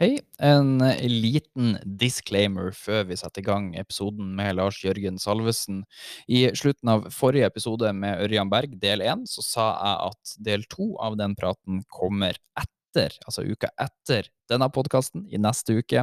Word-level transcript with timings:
Hei. 0.00 0.14
En 0.40 0.78
liten 1.04 1.74
disclaimer 2.00 2.70
før 2.72 3.02
vi 3.10 3.18
setter 3.20 3.42
i 3.42 3.44
gang 3.44 3.66
episoden 3.76 4.30
med 4.38 4.54
Lars 4.56 4.78
Jørgen 4.80 5.18
Salvesen. 5.20 5.82
I 6.24 6.46
slutten 6.56 6.88
av 6.88 7.10
forrige 7.12 7.50
episode 7.50 7.92
med 7.92 8.22
Ørjan 8.24 8.48
Berg, 8.48 8.78
del 8.80 9.04
én, 9.04 9.26
så 9.28 9.44
sa 9.44 9.66
jeg 9.74 9.98
at 10.08 10.32
del 10.48 10.64
to 10.72 10.94
av 11.04 11.20
den 11.20 11.36
praten 11.36 11.82
kommer 11.92 12.32
etter 12.32 12.79
etter, 12.90 13.14
altså 13.26 13.44
uka 13.46 13.70
etter 13.78 14.28
denne 14.50 14.66
podkasten, 14.72 15.26
i 15.30 15.38
neste 15.38 15.76
uke, 15.78 16.02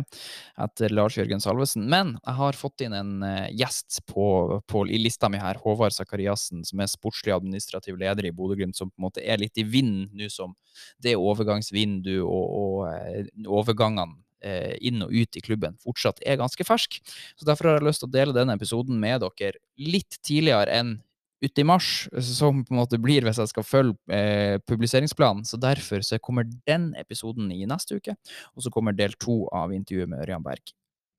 etter 0.57 0.93
Lars 0.95 1.17
Jørgen 1.17 1.41
Salvesen. 1.43 1.87
Men 1.89 2.15
jeg 2.21 2.35
har 2.37 2.55
fått 2.55 2.83
inn 2.85 2.95
en 2.95 3.23
uh, 3.23 3.47
gjest 3.51 3.99
på, 4.07 4.61
på, 4.67 4.85
i 4.87 4.99
lista 5.01 5.29
mi 5.29 5.41
her, 5.41 5.59
Håvard 5.63 5.95
Sakariassen, 5.95 6.63
som 6.67 6.79
er 6.79 6.91
sportslig 6.91 7.35
administrativ 7.35 7.99
leder 7.99 8.29
i 8.29 8.31
Bodø-Glimt, 8.31 8.77
som 8.77 8.91
på 8.91 9.01
en 9.01 9.07
måte 9.09 9.23
er 9.23 9.41
litt 9.41 9.57
i 9.59 9.67
vinden 9.67 10.07
nå 10.15 10.29
som 10.31 10.55
det 11.03 11.17
overgangsvinduet 11.19 12.23
og, 12.23 12.47
og 12.61 12.87
uh, 12.87 13.51
overgangene 13.59 14.15
uh, 14.45 14.75
inn 14.79 15.03
og 15.03 15.11
ut 15.11 15.39
i 15.39 15.43
klubben 15.43 15.75
fortsatt 15.83 16.23
er 16.23 16.39
ganske 16.39 16.67
fersk. 16.67 17.01
Så 17.35 17.47
Derfor 17.47 17.71
har 17.71 17.81
jeg 17.81 17.89
lyst 17.89 18.05
til 18.05 18.11
å 18.11 18.15
dele 18.15 18.37
denne 18.37 18.55
episoden 18.55 18.99
med 19.01 19.25
dere 19.25 19.59
litt 19.75 20.21
tidligere 20.23 20.71
enn 20.79 20.95
ute 21.43 21.61
i 21.61 21.67
mars, 21.67 22.07
som 22.23 22.63
på 22.65 22.73
en 22.73 22.81
måte 22.81 22.99
blir 23.01 23.25
hvis 23.25 23.41
jeg 23.41 23.51
skal 23.51 23.67
følge 23.67 23.95
eh, 24.13 24.57
publiseringsplanen. 24.67 25.45
Så 25.45 25.59
derfor 25.61 26.01
så 26.05 26.19
kommer 26.23 26.47
den 26.67 26.91
episoden 26.97 27.51
i 27.53 27.65
neste 27.69 27.99
uke, 27.99 28.17
og 28.55 28.65
så 28.65 28.73
kommer 28.73 28.97
del 28.97 29.13
to 29.21 29.45
av 29.53 29.75
intervjuet 29.75 30.11
med 30.11 30.25
Ørjan 30.25 30.45
Berg 30.45 30.73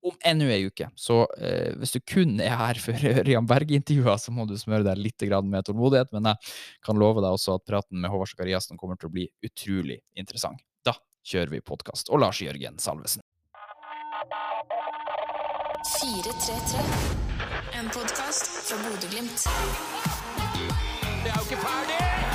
om 0.05 0.15
ennå 0.25 0.47
ei 0.51 0.63
uke. 0.67 0.89
Så 0.95 1.21
eh, 1.37 1.75
hvis 1.79 1.93
du 1.95 1.99
kun 2.07 2.39
er 2.43 2.55
her 2.59 2.79
for 2.85 2.95
Ørjan 2.95 3.47
Berg-intervjua, 3.49 4.17
så 4.21 4.33
må 4.35 4.47
du 4.49 4.55
smøre 4.59 4.87
deg 4.87 5.01
litt 5.01 5.27
med 5.43 5.67
tålmodighet, 5.67 6.13
men 6.15 6.31
jeg 6.31 6.53
kan 6.85 6.99
love 6.99 7.23
deg 7.23 7.35
også 7.35 7.59
at 7.59 7.67
praten 7.67 7.99
med 7.99 8.11
Håvard 8.11 8.31
Sakariassen 8.31 8.79
kommer 8.79 8.99
til 8.99 9.11
å 9.11 9.15
bli 9.15 9.27
utrolig 9.43 9.99
interessant. 10.15 10.61
Da 10.85 10.95
kjører 11.27 11.57
vi 11.57 11.61
podkast. 11.61 12.09
Og 12.09 12.23
Lars 12.23 12.41
Jørgen 12.41 12.79
Salvesen. 12.79 13.23
433 15.99 17.18
en 17.79 17.89
podkast 17.89 18.47
fra 18.67 18.77
Bodø-Glimt. 18.77 19.43
Det 21.23 21.31
er 21.31 21.35
jo 21.35 21.41
ikke 21.41 21.57
ferdig! 21.57 22.28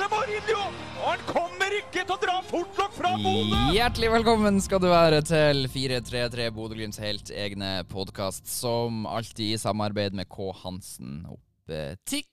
Jose 0.00 0.08
Mourinho! 0.14 0.60
Og 1.00 1.08
han 1.10 1.22
kommer 1.28 1.74
ikke 1.76 2.04
til 2.06 2.14
å 2.14 2.16
dra 2.22 2.38
fort 2.48 2.78
nok 2.78 2.94
fra 2.96 3.10
Bodø! 3.20 3.58
Hjertelig 3.74 4.08
velkommen 4.14 4.56
skal 4.64 4.80
du 4.80 4.86
være 4.88 5.18
til 5.28 5.66
433 5.68 6.46
Bodø-Glimts 6.56 7.00
helt 7.04 7.32
egne 7.34 7.82
podkast, 7.90 8.48
som 8.48 9.04
alltid 9.04 9.58
i 9.58 9.60
samarbeid 9.60 10.16
med 10.16 10.30
K. 10.32 10.54
Hansen 10.62 11.26
Optikk. 11.28 12.30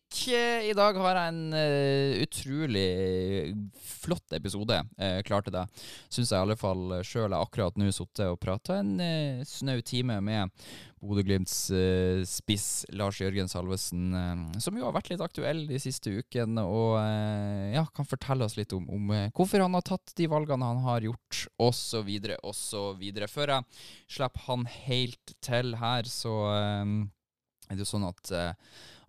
I 0.64 0.72
dag 0.78 0.96
har 1.04 1.20
jeg 1.20 1.34
en 1.34 1.42
uh, 1.52 2.22
utrolig 2.24 2.88
flott 3.84 4.38
episode 4.38 4.80
uh, 4.80 5.20
klar 5.28 5.44
til 5.44 5.58
deg. 5.58 5.84
Syns 6.08 6.32
jeg 6.32 6.40
i 6.40 6.46
alle 6.46 6.56
fall 6.58 7.02
sjøl 7.04 7.36
Jeg 7.36 7.42
akkurat 7.42 7.76
nå 7.78 7.92
sittet 7.92 8.30
og 8.32 8.40
prata 8.40 8.80
en 8.80 8.96
uh, 9.04 9.44
snau 9.46 9.82
time 9.84 10.22
med 10.24 10.56
Bodø-Glimts 11.04 11.56
eh, 11.76 12.22
spiss 12.28 12.86
Lars 12.98 13.20
Jørgen 13.22 13.50
Salvesen, 13.52 14.10
som 14.62 14.78
jo 14.80 14.88
har 14.88 14.96
vært 14.96 15.12
litt 15.12 15.24
aktuell 15.24 15.66
de 15.70 15.80
siste 15.82 16.12
ukene, 16.18 16.64
og 16.66 16.98
ja, 17.74 17.86
kan 17.96 18.08
fortelle 18.10 18.48
oss 18.48 18.58
litt 18.58 18.74
om, 18.74 18.88
om 18.90 19.14
hvorfor 19.36 19.62
han 19.64 19.78
har 19.78 19.86
tatt 19.86 20.16
de 20.18 20.30
valgene 20.32 20.72
han 20.72 20.82
har 20.86 21.06
gjort, 21.06 21.44
osv., 21.62 22.12
osv. 22.42 23.08
Før 23.30 23.54
jeg 23.54 23.68
slipper 24.18 24.46
han 24.48 24.68
helt 24.88 25.36
til 25.46 25.78
her, 25.80 26.10
så 26.10 26.36
er 26.50 27.76
det 27.76 27.84
jo 27.84 27.92
sånn 27.94 28.08
at 28.10 28.34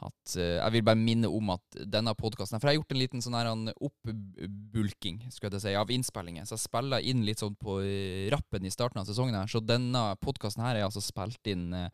at 0.06 0.34
uh, 0.38 0.42
Jeg 0.42 0.72
vil 0.74 0.84
bare 0.86 1.00
minne 1.00 1.30
om 1.32 1.50
at 1.54 1.78
denne 1.90 2.14
podkasten 2.18 2.60
For 2.60 2.68
jeg 2.68 2.76
har 2.76 2.80
gjort 2.80 2.94
en 2.94 3.00
liten 3.00 3.24
sånn 3.24 3.72
oppbulking 3.74 5.20
skal 5.34 5.52
jeg 5.52 5.64
si, 5.64 5.74
av 5.78 5.90
innspillinger. 5.92 6.46
Så 6.46 6.56
jeg 6.56 6.66
spiller 6.66 7.04
inn 7.04 7.24
litt 7.26 7.42
sånn 7.42 7.56
på 7.58 7.80
uh, 7.82 8.28
rappen 8.34 8.66
i 8.66 8.72
starten 8.72 9.02
av 9.02 9.08
sesongen. 9.08 9.36
her 9.40 9.50
Så 9.50 9.62
denne 9.64 10.04
podkasten 10.22 10.64
er 10.66 10.82
altså 10.84 11.02
spilt 11.04 11.50
inn 11.50 11.70
uh, 11.74 11.88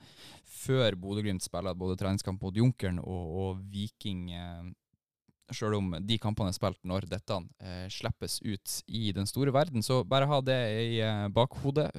før 0.65 0.97
Bodø-Glimt 1.00 1.44
spiller 1.44 1.76
både 1.76 1.98
treningskamp 2.00 2.42
mot 2.44 2.56
Junkeren 2.56 3.00
og, 3.03 3.25
og 3.44 3.65
Viking 3.72 4.31
Sjøl 5.53 5.77
om 5.77 5.91
de 6.00 6.16
kampene 6.21 6.49
er 6.53 6.56
spilt 6.56 6.78
når 6.88 7.05
dette 7.10 7.37
eh, 7.60 7.87
slippes 7.93 8.38
ut 8.44 8.77
i 8.88 9.10
den 9.16 9.28
store 9.28 9.53
verden. 9.55 9.84
Så 9.84 10.03
bare 10.09 10.28
ha 10.31 10.41
det 10.44 10.60
i 10.81 11.00
eh, 11.05 11.27
bakhodet. 11.34 11.91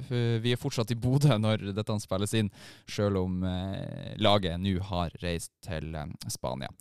Vi 0.42 0.54
er 0.54 0.60
fortsatt 0.60 0.90
i 0.90 0.98
Bodø 0.98 1.36
når 1.44 1.68
dette 1.76 1.98
spilles 2.02 2.34
inn, 2.38 2.50
sjøl 2.90 3.20
om 3.22 3.44
eh, 3.46 4.16
laget 4.18 4.58
nå 4.62 4.78
har 4.90 5.14
reist 5.22 5.52
til 5.66 5.94
eh, 5.94 6.10
Spania. 6.32 6.72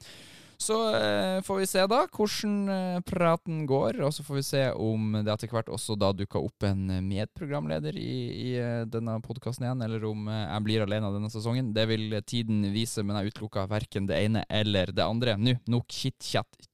Så 0.61 0.77
eh, 0.95 1.39
får 1.45 1.61
vi 1.61 1.67
se 1.69 1.85
da 1.91 2.01
hvordan 2.05 2.55
eh, 2.71 2.99
praten 3.07 3.63
går, 3.69 3.99
og 4.05 4.13
så 4.15 4.25
får 4.25 4.39
vi 4.39 4.45
se 4.47 4.63
om 4.71 5.17
det 5.19 5.33
etter 5.33 5.51
hvert 5.51 5.71
også 5.73 5.97
da 5.99 6.11
dukker 6.15 6.43
opp 6.43 6.67
en 6.67 6.87
medprogramleder 7.07 7.97
i, 7.99 8.17
i 8.49 8.51
denne 8.91 9.17
podkasten 9.25 9.67
igjen, 9.67 9.85
eller 9.85 10.05
om 10.09 10.29
jeg 10.31 10.65
blir 10.67 10.85
alene 10.85 11.13
denne 11.15 11.31
sesongen. 11.33 11.73
Det 11.75 11.87
vil 11.91 12.19
tiden 12.27 12.63
vise, 12.75 13.03
men 13.03 13.19
jeg 13.19 13.33
utelukker 13.33 13.69
verken 13.71 14.09
det 14.09 14.21
ene 14.27 14.45
eller 14.49 14.93
det 14.95 15.05
andre. 15.05 15.37
Nå, 15.39 15.57
nok 15.71 15.89
chit-chat 15.91 16.65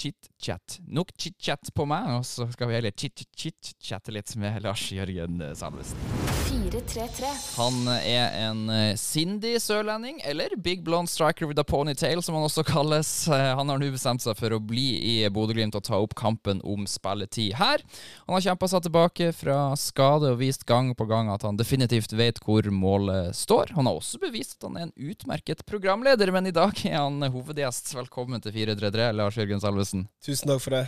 chit-chat. 0.00 0.78
Nok 0.88 1.12
chit-chat 1.18 1.72
på 1.76 1.84
meg, 1.88 2.08
og 2.16 2.24
så 2.24 2.48
skal 2.54 2.70
vi 2.70 2.78
heller 2.78 2.94
chit-chit-chatte 2.96 4.14
litt 4.16 4.32
med 4.40 4.62
Lars 4.64 4.86
Jørgen 4.94 5.42
Salvesen. 5.58 6.49
433. 6.70 7.26
Han 7.56 7.88
er 7.88 8.34
en 8.46 8.60
sindig 8.98 9.56
sørlending, 9.62 10.20
eller 10.24 10.52
Big 10.56 10.84
Blonde 10.86 11.10
Striker 11.10 11.48
with 11.50 11.58
a 11.60 11.64
ponytail, 11.66 12.22
som 12.22 12.36
han 12.38 12.46
også 12.46 12.62
kalles. 12.66 13.10
Han 13.58 13.72
har 13.72 13.80
nå 13.80 13.88
bestemt 13.90 14.22
seg 14.22 14.38
for 14.38 14.54
å 14.54 14.60
bli 14.62 14.86
i 15.02 15.14
Bodø-Glimt 15.34 15.74
og 15.74 15.84
ta 15.86 15.98
opp 15.98 16.14
kampen 16.18 16.60
om 16.62 16.86
spilletid 16.86 17.56
her. 17.58 17.82
Han 18.28 18.36
har 18.36 18.46
kjempa 18.46 18.70
seg 18.70 18.86
tilbake 18.86 19.32
fra 19.34 19.58
skade 19.80 20.30
og 20.30 20.38
vist 20.44 20.62
gang 20.68 20.92
på 20.94 21.08
gang 21.10 21.32
at 21.34 21.42
han 21.46 21.58
definitivt 21.58 22.14
vet 22.14 22.38
hvor 22.44 22.66
målet 22.70 23.34
står. 23.36 23.74
Han 23.74 23.90
har 23.90 23.98
også 23.98 24.22
bevist 24.22 24.60
at 24.60 24.68
han 24.68 24.78
er 24.78 24.88
en 24.88 25.10
utmerket 25.10 25.66
programleder, 25.66 26.30
men 26.34 26.50
i 26.50 26.54
dag 26.54 26.76
er 26.86 27.00
han 27.00 27.18
hovedgjest. 27.34 27.96
Velkommen 27.98 28.42
til 28.44 28.54
433, 28.54 29.10
Lars 29.18 29.40
Jørgen 29.40 29.62
Salvesen. 29.64 30.06
Tusen 30.22 30.52
takk 30.52 30.62
for 30.62 30.78
det. 30.78 30.86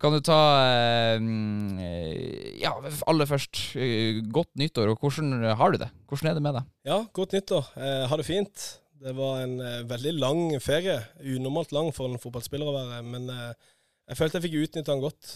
Kan 0.00 0.12
du 0.12 0.20
ta 0.24 0.38
eh, 0.68 2.56
Ja, 2.60 2.74
aller 3.08 3.28
først, 3.28 3.60
eh, 3.80 4.20
godt 4.32 4.52
nyttår. 4.60 4.92
Og 4.92 5.00
hvordan 5.00 5.46
har 5.56 5.72
du 5.72 5.78
det? 5.80 5.90
Hvordan 6.08 6.30
er 6.30 6.36
det 6.38 6.42
med 6.44 6.58
deg? 6.58 6.66
Ja, 6.88 6.98
godt 7.16 7.36
nyttår. 7.36 7.70
Jeg 7.76 8.10
har 8.10 8.20
det 8.20 8.28
fint. 8.28 8.66
Det 9.06 9.12
var 9.16 9.40
en 9.44 9.60
eh, 9.60 9.84
veldig 9.88 10.14
lang 10.18 10.42
ferie. 10.64 10.98
Unormalt 11.20 11.72
lang 11.76 11.92
for 11.96 12.10
en 12.10 12.20
fotballspiller 12.20 12.68
å 12.68 12.76
være. 12.76 13.00
Men 13.06 13.30
jeg 13.30 14.18
følte 14.18 14.40
jeg 14.40 14.46
fikk 14.48 14.58
utnytta 14.64 14.92
den 14.92 15.04
godt. 15.04 15.32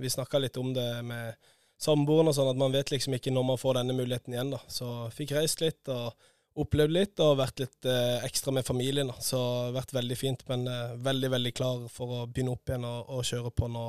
Vi 0.00 0.12
snakka 0.14 0.40
litt 0.40 0.56
om 0.60 0.70
det 0.76 0.88
med 1.04 1.34
samboeren 1.82 2.30
og 2.30 2.36
sånn, 2.36 2.52
at 2.52 2.60
man 2.60 2.72
vet 2.74 2.92
liksom 2.94 3.16
ikke 3.16 3.32
når 3.34 3.48
man 3.50 3.58
får 3.60 3.80
denne 3.80 3.96
muligheten 3.98 4.36
igjen. 4.36 4.54
da. 4.54 4.62
Så 4.70 5.08
fikk 5.14 5.34
reist 5.36 5.60
litt. 5.64 5.82
og 5.90 6.14
opplevd 6.60 6.92
litt 6.92 7.20
og 7.24 7.38
vært 7.40 7.62
litt 7.62 7.88
eh, 7.88 8.22
ekstra 8.26 8.52
med 8.54 8.66
familien. 8.66 9.10
Så 9.20 9.38
det 9.38 9.72
har 9.72 9.76
vært 9.80 9.94
veldig 9.96 10.18
fint, 10.18 10.46
men 10.50 10.66
eh, 10.68 10.96
veldig 11.02 11.30
veldig 11.32 11.52
klar 11.56 11.84
for 11.92 12.22
å 12.22 12.24
begynne 12.26 12.54
opp 12.54 12.68
igjen 12.68 12.88
og, 12.88 13.12
og 13.16 13.26
kjøre 13.26 13.52
på 13.56 13.68
nå 13.72 13.86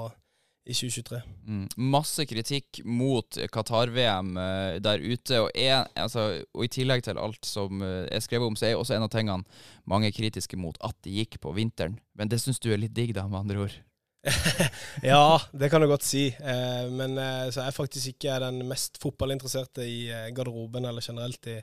i 0.63 0.72
2023. 0.72 1.19
Mm. 1.44 1.63
Masse 1.91 2.24
kritikk 2.24 2.79
mot 2.88 3.35
Qatar-VM 3.51 4.29
uh, 4.40 4.75
der 4.79 5.01
ute. 5.03 5.41
Og, 5.44 5.50
en, 5.59 5.90
altså, 6.00 6.28
og, 6.53 6.62
i 6.63 6.72
tillegg 6.72 7.03
til 7.03 7.19
alt 7.19 7.44
som 7.44 7.84
er 7.84 8.24
skrevet 8.24 8.47
om, 8.47 8.56
så 8.56 8.69
er 8.69 8.78
også 8.80 8.95
en 8.95 9.03
av 9.03 9.12
tingene 9.12 9.44
mange 9.91 10.07
er 10.07 10.16
kritiske 10.16 10.56
mot 10.56 10.80
at 10.80 10.95
det 11.03 11.18
gikk 11.18 11.41
på 11.44 11.51
vinteren. 11.57 11.97
Men 12.16 12.31
det 12.31 12.40
syns 12.40 12.63
du 12.63 12.72
er 12.72 12.80
litt 12.80 12.95
digg, 12.95 13.12
da, 13.18 13.28
med 13.28 13.41
andre 13.44 13.66
ord? 13.66 13.75
ja, 15.04 15.36
det 15.51 15.68
kan 15.68 15.83
du 15.83 15.89
godt 15.92 16.07
si. 16.07 16.30
Eh, 16.31 16.86
men 16.95 17.19
så 17.51 17.66
jeg 17.66 17.75
faktisk 17.75 18.13
ikke 18.13 18.31
er 18.31 18.45
den 18.45 18.63
mest 18.69 19.01
fotballinteresserte 19.04 19.83
i 19.83 20.06
garderoben 20.31 20.88
eller 20.88 21.04
generelt 21.04 21.51
i 21.51 21.59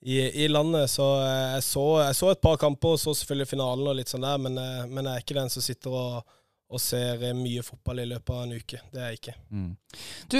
i, 0.00 0.44
i, 0.44 0.48
landet. 0.48 0.90
Så 0.90 1.06
eh, 1.22 1.54
jeg, 1.54 1.62
så 1.62 1.86
jeg, 2.02 2.16
så 2.16 2.32
et 2.32 2.42
par 2.42 2.58
kamper, 2.60 2.96
og 2.96 3.02
så 3.02 3.14
selvfølgelig 3.14 3.52
finalen 3.54 3.92
og 3.92 3.98
litt 3.98 4.12
sånn 4.12 4.26
der, 4.26 4.42
men, 4.42 4.58
eh, 4.60 4.84
men 4.90 5.06
jeg 5.06 5.14
er 5.14 5.24
ikke 5.24 5.40
den 5.40 5.52
som 5.52 5.64
sitter 5.64 5.96
og, 5.98 6.34
og 6.68 6.82
ser 6.84 7.22
mye 7.34 7.64
fotball 7.64 8.02
i 8.02 8.06
løpet 8.10 8.34
av 8.34 8.44
en 8.44 8.54
uke. 8.60 8.80
Det 8.92 9.00
er 9.00 9.10
jeg 9.10 9.20
ikke. 9.22 9.34
Mm. 9.48 9.70
Du, 10.28 10.38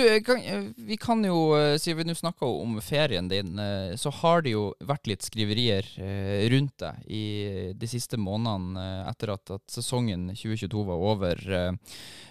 vi 0.90 0.98
kan 1.00 1.24
jo, 1.24 1.38
siden 1.80 2.02
vi 2.02 2.08
nå 2.10 2.16
snakker 2.18 2.52
om 2.52 2.76
ferien 2.84 3.30
din, 3.32 3.56
eh, 3.64 3.96
så 3.98 4.12
har 4.20 4.44
det 4.44 4.54
jo 4.54 4.68
vært 4.84 5.10
litt 5.10 5.26
skriverier 5.26 5.88
rundt 6.52 6.76
deg 6.84 7.10
i 7.10 7.24
de 7.74 7.90
siste 7.90 8.20
månedene 8.20 9.08
etter 9.08 9.34
at, 9.34 9.56
at 9.58 9.78
sesongen 9.80 10.28
2022 10.36 10.86
var 10.92 11.06
over. 11.14 11.46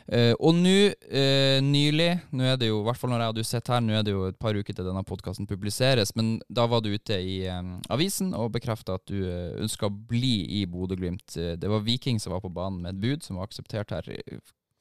Uh, 0.07 0.31
og 0.39 0.55
nå, 0.55 0.75
uh, 1.11 1.57
nylig, 1.63 2.09
nå 2.31 2.45
er 2.47 2.55
det 2.59 2.69
jo, 2.69 2.79
i 2.79 2.87
hvert 2.87 2.99
fall 3.01 3.11
når 3.11 3.23
jeg 3.23 3.31
hadde 3.33 3.45
sett 3.49 3.71
her, 3.73 3.81
nå 3.83 3.97
er 3.97 4.05
det 4.07 4.13
jo 4.13 4.23
et 4.29 4.39
par 4.39 4.55
uker 4.55 4.77
til 4.77 4.87
denne 4.87 5.03
podkasten 5.07 5.49
publiseres, 5.49 6.13
men 6.15 6.37
da 6.47 6.63
var 6.71 6.83
du 6.83 6.93
ute 6.93 7.19
i 7.19 7.41
um, 7.51 7.75
avisen 7.91 8.31
og 8.37 8.53
bekrefta 8.55 8.95
at 8.95 9.03
du 9.11 9.19
uh, 9.25 9.57
ønska 9.59 9.89
å 9.89 9.97
bli 10.13 10.37
i 10.61 10.63
Bodø-Glimt. 10.69 11.35
det 11.35 11.71
var 11.71 11.83
Viking 11.83 12.21
som 12.23 12.35
var 12.35 12.43
på 12.45 12.53
banen 12.53 12.79
med 12.85 12.95
et 12.95 13.03
bud 13.03 13.27
som 13.27 13.39
var 13.39 13.51
akseptert 13.51 13.91
her. 13.91 14.07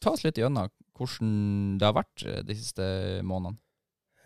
Ta 0.02 0.14
oss 0.14 0.22
litt 0.22 0.38
gjennom 0.38 0.70
hvordan 0.96 1.78
det 1.80 1.88
har 1.88 1.96
vært 1.98 2.26
de 2.46 2.56
siste 2.56 2.84
månedene. 3.26 3.58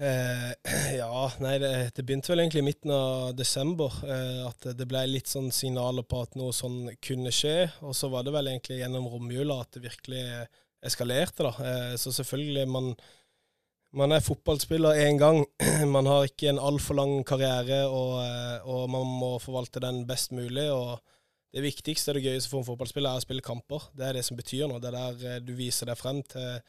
Eh, 0.00 0.52
ja, 0.96 1.32
nei, 1.44 1.58
det, 1.60 1.90
det, 1.96 2.04
begynte 2.08 2.32
vel 2.32 2.40
egentlig 2.40 2.62
i 2.62 2.68
midten 2.70 2.92
av 2.94 3.34
desember. 3.36 3.92
Eh, 4.04 4.40
at 4.48 4.70
det 4.76 4.86
ble 4.88 5.04
litt 5.10 5.28
sånn 5.28 5.50
signaler 5.52 6.06
på 6.08 6.22
at 6.24 6.38
noe 6.40 6.54
sånn 6.56 6.88
kunne 7.04 7.32
skje. 7.34 7.68
Og 7.84 7.96
så 7.96 8.08
var 8.12 8.24
det 8.24 8.32
vel 8.34 8.48
egentlig 8.52 8.80
gjennom 8.80 9.10
romjula 9.12 9.60
at 9.60 9.76
det 9.76 9.84
virkelig 9.84 10.24
eskalerte, 10.86 11.44
da. 11.46 11.52
Eh, 11.64 11.94
så 12.00 12.12
selvfølgelig, 12.12 12.66
man, 12.68 12.90
man 13.92 14.12
er 14.12 14.24
fotballspiller 14.24 15.00
én 15.06 15.18
gang. 15.20 15.44
Man 15.96 16.06
har 16.06 16.28
ikke 16.28 16.50
en 16.50 16.58
altfor 16.58 16.94
lang 16.94 17.24
karriere, 17.26 17.86
og, 17.88 18.20
eh, 18.24 18.66
og, 18.68 18.90
man 18.90 19.06
må 19.20 19.38
forvalte 19.38 19.80
den 19.80 20.06
best 20.06 20.32
mulig. 20.32 20.70
og 20.70 21.00
det 21.50 21.64
viktigste 21.64 22.12
og 22.12 22.14
det 22.14 22.28
gøyeste 22.28 22.50
for 22.50 22.60
en 22.60 22.66
fotballspiller 22.68 23.10
er 23.10 23.18
å 23.18 23.24
spille 23.24 23.42
kamper. 23.42 23.88
Det 23.98 24.04
er 24.06 24.14
det 24.14 24.22
som 24.22 24.36
betyr 24.38 24.68
noe. 24.70 24.78
Det 24.78 24.92
er 24.92 24.98
der 24.98 25.24
eh, 25.26 25.40
du 25.42 25.50
viser 25.58 25.90
deg 25.90 25.98
frem 25.98 26.22
til 26.22 26.60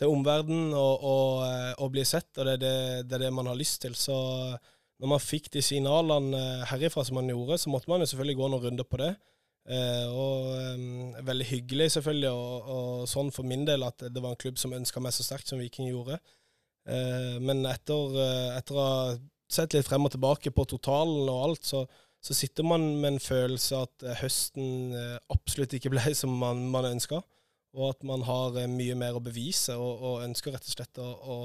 til 0.00 0.08
omverdenen 0.08 0.70
og, 0.72 1.02
og, 1.04 1.42
og, 1.76 1.88
bli 1.92 2.00
sett, 2.08 2.30
og 2.38 2.46
det 2.48 2.54
er 2.54 2.60
det, 2.62 2.76
det 3.10 3.18
er 3.18 3.26
det, 3.26 3.32
man 3.36 3.50
har 3.50 3.58
lyst 3.58 3.82
til. 3.82 3.92
Så 3.92 4.14
når 4.96 5.10
man 5.12 5.20
fikk 5.20 5.50
de 5.52 5.60
signalene 5.60 6.40
herifra 6.70 7.04
som 7.04 7.18
man 7.20 7.28
gjorde, 7.28 7.58
så 7.60 7.68
måtte 7.68 7.90
man 7.92 8.00
jo 8.00 8.08
selvfølgelig 8.08 8.38
gå 8.38 8.48
noen 8.48 8.64
runder 8.64 8.88
på 8.88 9.00
det. 9.02 9.10
Eh, 9.68 10.06
og 10.08 11.24
veldig 11.26 11.46
hyggelig 11.46 11.90
selvfølgelig, 11.96 12.30
og, 12.30 12.70
og, 12.74 13.08
sånn 13.10 13.32
for 13.34 13.46
min 13.46 13.66
del 13.68 13.84
at 13.86 14.06
det 14.08 14.22
var 14.22 14.32
en 14.32 14.40
klubb 14.40 14.58
som 14.58 14.74
ønska 14.74 15.02
meg 15.02 15.14
så 15.14 15.26
sterkt 15.26 15.50
som 15.50 15.60
Viking 15.60 15.90
gjorde. 15.90 16.20
Eh, 16.88 17.36
men 17.44 17.64
etter, 17.68 18.16
eh, 18.24 18.46
etter, 18.56 18.78
å 18.78 18.86
ha 18.86 19.18
sett 19.50 19.76
litt 19.76 19.88
frem 19.88 20.06
og 20.08 20.14
tilbake 20.14 20.54
på 20.54 20.66
totalen 20.70 21.28
og 21.28 21.44
alt, 21.50 21.66
så, 21.66 21.84
så 22.22 22.36
sitter 22.36 22.66
man 22.66 22.86
med 23.02 23.14
en 23.14 23.22
følelse 23.22 23.84
at 23.84 24.08
høsten 24.22 24.96
absolutt 25.32 25.76
ikke 25.76 25.92
ble 25.92 26.14
som 26.22 26.32
man, 26.40 26.66
man 26.72 26.88
ønska 26.94 27.20
og 27.76 27.92
at 27.92 28.00
man 28.06 28.24
har 28.26 28.56
mye 28.70 28.96
mer 28.98 29.14
å 29.14 29.22
bevise, 29.22 29.76
og, 29.78 30.02
og 30.02 30.24
ønsker 30.24 30.54
rett 30.54 30.66
og 30.66 30.74
slett 30.74 30.98
å, 30.98 31.06
å 31.06 31.36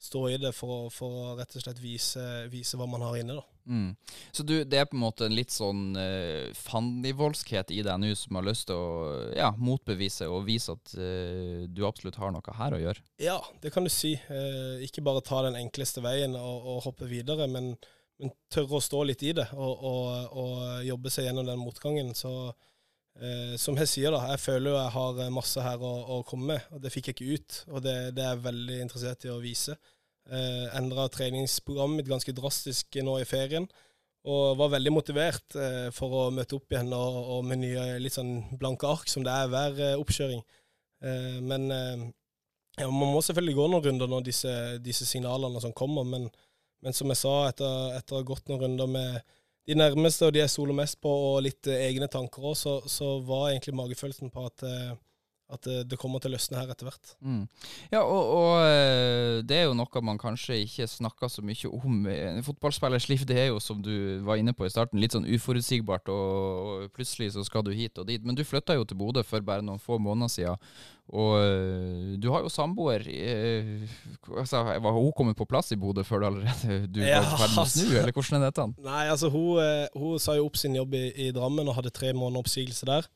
stå 0.00 0.26
i 0.28 0.36
det 0.40 0.52
for 0.56 0.90
for 0.92 1.16
å, 1.22 1.30
rett 1.38 1.56
og 1.56 1.64
slett 1.64 1.80
vise, 1.80 2.24
vise 2.52 2.76
hva 2.80 2.88
man 2.88 3.04
har 3.04 3.16
inne. 3.20 3.38
da. 3.38 3.44
Mm. 3.66 3.94
Så 4.32 4.42
du, 4.46 4.54
det 4.64 4.78
er 4.80 4.88
på 4.88 4.96
en 4.96 5.04
måte 5.04 5.26
en 5.28 5.36
litt 5.36 5.52
sånn 5.54 5.94
uh, 5.98 6.50
fandenivoldskhet 6.56 7.72
i 7.74 7.82
deg 7.86 8.00
nå 8.02 8.12
som 8.18 8.38
har 8.38 8.46
lyst 8.48 8.68
til 8.70 8.78
å 8.78 9.12
ja, 9.36 9.50
motbevise 9.58 10.28
og 10.30 10.46
vise 10.48 10.74
at 10.74 10.94
uh, 10.98 11.66
du 11.68 11.84
absolutt 11.86 12.18
har 12.20 12.34
noe 12.34 12.56
her 12.58 12.76
å 12.76 12.80
gjøre? 12.82 13.04
Ja, 13.22 13.38
det 13.62 13.72
kan 13.74 13.86
du 13.86 13.92
si. 13.92 14.16
Uh, 14.30 14.80
ikke 14.86 15.04
bare 15.06 15.24
ta 15.26 15.44
den 15.46 15.58
enkleste 15.60 16.02
veien 16.04 16.36
og, 16.38 16.66
og 16.74 16.82
hoppe 16.88 17.10
videre, 17.10 17.46
men, 17.50 17.74
men, 18.20 18.34
tørre 18.52 18.80
å 18.80 18.84
stå 18.84 19.04
litt 19.08 19.22
i 19.26 19.34
det 19.36 19.46
og, 19.54 19.86
og, 19.92 20.34
og 20.40 20.88
jobbe 20.88 21.12
seg 21.12 21.28
gjennom 21.28 21.48
den 21.48 21.62
motgangen. 21.62 22.12
Så 22.18 22.34
uh, 22.50 23.54
som 23.60 23.78
jeg 23.78 23.92
sier, 23.92 24.14
da, 24.14 24.24
jeg 24.34 24.42
føler 24.42 24.72
jo 24.72 24.78
jeg 24.78 24.94
har 24.96 25.22
eh, 25.24 25.32
masse 25.34 25.64
her 25.64 25.82
å, 25.84 25.94
å 26.16 26.20
komme 26.26 26.54
med, 26.54 26.68
og 26.74 26.82
det 26.82 26.92
fikk 26.94 27.10
jeg 27.10 27.18
ikke 27.18 27.38
ut. 27.38 27.62
Og 27.70 27.86
det, 27.86 27.96
det 28.16 28.26
er 28.26 28.34
jeg 28.34 28.46
veldig 28.50 28.84
interessert 28.88 29.26
i 29.28 29.34
å 29.34 29.40
vise. 29.42 29.78
Eh, 30.28 30.66
Endra 30.78 31.08
treningsprogrammet 31.10 32.02
mitt 32.02 32.10
ganske 32.10 32.34
drastisk 32.36 33.00
nå 33.02 33.16
i 33.20 33.28
ferien, 33.28 33.66
og 34.28 34.58
var 34.60 34.74
veldig 34.76 34.92
motivert 34.92 35.56
eh, 35.56 35.88
for 35.96 36.12
å 36.12 36.22
møte 36.34 36.58
opp 36.58 36.74
igjen 36.74 36.92
og, 36.92 37.18
og, 37.36 37.44
med 37.48 37.62
nye 37.62 37.86
litt 38.02 38.18
sånn 38.18 38.34
blanke 38.60 38.88
ark, 38.90 39.08
som 39.08 39.24
det 39.24 39.32
er 39.32 39.50
hver 39.50 39.80
eh, 39.80 39.98
oppkjøring. 40.00 40.44
Eh, 41.00 41.38
men 41.40 41.70
ja, 41.70 42.86
man 42.86 43.10
må 43.14 43.20
selvfølgelig 43.24 43.56
gå 43.56 43.66
noen 43.72 43.84
runder 43.86 44.10
når 44.12 44.28
disse, 44.28 44.54
disse 44.84 45.08
signalene 45.08 45.60
som 45.64 45.72
kommer, 45.76 46.04
men, 46.06 46.28
men 46.84 46.96
som 46.96 47.10
jeg 47.10 47.22
sa, 47.22 47.34
etter, 47.48 47.96
etter 47.96 48.16
å 48.16 48.20
ha 48.20 48.28
gått 48.28 48.50
noen 48.50 48.62
runder 48.66 48.90
med 48.90 49.20
de 49.68 49.76
nærmeste 49.76 50.26
og 50.26 50.34
de 50.34 50.42
jeg 50.42 50.50
stoler 50.50 50.76
mest 50.76 50.98
på, 51.02 51.10
og 51.10 51.44
litt 51.44 51.68
eh, 51.70 51.86
egne 51.88 52.08
tanker 52.10 52.50
òg, 52.50 52.56
så, 52.58 52.78
så, 52.90 53.18
var 53.26 53.50
egentlig 53.50 53.76
magefølelsen 53.78 54.32
på 54.34 54.46
at, 54.48 54.64
eh, 54.66 54.92
at 55.50 55.66
eh, 55.70 55.82
det 55.88 55.98
kommer 56.00 56.22
til 56.22 56.30
å 56.30 56.36
løsne 56.36 56.60
her 56.60 56.70
etter 56.72 56.88
hvert. 56.88 57.12
Mm. 57.20 57.42
Ja, 57.92 58.02
og, 58.02 58.30
og, 58.36 59.44
det 59.46 59.56
er 59.56 59.66
jo 59.68 59.76
noe 59.76 60.04
man 60.06 60.20
kanskje 60.20 60.60
ikke 60.64 60.86
snakker 60.90 61.32
så 61.32 61.44
mye 61.46 61.70
om. 61.70 62.04
En 62.10 62.46
fotballspillers 62.46 63.08
liv 63.10 63.26
det 63.28 63.38
er 63.44 63.50
jo, 63.50 63.58
som 63.62 63.82
du 63.82 64.20
var 64.26 64.40
inne 64.40 64.54
på 64.56 64.66
i 64.66 64.72
starten, 64.72 65.00
litt 65.02 65.16
sånn 65.16 65.28
uforutsigbart, 65.28 66.10
og, 66.12 66.88
plutselig 66.94 67.32
så 67.34 67.44
skal 67.46 67.66
du 67.66 67.74
hit 67.74 67.98
og 68.00 68.08
dit. 68.10 68.22
Men 68.24 68.38
du 68.38 68.46
flytta 68.46 68.78
jo 68.78 68.86
til 68.86 68.98
Bodø 69.00 69.24
for 69.26 69.44
bare 69.44 69.64
noen 69.66 69.82
få 69.82 69.98
måneder 70.02 70.32
siden. 70.32 70.72
Og 71.10 71.32
uh, 71.42 72.10
du 72.22 72.28
har 72.30 72.44
jo 72.44 72.50
samboer. 72.52 73.02
Altså, 74.30 74.62
var 74.62 74.94
hun 74.94 75.10
kommet 75.16 75.38
på 75.38 75.48
plass 75.50 75.72
i 75.74 75.78
Bodø 75.80 76.04
før 76.06 76.22
du 76.22 76.26
allerede 76.28 76.84
du 76.86 77.00
ja, 77.02 77.18
var 77.24 77.40
ferdig 77.40 77.56
med 77.56 77.64
å 77.64 77.70
snu, 77.72 77.82
altså. 77.82 78.02
eller 78.02 78.14
hvordan 78.14 78.38
er 78.38 78.44
dette? 78.46 78.66
Nei, 78.86 79.04
altså 79.10 79.30
hun, 79.34 79.88
hun, 79.98 80.20
sa 80.22 80.36
jo 80.38 80.46
opp 80.46 80.60
sin 80.60 80.78
jobb 80.78 80.94
i, 80.94 81.08
i, 81.26 81.32
Drammen 81.34 81.66
og 81.66 81.80
hadde 81.80 81.90
tre 81.94 82.12
måneder 82.14 82.44
oppsigelse 82.44 82.86
der. 82.86 83.10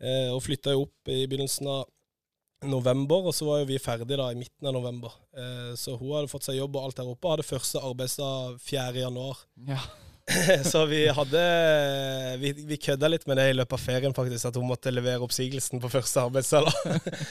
Og 0.00 0.38
flytta 0.40 0.72
jo 0.72 0.86
opp 0.86 1.10
i 1.12 1.26
begynnelsen 1.28 1.68
av 1.68 2.68
november, 2.70 3.26
og 3.28 3.34
så 3.36 3.44
var 3.48 3.60
jo 3.60 3.68
vi 3.68 3.80
ferdige 3.80 4.16
da 4.20 4.30
i 4.32 4.38
midten 4.38 4.68
av 4.68 4.76
november. 4.76 5.12
så 5.76 5.96
hun 5.96 6.14
hadde 6.14 6.28
fått 6.32 6.48
seg 6.48 6.58
jobb 6.58 6.76
og 6.76 6.86
alt 6.86 7.00
der 7.00 7.08
oppe, 7.08 7.26
og 7.26 7.34
hadde 7.34 7.48
første 7.48 7.82
arbeidsdag 7.84 8.56
4. 8.64 8.88
januar. 9.00 9.42
Ja. 9.68 9.80
så 10.72 10.84
vi 10.86 11.08
hadde 11.08 11.42
Vi, 12.38 12.52
vi 12.52 12.76
kødda 12.76 13.08
litt 13.08 13.26
med 13.28 13.38
det 13.40 13.48
i 13.50 13.56
løpet 13.56 13.76
av 13.76 13.82
ferien, 13.82 14.14
faktisk, 14.14 14.48
at 14.50 14.58
hun 14.58 14.68
måtte 14.68 14.92
levere 14.92 15.22
oppsigelsen 15.24 15.82
på 15.82 15.90
første 15.92 16.24
arbeidsdag. 16.26 16.68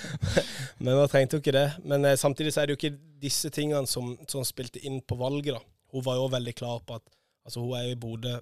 Men 0.84 0.98
hun 0.98 1.10
trengte 1.12 1.38
jo 1.38 1.44
ikke 1.44 1.56
det. 1.56 1.68
Men 1.88 2.08
eh, 2.08 2.20
samtidig 2.20 2.54
så 2.54 2.64
er 2.64 2.70
det 2.70 2.76
jo 2.76 2.80
ikke 2.82 3.00
disse 3.22 3.52
tingene 3.54 3.88
som, 3.90 4.14
som 4.30 4.46
spilte 4.48 4.82
inn 4.86 5.02
på 5.02 5.18
valget, 5.20 5.56
da. 5.58 5.64
Hun 5.94 6.06
var 6.06 6.20
jo 6.20 6.30
veldig 6.32 6.56
klar 6.58 6.82
på 6.86 7.00
at 7.00 7.06
altså, 7.46 7.64
hun 7.64 7.76
er 7.78 7.88
jo 7.88 7.96
i 7.96 8.00
Bodø 8.00 8.36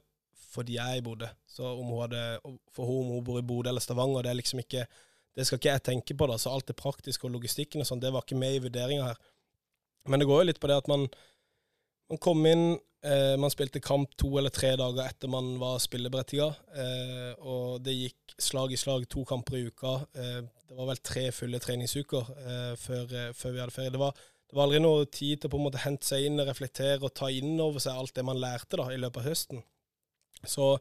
fordi 0.53 0.77
jeg 0.77 1.03
Bodø. 1.05 1.29
Så 1.49 1.67
om 1.67 1.91
hun 1.91 2.01
hadde, 2.05 2.23
for 2.73 2.89
hun 2.89 3.05
om 3.05 3.13
hun 3.17 3.27
bor 3.27 3.39
i 3.41 3.45
Bodø 3.45 3.71
eller 3.71 3.83
Stavanger, 3.83 4.25
det 4.25 4.37
liksom 4.39 4.63
ikke 4.63 4.87
det 5.37 5.45
skal 5.45 5.59
ikke 5.59 5.69
jeg 5.69 5.83
tenke 5.85 6.15
på, 6.17 6.25
da. 6.25 6.33
Så 6.41 6.49
alt 6.49 6.65
det 6.65 6.79
praktiske 6.79 7.27
og 7.27 7.35
logistikken 7.35 7.83
og 7.83 7.85
sånn, 7.85 7.99
det 8.01 8.09
var 8.09 8.23
ikke 8.25 8.39
med 8.39 8.55
i 8.55 8.61
vurderinga 8.63 9.11
her. 9.11 9.19
Men 10.09 10.23
det 10.23 10.25
går 10.25 10.41
jo 10.41 10.47
litt 10.49 10.61
på 10.63 10.69
det 10.71 10.79
at 10.81 10.87
man, 10.89 11.03
man 12.09 12.21
kom 12.23 12.41
inn 12.49 12.71
Eh, 13.05 13.37
man 13.37 13.51
spilte 13.53 13.79
kamp 13.83 14.15
to 14.17 14.31
eller 14.39 14.49
tre 14.53 14.71
dager 14.79 15.05
etter 15.05 15.29
man 15.29 15.53
var 15.61 15.77
spilleberettiga. 15.81 16.47
Eh, 16.81 17.33
og 17.37 17.83
det 17.85 17.93
gikk 17.93 18.37
slag 18.41 18.73
i 18.73 18.79
slag, 18.79 19.05
to 19.09 19.23
kamper 19.27 19.59
i 19.59 19.67
uka. 19.69 19.99
Eh, 20.17 20.41
det 20.67 20.77
var 20.79 20.89
vel 20.89 21.03
tre 21.05 21.27
fulle 21.35 21.61
treningsuker 21.63 22.33
eh, 22.41 22.73
før, 22.81 23.05
eh, 23.13 23.29
før, 23.37 23.53
vi 23.53 23.61
hadde 23.61 23.75
ferie. 23.75 23.93
Det 23.93 24.01
var, 24.01 24.17
det 24.17 24.57
var, 24.57 24.65
aldri 24.65 24.81
noe 24.83 25.05
tid 25.05 25.43
til 25.43 25.49
å 25.49 25.53
på 25.53 25.61
en 25.61 25.67
måte 25.69 25.83
hente 25.85 26.09
seg 26.09 26.25
inn, 26.27 26.41
reflektere 26.41 26.99
og 27.05 27.13
ta 27.15 27.29
inn 27.31 27.55
over 27.63 27.83
seg 27.83 28.01
alt 28.01 28.15
det 28.17 28.25
man 28.27 28.41
lærte 28.41 28.81
da, 28.81 28.89
i 28.91 28.99
løpet 28.99 29.23
av 29.23 29.29
høsten. 29.29 29.63
Så 30.45 30.75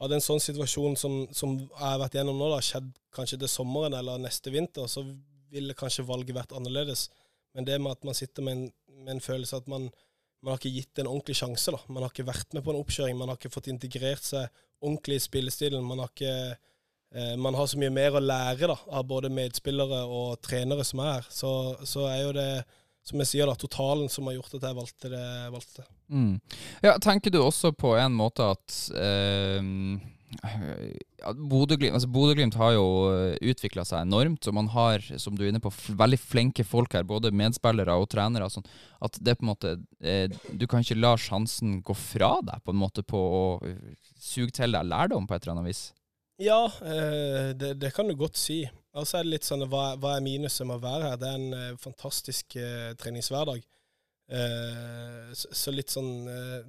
hadde 0.00 0.16
en 0.16 0.24
sånn 0.24 0.42
situasjon 0.42 0.96
som, 0.96 1.16
som 1.36 1.56
jeg 1.60 1.80
har 1.80 2.00
vært 2.00 2.18
gjennom 2.18 2.38
nå, 2.40 2.50
da, 2.52 2.60
skjedd 2.64 2.92
kanskje 3.14 3.40
til 3.42 3.52
sommeren 3.52 3.96
eller 3.96 4.20
neste 4.20 4.52
vinter, 4.52 4.88
så 4.88 5.04
ville 5.50 5.76
kanskje 5.76 6.06
valget 6.08 6.36
vært 6.36 6.54
annerledes. 6.56 7.08
Men 7.56 7.66
det 7.66 7.80
med 7.82 7.96
at 7.96 8.06
man 8.06 8.16
sitter 8.16 8.46
med 8.46 8.56
en, 8.56 8.70
med 9.00 9.16
en 9.16 9.24
følelse 9.24 9.58
at 9.58 9.68
man 9.70 9.90
man 10.40 10.54
har 10.54 10.60
ikke 10.60 10.72
gitt 10.72 11.00
en 11.00 11.10
ordentlig 11.10 11.36
sjanse. 11.36 11.72
da. 11.74 11.80
Man 11.92 12.04
har 12.04 12.12
ikke 12.12 12.28
vært 12.28 12.54
med 12.56 12.64
på 12.64 12.72
en 12.72 12.80
oppkjøring. 12.80 13.18
Man 13.18 13.28
har 13.30 13.38
ikke 13.38 13.52
fått 13.52 13.68
integrert 13.72 14.24
seg 14.24 14.62
ordentlig 14.80 15.18
i 15.20 15.24
spillestilen. 15.26 15.84
Man 15.84 16.00
har, 16.00 16.12
ikke, 16.14 16.56
eh, 17.12 17.34
man 17.36 17.56
har 17.58 17.68
så 17.68 17.80
mye 17.80 17.92
mer 17.92 18.16
å 18.16 18.24
lære 18.24 18.70
da, 18.70 18.78
av 18.88 19.08
både 19.08 19.32
medspillere 19.36 20.00
og 20.08 20.40
trenere 20.44 20.86
som 20.88 21.04
er 21.04 21.18
her. 21.18 21.28
Så, 21.28 21.50
så, 21.84 22.06
er 22.08 22.22
jo 22.22 22.32
det, 22.38 22.48
som 23.06 23.20
jeg 23.22 23.30
sier, 23.30 23.48
da, 23.48 23.56
totalen 23.58 24.10
som 24.12 24.28
har 24.28 24.36
gjort 24.36 24.56
at 24.58 24.68
jeg 24.68 24.76
valgte 24.76 25.10
det. 25.12 25.26
Valgte. 25.54 25.84
Mm. 26.12 26.32
Ja, 26.84 26.96
tenker 27.02 27.32
du 27.32 27.40
også 27.42 27.72
på 27.72 27.94
en 27.98 28.16
måte 28.18 28.50
at 28.52 28.80
eh, 28.94 29.60
Bodø-Glimt 31.50 31.96
altså 31.96 32.60
har 32.60 32.74
jo 32.76 32.86
eh, 33.10 33.38
utvikla 33.50 33.84
seg 33.88 34.04
enormt, 34.04 34.46
og 34.46 34.54
man 34.54 34.68
har, 34.74 35.02
som 35.18 35.34
du 35.36 35.44
er 35.44 35.50
inne 35.50 35.62
på, 35.62 35.72
veldig 35.72 36.20
flinke 36.20 36.64
folk 36.66 36.94
her, 36.94 37.06
både 37.08 37.32
medspillere 37.34 37.96
og 37.98 38.10
trenere. 38.12 38.50
Sånn, 38.52 38.68
at 39.02 39.18
det 39.18 39.38
på 39.38 39.46
en 39.46 39.52
måte 39.52 39.76
eh, 40.02 40.30
Du 40.52 40.66
kan 40.70 40.84
ikke 40.84 41.00
la 41.00 41.16
sjansen 41.18 41.80
gå 41.86 41.96
fra 41.96 42.36
deg 42.46 42.62
på 42.64 42.74
en 42.74 42.82
måte 42.82 43.02
på 43.06 43.18
å 43.18 43.42
suge 44.20 44.54
til 44.54 44.76
deg 44.76 44.86
lærdom 44.86 45.26
på 45.26 45.34
et 45.34 45.42
eller 45.42 45.58
annet 45.58 45.72
vis. 45.72 45.88
Ja, 46.40 46.72
eh, 46.80 47.50
det, 47.56 47.74
det, 47.74 47.90
kan 47.92 48.08
du 48.08 48.14
godt 48.16 48.38
si. 48.40 48.62
Og 48.96 49.06
så 49.06 49.18
er 49.18 49.26
det 49.26 49.34
litt 49.34 49.46
sånn 49.46 49.66
hva, 49.68 49.92
hva 50.00 50.16
er 50.16 50.24
minuset 50.24 50.64
med 50.66 50.78
å 50.78 50.84
være 50.84 51.10
her? 51.10 51.18
Det 51.20 51.28
er 51.28 51.38
en 51.38 51.56
eh, 51.58 51.80
fantastisk 51.80 52.56
eh, 52.56 52.92
treningshverdag. 53.00 53.66
Så, 55.34 55.72
litt 55.74 55.90
sånn 55.90 56.28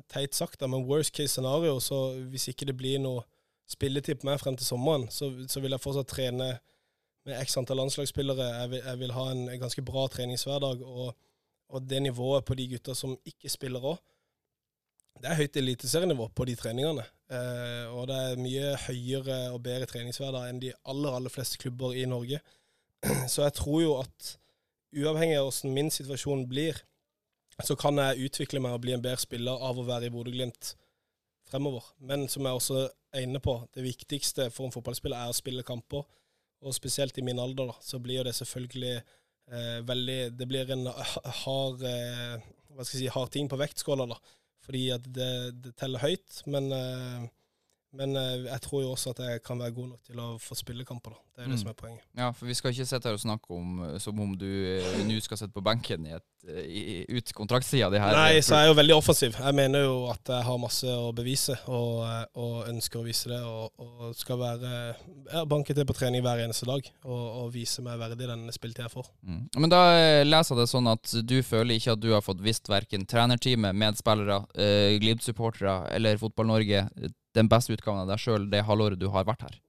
teit 0.10 0.34
sagt, 0.34 0.58
da, 0.58 0.66
men 0.66 0.88
worst 0.90 1.14
case 1.14 1.36
scenario, 1.36 1.76
så 1.78 2.16
hvis 2.32 2.48
ikke 2.50 2.66
det 2.66 2.74
blir 2.74 2.98
noe 2.98 3.22
spilletid 3.70 4.18
på 4.18 4.26
meg 4.26 4.40
frem 4.42 4.58
til 4.58 4.66
sommeren, 4.66 5.06
så, 5.14 5.30
så 5.46 5.62
vil 5.62 5.76
jeg 5.76 5.84
fortsatt 5.84 6.10
trene 6.10 6.48
med 7.30 7.38
x 7.38 7.60
antall 7.62 7.78
landslagsspillere. 7.84 8.48
Jeg 8.64 8.72
vil, 8.72 8.82
jeg 8.82 9.02
vil 9.04 9.14
ha 9.14 9.28
en, 9.36 9.44
ganske 9.62 9.84
bra 9.86 10.08
treningshverdag. 10.10 10.82
Og, 10.82 11.14
og, 11.70 11.86
det 11.86 12.02
nivået 12.02 12.46
på 12.50 12.58
de 12.58 12.66
gutta 12.74 12.98
som 12.98 13.14
ikke 13.30 13.54
spiller 13.54 13.86
òg, 13.94 14.02
det 15.22 15.30
er 15.30 15.38
høyt 15.44 15.62
eliteserienivå 15.62 16.32
på 16.34 16.50
de 16.50 16.58
treningene. 16.58 17.06
Eh, 17.32 17.86
og 17.96 18.10
det 18.10 18.18
er 18.20 18.42
mye 18.42 18.76
høyere 18.88 19.40
og 19.56 19.62
bedre 19.64 19.88
treningshverdag 19.88 20.50
enn 20.50 20.60
de 20.60 20.74
aller, 20.92 21.16
aller 21.16 21.32
fleste 21.32 21.60
klubber 21.62 21.96
i 21.96 22.04
Norge. 22.10 22.42
Så 23.32 23.46
jeg 23.46 23.56
tror 23.58 23.82
jo 23.82 23.98
at 24.02 24.36
uavhengig 24.92 25.38
av 25.40 25.48
hvordan 25.48 25.76
min 25.76 25.92
situasjon 25.94 26.48
blir, 26.52 26.82
så 27.62 27.76
kan 27.78 28.00
jeg 28.00 28.28
utvikle 28.28 28.62
meg 28.64 28.74
og 28.74 28.82
bli 28.84 28.96
en 28.96 29.04
bedre 29.04 29.22
spiller 29.22 29.64
av 29.64 29.78
å 29.78 29.86
være 29.86 30.08
i 30.08 30.14
Bodø-Glimt 30.14 30.74
fremover. 31.52 31.86
Men 32.00 32.26
som 32.32 32.48
jeg 32.48 32.58
også 32.58 32.80
er 33.14 33.26
inne 33.26 33.42
på, 33.44 33.58
det 33.76 33.86
viktigste 33.86 34.50
for 34.54 34.66
en 34.66 34.74
fotballspiller 34.74 35.20
er 35.20 35.32
å 35.32 35.38
spille 35.38 35.66
kamper. 35.68 36.08
Og 36.66 36.76
spesielt 36.76 37.18
i 37.18 37.26
min 37.26 37.40
alder, 37.42 37.70
da, 37.72 37.78
så 37.86 38.00
blir 38.02 38.26
det 38.26 38.34
selvfølgelig 38.38 38.96
eh, 38.98 39.80
veldig 39.86 40.20
Det 40.38 40.48
blir 40.50 40.74
en 40.74 40.86
hard 41.42 41.82
eh, 41.90 42.36
Hva 42.70 42.86
skal 42.86 43.00
jeg 43.00 43.08
si, 43.08 43.14
hard 43.14 43.32
ting 43.34 43.50
på 43.50 43.60
vektskåla, 43.62 44.06
da. 44.10 44.20
Fordi 44.66 44.84
at 44.94 45.06
det, 45.16 45.32
det 45.64 45.76
teller 45.80 46.04
høyt. 46.04 46.42
Men, 46.52 46.70
eh, 46.76 47.28
men 47.98 48.16
eh, 48.20 48.48
jeg 48.48 48.62
tror 48.68 48.84
jo 48.86 48.94
også 48.94 49.16
at 49.16 49.24
jeg 49.26 49.44
kan 49.46 49.62
være 49.62 49.76
god 49.78 49.94
nok 49.94 50.04
til 50.08 50.22
å 50.24 50.30
få 50.42 50.58
spillekamper, 50.60 51.16
da. 51.16 51.31
Det 51.42 51.48
er 51.48 51.50
det 51.50 51.58
Mm. 51.58 51.62
som 51.64 51.70
er 51.72 51.74
poenget. 51.80 52.04
Ja, 52.18 52.32
for 52.38 52.46
vi 52.46 52.54
skal 52.54 52.72
ikke 52.72 52.86
sitte 52.86 53.10
her 53.10 53.16
og 53.18 53.22
snakke 53.24 53.56
om 53.56 53.70
eh, 53.84 53.98
som 53.98 54.20
om 54.22 54.36
du 54.38 54.46
eh, 54.46 55.00
nå 55.08 55.16
skal 55.26 55.40
sitte 55.40 55.54
på 55.56 55.64
benken 55.66 56.06
i 56.06 56.12
et, 56.14 56.26
eh, 56.48 56.66
i, 56.70 57.06
ut 57.18 57.32
kontraktsida 57.34 57.90
di 57.90 57.98
her. 57.98 58.14
Nei, 58.14 58.42
så 58.46 58.56
er 58.60 58.66
jeg 58.68 58.72
jo 58.72 58.78
veldig 58.78 58.96
offensiv. 58.96 59.40
Jeg 59.40 59.56
mener 59.58 59.88
jo 59.88 59.96
at 60.12 60.22
jeg 60.30 60.46
har 60.46 60.60
masse 60.62 60.86
å 60.86 61.10
bevise, 61.18 61.56
og, 61.66 62.04
og 62.38 62.68
ønsker 62.70 63.02
å 63.02 63.06
vise 63.08 63.32
det. 63.32 63.40
Og, 63.42 63.72
og 63.82 64.14
skal 64.20 64.38
være 64.38 64.74
ja, 65.32 65.42
banke 65.50 65.74
til 65.74 65.88
på 65.90 65.96
trening 65.98 66.22
hver 66.22 66.44
eneste 66.46 66.70
dag 66.70 66.86
og, 67.06 67.24
og 67.42 67.50
vise 67.56 67.82
meg 67.82 67.98
verdig 68.04 68.30
den 68.30 68.46
spilletida 68.54 68.86
jeg 68.86 68.96
får. 69.00 69.10
Mm. 69.26 69.42
Men 69.58 69.74
da 69.74 69.82
leser 70.28 70.54
jeg 70.56 70.62
det 70.62 70.70
sånn 70.76 70.92
at 70.94 71.16
du 71.26 71.38
føler 71.42 71.80
ikke 71.80 71.96
at 71.98 72.04
du 72.06 72.12
har 72.14 72.22
fått 72.22 72.46
visst 72.46 72.70
verken 72.70 73.08
trenerteamet, 73.10 73.74
medspillere, 73.82 74.44
eh, 74.62 75.00
Glimt-supportere 75.02 75.88
eller 75.96 76.22
Fotball-Norge 76.22 76.86
den 77.34 77.48
beste 77.50 77.74
utgaven 77.74 78.04
av 78.04 78.10
deg 78.12 78.20
sjøl 78.20 78.50
det 78.52 78.66
halvåret 78.68 79.00
du 79.00 79.08
har 79.10 79.26
vært 79.26 79.48
her. 79.48 79.60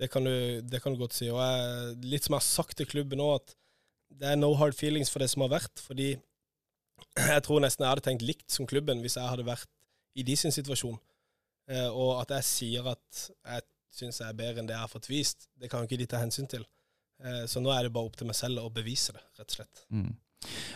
Det 0.00 0.08
kan 0.08 0.24
du, 0.24 0.34
det 0.64 0.80
kan 0.80 0.94
du 0.94 1.00
godt 1.00 1.16
si. 1.16 1.28
Og 1.28 1.40
jeg, 1.42 1.96
litt 2.08 2.24
som 2.26 2.36
jeg 2.36 2.40
har 2.40 2.48
sagt 2.48 2.78
til 2.80 2.88
klubben 2.88 3.20
nå, 3.20 3.28
at 3.36 3.54
det 4.20 4.32
er 4.32 4.38
no 4.40 4.54
hard 4.58 4.74
feelings 4.76 5.12
for 5.12 5.22
det 5.22 5.28
som 5.32 5.44
har 5.44 5.52
vært. 5.52 5.82
Fordi 5.84 6.14
jeg 6.14 7.44
tror 7.46 7.62
nesten 7.62 7.84
jeg 7.84 7.92
hadde 7.92 8.06
tenkt 8.06 8.24
likt 8.26 8.48
som 8.52 8.68
klubben 8.68 9.02
hvis 9.04 9.18
jeg 9.18 9.28
hadde 9.28 9.46
vært 9.48 9.68
i 10.18 10.24
de 10.26 10.36
sin 10.38 10.54
situasjon. 10.54 10.98
Eh, 11.70 11.88
og 11.88 12.16
at 12.22 12.34
jeg 12.38 12.48
sier 12.48 12.88
at 12.90 13.22
jeg 13.28 13.66
syns 14.00 14.20
jeg 14.22 14.30
er 14.30 14.38
bedre 14.38 14.62
enn 14.62 14.68
det 14.70 14.76
jeg 14.76 14.84
har 14.84 14.90
fått 14.90 15.10
vist, 15.10 15.48
det 15.60 15.70
kan 15.70 15.82
jo 15.82 15.90
ikke 15.90 16.00
de 16.00 16.08
ta 16.10 16.22
hensyn 16.22 16.48
til. 16.50 16.64
Eh, 17.22 17.44
så 17.50 17.62
nå 17.62 17.72
er 17.74 17.86
det 17.86 17.94
bare 17.94 18.08
opp 18.08 18.18
til 18.18 18.30
meg 18.30 18.38
selv 18.38 18.64
å 18.64 18.72
bevise 18.72 19.14
det, 19.16 19.22
rett 19.38 19.52
og 19.52 19.56
slett. 19.58 19.84
Mm. 19.92 20.10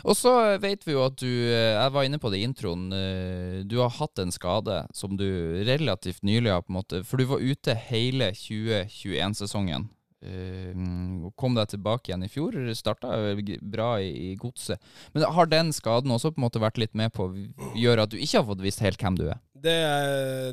Og 0.05 0.17
så 0.19 0.33
vet 0.61 0.85
vi 0.85 0.93
jo 0.93 1.05
at 1.07 1.17
du 1.17 1.29
eh, 1.29 1.73
Jeg 1.73 1.93
var 1.95 2.05
inne 2.05 2.21
på 2.21 2.31
det 2.33 2.43
i 2.43 2.47
introen. 2.47 2.91
eh, 2.93 3.63
Du 3.65 3.79
har 3.81 3.95
hatt 3.97 4.21
en 4.21 4.33
skade 4.35 4.83
som 4.93 5.17
du 5.17 5.27
relativt 5.65 6.23
nylig 6.23 6.53
har 6.53 6.65
på 6.65 6.75
en 6.75 6.81
måte 6.83 7.05
For 7.05 7.21
du 7.21 7.29
var 7.31 7.45
ute 7.45 7.77
hele 7.89 8.33
2021-sesongen. 8.37 9.89
Uh, 10.25 11.29
kom 11.37 11.53
deg 11.53 11.69
tilbake 11.69 12.09
igjen 12.09 12.25
i 12.25 12.31
fjor. 12.33 12.55
Starta 12.77 13.13
bra 13.61 13.89
i, 14.01 14.33
godset. 14.41 14.81
Men 15.13 15.27
har 15.37 15.51
den 15.51 15.73
skaden 15.77 16.15
også 16.15 16.33
på 16.33 16.41
en 16.41 16.47
måte 16.47 16.63
vært 16.63 16.81
litt 16.81 16.95
med 16.97 17.13
på 17.13 17.27
å 17.29 17.75
gjøre 17.77 18.07
at 18.07 18.15
du 18.15 18.17
ikke 18.17 18.41
har 18.41 18.47
fått 18.49 18.65
visst 18.65 18.81
helt 18.85 19.03
hvem 19.05 19.19
du 19.21 19.27
er? 19.29 19.43
Det, 19.53 19.77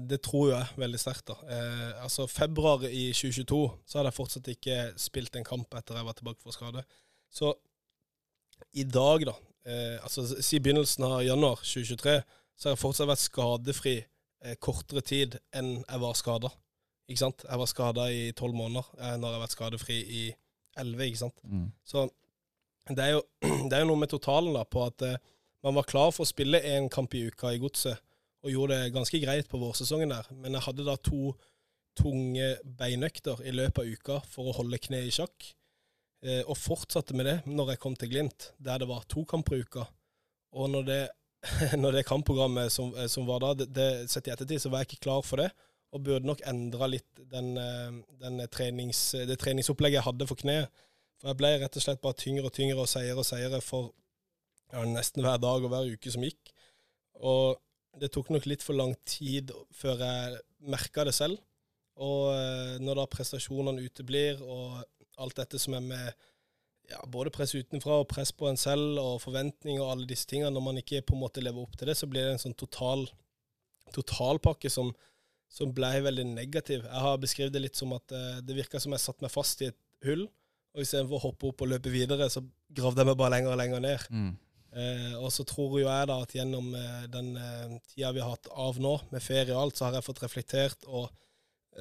det 0.08 0.20
tror 0.28 0.52
jeg 0.54 0.82
veldig 0.82 1.00
sterkt. 1.00 1.32
da. 1.32 1.38
Eh, 1.48 2.04
altså 2.04 2.28
Februar 2.32 2.84
i 2.88 3.10
2022 3.16 3.62
så 3.86 4.00
hadde 4.00 4.12
jeg 4.12 4.20
fortsatt 4.20 4.52
ikke 4.52 4.78
spilt 5.00 5.40
en 5.40 5.48
kamp 5.48 5.80
etter 5.80 6.00
jeg 6.00 6.08
var 6.10 6.20
tilbake 6.20 6.44
fra 6.44 6.56
skade. 6.56 6.84
Så 7.32 7.56
i 8.78 8.86
dag, 8.88 9.26
da, 9.28 9.36
eh, 9.66 9.98
altså 10.04 10.26
siden 10.34 10.64
begynnelsen 10.64 11.06
av 11.08 11.22
januar 11.26 11.62
2023, 11.64 12.22
så 12.58 12.70
har 12.70 12.76
jeg 12.76 12.82
fortsatt 12.82 13.10
vært 13.10 13.24
skadefri 13.24 13.96
eh, 14.00 14.56
kortere 14.62 15.04
tid 15.06 15.38
enn 15.56 15.80
jeg 15.82 16.04
var 16.04 16.18
skada. 16.18 16.52
Ikke 17.10 17.24
sant? 17.24 17.44
Jeg 17.48 17.60
var 17.60 17.70
skada 17.70 18.08
i 18.14 18.32
tolv 18.38 18.56
måneder, 18.56 18.88
eh, 19.00 19.14
jeg 19.16 19.26
har 19.26 19.44
vært 19.44 19.58
skadefri 19.58 20.00
i 20.02 20.24
elleve. 20.80 21.10
ikke 21.10 21.24
sant? 21.26 21.44
Mm. 21.44 21.70
Så 21.84 22.08
det 22.90 23.06
er 23.06 23.16
jo, 23.18 23.24
det 23.70 23.78
er 23.78 23.84
jo 23.84 23.92
noe 23.92 24.02
med 24.04 24.12
totalen 24.14 24.56
da, 24.56 24.64
på 24.64 24.86
at 24.88 25.06
eh, 25.08 25.20
man 25.66 25.78
var 25.78 25.90
klar 25.90 26.14
for 26.14 26.26
å 26.26 26.32
spille 26.32 26.62
én 26.66 26.90
kamp 26.90 27.14
i 27.18 27.28
uka 27.30 27.54
i 27.54 27.62
godset, 27.62 28.00
og 28.42 28.50
gjorde 28.50 28.80
det 28.80 28.94
ganske 28.96 29.20
greit 29.22 29.50
på 29.50 29.60
vårsesongen 29.62 30.10
der. 30.10 30.30
Men 30.34 30.58
jeg 30.58 30.66
hadde 30.66 30.88
da 30.88 30.96
to 30.98 31.36
tunge 31.98 32.56
beinøkter 32.80 33.44
i 33.46 33.54
løpet 33.54 33.84
av 33.84 33.92
uka 33.92 34.16
for 34.32 34.50
å 34.50 34.56
holde 34.58 34.80
kneet 34.82 35.12
i 35.12 35.14
sjakk. 35.14 35.52
Eh, 36.22 36.44
og 36.46 36.58
fortsatte 36.60 37.16
med 37.18 37.26
det 37.26 37.38
når 37.50 37.74
jeg 37.74 37.82
kom 37.82 37.96
til 37.98 38.12
Glimt, 38.12 38.52
der 38.62 38.82
det 38.82 38.88
var 38.90 39.08
to 39.10 39.24
kamper 39.26 39.58
i 39.58 39.64
uka. 39.66 39.88
Og 40.54 40.70
når 40.70 40.86
det, 40.86 41.02
når 41.82 41.98
det 41.98 42.06
kampprogrammet 42.06 42.74
som, 42.74 42.94
eh, 42.94 43.10
som 43.10 43.26
var 43.30 43.42
da, 43.42 43.56
det, 43.58 43.72
det, 43.74 43.90
sett 44.12 44.30
i 44.30 44.34
ettertid, 44.34 44.62
så 44.62 44.70
var 44.70 44.84
jeg 44.84 44.92
ikke 44.92 45.08
klar 45.08 45.26
for 45.26 45.42
det. 45.42 45.50
Og 45.92 46.04
burde 46.06 46.30
nok 46.30 46.44
endra 46.48 46.88
litt 46.88 47.24
den, 47.34 47.56
eh, 47.58 47.98
den 48.22 48.46
trenings, 48.54 49.02
det 49.28 49.40
treningsopplegget 49.42 50.00
jeg 50.00 50.08
hadde 50.12 50.30
for 50.30 50.44
kneet. 50.44 50.86
For 51.20 51.32
jeg 51.32 51.42
ble 51.42 51.52
rett 51.62 51.78
og 51.78 51.86
slett 51.86 52.06
bare 52.06 52.18
tyngre 52.22 52.48
og 52.50 52.56
tyngre 52.56 52.86
og 52.86 52.90
seiere 52.90 53.18
og 53.18 53.28
seiere 53.28 53.62
for 53.66 53.92
ja, 54.72 54.86
nesten 54.88 55.26
hver 55.26 55.42
dag 55.42 55.66
og 55.66 55.74
hver 55.74 55.90
uke 55.90 56.14
som 56.14 56.24
gikk. 56.26 56.54
Og 57.22 57.58
det 58.02 58.14
tok 58.14 58.30
nok 58.34 58.46
litt 58.50 58.64
for 58.66 58.78
lang 58.78 58.94
tid 59.10 59.52
før 59.76 60.02
jeg 60.06 60.40
merka 60.70 61.06
det 61.06 61.14
selv. 61.18 61.42
Og 62.02 62.32
når 62.82 62.98
da 62.98 63.04
prestasjonene 63.12 63.84
uteblir, 63.86 64.40
og 64.42 64.80
alt 65.18 65.38
dette 65.40 65.60
som 65.60 65.76
er 65.78 65.84
med 65.86 66.28
ja, 66.92 67.00
både 67.08 67.32
press 67.34 67.54
utenfra 67.56 68.02
og 68.02 68.10
press 68.12 68.34
på 68.36 68.50
en 68.50 68.60
selv, 68.60 69.00
og 69.00 69.22
forventninger 69.24 69.82
og 69.84 69.94
alle 69.94 70.10
disse 70.10 70.28
tingene, 70.30 70.52
når 70.54 70.66
man 70.66 70.82
ikke 70.82 71.04
på 71.08 71.16
en 71.16 71.24
måte 71.24 71.44
lever 71.44 71.64
opp 71.64 71.78
til 71.80 71.92
det, 71.92 71.98
så 72.00 72.10
blir 72.10 72.28
det 72.28 72.36
en 72.36 72.46
sånn 72.46 72.58
total 72.60 73.08
totalpakke 73.92 74.70
som, 74.72 74.94
som 75.52 75.74
ble 75.76 75.90
veldig 76.06 76.26
negativ. 76.32 76.86
Jeg 76.86 77.06
har 77.06 77.18
beskrevet 77.20 77.56
det 77.56 77.64
litt 77.66 77.80
som 77.80 77.92
at 77.96 78.14
eh, 78.16 78.38
det 78.46 78.56
virka 78.56 78.80
som 78.80 78.96
jeg 78.96 79.04
satte 79.04 79.26
meg 79.26 79.34
fast 79.34 79.64
i 79.64 79.68
et 79.72 79.80
hull, 80.08 80.24
og 80.72 80.86
istedenfor 80.86 81.18
å 81.18 81.26
hoppe 81.26 81.50
opp 81.50 81.66
og 81.66 81.74
løpe 81.74 81.92
videre, 81.92 82.30
så 82.32 82.44
gravde 82.72 83.04
jeg 83.04 83.10
meg 83.10 83.20
bare 83.20 83.36
lenger 83.36 83.52
og 83.52 83.60
lenger 83.60 83.84
ned. 83.84 84.06
Mm. 84.16 84.32
Eh, 84.72 85.16
og 85.20 85.28
så 85.36 85.44
tror 85.48 85.74
jo 85.82 85.88
jeg 85.88 86.08
da 86.08 86.18
at 86.24 86.34
gjennom 86.36 86.70
eh, 86.80 87.08
den 87.12 87.34
eh, 87.36 87.74
tida 87.92 88.14
vi 88.16 88.24
har 88.24 88.38
hatt 88.38 88.48
av 88.56 88.80
nå, 88.80 88.94
med 89.12 89.24
ferie 89.24 89.52
og 89.52 89.66
alt, 89.66 89.80
så 89.80 89.90
har 89.90 90.00
jeg 90.00 90.08
fått 90.08 90.24
reflektert 90.24 90.88
og, 90.88 91.10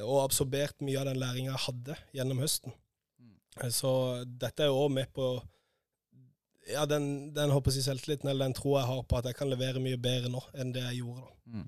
og 0.02 0.16
absorbert 0.24 0.82
mye 0.82 0.98
av 0.98 1.06
den 1.06 1.20
læringa 1.22 1.52
jeg 1.52 1.64
hadde 1.68 1.98
gjennom 2.18 2.42
høsten. 2.42 2.74
Så 3.70 3.92
dette 4.24 4.64
er 4.64 4.70
jo 4.70 4.84
òg 4.86 4.92
med 4.94 5.10
på 5.14 5.32
ja, 6.72 6.86
den, 6.86 7.32
den 7.34 7.50
håper 7.54 7.72
jeg 7.74 7.84
selvtilliten, 7.88 8.28
eller 8.30 8.46
den 8.48 8.54
tror 8.56 8.78
jeg 8.80 8.88
har 8.92 9.02
på 9.10 9.18
at 9.20 9.28
jeg 9.30 9.36
kan 9.38 9.50
levere 9.50 9.82
mye 9.82 9.98
bedre 10.00 10.30
nå 10.32 10.42
enn 10.58 10.72
det 10.76 10.86
jeg 10.88 11.02
gjorde 11.02 11.20
da. 11.26 11.34
Mm. 11.50 11.64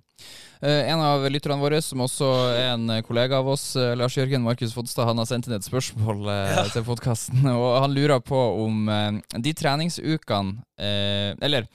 en 0.63 1.01
av 1.03 1.25
lytterne 1.27 1.59
våre, 1.59 1.81
som 1.83 2.05
også 2.05 2.27
er 2.55 2.69
en 2.77 2.85
eh, 2.95 3.01
kollega 3.03 3.41
av 3.41 3.49
oss, 3.51 3.65
eh, 3.75 3.97
Lars 3.99 4.15
Jørgen 4.15 4.45
Markus 4.45 4.71
Fodstad, 4.77 5.09
han 5.09 5.19
har 5.19 5.27
sendt 5.27 5.49
inn 5.49 5.57
et 5.57 5.67
spørsmål 5.67 6.21
ja. 6.31 6.63
til 6.75 6.85
podkasten. 6.87 7.41
Og 7.51 7.81
han 7.83 7.91
lurer 7.97 8.23
på 8.23 8.39
om 8.63 8.87
eh, 8.93 9.19
de 9.43 9.53
treningsukene 9.59 10.63
eh, 10.79 11.33
Eller 11.43 11.67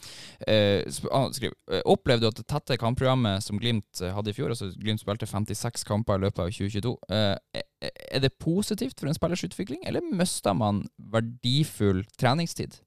eh, 0.47 0.87
han 1.11 1.35
skriver 1.35 1.57
eh, 1.73 1.83
Opplevde 1.83 2.23
du 2.23 2.29
at 2.31 2.39
det 2.39 2.47
tette 2.47 2.79
kampprogrammet 2.79 3.43
som 3.43 3.59
Glimt 3.59 3.99
eh, 3.99 4.13
hadde 4.15 4.31
i 4.31 4.37
fjor, 4.39 4.55
altså 4.55 4.71
Glimt 4.79 5.03
spilte 5.03 5.27
56 5.27 5.83
kamper 5.91 6.15
i 6.21 6.27
løpet 6.29 6.45
av 6.45 6.55
2022, 6.55 6.95
eh, 7.11 7.35
er- 7.59 7.67
er 8.07 8.23
det 8.23 8.31
positivt 8.41 8.95
for 9.03 9.11
en 9.11 9.13
spillers 9.19 9.43
utvikling, 9.45 9.83
eller 9.85 10.01
mister 10.15 10.55
man 10.57 10.85
verdifull 11.11 12.05
treningstid? 12.17 12.79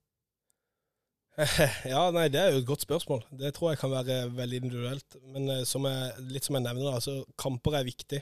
Ja, 1.92 2.10
nei, 2.12 2.28
Det 2.28 2.40
er 2.40 2.52
jo 2.52 2.60
et 2.60 2.68
godt 2.68 2.84
spørsmål. 2.84 3.24
Det 3.38 3.52
tror 3.54 3.72
jeg 3.72 3.80
kan 3.80 3.92
være 3.92 4.18
veldig 4.36 4.60
individuelt. 4.62 5.16
Men 5.32 5.48
eh, 5.48 5.64
som 5.68 5.86
jeg, 5.88 6.12
litt 6.32 6.46
som 6.46 6.58
jeg 6.58 6.66
nevner, 6.66 6.92
altså, 6.92 7.20
kamper 7.40 7.78
er 7.78 7.88
viktig. 7.88 8.20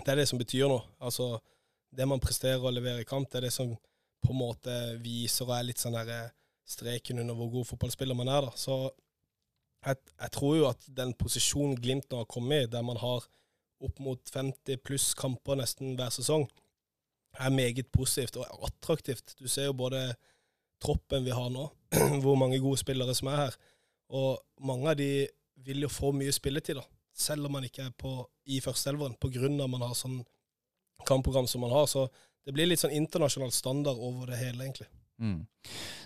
Det 0.00 0.08
er 0.08 0.20
det 0.20 0.28
som 0.30 0.40
betyr 0.40 0.68
noe. 0.70 0.84
Altså, 1.00 1.38
Det 1.90 2.06
man 2.06 2.20
presterer 2.22 2.62
og 2.62 2.72
leverer 2.72 3.02
i 3.02 3.08
kamp, 3.08 3.26
det 3.32 3.40
er 3.40 3.48
det 3.48 3.52
som 3.52 3.72
på 4.22 4.30
en 4.30 4.38
måte 4.38 4.74
viser 5.02 5.48
og 5.48 5.56
er 5.56 5.64
litt 5.66 5.80
sånn 5.82 5.96
der 5.96 6.12
eh, 6.14 6.28
streken 6.70 7.18
under 7.18 7.34
hvor 7.34 7.50
god 7.50 7.66
fotballspiller 7.72 8.14
man 8.14 8.30
er. 8.30 8.46
da. 8.46 8.52
Så 8.54 8.76
jeg, 9.86 9.98
jeg 10.20 10.30
tror 10.36 10.56
jo 10.56 10.68
at 10.68 10.86
den 10.86 11.14
posisjonen 11.18 11.74
Glimt 11.80 12.06
nå 12.12 12.20
har 12.22 12.30
kommet 12.30 12.68
i, 12.68 12.70
der 12.70 12.84
man 12.86 13.00
har 13.00 13.26
opp 13.80 13.98
mot 14.04 14.20
50 14.30 14.78
pluss 14.84 15.14
kamper 15.18 15.58
nesten 15.58 15.96
hver 15.98 16.12
sesong, 16.14 16.46
er 17.40 17.50
meget 17.54 17.88
positivt 17.90 18.36
og 18.38 18.68
attraktivt. 18.68 19.34
Du 19.40 19.48
ser 19.48 19.70
jo 19.70 19.76
både 19.82 20.12
troppen 20.82 21.26
vi 21.26 21.34
har 21.34 21.50
nå, 21.52 21.66
hvor 22.22 22.38
mange 22.40 22.60
gode 22.62 22.80
spillere 22.80 23.14
som 23.16 23.30
er 23.32 23.44
her. 23.44 23.58
Og 24.16 24.40
mange 24.66 24.90
av 24.90 24.98
de 24.98 25.28
vil 25.64 25.84
jo 25.84 25.92
få 25.92 26.12
mye 26.16 26.32
spilletid, 26.34 26.80
da, 26.80 26.84
selv 27.16 27.46
om 27.46 27.58
man 27.58 27.66
ikke 27.66 27.88
er 27.88 27.96
på, 27.96 28.14
i 28.50 28.60
førsteelveren, 28.64 29.18
pga. 29.20 29.46
at 29.46 29.70
man 29.70 29.84
har 29.84 29.94
sånn 29.94 30.22
kampprogram 31.06 31.46
som 31.46 31.62
man 31.64 31.74
har. 31.74 31.86
Så 31.86 32.08
det 32.44 32.54
blir 32.56 32.68
litt 32.68 32.80
sånn 32.80 32.96
internasjonal 32.96 33.52
standard 33.52 34.00
over 34.00 34.32
det 34.32 34.40
hele, 34.40 34.64
egentlig. 34.64 34.88
Mm. 35.20 35.42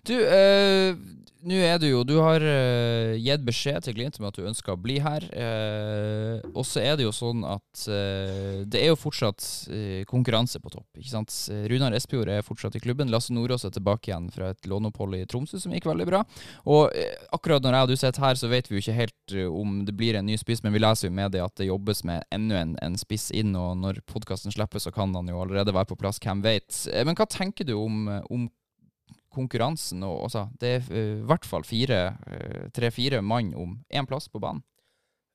Du, 0.04 0.14
eh, 0.18 0.96
nå 1.44 1.58
er 1.60 1.76
du 1.80 1.86
jo 1.86 2.00
Du 2.08 2.14
har 2.24 2.42
eh, 2.44 3.14
gitt 3.20 3.44
beskjed 3.44 3.84
til 3.84 3.94
Glimt 3.96 4.16
om 4.18 4.26
at 4.28 4.36
du 4.36 4.46
ønsker 4.48 4.74
å 4.74 4.80
bli 4.80 4.96
her. 5.04 5.24
Eh, 5.30 6.40
og 6.50 6.64
så 6.68 6.82
er 6.82 6.98
det 6.98 7.06
jo 7.06 7.12
sånn 7.14 7.44
at 7.48 7.84
eh, 7.92 8.64
det 8.68 8.80
er 8.80 8.90
jo 8.90 8.98
fortsatt 9.00 9.44
eh, 9.72 10.02
konkurranse 10.08 10.60
på 10.60 10.72
topp. 10.72 10.88
ikke 10.98 11.12
sant? 11.12 11.34
Eh, 11.52 11.66
Runar 11.70 11.96
Espejord 11.96 12.32
er 12.32 12.44
fortsatt 12.44 12.76
i 12.76 12.82
klubben. 12.84 13.12
Lasse 13.12 13.36
Nordås 13.36 13.66
er 13.68 13.74
tilbake 13.76 14.10
igjen 14.10 14.30
fra 14.34 14.50
et 14.54 14.68
låneopphold 14.68 15.18
i 15.20 15.24
Tromsø 15.30 15.60
som 15.62 15.76
gikk 15.76 15.88
veldig 15.88 16.08
bra. 16.10 16.24
Og 16.68 16.92
akkurat 17.36 17.64
når 17.64 17.78
jeg 17.78 17.88
og 17.88 17.92
du 17.92 17.96
sitter 18.00 18.26
her, 18.26 18.40
så 18.40 18.50
vet 18.52 18.68
vi 18.68 18.78
jo 18.78 18.84
ikke 18.84 18.98
helt 18.98 19.36
om 19.48 19.78
det 19.88 19.96
blir 19.96 20.18
en 20.18 20.28
ny 20.28 20.36
spiss, 20.40 20.64
men 20.64 20.74
vi 20.74 20.82
leser 20.82 21.08
jo 21.08 21.16
med 21.16 21.32
det 21.32 21.44
at 21.44 21.54
det 21.60 21.68
jobbes 21.70 22.04
med 22.08 22.24
enda 22.34 22.60
en, 22.60 22.74
en 22.84 22.98
spiss 23.00 23.30
inn, 23.36 23.54
og 23.56 23.76
når 23.80 24.02
podkasten 24.10 24.52
slipper, 24.52 24.82
så 24.82 24.92
kan 24.94 25.14
han 25.16 25.28
jo 25.28 25.40
allerede 25.44 25.72
være 25.76 25.92
på 25.92 26.00
plass, 26.00 26.20
hvem 26.24 26.44
vet. 26.44 26.84
Men 27.06 27.16
hva 27.16 27.28
tenker 27.30 27.68
du 27.68 27.76
om, 27.78 28.06
om 28.32 28.48
konkurransen. 29.34 30.04
Og, 30.06 30.22
altså, 30.28 30.46
det 30.60 30.70
er 30.76 30.92
eh, 30.94 31.16
i 31.18 31.26
hvert 31.28 31.48
fall 31.48 31.66
eh, 31.66 32.70
tre-fire 32.74 33.22
mann 33.22 33.54
om 33.54 33.76
én 33.90 34.06
plass 34.06 34.28
på 34.28 34.42
banen. 34.42 34.64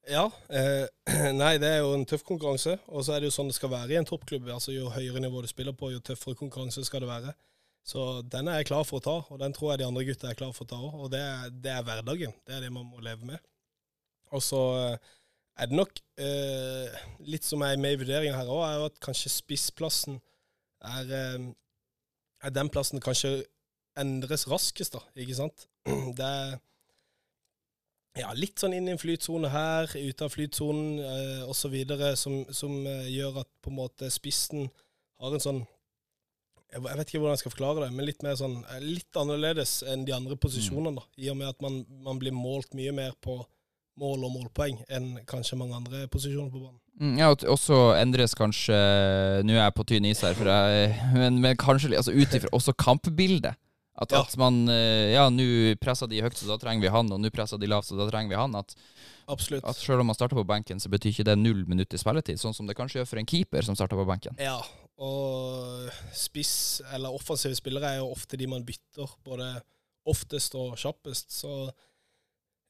Ja. 0.09 0.31
Eh, 0.49 0.87
nei, 1.41 1.57
det 1.61 1.69
er 1.69 1.77
jo 1.83 1.93
en 1.93 2.05
tøff 2.07 2.23
konkurranse. 2.27 2.77
Og 2.87 3.05
så 3.05 3.13
er 3.13 3.21
det 3.21 3.29
jo 3.29 3.35
sånn 3.35 3.51
det 3.51 3.57
skal 3.57 3.73
være 3.73 3.93
i 3.93 3.99
en 3.99 4.07
toppklubb. 4.07 4.49
Altså 4.53 4.73
Jo 4.73 4.89
høyere 4.93 5.21
nivå 5.23 5.43
du 5.43 5.49
spiller 5.51 5.75
på, 5.77 5.91
jo 5.93 6.01
tøffere 6.03 6.39
konkurranse 6.39 6.85
skal 6.87 7.05
det 7.05 7.11
være. 7.11 7.35
Så 7.89 8.21
den 8.29 8.49
er 8.49 8.59
jeg 8.59 8.69
klar 8.69 8.83
for 8.85 8.99
å 8.99 9.03
ta, 9.03 9.15
og 9.31 9.39
den 9.41 9.53
tror 9.55 9.71
jeg 9.71 9.81
de 9.81 9.85
andre 9.87 10.03
gutta 10.05 10.27
er 10.29 10.37
klar 10.37 10.51
for 10.53 10.67
å 10.67 10.69
ta 10.69 10.81
òg. 10.81 10.97
Og 11.05 11.13
det 11.13 11.21
er, 11.23 11.53
det 11.63 11.71
er 11.73 11.85
hverdagen. 11.87 12.35
Det 12.45 12.57
er 12.57 12.65
det 12.65 12.73
man 12.75 12.89
må 12.89 13.01
leve 13.03 13.25
med. 13.25 13.39
Og 14.35 14.43
så 14.45 14.59
eh, 14.77 15.13
er 15.57 15.69
det 15.69 15.79
nok 15.79 16.01
eh, 16.21 16.99
litt 17.25 17.47
som 17.47 17.63
er 17.65 17.79
med 17.81 17.95
i 17.95 18.01
vurderingen 18.01 18.37
her 18.37 18.51
òg, 18.51 18.65
er 18.67 18.75
jo 18.77 18.89
at 18.91 18.99
kanskje 19.03 19.31
spissplassen 19.33 20.19
er, 20.85 21.09
er 22.39 22.53
den 22.55 22.69
plassen 22.71 23.01
kanskje 23.03 23.41
endres 24.01 24.47
raskest, 24.49 24.97
da. 24.97 25.03
Ikke 25.19 25.37
sant? 25.37 25.67
Det 26.19 26.25
er 26.25 26.57
ja, 28.19 28.31
litt 28.35 28.59
sånn 28.59 28.75
inn 28.75 28.89
i 28.89 28.93
en 28.95 29.01
flytsone 29.01 29.51
her, 29.53 29.91
ute 29.95 30.25
av 30.25 30.33
flytsonen 30.33 31.01
eh, 31.03 31.43
osv., 31.49 31.75
som, 32.19 32.41
som 32.55 32.73
eh, 32.83 33.11
gjør 33.13 33.43
at 33.43 33.51
på 33.63 33.71
en 33.71 33.79
måte 33.79 34.09
spissen 34.11 34.67
har 35.19 35.35
en 35.35 35.43
sånn 35.43 35.61
jeg 36.69 36.83
vet 36.85 37.07
ikke 37.07 37.17
hvordan 37.17 37.33
jeg 37.33 37.41
skal 37.41 37.53
forklare 37.55 37.81
det, 37.81 37.93
men 37.97 38.05
litt 38.05 38.21
mer 38.21 38.35
sånn, 38.37 38.59
eh, 38.69 38.83
litt 38.83 39.17
annerledes 39.17 39.79
enn 39.89 40.03
de 40.05 40.13
andre 40.13 40.37
posisjonene. 40.37 40.99
da, 40.99 41.05
I 41.17 41.31
og 41.31 41.39
med 41.39 41.49
at 41.49 41.63
man, 41.65 41.79
man 42.05 42.19
blir 42.21 42.35
målt 42.35 42.75
mye 42.77 42.93
mer 42.93 43.15
på 43.25 43.39
mål 43.99 44.27
og 44.27 44.35
målpoeng 44.35 44.77
enn 44.95 45.09
kanskje 45.27 45.57
mange 45.59 45.75
andre 45.75 46.05
posisjoner 46.11 46.51
på 46.53 46.61
banen. 46.61 46.77
Mm, 46.99 47.15
ja, 47.19 47.31
og 47.31 47.43
også 47.47 47.77
endres 47.95 48.33
kanskje 48.35 48.75
Nå 49.47 49.53
er 49.55 49.61
jeg 49.61 49.75
på 49.77 49.85
tynn 49.87 50.07
is 50.09 50.21
her, 50.23 50.35
jeg, 50.35 50.93
men, 51.15 51.39
men 51.39 51.57
kanskje 51.59 51.93
altså, 51.95 52.11
ut 52.11 52.35
ifra 52.35 52.51
også 52.55 52.75
kampbildet. 52.79 53.59
At, 53.99 54.11
Ja. 54.15 54.21
at 54.23 54.35
man 54.39 54.61
eh, 54.71 55.11
Ja, 55.13 55.25
nå 55.29 55.75
presser 55.81 56.07
de 56.07 56.21
høyt, 56.23 56.37
så 56.39 56.47
da 56.47 56.55
trenger 56.61 56.85
vi 56.87 56.91
han, 56.93 57.11
og 57.11 57.19
nå 57.19 57.29
presser 57.35 57.59
de 57.59 57.67
lavt, 57.67 57.89
så 57.89 57.97
da 57.99 58.05
trenger 58.09 58.29
vi 58.31 58.39
han. 58.39 58.55
At, 58.55 58.75
Absolutt. 59.27 59.65
at 59.67 59.75
selv 59.75 59.99
om 60.01 60.07
man 60.07 60.15
starter 60.15 60.39
på 60.39 60.45
benken, 60.47 60.79
så 60.79 60.87
betyr 60.89 61.11
ikke 61.11 61.25
det 61.27 61.35
null 61.37 61.65
minutt 61.67 61.93
i 61.93 61.99
spilletid, 61.99 62.39
sånn 62.39 62.55
som 62.55 62.65
det 62.69 62.77
kanskje 62.79 63.01
gjør 63.01 63.09
for 63.11 63.19
en 63.21 63.27
keeper 63.29 63.61
som 63.67 63.75
starter 63.75 63.99
på 63.99 64.07
benken. 64.07 64.39
Ja, 64.39 64.55
og 64.97 65.89
spiss 66.15 66.81
eller 66.93 67.13
offensive 67.15 67.55
spillere 67.59 67.91
er 67.93 67.99
jo 68.01 68.09
ofte 68.15 68.39
de 68.39 68.47
man 68.47 68.63
bytter, 68.67 69.11
både 69.27 69.51
oftest 70.09 70.55
og 70.55 70.73
kjappest. 70.79 71.31
Så 71.35 71.51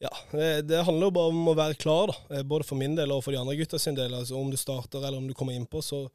ja, 0.01 0.09
det, 0.31 0.49
det 0.69 0.81
handler 0.87 1.09
jo 1.09 1.15
bare 1.15 1.31
om 1.33 1.47
å 1.51 1.55
være 1.57 1.77
klar, 1.79 2.11
da. 2.11 2.37
Eh, 2.39 2.43
Både 2.47 2.65
for 2.67 2.79
min 2.79 2.95
del 2.97 3.11
og 3.11 3.21
for 3.25 3.35
de 3.35 3.39
andre 3.41 3.55
gutta 3.59 3.79
sin 3.81 3.95
del. 3.97 4.13
Altså 4.15 4.37
Om 4.39 4.49
du 4.51 4.57
starter 4.59 5.03
eller 5.03 5.19
om 5.19 5.27
du 5.27 5.33
kommer 5.37 5.53
innpå, 5.57 5.81
så 5.83 6.05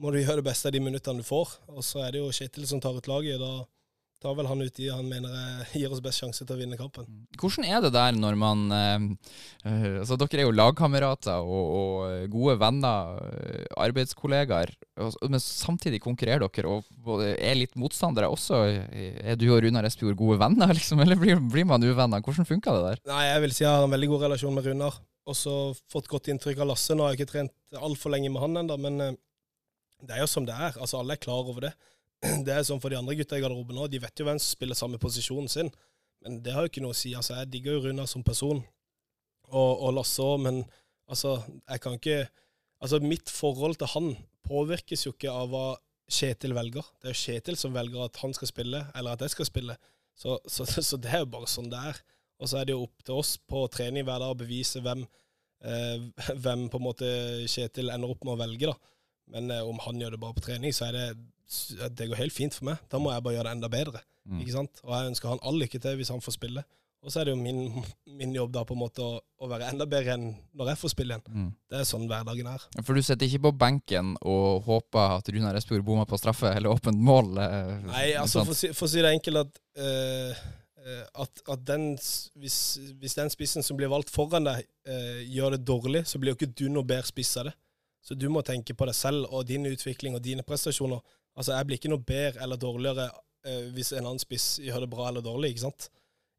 må 0.00 0.10
du 0.12 0.18
gjøre 0.20 0.40
det 0.40 0.48
beste 0.50 0.68
av 0.70 0.74
de 0.74 0.80
minuttene 0.82 1.22
du 1.22 1.26
får. 1.26 1.52
Og 1.70 1.84
så 1.86 2.02
er 2.06 2.12
det 2.16 2.22
jo 2.24 2.32
Kjetil 2.34 2.66
som 2.66 2.80
tar 2.82 2.96
ut 2.98 3.06
laget. 3.10 3.38
Da 3.42 3.52
tar 4.20 4.36
vel 4.38 4.48
han 4.50 4.60
ut 4.62 4.76
de 4.76 4.88
han 4.92 5.08
mener 5.08 5.32
eh, 5.32 5.74
gir 5.80 5.92
oss 5.92 6.02
best 6.04 6.22
sjanse 6.22 6.44
til 6.44 6.54
å 6.56 6.60
vinne 6.60 6.78
kampen. 6.78 7.08
Hvordan 7.40 7.66
er 7.68 7.82
det 7.84 7.92
der 7.96 8.16
når 8.16 8.38
man 8.40 8.64
eh, 8.76 9.06
eh, 9.64 9.86
Altså, 10.00 10.18
dere 10.20 10.42
er 10.42 10.48
jo 10.48 10.56
lagkamerater 10.56 11.40
og, 11.40 11.74
og 11.80 12.32
gode 12.32 12.56
venner, 12.60 13.20
eh, 13.30 13.66
arbeidskollegaer, 13.80 14.74
men 15.26 15.40
samtidig 15.42 16.02
konkurrerer 16.04 16.44
dere 16.46 16.80
og 16.80 17.24
er 17.30 17.56
litt 17.56 17.76
motstandere 17.80 18.28
også. 18.30 18.60
Er 18.92 19.38
du 19.40 19.46
og 19.50 19.62
Runar 19.64 19.88
Espejord 19.88 20.18
gode 20.20 20.40
venner, 20.42 20.74
liksom, 20.78 21.00
eller 21.04 21.20
blir, 21.20 21.40
blir 21.52 21.68
man 21.68 21.84
uvenner? 21.84 22.24
Hvordan 22.24 22.48
funker 22.48 22.76
det 22.76 22.88
der? 22.88 23.06
Nei, 23.14 23.22
jeg 23.30 23.46
vil 23.46 23.56
si 23.56 23.64
jeg 23.64 23.72
har 23.72 23.86
en 23.86 23.96
veldig 23.96 24.12
god 24.14 24.28
relasjon 24.28 24.56
med 24.56 24.68
Runar. 24.68 25.00
Og 25.28 25.36
så 25.36 25.54
fått 25.92 26.08
godt 26.10 26.30
inntrykk 26.32 26.62
av 26.62 26.72
Lasse. 26.72 26.96
Nå 26.96 27.04
har 27.04 27.14
jeg 27.14 27.22
ikke 27.22 27.32
trent 27.34 27.80
altfor 27.80 28.14
lenge 28.14 28.30
med 28.32 28.42
han 28.42 28.62
ennå, 28.62 28.76
men 28.80 29.04
eh, 29.04 29.16
det 30.06 30.16
er 30.16 30.24
jo 30.24 30.30
som 30.32 30.46
det 30.48 30.56
er. 30.56 30.76
Altså, 30.76 31.00
alle 31.00 31.16
er 31.16 31.22
klar 31.22 31.44
over 31.44 31.68
det. 31.68 31.74
Det 32.46 32.52
er 32.52 32.66
sånn 32.66 32.80
for 32.82 32.92
de 32.92 32.98
andre 32.98 33.16
gutta 33.18 33.38
i 33.38 33.42
garderoben 33.42 33.78
nå. 33.78 33.86
De 33.88 34.00
vet 34.02 34.20
jo 34.20 34.26
hvem 34.28 34.40
som 34.40 34.56
spiller 34.56 34.78
samme 34.78 35.00
posisjonen 35.00 35.48
sin. 35.50 35.70
Men 36.20 36.40
det 36.44 36.52
har 36.52 36.66
jo 36.66 36.72
ikke 36.72 36.84
noe 36.84 36.96
å 36.96 37.00
si. 37.00 37.14
Altså, 37.16 37.38
jeg 37.38 37.50
digger 37.54 37.78
jo 37.78 37.84
Runar 37.86 38.08
som 38.10 38.24
person, 38.26 38.60
og, 39.50 39.70
og 39.72 39.94
Lasse 39.96 40.22
òg, 40.22 40.42
men 40.44 40.62
altså, 41.10 41.40
jeg 41.64 41.84
kan 41.84 41.98
ikke 41.98 42.22
Altså, 42.80 42.96
mitt 43.04 43.28
forhold 43.28 43.74
til 43.76 43.90
han 43.92 44.06
påvirkes 44.48 45.02
jo 45.04 45.10
ikke 45.12 45.28
av 45.28 45.50
hva 45.52 45.64
Kjetil 46.10 46.54
velger. 46.56 46.86
Det 46.96 47.10
er 47.10 47.12
jo 47.12 47.20
Kjetil 47.20 47.58
som 47.60 47.74
velger 47.74 48.06
at 48.06 48.16
han 48.22 48.32
skal 48.34 48.48
spille, 48.48 48.80
eller 48.96 49.14
at 49.14 49.24
jeg 49.26 49.34
skal 49.34 49.48
spille. 49.50 49.76
Så, 50.16 50.38
så, 50.48 50.64
så 50.64 50.96
det 50.96 51.12
er 51.12 51.20
jo 51.22 51.28
bare 51.34 51.50
sånn 51.50 51.68
det 51.70 51.82
er. 51.90 52.00
Og 52.40 52.48
så 52.50 52.56
er 52.56 52.66
det 52.66 52.74
jo 52.74 52.86
opp 52.86 53.04
til 53.04 53.20
oss 53.20 53.34
på 53.48 53.66
trening 53.72 54.06
hver 54.08 54.22
dag 54.22 54.32
å 54.32 54.38
bevise 54.40 54.80
hvem, 54.84 55.04
eh, 55.60 56.08
hvem 56.42 56.64
på 56.72 56.80
en 56.80 56.86
måte 56.86 57.10
Kjetil 57.52 57.92
ender 57.92 58.14
opp 58.14 58.24
med 58.24 58.34
å 58.34 58.40
velge, 58.40 58.72
da. 58.72 58.96
Men 59.36 59.52
eh, 59.54 59.66
om 59.66 59.78
han 59.84 60.00
gjør 60.00 60.16
det 60.16 60.22
bare 60.24 60.38
på 60.40 60.46
trening, 60.48 60.74
så 60.74 60.88
er 60.88 60.96
det 60.96 61.06
Det 61.96 62.08
går 62.10 62.20
helt 62.20 62.32
fint 62.36 62.54
for 62.54 62.68
meg. 62.70 62.78
Da 62.90 62.98
må 63.02 63.10
jeg 63.14 63.22
bare 63.26 63.34
gjøre 63.38 63.48
det 63.50 63.56
enda 63.58 63.68
bedre. 63.72 64.02
Mm. 64.28 64.42
Ikke 64.44 64.52
sant? 64.58 64.82
Og 64.84 64.92
jeg 64.94 65.10
ønsker 65.14 65.32
han 65.32 65.40
all 65.42 65.58
lykke 65.58 65.80
til 65.82 65.96
hvis 65.98 66.12
han 66.14 66.22
får 66.22 66.36
spille. 66.36 66.62
Og 67.00 67.08
så 67.08 67.22
er 67.22 67.30
det 67.30 67.32
jo 67.32 67.40
min, 67.40 67.82
min 68.18 68.34
jobb 68.36 68.50
da 68.52 68.60
på 68.68 68.74
en 68.76 68.82
måte 68.82 69.00
å, 69.00 69.14
å 69.40 69.48
være 69.48 69.70
enda 69.72 69.86
bedre 69.88 70.12
enn 70.18 70.26
når 70.60 70.68
jeg 70.74 70.80
får 70.82 70.92
spille 70.92 71.16
igjen. 71.16 71.32
Mm. 71.32 71.46
Det 71.72 71.78
er 71.80 71.86
sånn 71.88 72.04
hverdagen 72.10 72.50
er. 72.52 72.66
For 72.84 72.92
du 72.92 73.00
sitter 73.06 73.24
ikke 73.24 73.40
på 73.46 73.52
benken 73.62 74.10
og 74.20 74.66
håper 74.66 75.14
at 75.16 75.30
Runar 75.32 75.56
Espejord 75.56 75.86
bommer 75.86 76.04
på 76.10 76.18
straffe 76.20 76.50
eller 76.52 76.68
åpent 76.74 77.00
mål? 77.00 77.30
eh, 77.40 77.72
Nei, 77.88 78.04
altså 78.20 78.44
for, 78.44 78.52
å 78.52 78.58
si- 78.60 78.72
for 78.76 78.84
å 78.84 78.92
si 78.92 79.00
det 79.06 79.14
enkelt 79.16 79.40
at, 79.46 79.62
eh, 79.80 80.42
eh, 80.84 81.00
at, 81.24 81.42
at 81.56 81.64
den, 81.72 81.94
hvis, 82.36 82.58
hvis 83.00 83.16
den 83.16 83.32
spissen 83.32 83.64
som 83.64 83.80
blir 83.80 83.88
valgt 83.90 84.12
foran 84.12 84.44
deg, 84.50 84.68
eh, 84.84 85.24
gjør 85.32 85.56
det 85.56 85.64
dårlig, 85.72 86.04
så 86.06 86.20
blir 86.20 86.34
jo 86.34 86.38
ikke 86.42 86.52
du 86.52 86.66
noe 86.68 86.84
bedre 86.84 87.08
spiss 87.08 87.32
av 87.40 87.48
det. 87.48 87.56
Så 88.04 88.12
du 88.16 88.28
må 88.32 88.44
tenke 88.44 88.76
på 88.76 88.84
deg 88.88 88.96
selv 88.96 89.24
og 89.32 89.48
din 89.48 89.64
utvikling 89.72 90.14
og 90.16 90.22
dine 90.24 90.44
prestasjoner. 90.44 91.00
Altså, 91.40 91.56
jeg 91.56 91.68
blir 91.68 91.80
ikke 91.80 91.92
noe 91.94 92.04
bedre 92.04 92.44
eller 92.44 92.60
dårligere 92.60 93.08
eh, 93.48 93.68
hvis 93.72 93.94
en 93.94 94.04
annen 94.04 94.20
spiss 94.20 94.58
gjør 94.60 94.84
det 94.84 94.92
bra 94.92 95.08
eller 95.08 95.24
dårlig, 95.24 95.54
ikke 95.54 95.68
sant? 95.70 95.88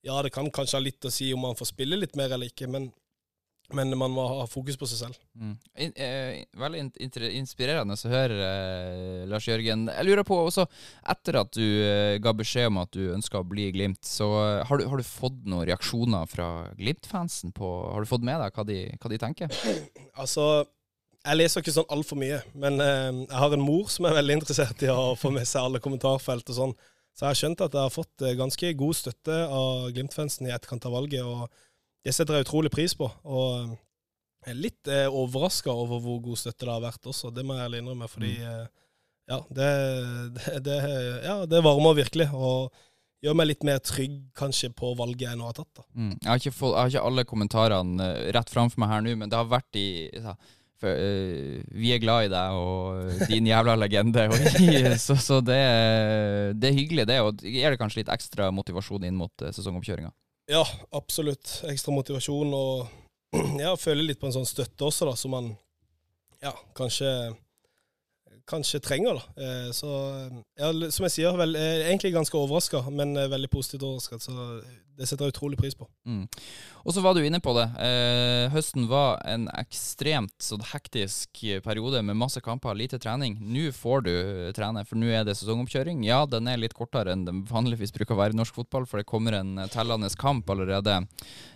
Ja, 0.05 0.21
det 0.21 0.33
kan 0.33 0.49
kanskje 0.53 0.77
ha 0.77 0.83
litt 0.83 1.05
å 1.05 1.13
si 1.13 1.31
om 1.33 1.41
man 1.45 1.57
får 1.57 1.73
spille 1.73 1.97
litt 1.97 2.17
mer 2.17 2.33
eller 2.33 2.49
ikke, 2.49 2.67
men, 2.69 2.87
men 3.73 3.93
man 3.97 4.13
må 4.13 4.23
ha 4.29 4.45
fokus 4.49 4.77
på 4.77 4.89
seg 4.89 4.99
selv. 5.03 5.19
Mm. 5.37 5.53
In, 5.85 5.93
eh, 6.05 6.43
veldig 6.57 6.81
in, 6.81 6.91
inspirerende 7.41 7.97
å 7.97 8.11
høre, 8.13 8.39
eh, 8.45 9.23
Lars 9.29 9.49
Jørgen. 9.49 9.87
Jeg 9.93 10.07
lurer 10.09 10.25
på 10.27 10.39
også, 10.47 10.65
etter 11.13 11.37
at 11.43 11.53
du 11.57 11.65
eh, 11.65 12.17
ga 12.21 12.33
beskjed 12.37 12.71
om 12.71 12.81
at 12.81 12.93
du 12.97 13.13
ønska 13.13 13.41
å 13.41 13.47
bli 13.47 13.69
i 13.69 13.75
Glimt, 13.77 14.01
så 14.05 14.29
eh, 14.41 14.65
har, 14.69 14.81
du, 14.81 14.89
har 14.89 15.01
du 15.01 15.05
fått 15.05 15.41
noen 15.45 15.69
reaksjoner 15.69 16.29
fra 16.29 16.51
Glimt-fansen? 16.77 17.53
på 17.57 17.71
Har 17.93 18.01
du 18.01 18.09
fått 18.09 18.25
med 18.25 18.41
deg 18.41 18.57
hva 18.57 18.69
de, 18.69 18.83
hva 18.97 19.13
de 19.13 19.21
tenker? 19.25 19.57
Altså, 20.21 20.65
jeg 21.21 21.37
leser 21.37 21.61
ikke 21.61 21.73
sånn 21.75 21.93
altfor 21.93 22.19
mye, 22.21 22.39
men 22.57 22.81
eh, 22.81 23.09
jeg 23.27 23.37
har 23.43 23.55
en 23.55 23.63
mor 23.63 23.89
som 23.93 24.07
er 24.09 24.17
veldig 24.17 24.39
interessert 24.39 24.81
i 24.85 24.89
å 24.91 25.13
få 25.19 25.31
med 25.35 25.47
seg 25.49 25.67
alle 25.67 25.81
kommentarfelt 25.83 26.49
og 26.49 26.57
sånn. 26.57 26.75
Så 27.11 27.25
jeg 27.25 27.29
har 27.29 27.39
skjønt 27.41 27.63
at 27.65 27.75
jeg 27.77 27.85
har 27.85 27.93
fått 27.93 28.25
eh, 28.25 28.37
ganske 28.39 28.73
god 28.79 28.97
støtte 28.97 29.37
av 29.45 29.87
Glimt-fansen 29.95 30.49
i 30.49 30.53
etterkant 30.55 30.87
av 30.89 30.95
valget, 30.97 31.25
og 31.27 31.49
det 32.01 32.15
setter 32.15 32.39
jeg 32.39 32.47
utrolig 32.47 32.71
pris 32.73 32.95
på. 32.97 33.09
Og 33.27 33.49
eh, 33.59 33.73
jeg 34.47 34.55
er 34.55 34.61
litt 34.65 34.89
eh, 34.89 35.07
overraska 35.07 35.73
over 35.73 36.01
hvor 36.01 36.21
god 36.25 36.41
støtte 36.41 36.65
det 36.65 36.73
har 36.73 36.85
vært 36.87 37.11
også, 37.13 37.33
det 37.35 37.45
må 37.45 37.57
jeg 37.57 37.67
ærlig 37.67 37.83
innrømme, 37.83 38.09
fordi 38.09 38.37
eh, 38.41 38.63
ja, 39.29 39.43
det, 39.53 39.73
det, 40.37 40.55
det, 40.65 40.79
ja, 41.27 41.35
det 41.45 41.61
varmer 41.65 41.99
virkelig. 42.01 42.31
og 42.33 42.71
gjør 43.21 43.37
meg 43.37 43.51
litt 43.51 43.65
mer 43.67 43.81
trygg 43.85 44.15
kanskje 44.37 44.71
på 44.73 44.95
valget 44.97 45.27
jeg 45.27 45.37
nå 45.37 45.45
har 45.45 45.57
tatt. 45.57 45.69
da. 45.77 45.85
Mm. 45.93 46.15
Jeg, 46.15 46.31
har 46.31 46.55
fått, 46.55 46.73
jeg 46.73 46.79
har 46.79 46.93
ikke 46.93 47.05
alle 47.11 47.27
kommentarene 47.29 48.07
eh, 48.07 48.31
rett 48.35 48.53
framfor 48.53 48.81
meg 48.81 48.91
her 48.91 49.05
nå, 49.05 49.15
men 49.19 49.31
det 49.31 49.37
har 49.37 49.51
vært 49.51 49.79
i 49.79 49.87
ja, 50.15 50.35
for, 50.81 50.89
uh, 50.97 51.61
Vi 51.77 51.91
er 51.95 52.01
glad 52.03 52.25
i 52.27 52.31
deg, 52.33 52.57
og 52.57 53.27
din 53.29 53.47
jævla 53.49 53.75
legende. 53.77 54.25
Og, 54.33 54.41
så 55.05 55.15
så 55.21 55.37
det, 55.45 55.57
er- 55.61 56.55
det 56.57 56.71
er 56.71 56.77
hyggelig, 56.79 57.05
det. 57.09 57.19
Og 57.23 57.43
gir 57.45 57.69
det 57.75 57.79
kanskje 57.81 58.01
litt 58.01 58.11
ekstra 58.13 58.49
motivasjon 58.55 59.05
inn 59.07 59.17
mot 59.19 59.45
uh, 59.45 59.51
sesongoppkjøringa. 59.53 60.11
Ja, 60.51 60.63
absolutt. 60.97 61.59
Ekstra 61.71 61.93
motivasjon 61.95 62.51
og 62.57 62.89
jeg 63.61 63.77
føler 63.79 64.09
litt 64.09 64.19
på 64.19 64.27
en 64.27 64.35
sånn 64.35 64.49
støtte 64.49 64.89
også, 64.89 65.07
da, 65.07 65.15
som 65.15 65.31
man 65.37 65.51
ja, 66.41 66.51
kanskje 66.75 67.07
kanskje 68.51 68.81
trenger. 68.83 69.17
da. 69.21 69.43
Eh, 69.47 69.71
Så 69.71 69.89
ja, 70.59 70.71
som 70.91 71.07
jeg 71.07 71.15
sier, 71.17 71.37
vel, 71.39 71.55
eh, 71.55 71.87
egentlig 71.89 72.13
ganske 72.13 72.37
overraska, 72.37 72.83
men 72.91 73.15
eh, 73.17 73.29
veldig 73.31 73.49
positivt 73.49 73.83
overraska. 73.87 74.19
Så 74.19 74.61
det 74.99 75.07
setter 75.07 75.25
jeg 75.29 75.33
utrolig 75.33 75.57
pris 75.57 75.73
på. 75.73 75.87
Mm. 76.05 76.27
Og 76.85 76.93
så 76.93 77.01
var 77.01 77.15
du 77.15 77.23
inne 77.25 77.39
på 77.41 77.53
det. 77.55 77.63
Eh, 77.81 78.49
høsten 78.53 78.87
var 78.89 79.21
en 79.25 79.47
ekstremt 79.57 80.35
sånn 80.43 80.61
hektisk 80.73 81.41
periode 81.65 82.01
med 82.05 82.17
masse 82.19 82.41
kamper, 82.43 82.75
lite 82.77 82.99
trening. 83.01 83.37
Nå 83.41 83.71
får 83.73 84.03
du 84.05 84.11
eh, 84.11 84.51
trene, 84.57 84.83
for 84.85 84.99
nå 85.01 85.09
er 85.09 85.23
det 85.25 85.37
sesongoppkjøring. 85.39 86.03
Ja, 86.05 86.25
den 86.29 86.49
er 86.51 86.59
litt 86.61 86.75
kortere 86.77 87.15
enn 87.15 87.25
den 87.25 87.43
vanligvis 87.49 87.93
bruker 87.95 88.13
å 88.17 88.21
være 88.21 88.35
i 88.35 88.39
norsk 88.41 88.59
fotball, 88.59 88.85
for 88.89 89.01
det 89.01 89.07
kommer 89.09 89.39
en 89.39 89.55
eh, 89.63 89.69
tellende 89.73 90.09
kamp 90.21 90.49
allerede 90.53 90.99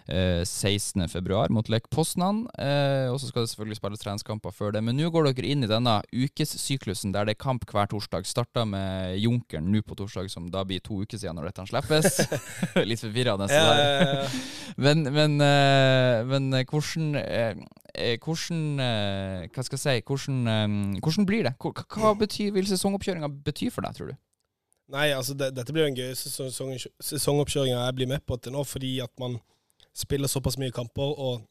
eh, 0.08 0.42
16.2 0.46 1.50
mot 1.54 1.70
Lech 1.70 1.90
Poznan. 1.92 2.46
Eh, 2.58 3.12
og 3.12 3.20
så 3.22 3.30
skal 3.30 3.46
det 3.46 3.52
selvfølgelig 3.54 3.80
spilles 3.82 4.06
treningskamper 4.06 4.56
før 4.56 4.74
det. 4.78 4.84
Men 4.86 4.98
nå 4.98 5.12
går 5.14 5.30
dere 5.34 5.52
inn 5.54 5.66
i 5.66 5.70
denne 5.70 6.00
ukessyklusen 6.86 7.14
der 7.14 7.26
det 7.26 7.36
er 7.36 7.42
kamp 7.42 7.66
hver 7.66 7.88
torsdag. 7.88 8.26
Starta 8.26 8.66
med 8.66 9.18
Junkeren 9.20 9.72
nå 9.72 9.82
på 9.82 9.96
torsdag, 9.96 10.30
som 10.30 10.50
da 10.50 10.64
blir 10.64 10.80
to 10.80 11.02
uker 11.02 11.18
siden 11.18 11.36
når 11.36 11.50
dette 11.50 11.66
slippes. 11.68 12.20
litt 12.90 13.02
forvirrende. 13.02 13.48
Ja, 13.50 13.74
ja, 13.76 14.00
ja. 14.02 14.30
Men, 14.78 15.04
men, 15.04 15.40
eh, 15.42 16.26
men 16.26 16.54
eh, 16.54 16.66
hvordan 16.66 17.16
eh, 17.16 17.56
Hvordan 17.96 18.76
Hva 19.56 19.64
skal 19.64 19.78
jeg 19.78 19.80
si 19.80 20.02
Hvordan, 20.04 21.00
hvordan 21.00 21.26
blir 21.26 21.46
det? 21.48 21.54
Hva, 21.62 21.72
hva 21.96 22.14
betyr, 22.20 22.52
vil 22.52 22.68
sesongoppkjøringa 22.68 23.30
bety 23.46 23.70
for 23.72 23.88
deg, 23.88 23.96
tror 23.96 24.12
du? 24.12 24.18
Nei, 24.92 25.10
altså 25.16 25.34
det, 25.34 25.54
dette 25.56 25.74
blir 25.74 25.88
jo 25.88 25.94
en 25.94 25.98
gøy 25.98 26.12
sesong, 26.14 26.76
sesongoppkjøring 27.02 27.72
jeg 27.74 27.96
blir 27.96 28.10
med 28.12 28.26
på 28.28 28.36
til 28.38 28.54
nå, 28.54 28.66
fordi 28.68 29.00
at 29.02 29.14
man 29.18 29.40
spiller 29.96 30.28
såpass 30.28 30.60
mye 30.60 30.76
kamper. 30.76 31.16
og 31.16 31.46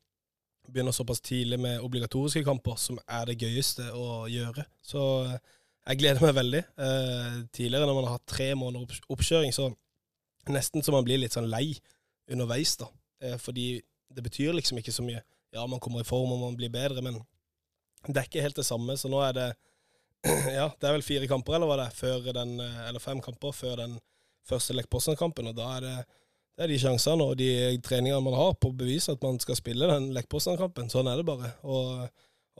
begynner 0.72 0.92
såpass 0.92 1.20
tidlig 1.20 1.58
med 1.60 1.80
obligatoriske 1.84 2.44
kamper, 2.44 2.76
som 2.80 2.98
er 3.04 3.28
det 3.28 3.40
gøyeste 3.42 3.90
å 3.96 4.24
gjøre. 4.30 4.64
Så 4.84 5.02
eh, 5.26 5.36
jeg 5.90 6.00
gleder 6.00 6.24
meg 6.24 6.36
veldig. 6.38 6.62
Eh, 6.86 7.36
tidligere 7.54 7.88
når 7.88 7.98
man 7.98 8.08
har 8.08 8.16
hatt 8.18 8.30
tre 8.30 8.50
måneder 8.58 9.02
oppkjøring, 9.12 9.52
så 9.52 9.68
nesten 10.52 10.84
så 10.84 10.94
man 10.94 11.04
blir 11.06 11.20
litt 11.20 11.36
sånn 11.36 11.50
lei 11.52 11.74
underveis, 12.32 12.76
da. 12.80 12.88
Eh, 13.24 13.36
fordi 13.40 13.68
det 14.14 14.24
betyr 14.24 14.56
liksom 14.56 14.80
ikke 14.80 14.94
så 14.94 15.04
mye. 15.04 15.20
Ja, 15.54 15.66
man 15.70 15.82
kommer 15.82 16.02
i 16.02 16.08
form 16.08 16.32
og 16.34 16.42
man 16.42 16.58
blir 16.58 16.72
bedre, 16.72 17.04
men 17.04 17.20
det 18.08 18.18
er 18.18 18.26
ikke 18.28 18.44
helt 18.44 18.58
det 18.58 18.66
samme. 18.66 18.96
Så 19.00 19.10
nå 19.12 19.20
er 19.26 19.36
det 19.36 19.48
ja, 20.58 20.70
det 20.80 20.88
er 20.88 20.96
vel 20.96 21.04
fire 21.04 21.28
kamper, 21.28 21.58
eller 21.58 21.68
hva 21.68 21.78
det 21.82 21.88
er, 21.90 21.96
før 21.98 22.32
den, 22.32 22.56
eller 22.88 23.02
fem 23.02 23.20
kamper 23.24 23.52
før 23.52 23.76
den 23.82 23.98
første 24.48 24.76
Lech 24.76 24.88
Poznan-kampen. 24.92 25.50
Og 25.52 25.56
da 25.58 25.68
er 25.76 25.84
det, 25.84 25.96
det 26.54 26.64
er 26.64 26.70
de 26.70 26.78
sjansene 26.78 27.24
og 27.26 27.38
de 27.38 27.48
treningene 27.82 28.22
man 28.22 28.36
har 28.38 28.54
på 28.54 28.70
å 28.70 28.76
bevise 28.78 29.14
at 29.14 29.22
man 29.26 29.40
skal 29.42 29.58
spille 29.58 29.88
den 29.90 30.12
Lech 30.14 30.28
Poznan-kampen. 30.30 30.90
Sånn 30.92 31.10
er 31.10 31.18
det 31.18 31.26
bare. 31.26 31.50
Og, 31.66 32.04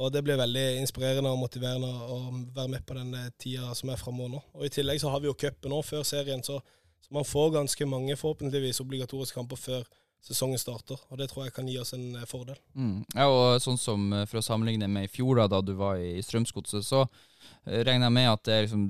og 0.02 0.14
det 0.14 0.24
blir 0.26 0.40
veldig 0.40 0.64
inspirerende 0.80 1.30
og 1.30 1.38
motiverende 1.44 1.90
å 2.11 2.18
være 2.57 2.72
med 2.72 2.87
på 2.87 2.96
den 2.98 3.14
eh, 3.20 3.28
tida 3.38 3.70
som 3.78 3.92
er 3.94 4.00
framover 4.00 4.33
nå. 4.35 4.40
Og 4.59 4.66
i 4.66 4.72
tillegg 4.74 4.98
så 5.02 5.12
har 5.14 5.22
vi 5.22 5.30
jo 5.30 5.37
cupen 5.38 5.70
nå, 5.70 5.78
før 5.87 6.02
serien, 6.07 6.42
så, 6.42 6.59
så 7.04 7.14
man 7.14 7.28
får 7.28 7.54
ganske 7.61 7.87
mange, 7.87 8.18
forhåpentligvis, 8.18 8.83
obligatoriske 8.83 9.38
kamper 9.38 9.62
før 9.62 9.87
sesongen 10.24 10.59
starter. 10.59 10.98
Og 11.12 11.20
det 11.20 11.28
tror 11.30 11.46
jeg 11.46 11.54
kan 11.54 11.70
gi 11.70 11.78
oss 11.78 11.94
en 11.94 12.16
eh, 12.18 12.26
fordel. 12.26 12.59
Mm. 12.74 13.04
Ja, 13.14 13.28
og 13.30 13.62
sånn 13.62 13.78
som 13.78 14.11
eh, 14.11 14.26
For 14.26 14.40
å 14.40 14.46
sammenligne 14.46 14.90
med 14.90 15.07
i 15.07 15.12
fjor, 15.12 15.38
da, 15.38 15.46
da 15.54 15.62
du 15.62 15.76
var 15.78 16.02
i 16.02 16.18
Strømsgodset, 16.24 16.83
så 16.83 17.04
regner 17.64 18.09
jeg 18.09 18.14
med 18.14 18.27
at 18.29 18.42
det 18.44 18.55
er 18.55 18.66
liksom, 18.66 18.83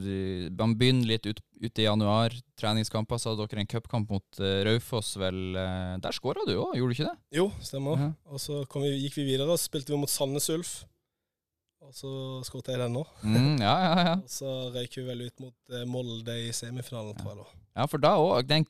man 0.58 0.74
begynner 0.78 1.10
litt 1.12 1.28
ut, 1.28 1.42
ut 1.62 1.80
i 1.80 1.86
januar. 1.86 2.34
Treningskamper, 2.58 3.20
så 3.20 3.32
hadde 3.32 3.46
dere 3.50 3.62
en 3.64 3.70
cupkamp 3.70 4.10
mot 4.10 4.40
uh, 4.42 4.62
Raufoss, 4.66 5.14
vel. 5.20 5.54
uh, 5.54 5.94
der 6.02 6.16
skåra 6.16 6.42
du 6.48 6.56
òg, 6.56 6.74
gjorde 6.78 6.90
du 6.90 6.96
ikke 6.96 7.12
det? 7.12 7.38
Jo, 7.38 7.46
stemmer. 7.62 8.02
Ja. 8.02 8.10
Og 8.30 8.42
så 8.42 8.64
kom 8.70 8.86
vi, 8.86 8.96
gikk 9.04 9.20
vi 9.20 9.28
videre, 9.30 9.54
og 9.54 9.62
spilte 9.62 9.94
vi 9.94 10.00
mot 10.00 10.10
Sandnes 10.10 10.50
Ulf. 10.54 10.74
Og 11.84 11.92
så 11.92 12.10
skåret 12.48 12.70
jeg 12.72 12.80
den 12.80 12.94
nå. 12.96 13.02
Mm, 13.20 13.58
ja, 13.60 13.74
ja, 13.84 14.04
ja. 14.08 14.12
Og 14.24 14.30
så 14.32 14.52
røyk 14.72 14.94
vi 14.96 15.02
vel 15.04 15.26
ut 15.26 15.42
mot 15.44 15.74
uh, 15.74 15.82
Molde 15.86 16.38
i 16.46 16.52
semifinalen, 16.56 17.12
tror 17.18 17.34
jeg 17.34 17.42
da. 17.42 17.48
Ja, 17.74 17.88
for 17.90 18.00
da 18.00 18.12
òg, 18.22 18.46
den 18.46 18.64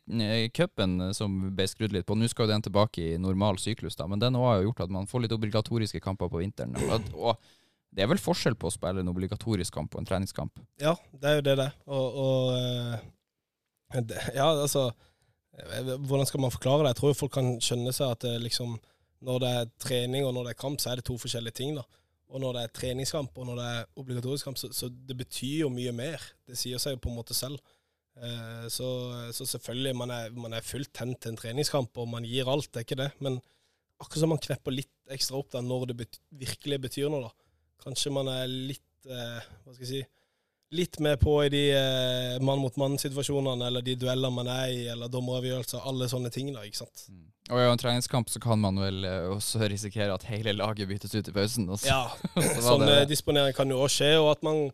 cupen 0.56 0.96
som 1.14 1.36
ble 1.54 1.66
skrudd 1.68 1.92
litt 1.94 2.08
på, 2.08 2.16
nå 2.16 2.26
skal 2.32 2.48
jo 2.48 2.54
den 2.54 2.64
tilbake 2.64 3.12
i 3.12 3.18
normal 3.20 3.60
syklus, 3.60 3.98
da, 4.00 4.08
men 4.10 4.20
den 4.20 4.36
òg 4.40 4.48
har 4.48 4.62
jo 4.62 4.70
gjort 4.70 4.86
at 4.86 4.94
man 4.96 5.06
får 5.08 5.26
litt 5.26 5.36
obligatoriske 5.36 6.00
kamper 6.02 6.32
på 6.32 6.40
vinteren. 6.40 6.74
Og, 6.88 7.12
og 7.14 7.52
det 7.94 8.02
er 8.02 8.10
vel 8.10 8.20
forskjell 8.22 8.56
på 8.58 8.68
å 8.68 8.74
spille 8.74 9.04
en 9.04 9.10
obligatorisk 9.12 9.76
kamp 9.76 9.94
og 9.94 10.02
en 10.02 10.08
treningskamp? 10.08 10.62
Ja, 10.82 10.96
det 11.14 11.30
er 11.30 11.36
jo 11.38 11.44
det 11.46 11.56
det. 11.60 11.68
Og, 11.86 12.16
og 12.24 12.54
eh, 12.58 13.04
det, 14.00 14.22
Ja, 14.34 14.48
altså 14.50 14.88
eh, 14.90 15.92
Hvordan 15.94 16.26
skal 16.26 16.42
man 16.42 16.54
forklare 16.54 16.82
det? 16.82 16.94
Jeg 16.94 17.00
tror 17.02 17.18
folk 17.18 17.36
kan 17.36 17.52
skjønne 17.62 17.94
seg 17.94 18.16
at 18.16 18.26
det 18.26 18.34
liksom 18.42 18.74
når 19.24 19.38
det 19.40 19.52
er 19.56 19.70
trening 19.80 20.26
og 20.26 20.34
når 20.36 20.48
det 20.48 20.52
er 20.52 20.60
kamp, 20.60 20.82
så 20.82 20.90
er 20.90 21.00
det 21.00 21.06
to 21.08 21.14
forskjellige 21.16 21.56
ting. 21.56 21.78
da. 21.78 21.84
Og 22.34 22.42
når 22.42 22.56
det 22.56 22.64
er 22.64 22.74
treningskamp 22.76 23.38
og 23.38 23.46
når 23.48 23.60
det 23.60 23.68
er 23.70 23.86
obligatorisk 24.02 24.48
kamp, 24.50 24.58
så, 24.60 24.68
så 24.74 24.90
det 24.90 25.16
betyr 25.16 25.62
jo 25.62 25.70
mye 25.72 25.94
mer. 25.96 26.22
Det 26.48 26.58
sier 26.60 26.82
seg 26.82 26.96
jo 26.96 27.02
på 27.04 27.12
en 27.12 27.18
måte 27.20 27.36
selv. 27.36 27.62
Eh, 28.14 28.66
så, 28.72 28.88
så 29.32 29.46
selvfølgelig, 29.48 29.94
man 29.96 30.12
er, 30.14 30.34
man 30.36 30.56
er 30.56 30.66
fullt 30.66 30.92
tent 30.94 31.22
til 31.22 31.32
en 31.32 31.40
treningskamp, 31.40 31.96
og 31.98 32.10
man 32.10 32.26
gir 32.28 32.50
alt, 32.50 32.70
det 32.72 32.82
er 32.82 32.88
ikke 32.88 33.00
det. 33.00 33.10
Men 33.24 33.38
akkurat 34.02 34.24
som 34.24 34.34
man 34.34 34.42
knepper 34.42 34.74
litt 34.74 34.92
ekstra 35.14 35.40
opp 35.40 35.54
da, 35.54 35.62
når 35.64 35.90
det 35.90 35.98
bet 36.02 36.20
virkelig 36.44 36.80
betyr 36.88 37.12
noe, 37.12 37.28
da. 37.30 37.43
Kanskje 37.82 38.12
man 38.14 38.28
er 38.30 38.46
litt 38.48 39.08
eh, 39.08 39.40
Hva 39.64 39.74
skal 39.74 39.82
jeg 39.86 39.90
si 39.90 40.04
Litt 40.74 40.96
mer 41.04 41.14
på 41.20 41.36
i 41.44 41.50
de 41.52 41.60
eh, 41.76 42.36
mann-mot-mann-situasjonene, 42.42 43.68
eller 43.68 43.84
de 43.84 43.92
dueller 44.00 44.32
man 44.34 44.48
er 44.50 44.70
i, 44.72 44.80
eller 44.90 45.10
dommeravgjørelser, 45.12 45.84
alle 45.86 46.08
sånne 46.10 46.32
ting, 46.34 46.48
da, 46.56 46.64
ikke 46.66 46.80
sant. 46.80 47.04
Og 47.52 47.60
i 47.60 47.66
en 47.68 47.78
treningskamp 47.78 48.32
så 48.32 48.40
kan 48.42 48.58
man 48.58 48.80
vel 48.82 49.04
eh, 49.06 49.28
også 49.36 49.60
risikere 49.70 50.16
at 50.16 50.24
hele 50.32 50.56
laget 50.56 50.88
byttes 50.90 51.14
ut 51.14 51.30
i 51.30 51.34
pausen. 51.36 51.68
Også. 51.70 51.86
Ja, 51.86 52.08
sånn 52.64 52.82
det- 52.88 52.96
eh, 53.04 53.06
disponering 53.12 53.54
kan 53.54 53.70
jo 53.70 53.78
også 53.84 54.00
skje, 54.00 54.10
og 54.24 54.32
at 54.32 54.42
man 54.48 54.64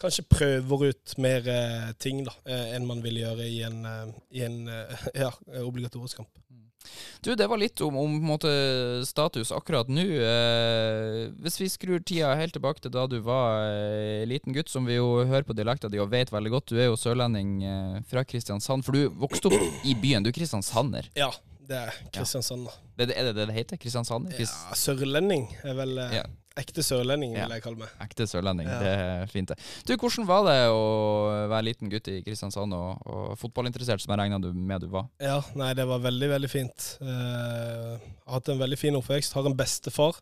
kanskje 0.00 0.24
prøver 0.32 0.86
ut 0.94 1.16
mer 1.20 1.50
eh, 1.52 1.90
ting 2.00 2.22
da, 2.24 2.32
eh, 2.48 2.70
enn 2.78 2.88
man 2.88 3.04
vil 3.04 3.20
gjøre 3.20 3.50
i 3.50 3.60
en, 3.68 3.82
i 4.32 4.46
en 4.46 4.62
ja, 5.26 5.28
obligatorisk 5.60 6.22
kamp. 6.22 6.39
Du, 7.20 7.34
det 7.36 7.46
var 7.50 7.60
litt 7.60 7.80
om, 7.84 7.96
om 8.00 8.14
måte, 8.24 8.50
status 9.06 9.52
akkurat 9.52 9.90
nå. 9.92 10.04
Eh, 10.24 11.28
hvis 11.44 11.58
vi 11.60 11.68
skrur 11.72 12.00
tida 12.00 12.32
helt 12.38 12.54
tilbake 12.56 12.80
til 12.84 12.94
da 12.94 13.04
du 13.10 13.18
var 13.24 13.66
eh, 13.68 14.24
liten 14.28 14.56
gutt, 14.56 14.72
som 14.72 14.88
vi 14.88 14.96
jo 14.96 15.20
hører 15.28 15.44
på 15.46 15.56
dialekta 15.56 15.90
di 15.92 16.00
og 16.00 16.10
vet 16.14 16.32
veldig 16.32 16.54
godt, 16.56 16.72
du 16.72 16.80
er 16.80 16.88
jo 16.88 16.98
sørlending 17.00 17.58
eh, 17.66 18.00
fra 18.10 18.24
Kristiansand. 18.24 18.86
For 18.86 18.96
du 18.96 19.10
vokste 19.20 19.52
opp 19.52 19.84
i 19.84 19.94
byen, 19.98 20.24
du 20.24 20.32
er 20.32 20.36
kristiansander. 20.40 21.10
Ja, 21.18 21.30
det 21.70 21.82
er 21.84 21.98
Kristiansand, 22.14 22.66
Ja. 22.66 22.78
Det, 23.00 23.14
er 23.16 23.30
det 23.30 23.36
det 23.38 23.46
det 23.48 23.54
heter? 23.56 23.78
Kristiansander? 23.80 24.32
Krist 24.36 24.56
Ja, 24.56 24.76
sørlending 24.76 25.46
er 25.64 25.76
vel 25.78 25.98
eh, 26.02 26.16
Ja. 26.20 26.24
Ekte 26.60 26.84
sørlending, 26.84 27.34
vil 27.36 27.54
jeg 27.56 27.64
kalle 27.64 27.80
meg. 27.82 27.94
Ekte 28.04 28.26
sørlending, 28.30 28.68
det 28.70 28.90
er 28.92 29.30
fint 29.30 29.52
det. 29.52 29.56
Du, 29.88 29.94
hvordan 29.96 30.28
var 30.28 30.44
det 30.48 30.58
å 30.72 30.82
være 31.50 31.66
liten 31.70 31.92
gutt 31.92 32.10
i 32.12 32.20
Kristiansand 32.26 32.76
og, 32.76 33.00
og 33.08 33.32
fotballinteressert, 33.40 34.02
som 34.02 34.14
jeg 34.14 34.22
regna 34.22 34.40
med 34.40 34.84
du 34.84 34.90
var? 34.92 35.08
Ja, 35.22 35.40
nei, 35.58 35.72
det 35.78 35.88
var 35.90 36.04
veldig, 36.04 36.30
veldig 36.36 36.52
fint. 36.52 36.92
Uh, 37.02 37.96
har 38.26 38.38
hatt 38.38 38.52
en 38.52 38.62
veldig 38.62 38.78
fin 38.80 38.98
oppvekst. 39.00 39.34
Har 39.36 39.48
en 39.48 39.58
bestefar 39.58 40.20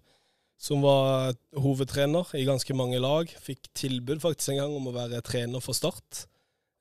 som 0.59 0.83
var 0.83 1.37
hovedtrener 1.59 2.33
i 2.38 2.46
ganske 2.48 2.74
mange 2.74 2.98
lag. 3.03 3.31
Fikk 3.44 3.70
tilbud 3.79 4.22
faktisk 4.24 4.55
en 4.55 4.64
gang 4.64 4.74
om 4.74 4.90
å 4.90 4.96
være 4.96 5.22
trener 5.27 5.62
for 5.62 5.77
Start 5.79 6.27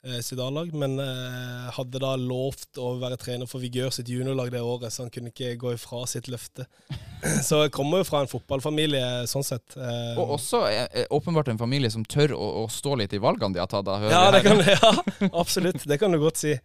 eh, 0.08 0.22
sitt 0.26 0.40
A-lag, 0.42 0.72
men 0.74 0.96
eh, 1.04 1.68
hadde 1.76 2.00
da 2.02 2.14
lovt 2.20 2.80
å 2.82 2.94
være 3.02 3.18
trener 3.22 3.50
for 3.50 3.62
Vigør 3.64 3.92
sitt 3.94 4.10
juniorlag 4.10 4.50
det 4.54 4.62
året, 4.64 4.94
så 4.94 5.04
han 5.04 5.12
kunne 5.14 5.34
ikke 5.34 5.54
gå 5.60 5.74
ifra 5.76 6.02
sitt 6.10 6.30
løfte. 6.32 6.66
så 7.48 7.64
jeg 7.66 7.74
kommer 7.76 8.02
jo 8.02 8.08
fra 8.10 8.24
en 8.24 8.32
fotballfamilie, 8.32 9.04
sånn 9.30 9.46
sett. 9.46 9.76
Eh, 9.78 10.14
Og 10.18 10.36
også 10.38 10.64
eh, 10.72 10.86
eh, 11.04 11.10
åpenbart 11.14 11.52
en 11.54 11.60
familie 11.62 11.92
som 11.94 12.06
tør 12.08 12.34
å, 12.38 12.50
å 12.64 12.68
stå 12.72 12.96
litt 13.04 13.16
i 13.18 13.22
valgene 13.24 13.58
de 13.58 13.64
har 13.64 13.72
tatt. 13.72 13.86
Da, 13.88 14.00
Ja, 14.10 14.26
det 14.34 14.44
kan, 14.48 14.64
ja, 14.78 14.94
absolutt. 15.32 15.84
Det 15.88 16.00
kan 16.02 16.16
du 16.16 16.22
godt 16.24 16.40
si. 16.42 16.56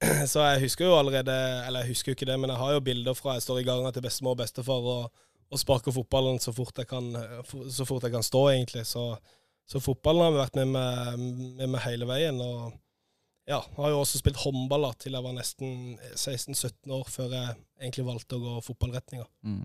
Så 0.30 0.42
jeg 0.44 0.66
husker 0.66 0.84
jo 0.90 0.96
allerede 0.98 1.32
Eller 1.64 1.86
jeg 1.86 1.94
husker 1.94 2.10
jo 2.12 2.16
ikke 2.18 2.26
det, 2.28 2.34
men 2.36 2.50
jeg 2.52 2.60
har 2.60 2.74
jo 2.74 2.82
bilder 2.84 3.16
fra 3.16 3.38
jeg 3.38 3.46
står 3.46 3.62
i 3.62 3.64
gangen 3.64 3.94
til 3.96 4.04
bestemor 4.04 4.34
og 4.34 4.42
bestefar 4.42 4.90
og, 4.92 5.22
og 5.48 5.60
sparker 5.62 5.94
fotballen 5.96 6.36
så 6.42 6.52
fort 6.52 6.76
jeg 6.82 6.90
kan, 6.90 7.06
så 7.72 7.86
fort 7.88 8.04
jeg 8.04 8.12
kan 8.12 8.26
stå, 8.26 8.42
egentlig. 8.52 8.82
Så, 8.84 9.06
så 9.66 9.80
fotballen 9.82 10.28
har 10.28 10.36
vært 10.36 10.58
med 10.60 10.68
meg, 10.74 11.22
med 11.58 11.72
meg 11.72 11.82
hele 11.86 12.06
veien. 12.08 12.38
Og 12.42 12.74
ja, 13.50 13.60
har 13.78 13.92
jo 13.92 14.00
også 14.02 14.20
spilt 14.20 14.38
håndball 14.42 14.86
da, 14.88 14.92
til 14.98 15.14
jeg 15.16 15.22
var 15.26 15.34
nesten 15.34 15.72
16-17 16.14 16.94
år, 16.94 17.04
før 17.10 17.34
jeg 17.34 17.56
egentlig 17.80 18.06
valgte 18.06 18.38
å 18.38 18.42
gå 18.42 18.54
fotballretninga. 18.66 19.26
Mm. 19.46 19.64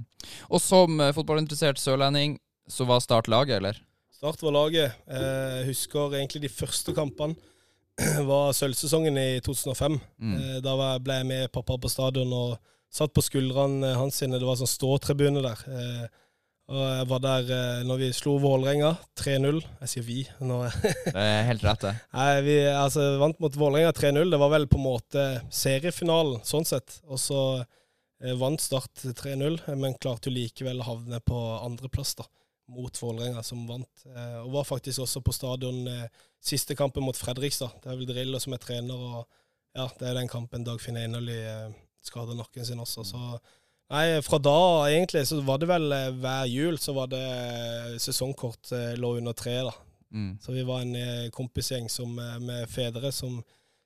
Og 0.50 0.62
som 0.62 1.00
eh, 1.02 1.14
fotballinteressert 1.18 1.82
sørlending, 1.82 2.36
så 2.70 2.86
var 2.90 3.02
Start 3.02 3.30
laget, 3.32 3.58
eller? 3.58 3.80
Start 4.14 4.42
var 4.46 4.54
laget. 4.54 4.98
Eh, 5.10 5.62
Jeg 5.62 5.72
husker 5.72 6.14
egentlig 6.18 6.44
de 6.46 6.54
første 6.54 6.94
kampene. 6.98 7.38
var 8.30 8.54
sølvsesongen 8.58 9.18
i 9.18 9.40
2005. 9.46 9.98
Mm. 10.22 10.36
Eh, 10.38 10.60
Da 10.66 10.76
ble 11.02 11.18
jeg 11.22 11.30
med 11.30 11.50
pappa 11.54 11.78
på 11.82 11.90
stadion 11.92 12.34
og 12.38 12.58
satt 12.92 13.14
på 13.14 13.24
skuldrene 13.26 13.96
hans 13.98 14.18
sine. 14.22 14.38
Det 14.38 14.46
var 14.48 14.58
sånn 14.60 14.70
ståtribune 14.70 15.42
der. 15.46 15.66
Og 16.72 16.80
jeg 16.88 17.08
var 17.10 17.22
der 17.24 17.50
eh, 17.52 17.82
når 17.84 18.00
vi 18.00 18.08
slo 18.16 18.38
Vålerenga 18.40 18.94
3-0. 19.20 19.58
Jeg 19.82 19.92
sier 19.92 20.06
vi. 20.08 20.22
Nå, 20.40 20.62
Det 21.04 21.12
er 21.20 21.50
helt 21.50 21.66
rett, 21.68 21.84
det. 21.84 21.94
Nei, 22.16 22.30
vi 22.46 22.56
altså, 22.70 23.04
vant 23.20 23.42
mot 23.44 23.58
Vålerenga 23.60 23.92
3-0. 23.98 24.32
Det 24.32 24.40
var 24.40 24.54
vel 24.54 24.68
på 24.72 24.80
en 24.80 24.86
måte 24.86 25.26
seriefinalen, 25.52 26.40
sånn 26.48 26.68
sett. 26.68 27.02
Og 27.12 27.20
så 27.20 27.42
eh, 27.60 28.38
vant 28.40 28.64
Start 28.64 29.04
3-0, 29.20 29.60
men 29.76 29.98
klarte 30.00 30.32
jo 30.32 30.38
likevel 30.38 30.80
å 30.80 30.88
havne 30.94 31.20
på 31.28 31.42
andreplass, 31.60 32.16
da. 32.22 32.28
Mot 32.72 33.04
Vålerenga, 33.04 33.44
som 33.44 33.68
vant. 33.68 34.08
Eh, 34.08 34.40
og 34.46 34.56
var 34.56 34.70
faktisk 34.70 35.04
også 35.04 35.24
på 35.28 35.36
stadion 35.36 35.84
eh, 35.92 36.08
siste 36.40 36.78
kampen 36.80 37.04
mot 37.04 37.20
Fredrikstad. 37.20 37.82
Det 37.84 37.92
er 37.92 38.00
vel 38.00 38.08
Drillo 38.14 38.40
som 38.40 38.56
er 38.56 38.64
trener, 38.64 38.96
og 38.96 39.26
ja, 39.76 39.90
det 40.00 40.08
er 40.08 40.22
den 40.22 40.32
kampen 40.32 40.64
Dagfinn 40.64 41.00
Einarli 41.04 41.36
eh, 41.36 41.68
skader 42.08 42.40
nakken 42.40 42.64
sin 42.64 42.80
også. 42.80 43.04
Så 43.12 43.20
Nei, 43.92 44.22
fra 44.24 44.40
da 44.40 44.58
egentlig 44.88 45.26
så 45.28 45.42
var 45.44 45.60
det 45.60 45.68
vel 45.68 45.92
eh, 45.92 46.12
hver 46.22 46.46
jul 46.48 46.78
så 46.80 46.94
var 46.96 47.10
det 47.12 47.22
eh, 47.22 47.98
sesongkort 48.00 48.72
eh, 48.76 48.94
lå 49.00 49.18
under 49.20 49.36
treet, 49.36 49.68
da. 49.68 49.74
Mm. 50.12 50.32
Så 50.44 50.52
vi 50.56 50.64
var 50.68 50.84
en 50.84 51.32
kompisgjeng 51.32 51.86
som, 51.90 52.18
med 52.44 52.68
fedre 52.68 53.14
som, 53.16 53.38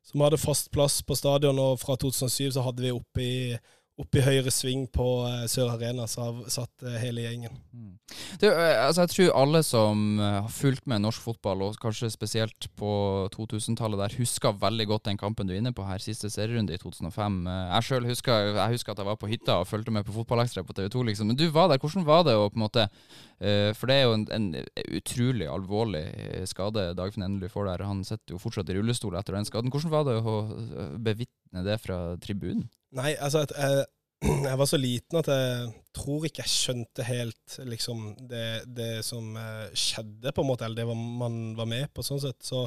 som 0.05 0.23
hadde 0.25 0.39
fast 0.41 0.71
plass 0.73 0.99
på 1.05 1.17
stadion, 1.17 1.59
og 1.61 1.77
fra 1.81 1.93
2007 2.01 2.55
så 2.55 2.63
hadde 2.65 2.81
vi 2.81 2.93
oppe 2.93 3.21
i, 3.21 3.35
oppe 4.01 4.19
i 4.19 4.23
høyre 4.25 4.51
sving 4.51 4.85
på 4.91 5.05
eh, 5.29 5.45
Sør 5.51 5.71
Arena, 5.75 6.03
satt 6.07 6.83
eh, 6.83 6.97
hele 6.99 7.23
gjengen. 7.23 7.53
Mm. 7.71 7.93
Eh, 8.43 8.51
altså 8.83 9.05
jeg 9.05 9.11
tror 9.13 9.29
alle 9.39 9.61
som 9.63 10.01
har 10.19 10.49
fulgt 10.51 10.83
med 10.91 11.03
norsk 11.05 11.23
fotball, 11.23 11.63
og 11.63 11.77
kanskje 11.81 12.11
spesielt 12.11 12.67
på 12.75 12.89
2000-tallet 13.35 14.01
der, 14.01 14.17
husker 14.19 14.57
veldig 14.59 14.87
godt 14.91 15.07
den 15.07 15.19
kampen 15.21 15.47
du 15.47 15.55
er 15.55 15.61
inne 15.61 15.73
på 15.75 15.85
her, 15.87 16.03
siste 16.03 16.29
serierunde 16.33 16.75
i 16.75 16.81
2005. 16.81 17.39
Eh, 17.47 17.61
Jeg 17.75 17.87
selv 17.89 18.11
husker, 18.11 18.51
husker 18.73 18.91
at 18.95 19.03
jeg 19.03 19.09
var 19.13 19.21
på 19.21 19.31
hytta 19.31 19.61
og 19.61 19.69
fulgte 19.71 19.95
med 19.95 20.03
på 20.07 20.17
Fotballekstra 20.17 20.65
på 20.67 20.75
TV 20.75 20.91
2, 20.91 21.05
liksom. 21.11 21.31
Men 21.31 21.39
du 21.39 21.47
var 21.55 21.71
der. 21.71 21.79
Hvordan 21.79 22.07
var 22.07 22.27
det 22.27 22.35
å 22.35 22.49
på 22.49 22.59
en 22.59 22.65
måte 22.67 22.89
For 23.37 23.89
det 23.89 23.95
er 23.97 24.05
jo 24.05 24.13
en, 24.15 24.25
en 24.31 24.45
utrolig 24.95 25.47
alvorlig 25.51 26.05
eh, 26.07 26.45
skade 26.47 26.93
Dagfinn 26.95 27.25
Endelig 27.25 27.51
får 27.51 27.67
der. 27.67 27.83
Han 27.87 28.03
sitter 28.07 28.35
jo 28.35 28.39
fortsatt 28.41 28.69
i 28.71 28.77
rullestol 28.77 29.17
etter 29.19 29.35
den 29.35 29.47
skaden. 29.47 29.73
Hvordan 29.73 29.91
var 29.91 30.05
det 30.07 30.15
å 30.21 30.37
eh, 30.55 30.95
bevitne 31.03 31.65
det 31.65 31.75
fra 31.83 31.99
tribunen? 32.23 32.69
Nei, 32.95 33.11
altså, 33.19 33.43
eh, 33.59 33.83
jeg 34.49 34.59
var 34.61 34.69
så 34.69 34.79
liten 34.79 35.19
at 35.19 35.31
jeg 35.31 35.71
tror 35.95 36.27
ikke 36.27 36.43
jeg 36.43 36.53
skjønte 36.53 37.07
helt 37.07 37.57
liksom, 37.67 38.05
det, 38.29 38.47
det 38.77 38.91
som 39.07 39.35
eh, 39.39 39.73
skjedde, 39.75 40.31
på 40.31 40.45
en 40.45 40.51
måte, 40.51 40.67
eller 40.67 40.83
det 40.83 40.99
man 41.19 41.41
var 41.59 41.69
med 41.69 41.91
på, 41.93 42.05
sånn 42.05 42.23
sett. 42.23 42.39
Så 42.45 42.65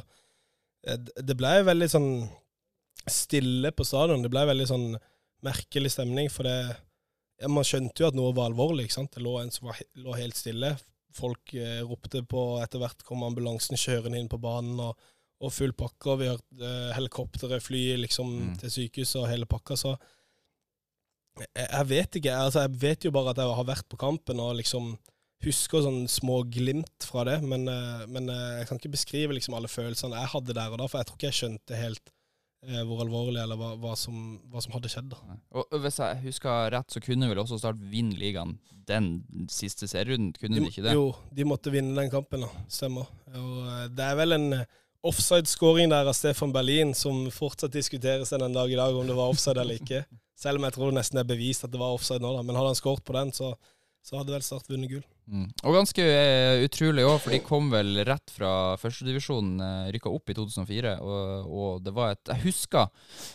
eh, 0.85 0.99
det 0.99 1.39
ble 1.39 1.55
veldig 1.69 1.91
sånn 1.95 2.13
stille 3.09 3.73
på 3.73 3.87
stadion. 3.89 4.21
Det 4.25 4.33
ble 4.33 4.45
veldig 4.51 4.69
sånn 4.69 4.91
merkelig 5.47 5.95
stemning, 5.95 6.29
for 6.33 6.49
det 6.49 6.77
ja, 7.41 7.49
Man 7.49 7.65
skjønte 7.67 8.03
jo 8.03 8.09
at 8.11 8.17
noe 8.19 8.33
var 8.37 8.51
alvorlig. 8.51 8.85
ikke 8.89 8.99
sant? 9.01 9.13
Det 9.15 9.23
lå 9.25 9.37
en 9.43 9.51
som 9.55 9.69
var, 9.71 9.79
lå 9.97 10.17
helt 10.19 10.37
stille. 10.39 10.73
Folk 11.19 11.55
eh, 11.55 11.81
ropte 11.87 12.23
på 12.29 12.43
Etter 12.63 12.79
hvert 12.83 13.05
kom 13.07 13.23
ambulansen 13.27 13.79
kjørende 13.81 14.19
inn 14.21 14.29
på 14.31 14.39
banen, 14.43 14.79
og, 14.81 14.97
og 15.41 15.53
full 15.55 15.73
pakke. 15.73 16.11
Og 16.13 16.19
vi 16.23 16.29
hørte 16.31 16.63
eh, 16.73 16.95
helikopteret 16.99 17.63
fly 17.65 17.85
liksom, 18.05 18.33
Mm. 18.39 18.57
til 18.61 18.71
sykehuset 18.71 19.23
og 19.23 19.29
hele 19.31 19.47
pakka. 19.51 19.77
Så 19.79 19.95
jeg, 21.39 21.69
jeg 21.71 21.87
vet 21.93 22.19
ikke. 22.21 22.35
altså 22.35 22.65
Jeg 22.67 22.81
vet 22.83 23.05
jo 23.09 23.15
bare 23.15 23.31
at 23.35 23.41
jeg 23.43 23.55
har 23.61 23.69
vært 23.69 23.89
på 23.91 23.99
kampen 24.01 24.41
og 24.43 24.57
liksom 24.59 24.97
husker 25.47 25.85
sånne 25.85 26.09
små 26.11 26.41
glimt 26.51 27.05
fra 27.07 27.23
det. 27.29 27.37
Men, 27.47 27.69
eh, 27.71 28.07
men 28.11 28.29
eh, 28.29 28.59
jeg 28.61 28.69
kan 28.71 28.81
ikke 28.81 28.95
beskrive 28.97 29.37
liksom 29.37 29.55
alle 29.55 29.71
følelsene 29.71 30.19
jeg 30.19 30.33
hadde 30.35 30.57
der 30.59 30.73
og 30.75 30.81
da, 30.83 30.89
for 30.91 30.99
jeg 30.99 31.07
tror 31.11 31.19
ikke 31.21 31.31
jeg 31.31 31.39
skjønte 31.43 31.79
helt 31.79 32.11
eh, 32.67 32.83
hvor 32.87 33.05
alvorlig 33.05 33.41
eller 33.43 33.59
hva, 33.59 33.75
hva, 33.81 33.95
som, 33.99 34.39
hva 34.51 34.63
som 34.65 34.75
hadde 34.77 34.91
skjedd. 34.93 35.13
da. 35.13 35.39
Og 35.59 35.79
hvis 35.85 36.01
jeg 36.03 36.23
husker 36.27 36.73
rett, 36.75 36.91
så 36.93 37.03
kunne 37.05 37.31
vel 37.31 37.43
også 37.43 37.61
Start 37.61 37.81
vinne 37.93 38.19
ligaen 38.19 38.57
den 38.89 39.09
siste 39.53 39.89
serierunden, 39.89 40.33
kunne 40.39 40.57
de, 40.57 40.65
de, 40.65 40.73
ikke 40.73 40.85
det? 40.87 40.95
Jo, 40.97 41.11
de 41.35 41.45
måtte 41.45 41.73
vinne 41.73 41.97
den 41.99 42.13
kampen, 42.13 42.47
da. 42.47 42.67
Stemmer. 42.73 43.09
Og 43.35 43.59
eh, 43.69 43.89
det 43.93 44.07
er 44.07 44.19
vel 44.19 44.37
en 44.39 44.47
eh, 44.61 44.69
offside-scoring 45.09 45.93
der 45.93 46.09
av 46.09 46.17
Stefan 46.17 46.55
Berlin 46.55 46.95
som 46.97 47.27
fortsatt 47.33 47.75
diskuteres 47.75 48.33
den 48.35 48.57
dag 48.57 48.73
i 48.73 48.79
dag, 48.79 48.97
om 48.97 49.07
det 49.07 49.17
var 49.19 49.33
offside 49.33 49.61
eller 49.63 49.83
ikke. 49.83 50.05
Selv 50.43 50.61
om 50.61 50.69
jeg 50.69 50.77
tror 50.77 50.93
det 50.93 51.01
nesten 51.01 51.21
er 51.21 51.27
bevist 51.27 51.67
at 51.67 51.73
det 51.75 51.81
var 51.81 51.97
offside 51.97 52.23
nå, 52.23 52.33
da. 52.37 52.45
Men 52.47 52.59
hadde 52.59 52.73
han 52.73 52.79
skåret 52.81 53.05
på 53.07 53.17
den, 53.17 53.35
så, 53.35 53.53
så 54.09 54.17
hadde 54.17 54.33
vel 54.33 54.45
Start 54.45 54.69
vunnet 54.71 54.89
gull. 54.89 55.05
Mm. 55.29 55.49
Og 55.69 55.75
ganske 55.77 56.01
eh, 56.01 56.63
utrolig 56.65 57.05
òg, 57.05 57.19
for 57.21 57.35
de 57.35 57.41
kom 57.45 57.67
vel 57.69 58.01
rett 58.09 58.33
fra 58.33 58.51
førstedivisjonen, 58.81 59.59
eh, 59.61 59.91
rykka 59.93 60.09
opp 60.09 60.33
i 60.33 60.37
2004. 60.39 60.95
Og, 61.05 61.51
og 61.53 61.83
det 61.85 61.93
var 61.97 62.15
et 62.15 62.33
Jeg 62.33 62.47
husker, 62.47 62.89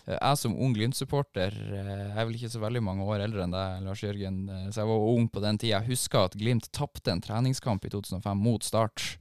eh, 0.07 0.17
jeg 0.17 0.41
som 0.41 0.57
ung 0.57 0.73
Glimt-supporter, 0.73 1.53
eh, 1.53 1.91
jeg 2.07 2.17
er 2.17 2.29
vel 2.29 2.39
ikke 2.39 2.53
så 2.55 2.63
veldig 2.63 2.81
mange 2.89 3.05
år 3.05 3.27
eldre 3.27 3.45
enn 3.45 3.53
deg, 3.53 3.85
Lars 3.85 4.01
Jørgen, 4.01 4.39
eh, 4.49 4.69
så 4.73 4.81
jeg 4.81 4.89
var 4.89 5.09
ung 5.13 5.29
på 5.29 5.43
den 5.45 5.61
tida. 5.61 5.75
Jeg 5.77 5.93
husker 5.93 6.25
at 6.25 6.39
Glimt 6.39 6.71
tapte 6.73 7.13
en 7.13 7.21
treningskamp 7.21 7.85
i 7.85 7.93
2005 7.93 8.41
mot 8.49 8.65
Start. 8.65 9.11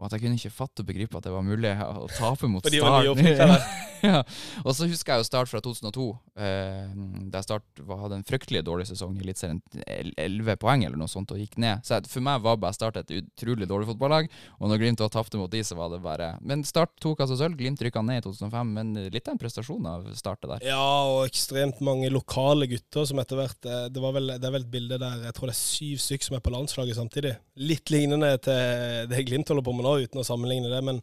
Og 0.00 0.08
at 0.08 0.16
jeg 0.16 0.24
kunne 0.24 0.40
ikke 0.40 0.56
fatte 0.56 0.82
og 0.82 0.88
begripe 0.88 1.20
at 1.20 1.28
det 1.28 1.34
var 1.34 1.44
mulig 1.44 1.76
å 1.84 2.08
tape 2.16 2.48
mot 2.50 2.64
Start. 2.64 3.92
ja. 4.10 4.20
Og 4.64 4.74
så 4.76 4.88
husker 4.90 5.14
jeg 5.14 5.22
jo 5.24 5.28
Start 5.28 5.50
fra 5.50 5.60
2002, 5.64 6.06
eh, 6.36 6.92
der 7.32 7.44
Start 7.46 7.82
hadde 7.88 8.18
en 8.18 8.26
fryktelig 8.26 8.62
dårlig 8.66 8.86
sesong 8.90 9.16
i 9.18 9.24
Eliteserien. 9.24 9.60
el- 9.86 10.12
11 10.20 10.56
poeng 10.60 10.84
eller 10.84 10.98
noe 11.00 11.10
sånt 11.10 11.32
og 11.34 11.40
gikk 11.40 11.56
ned. 11.62 11.84
Så 11.86 11.98
for 12.10 12.24
meg 12.24 12.42
var 12.44 12.58
bare 12.60 12.76
Start 12.76 12.98
et 13.00 13.14
utrolig 13.18 13.68
dårlig 13.70 13.88
fotballag. 13.90 14.28
Og 14.60 14.70
når 14.70 14.82
Glimt 14.82 15.02
tapte 15.14 15.40
mot 15.40 15.50
de, 15.50 15.62
så 15.64 15.76
var 15.78 15.90
det 15.92 16.02
bare 16.04 16.34
Men 16.42 16.64
Start 16.66 16.94
tok 17.02 17.24
altså 17.24 17.38
sølv. 17.40 17.56
Glimt 17.58 17.80
rykka 17.82 18.02
ned 18.04 18.22
i 18.22 18.26
2005, 18.26 18.72
men 18.74 18.94
litt 19.10 19.28
av 19.28 19.36
en 19.36 19.42
prestasjon 19.42 19.86
av 19.90 20.06
startet 20.18 20.50
der. 20.50 20.66
Ja, 20.68 20.84
og 21.08 21.24
ekstremt 21.28 21.80
mange 21.84 22.10
lokale 22.12 22.68
gutter 22.70 23.06
som 23.08 23.20
etter 23.22 23.40
hvert 23.40 23.68
eh, 23.68 23.86
Det, 23.94 24.02
vel, 24.04 24.34
det 24.36 24.48
er 24.48 24.54
vel 24.58 24.64
et 24.66 24.72
bilde 24.72 24.98
der 25.00 25.24
jeg 25.28 25.36
tror 25.36 25.50
det 25.50 25.56
er 25.56 25.60
syv 25.62 26.02
stykker 26.02 26.28
som 26.28 26.38
er 26.38 26.44
på 26.44 26.52
landslaget 26.54 26.98
samtidig. 26.98 27.34
Litt 27.56 27.92
lignende 27.94 28.34
til 28.44 29.08
det 29.10 29.24
Glimt 29.28 29.50
holder 29.50 29.64
på 29.66 29.74
med 29.76 29.86
nå, 29.86 29.96
uten 30.04 30.20
å 30.20 30.26
sammenligne 30.26 30.70
det. 30.72 30.82
Men 30.84 31.00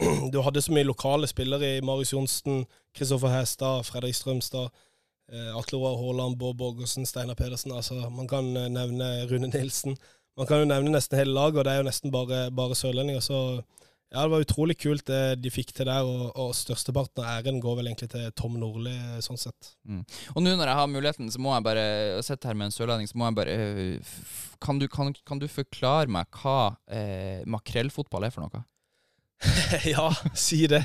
du 0.32 0.40
hadde 0.44 0.62
så 0.62 0.74
mye 0.74 0.86
lokale 0.86 1.28
spillere 1.30 1.76
i 1.76 1.84
Marius 1.84 2.12
Johnsen, 2.12 2.64
Kristoffer 2.96 3.32
Hestad, 3.32 3.86
Fredrik 3.88 4.16
Strømstad, 4.16 4.68
eh, 5.32 5.56
Atle 5.56 5.80
Roar 5.80 5.96
Haaland, 6.00 6.36
Bård 6.40 6.58
Borgersen, 6.60 7.06
Steinar 7.08 7.38
Pedersen. 7.38 7.72
Altså, 7.72 7.98
man 8.12 8.28
kan 8.28 8.52
eh, 8.56 8.68
nevne 8.72 9.26
Rune 9.30 9.50
Nilsen. 9.52 9.96
Man 10.36 10.48
kan 10.48 10.60
jo 10.60 10.68
nevne 10.68 10.92
nesten 10.92 11.16
hele 11.18 11.32
laget, 11.32 11.62
og 11.62 11.64
det 11.64 11.72
er 11.72 11.80
jo 11.80 11.88
nesten 11.88 12.12
bare, 12.12 12.46
bare 12.52 12.76
sørlendinger. 12.76 13.24
Så 13.24 13.40
ja, 14.12 14.20
det 14.20 14.30
var 14.30 14.44
utrolig 14.44 14.76
kult 14.78 15.06
det 15.08 15.40
de 15.42 15.50
fikk 15.50 15.72
til 15.74 15.88
der, 15.88 16.04
og, 16.04 16.28
og 16.38 16.52
størsteparten 16.54 17.24
av 17.24 17.40
æren 17.40 17.58
går 17.62 17.80
vel 17.80 17.88
egentlig 17.90 18.10
til 18.12 18.28
Tom 18.38 18.60
Nordli, 18.60 18.92
eh, 18.92 19.18
sånn 19.24 19.40
sett. 19.40 19.72
Og 20.36 20.44
nå 20.44 20.52
når 20.52 20.70
jeg 20.70 20.80
har 20.82 20.92
muligheten, 20.92 21.32
så 21.32 21.40
må 21.42 21.56
jeg 21.56 21.66
bare 21.66 21.88
Jeg 22.18 22.28
sitter 22.28 22.52
her 22.52 22.60
med 22.60 22.68
en 22.68 22.76
sørlending, 22.76 23.10
så 23.10 23.18
må 23.18 23.30
jeg 23.30 23.40
bare 23.40 23.58
kan 24.62 24.78
du, 24.80 24.86
kan, 24.92 25.16
kan 25.26 25.40
du 25.40 25.48
forklare 25.50 26.12
meg 26.12 26.28
hva 26.42 26.76
eh, 26.92 27.42
makrellfotball 27.48 28.28
er 28.28 28.34
for 28.34 28.44
noe? 28.44 28.66
ja, 29.94 30.10
si 30.34 30.64
det. 30.70 30.84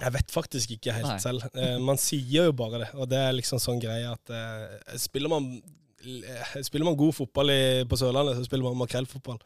Jeg 0.00 0.14
vet 0.14 0.32
faktisk 0.32 0.70
ikke 0.76 0.94
helt 0.96 1.10
Nei. 1.10 1.20
selv. 1.20 1.44
Eh, 1.52 1.76
man 1.82 2.00
sier 2.00 2.48
jo 2.48 2.56
bare 2.56 2.84
det, 2.84 2.90
og 2.96 3.08
det 3.10 3.20
er 3.20 3.36
liksom 3.36 3.60
sånn 3.60 3.80
greie 3.82 4.08
at 4.08 4.32
eh, 4.32 4.96
spiller, 5.00 5.32
man, 5.32 5.50
spiller 6.64 6.88
man 6.88 6.96
god 6.98 7.16
fotball 7.18 7.52
i, 7.52 7.62
på 7.88 7.98
Sørlandet, 8.00 8.38
så 8.38 8.46
spiller 8.48 8.70
man 8.70 8.80
makrellfotball. 8.80 9.40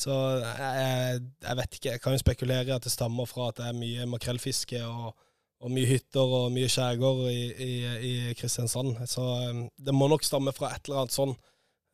Så 0.00 0.14
jeg, 0.40 1.24
jeg 1.44 1.56
vet 1.58 1.74
ikke. 1.76 1.90
Jeg 1.96 2.00
kan 2.04 2.14
jo 2.14 2.22
spekulere 2.22 2.70
i 2.70 2.76
at 2.76 2.86
det 2.86 2.92
stammer 2.94 3.28
fra 3.28 3.50
at 3.50 3.58
det 3.58 3.66
er 3.68 3.76
mye 3.76 4.06
makrellfiske 4.08 4.78
og, 4.86 5.10
og 5.60 5.72
mye 5.74 5.88
hytter 5.90 6.36
og 6.38 6.52
mye 6.54 6.70
skjærgård 6.72 7.26
i, 7.28 7.40
i, 7.50 7.72
i 8.10 8.12
Kristiansand. 8.38 8.94
Så 9.10 9.24
eh, 9.42 9.64
det 9.76 9.96
må 9.96 10.08
nok 10.08 10.24
stamme 10.24 10.54
fra 10.56 10.70
et 10.76 10.86
eller 10.86 11.02
annet 11.02 11.16
sånn. 11.16 11.34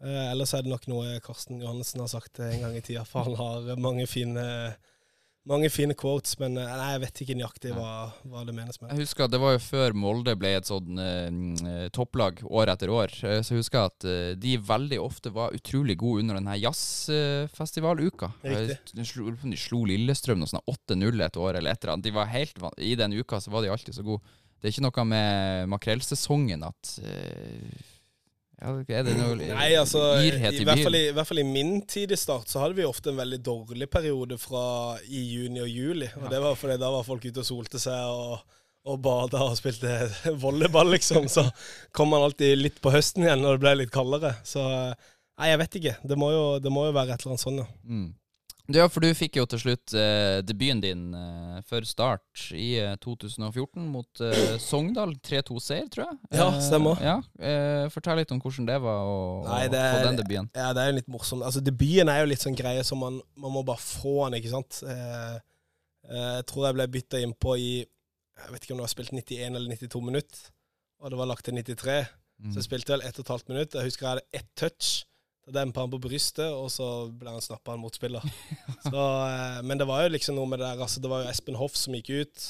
Eh, 0.05 0.27
ellers 0.35 0.53
er 0.53 0.67
det 0.67 0.75
nok 0.75 0.85
noe 0.93 1.17
Karsten 1.25 1.65
Johannessen 1.65 2.05
har 2.05 2.13
sagt 2.13 2.45
en 2.45 2.67
gang 2.67 2.77
i 2.77 2.85
tida, 2.85 3.07
for 3.09 3.25
han 3.25 3.41
har 3.41 3.81
mange 3.81 4.05
fine 4.11 4.45
mange 5.47 5.71
fine 5.71 5.95
quotes, 5.99 6.37
men 6.41 6.57
eh, 6.61 6.71
nei, 6.79 6.89
jeg 6.95 7.03
vet 7.05 7.21
ikke 7.25 7.37
nøyaktig 7.39 7.75
hva, 7.77 7.91
hva 8.27 8.45
det 8.47 8.55
menes 8.57 8.81
med. 8.81 8.93
Jeg 8.93 9.07
husker 9.07 9.27
at 9.27 9.35
Det 9.35 9.41
var 9.43 9.57
jo 9.57 9.63
før 9.63 9.97
Molde 9.99 10.35
ble 10.39 10.53
et 10.59 10.69
sånn 10.69 11.01
eh, 11.03 11.89
topplag 11.95 12.43
år 12.47 12.73
etter 12.75 12.93
år. 12.93 13.15
Eh, 13.27 13.41
så 13.47 13.55
jeg 13.55 13.63
husker 13.63 13.91
at 13.91 14.07
eh, 14.09 14.33
de 14.41 14.57
veldig 14.59 15.01
ofte 15.03 15.33
var 15.35 15.55
utrolig 15.57 15.99
gode 16.01 16.25
under 16.25 16.41
denne 16.41 16.57
jazzfestivaluka. 16.61 18.33
De 18.43 19.07
slo, 19.07 19.31
de 19.43 19.61
slo 19.61 19.85
Lillestrøm 19.89 20.43
noe 20.43 20.51
sånn 20.51 20.65
8-0 20.67 21.27
et 21.29 21.39
år 21.41 21.61
eller 21.61 21.73
et 21.77 21.83
eller 21.85 21.97
annet. 21.97 22.09
De 22.09 22.17
var 22.17 22.33
helt, 22.33 22.59
I 22.83 22.97
den 22.99 23.17
uka 23.17 23.41
så 23.43 23.55
var 23.55 23.65
de 23.65 23.73
alltid 23.75 23.97
så 23.97 24.07
gode. 24.07 24.25
Det 24.57 24.71
er 24.71 24.75
ikke 24.75 24.87
noe 24.87 25.05
med 25.07 25.71
makrellsesongen 25.71 26.65
at 26.67 26.97
eh, 27.05 27.93
ja, 28.57 28.73
Er 28.73 29.05
det 29.05 29.15
noe 29.19 29.37
Nei, 29.37 29.69
altså, 29.77 30.03
i, 30.25 30.31
i, 30.33 30.65
hvert 30.65 30.81
fall 30.81 30.97
i, 30.97 31.03
hvert 31.13 31.29
fall 31.29 31.41
i 31.43 31.47
min 31.47 31.81
tid 31.85 32.15
i 32.15 32.17
start, 32.17 32.49
så 32.49 32.63
hadde 32.63 32.79
vi 32.79 32.87
ofte 32.89 33.13
en 33.13 33.21
veldig 33.21 33.39
dårlig 33.45 33.89
periode 33.93 34.39
fra 34.41 34.97
i 35.05 35.25
juni 35.35 35.61
og 35.61 35.69
juli. 35.69 36.09
Og 36.23 36.31
det 36.33 36.41
var 36.41 36.57
fordi 36.57 36.79
da 36.81 36.93
var 36.95 37.05
folk 37.05 37.27
ute 37.27 37.43
og 37.43 37.49
solte 37.49 37.81
seg 37.83 38.15
og, 38.15 38.57
og 38.89 39.03
bada 39.05 39.43
og 39.45 39.59
spilte 39.59 39.99
volleyball, 40.45 40.95
liksom. 40.97 41.29
Så 41.29 41.45
kom 41.97 42.15
man 42.15 42.25
alltid 42.25 42.57
litt 42.63 42.81
på 42.81 42.95
høsten 42.95 43.27
igjen 43.27 43.45
når 43.45 43.59
det 43.59 43.65
ble 43.67 43.75
litt 43.83 43.93
kaldere. 43.95 44.33
Så 44.49 44.65
nei, 44.65 45.51
jeg 45.53 45.61
vet 45.65 45.81
ikke. 45.83 45.97
Det 46.09 46.21
må 46.21 46.33
jo, 46.33 46.47
det 46.65 46.73
må 46.73 46.89
jo 46.89 46.97
være 46.97 47.13
et 47.13 47.27
eller 47.27 47.37
annet 47.37 47.45
sånt, 47.45 47.61
ja. 47.61 47.69
Mm. 47.85 48.09
Ja, 48.75 48.89
for 48.91 49.05
du 49.05 49.09
fikk 49.15 49.37
jo 49.39 49.45
til 49.47 49.61
slutt 49.63 49.93
eh, 49.95 50.41
debuten 50.43 50.81
din 50.83 51.03
eh, 51.15 51.59
før 51.69 51.85
start 51.87 52.49
i 52.57 52.73
eh, 52.83 52.97
2014 53.03 53.85
mot 53.93 54.23
eh, 54.27 54.57
Sogndal. 54.63 55.13
3-2-seier, 55.23 55.87
tror 55.93 56.09
jeg. 56.09 56.17
Ja, 56.35 56.49
Eh, 56.51 56.61
stemmer. 56.67 56.99
ja, 57.05 57.17
eh, 57.39 57.87
Fortell 57.95 58.19
litt 58.19 58.33
om 58.35 58.41
hvordan 58.43 58.67
det 58.67 58.79
var 58.83 59.07
å, 59.07 59.19
Nei, 59.47 59.63
det 59.71 59.83
få 59.85 60.01
er- 60.01 60.07
den 60.09 60.19
debuten. 60.19 60.51
Ja, 60.59 60.73
det 60.75 60.83
er 60.83 60.91
jo 60.91 60.97
litt 60.99 61.13
morsomt. 61.15 61.45
Altså, 61.47 61.63
debuten 61.63 62.11
er 62.11 62.21
jo 62.25 62.31
litt 62.33 62.43
sånn 62.43 62.59
greie 62.59 62.83
som 62.85 62.99
man, 62.99 63.21
man 63.37 63.55
må 63.55 63.63
bare 63.65 63.79
få 63.83 64.17
den, 64.27 64.41
ikke 64.41 64.51
sant. 64.57 64.81
Eh, 64.83 65.39
eh, 66.11 66.33
jeg 66.41 66.47
tror 66.51 66.67
jeg 66.67 66.79
ble 66.81 66.89
bytta 66.99 67.23
innpå 67.23 67.55
i 67.59 67.71
Jeg 68.37 68.51
vet 68.53 68.65
ikke 68.67 68.75
om 68.75 68.81
det 68.83 68.85
var 68.85 68.93
spilt 68.93 69.13
91 69.17 69.55
eller 69.57 69.71
92 69.79 70.03
minutter, 70.05 70.51
og 71.01 71.09
det 71.15 71.17
var 71.23 71.27
lagt 71.31 71.45
til 71.47 71.55
93. 71.57 72.03
Mm. 72.43 72.51
Så 72.53 72.59
jeg 72.61 72.67
spilte 72.67 72.93
vel 72.93 73.01
ett 73.07 73.17
og 73.17 73.25
et 73.25 73.31
halvt 73.33 73.49
minutt. 73.49 73.73
Jeg 73.79 73.87
husker 73.87 74.05
jeg 74.05 74.11
hadde 74.11 74.27
ett 74.37 74.51
touch. 74.61 75.05
Da 75.47 75.61
dempa 75.61 75.85
han 75.85 75.93
på 75.93 76.01
brystet, 76.03 76.51
og 76.51 76.69
så 76.75 77.07
ble 77.15 77.31
han 77.31 77.43
snappa 77.45 77.73
av 77.73 77.79
en 77.79 77.85
motspiller. 77.85 78.25
Så, 78.89 79.03
eh, 79.31 79.61
men 79.63 79.79
det 79.79 79.87
var 79.87 80.03
jo 80.03 80.15
liksom 80.15 80.35
noe 80.39 80.51
med 80.51 80.59
det 80.59 80.67
der 80.67 80.83
altså, 80.83 81.03
Det 81.03 81.11
var 81.13 81.23
jo 81.23 81.31
Espen 81.31 81.59
Hoff 81.61 81.77
som 81.79 81.95
gikk 81.95 82.11
ut. 82.11 82.47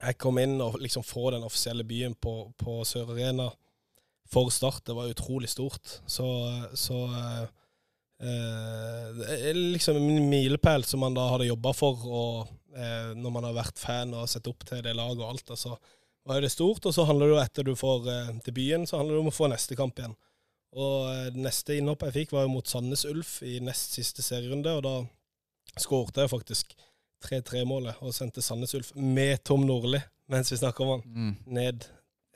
Jeg 0.00 0.16
kom 0.16 0.40
inn 0.40 0.56
og 0.64 0.78
liksom 0.80 1.04
få 1.04 1.28
den 1.34 1.44
offisielle 1.44 1.84
byen 1.84 2.14
på, 2.16 2.32
på 2.56 2.78
Sør 2.88 3.12
Arena 3.12 3.50
for 4.32 4.48
Start. 4.54 4.86
Det 4.88 4.96
var 4.96 5.12
utrolig 5.12 5.50
stort. 5.52 6.00
Så, 6.08 6.26
så 6.72 7.02
eh, 7.04 7.42
eh, 8.24 9.06
det 9.18 9.36
er 9.50 9.60
liksom 9.60 10.00
en 10.00 10.30
milepæl 10.30 10.88
som 10.88 11.04
man 11.04 11.16
da 11.18 11.28
hadde 11.34 11.50
jobba 11.50 11.74
for, 11.76 12.08
og 12.08 12.80
eh, 12.80 13.12
når 13.18 13.36
man 13.36 13.50
har 13.50 13.58
vært 13.60 13.82
fan 13.82 14.16
og 14.16 14.28
sett 14.30 14.48
opp 14.48 14.64
til 14.68 14.80
det 14.86 14.96
laget 14.96 15.20
og 15.20 15.34
alt. 15.34 15.52
Altså, 15.52 15.76
var 16.24 16.38
jo 16.38 16.46
det 16.46 16.52
stort, 16.52 16.86
og 16.86 16.94
så 16.94 17.04
handler 17.08 17.28
det 17.28 17.34
jo 17.34 17.42
etter 17.42 17.66
du 17.66 17.76
får 17.78 18.10
eh, 18.12 18.34
debuten, 18.46 18.86
så 18.88 19.00
handler 19.00 19.16
det 19.16 19.24
om 19.24 19.32
å 19.32 19.36
få 19.36 19.50
neste 19.50 19.76
kamp 19.78 20.00
igjen. 20.00 20.16
Og 20.78 21.08
eh, 21.10 21.30
neste 21.34 21.74
innhopp 21.80 22.04
jeg 22.06 22.14
fikk, 22.20 22.32
var 22.36 22.44
jo 22.46 22.52
mot 22.52 22.66
Sandnes 22.70 23.02
Ulf 23.10 23.40
i 23.42 23.56
nest 23.64 23.96
siste 23.98 24.22
serierunde, 24.22 24.70
og 24.78 24.82
da 24.86 25.80
skårte 25.82 26.22
jeg 26.24 26.30
faktisk 26.30 26.74
3-3-målet 27.26 27.98
og 28.06 28.14
sendte 28.16 28.42
Sandnes 28.44 28.74
Ulf 28.78 28.92
med 28.96 29.42
Tom 29.44 29.64
Nordli, 29.66 30.00
mens 30.30 30.50
vi 30.52 30.60
snakker 30.60 30.84
om 30.86 30.92
han, 30.94 31.02
Mm. 31.10 31.36
ned 31.46 31.86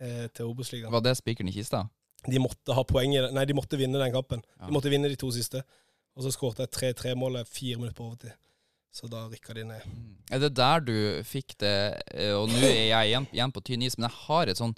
eh, 0.00 0.26
til 0.34 0.44
Obos-ligaen. 0.50 0.92
Var 0.92 1.00
det 1.06 1.16
spikeren 1.16 1.48
i 1.48 1.54
kista? 1.54 1.84
De 2.26 2.38
måtte 2.40 2.74
ha 2.74 2.82
poeng 2.88 3.12
i 3.14 3.20
det. 3.20 3.30
Nei, 3.36 3.44
de 3.44 3.54
måtte 3.54 3.76
vinne 3.78 3.98
den 4.00 4.12
kampen. 4.12 4.42
Ja. 4.58 4.66
De 4.66 4.72
måtte 4.72 4.90
vinne 4.90 5.08
de 5.12 5.16
to 5.20 5.30
siste. 5.30 5.62
Og 6.16 6.24
så 6.24 6.30
skårte 6.32 6.64
jeg 6.64 6.70
3-3-målet 6.72 7.46
fire 7.48 7.76
minutter 7.76 7.96
på 7.98 8.06
overtid. 8.08 8.32
Så 8.94 9.08
da 9.10 9.24
rykka 9.28 9.54
de 9.54 9.64
ned. 9.66 9.82
Er 10.30 10.38
det 10.38 10.52
der 10.56 10.80
du 10.80 10.94
fikk 11.26 11.56
det 11.58 11.72
eh, 12.14 12.30
Og 12.38 12.46
nå 12.48 12.60
er 12.62 12.86
jeg 12.92 13.08
igjen, 13.10 13.26
igjen 13.34 13.52
på 13.52 13.60
tynn 13.66 13.82
is, 13.82 13.96
men 13.98 14.06
jeg 14.08 14.16
har 14.28 14.48
et 14.52 14.60
sånn 14.60 14.74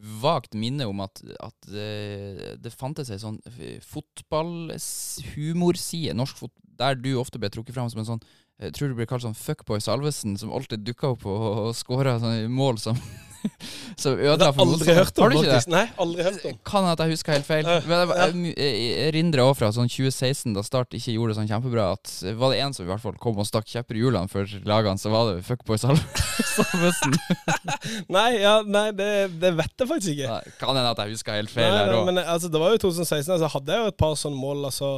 vagt 0.00 0.54
minne 0.56 0.86
om 0.88 1.00
at, 1.04 1.20
at 1.40 1.68
eh, 1.72 2.56
det 2.60 2.72
fantes 2.72 3.10
ei 3.12 3.18
sånn 3.20 3.40
fotballhumorside 3.84 6.14
norsk 6.16 6.36
fot 6.40 6.52
der 6.80 6.94
du 6.96 7.20
ofte 7.20 7.38
ble 7.40 7.50
trukket 7.52 7.74
fram 7.76 7.90
som 7.92 8.00
en 8.00 8.10
sånn 8.14 8.24
jeg 8.60 8.76
tror 8.76 8.92
det 8.92 8.98
blir 8.98 9.08
kalt 9.08 9.24
sånn 9.24 9.38
fuckboy 9.38 9.80
Salvesen, 9.82 10.36
som 10.40 10.52
alltid 10.52 10.84
dukka 10.84 11.14
opp 11.14 11.26
og, 11.28 11.48
og 11.70 11.74
skåra 11.78 12.18
sånne 12.20 12.48
mål 12.52 12.80
som 12.82 13.00
Som 13.96 14.18
ødela 14.18 14.50
har 14.50 14.52
for 14.52 14.64
jeg 14.64 14.74
aldri 14.74 14.94
hørt 14.96 15.18
om, 15.20 15.32
faktisk. 15.34 15.70
Nei, 15.72 15.82
aldri 16.02 16.24
hørt 16.26 16.42
om. 16.48 16.56
Kan 16.66 16.84
hende 16.84 16.92
at 16.92 17.02
jeg 17.04 17.14
husker 17.14 17.36
helt 17.36 17.46
feil. 17.48 17.68
Men 17.88 18.46
jeg, 18.50 18.90
erindrer 19.08 19.44
også 19.44 19.58
fra 19.60 19.70
sånn 19.76 19.90
2016, 19.92 20.54
da 20.56 20.64
Start 20.66 20.96
ikke 20.96 21.14
gjorde 21.14 21.34
det 21.34 21.38
sånn 21.40 21.50
kjempebra, 21.50 21.86
at 21.98 22.12
var 22.40 22.54
det 22.54 22.62
en 22.64 22.76
som 22.76 22.86
i 22.86 22.90
hvert 22.90 23.02
fall 23.04 23.16
kom 23.22 23.40
og 23.40 23.48
stakk 23.48 23.68
kjepper 23.70 23.98
i 23.98 24.02
hjulene 24.04 24.30
for 24.30 24.48
lagene, 24.68 25.00
så 25.00 25.12
var 25.12 25.30
det 25.30 25.44
fuckboy 25.48 25.80
Salvesen. 25.84 27.16
Nei, 28.16 28.28
ja, 28.40 28.58
nei 28.66 28.90
det, 28.96 29.10
det 29.40 29.54
vet 29.58 29.72
jeg 29.72 29.88
faktisk 29.88 30.12
ikke. 30.16 30.34
Nei, 30.36 30.56
Kan 30.60 30.76
hende 30.76 30.92
at 30.92 31.00
jeg 31.04 31.16
husker 31.16 31.40
helt 31.40 31.52
feil 31.52 31.70
Nei, 31.70 31.80
her 31.84 31.96
òg. 31.96 32.10
men 32.10 32.20
altså, 32.24 32.52
det 32.52 32.60
var 32.60 32.76
jo 32.76 32.84
2016, 32.88 33.32
altså 33.36 33.50
hadde 33.56 33.76
jeg 33.76 33.84
jo 33.84 33.94
et 33.94 34.00
par 34.00 34.16
sånne 34.20 34.40
mål, 34.40 34.66
altså 34.70 34.92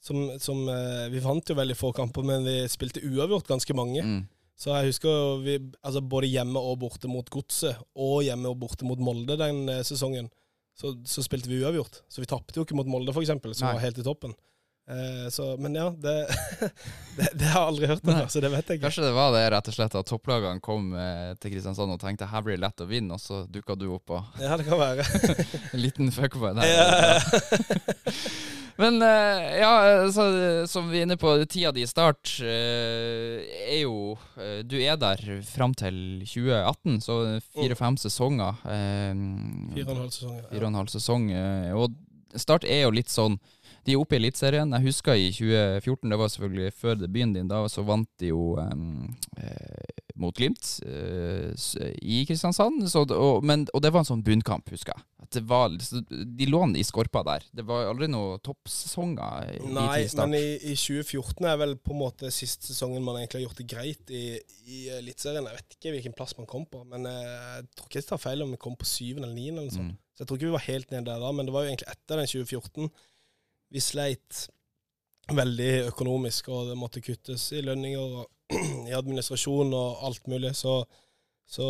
som, 0.00 0.24
som 0.40 0.64
eh, 0.70 1.06
Vi 1.12 1.22
vant 1.22 1.50
jo 1.50 1.56
veldig 1.58 1.76
få 1.76 1.92
kamper, 1.96 2.26
men 2.26 2.46
vi 2.46 2.58
spilte 2.70 3.02
uavgjort 3.04 3.48
ganske 3.50 3.76
mange. 3.76 4.04
Mm. 4.04 4.20
Så 4.58 4.72
jeg 4.74 4.90
husker 4.90 5.42
vi, 5.44 5.56
altså 5.86 6.02
både 6.02 6.30
hjemme 6.32 6.58
og 6.58 6.80
borte 6.82 7.10
mot 7.10 7.28
Godset, 7.30 7.78
og 7.94 8.24
hjemme 8.26 8.50
og 8.50 8.58
borte 8.58 8.86
mot 8.88 8.98
Molde 8.98 9.38
den 9.38 9.68
eh, 9.70 9.84
sesongen, 9.86 10.30
så, 10.78 10.94
så 11.06 11.22
spilte 11.26 11.50
vi 11.50 11.60
uavgjort. 11.62 12.02
Så 12.10 12.22
vi 12.22 12.30
tapte 12.30 12.58
jo 12.58 12.66
ikke 12.66 12.78
mot 12.78 12.90
Molde, 12.90 13.14
f.eks., 13.14 13.30
som 13.30 13.68
Nei. 13.68 13.74
var 13.76 13.84
helt 13.86 14.02
i 14.02 14.06
toppen. 14.06 14.34
Eh, 14.88 15.28
så, 15.30 15.50
men 15.60 15.74
ja, 15.76 15.90
det, 15.90 16.14
det, 17.18 17.26
det 17.36 17.44
har 17.52 17.60
jeg 17.60 17.68
aldri 17.74 17.88
hørt 17.90 18.06
om, 18.08 18.14
Nei. 18.16 18.22
så 18.32 18.40
det 18.40 18.48
vet 18.54 18.70
jeg 18.72 18.78
ikke. 18.78 18.86
Kanskje 18.86 19.04
det 19.04 19.12
var 19.18 19.34
det 19.34 19.42
rett 19.52 19.68
og 19.68 19.74
slett 19.76 19.96
at 20.00 20.08
topplagene 20.08 20.62
kom 20.64 20.94
eh, 20.96 21.34
til 21.42 21.52
Kristiansand 21.52 21.92
og 21.92 22.00
tenkte 22.00 22.28
her 22.30 22.44
blir 22.46 22.56
det 22.56 22.62
lett 22.64 22.80
å 22.80 22.88
vinne, 22.88 23.18
og 23.18 23.20
så 23.20 23.42
dukka 23.52 23.76
du 23.76 23.84
opp 23.98 24.14
og 24.16 24.40
Ja, 24.40 24.56
det 24.56 24.64
kan 24.68 24.80
være. 24.80 25.04
en 25.74 25.82
liten 25.82 26.08
fuckboy 26.14 26.54
der. 26.56 26.72
Ja. 26.72 27.20
Men 28.80 29.02
eh, 29.02 29.58
ja, 29.58 29.72
så, 30.14 30.24
som 30.70 30.86
vi 30.88 31.00
er 31.00 31.06
inne 31.08 31.16
på, 31.18 31.32
tida 31.50 31.72
di 31.74 31.82
i 31.82 31.88
start 31.90 32.36
er 32.46 33.80
jo 33.82 34.14
Du 34.70 34.76
er 34.78 34.94
der 35.00 35.18
fram 35.50 35.74
til 35.74 35.96
2018, 36.22 37.00
så 37.02 37.16
fire-fem 37.56 37.98
sesonger. 37.98 38.60
eh, 38.70 39.10
Fire 39.74 39.88
og 39.88 39.96
en 39.96 40.04
halv 40.04 40.12
sesong. 40.14 40.38
fire 40.48 40.60
og 40.60 40.62
Ja. 40.62 40.68
en 40.70 40.78
halv 40.80 40.92
sesong. 40.94 41.28
og 41.74 41.96
Start 42.38 42.64
er 42.68 42.82
jo 42.84 42.90
litt 42.92 43.08
sånn 43.08 43.38
De 43.86 43.94
er 43.94 44.00
oppe 44.00 44.16
i 44.16 44.20
Eliteserien. 44.20 44.72
Jeg 44.76 44.88
husker 44.88 45.18
i 45.18 45.30
2014, 45.32 46.10
det 46.10 46.18
var 46.20 46.32
selvfølgelig 46.32 46.74
før 46.76 46.98
debuten 47.00 47.36
din, 47.36 47.50
da 47.50 47.62
så 47.70 47.84
vant 47.86 48.10
de 48.20 48.32
jo 48.32 48.56
em, 48.62 49.08
eh, 49.40 49.98
mot 50.18 50.34
Glimt 50.36 50.80
eh, 50.86 51.52
i 52.02 52.24
Kristiansand. 52.28 52.82
Så, 52.90 53.04
og, 53.14 53.44
men, 53.46 53.66
og 53.74 53.84
det 53.84 53.92
var 53.94 54.04
en 54.04 54.10
sånn 54.10 54.24
bunnkamp, 54.26 54.68
husker 54.74 54.96
jeg. 54.96 55.06
Det 55.36 55.42
var, 55.44 55.74
de 56.08 56.46
lå 56.48 56.62
i 56.80 56.84
skorpa 56.86 57.20
der. 57.26 57.44
Det 57.52 57.64
var 57.68 57.90
aldri 57.90 58.08
noen 58.08 58.40
toppsesonger 58.44 59.58
i 59.58 59.72
Nei, 59.76 60.06
men 60.16 60.36
i, 60.38 60.54
i 60.72 60.76
2014 60.78 61.48
er 61.50 61.58
vel 61.60 61.74
på 61.76 61.92
en 61.92 62.00
måte 62.00 62.32
siste 62.32 62.70
sesongen 62.70 63.04
man 63.04 63.18
egentlig 63.20 63.42
har 63.42 63.48
gjort 63.48 63.60
det 63.60 63.68
greit 63.68 64.14
i, 64.14 64.24
i 64.64 64.80
Eliteserien. 64.96 65.44
Jeg 65.50 65.60
vet 65.60 65.76
ikke 65.76 65.94
hvilken 65.96 66.16
plass 66.16 66.36
man 66.40 66.48
kom 66.48 66.64
på, 66.70 66.80
men 66.88 67.04
eh, 67.10 67.60
jeg 67.60 67.68
tror 67.74 67.90
ikke 67.90 68.00
jeg 68.00 68.08
tar 68.08 68.24
feil 68.24 68.46
om 68.46 68.56
vi 68.56 68.62
kom 68.62 68.78
på 68.78 68.88
syvende 68.88 69.28
eller 69.28 69.36
niende. 69.36 69.66
eller 69.66 69.68
noe 69.68 69.76
sånt. 69.76 69.92
Mm. 69.92 70.04
Så 70.16 70.24
jeg 70.24 70.30
tror 70.30 70.40
ikke 70.40 70.48
vi 70.48 70.56
var 70.56 70.66
helt 70.66 70.90
nede 70.94 71.06
der 71.06 71.22
da, 71.22 71.30
men 71.36 71.46
det 71.46 71.54
var 71.54 71.66
jo 71.66 71.70
egentlig 71.74 71.92
etter 71.92 72.18
den 72.18 72.32
2014 72.32 72.90
vi 73.72 73.82
sleit 73.84 74.46
veldig 75.28 75.72
økonomisk, 75.90 76.48
og 76.52 76.70
det 76.70 76.78
måtte 76.80 77.04
kuttes 77.04 77.50
i 77.52 77.62
lønninger 77.64 78.00
og 78.00 78.28
i 78.88 78.94
administrasjon 78.96 79.74
og 79.76 80.06
alt 80.08 80.30
mulig. 80.30 80.54
Så, 80.56 80.80
så 81.48 81.66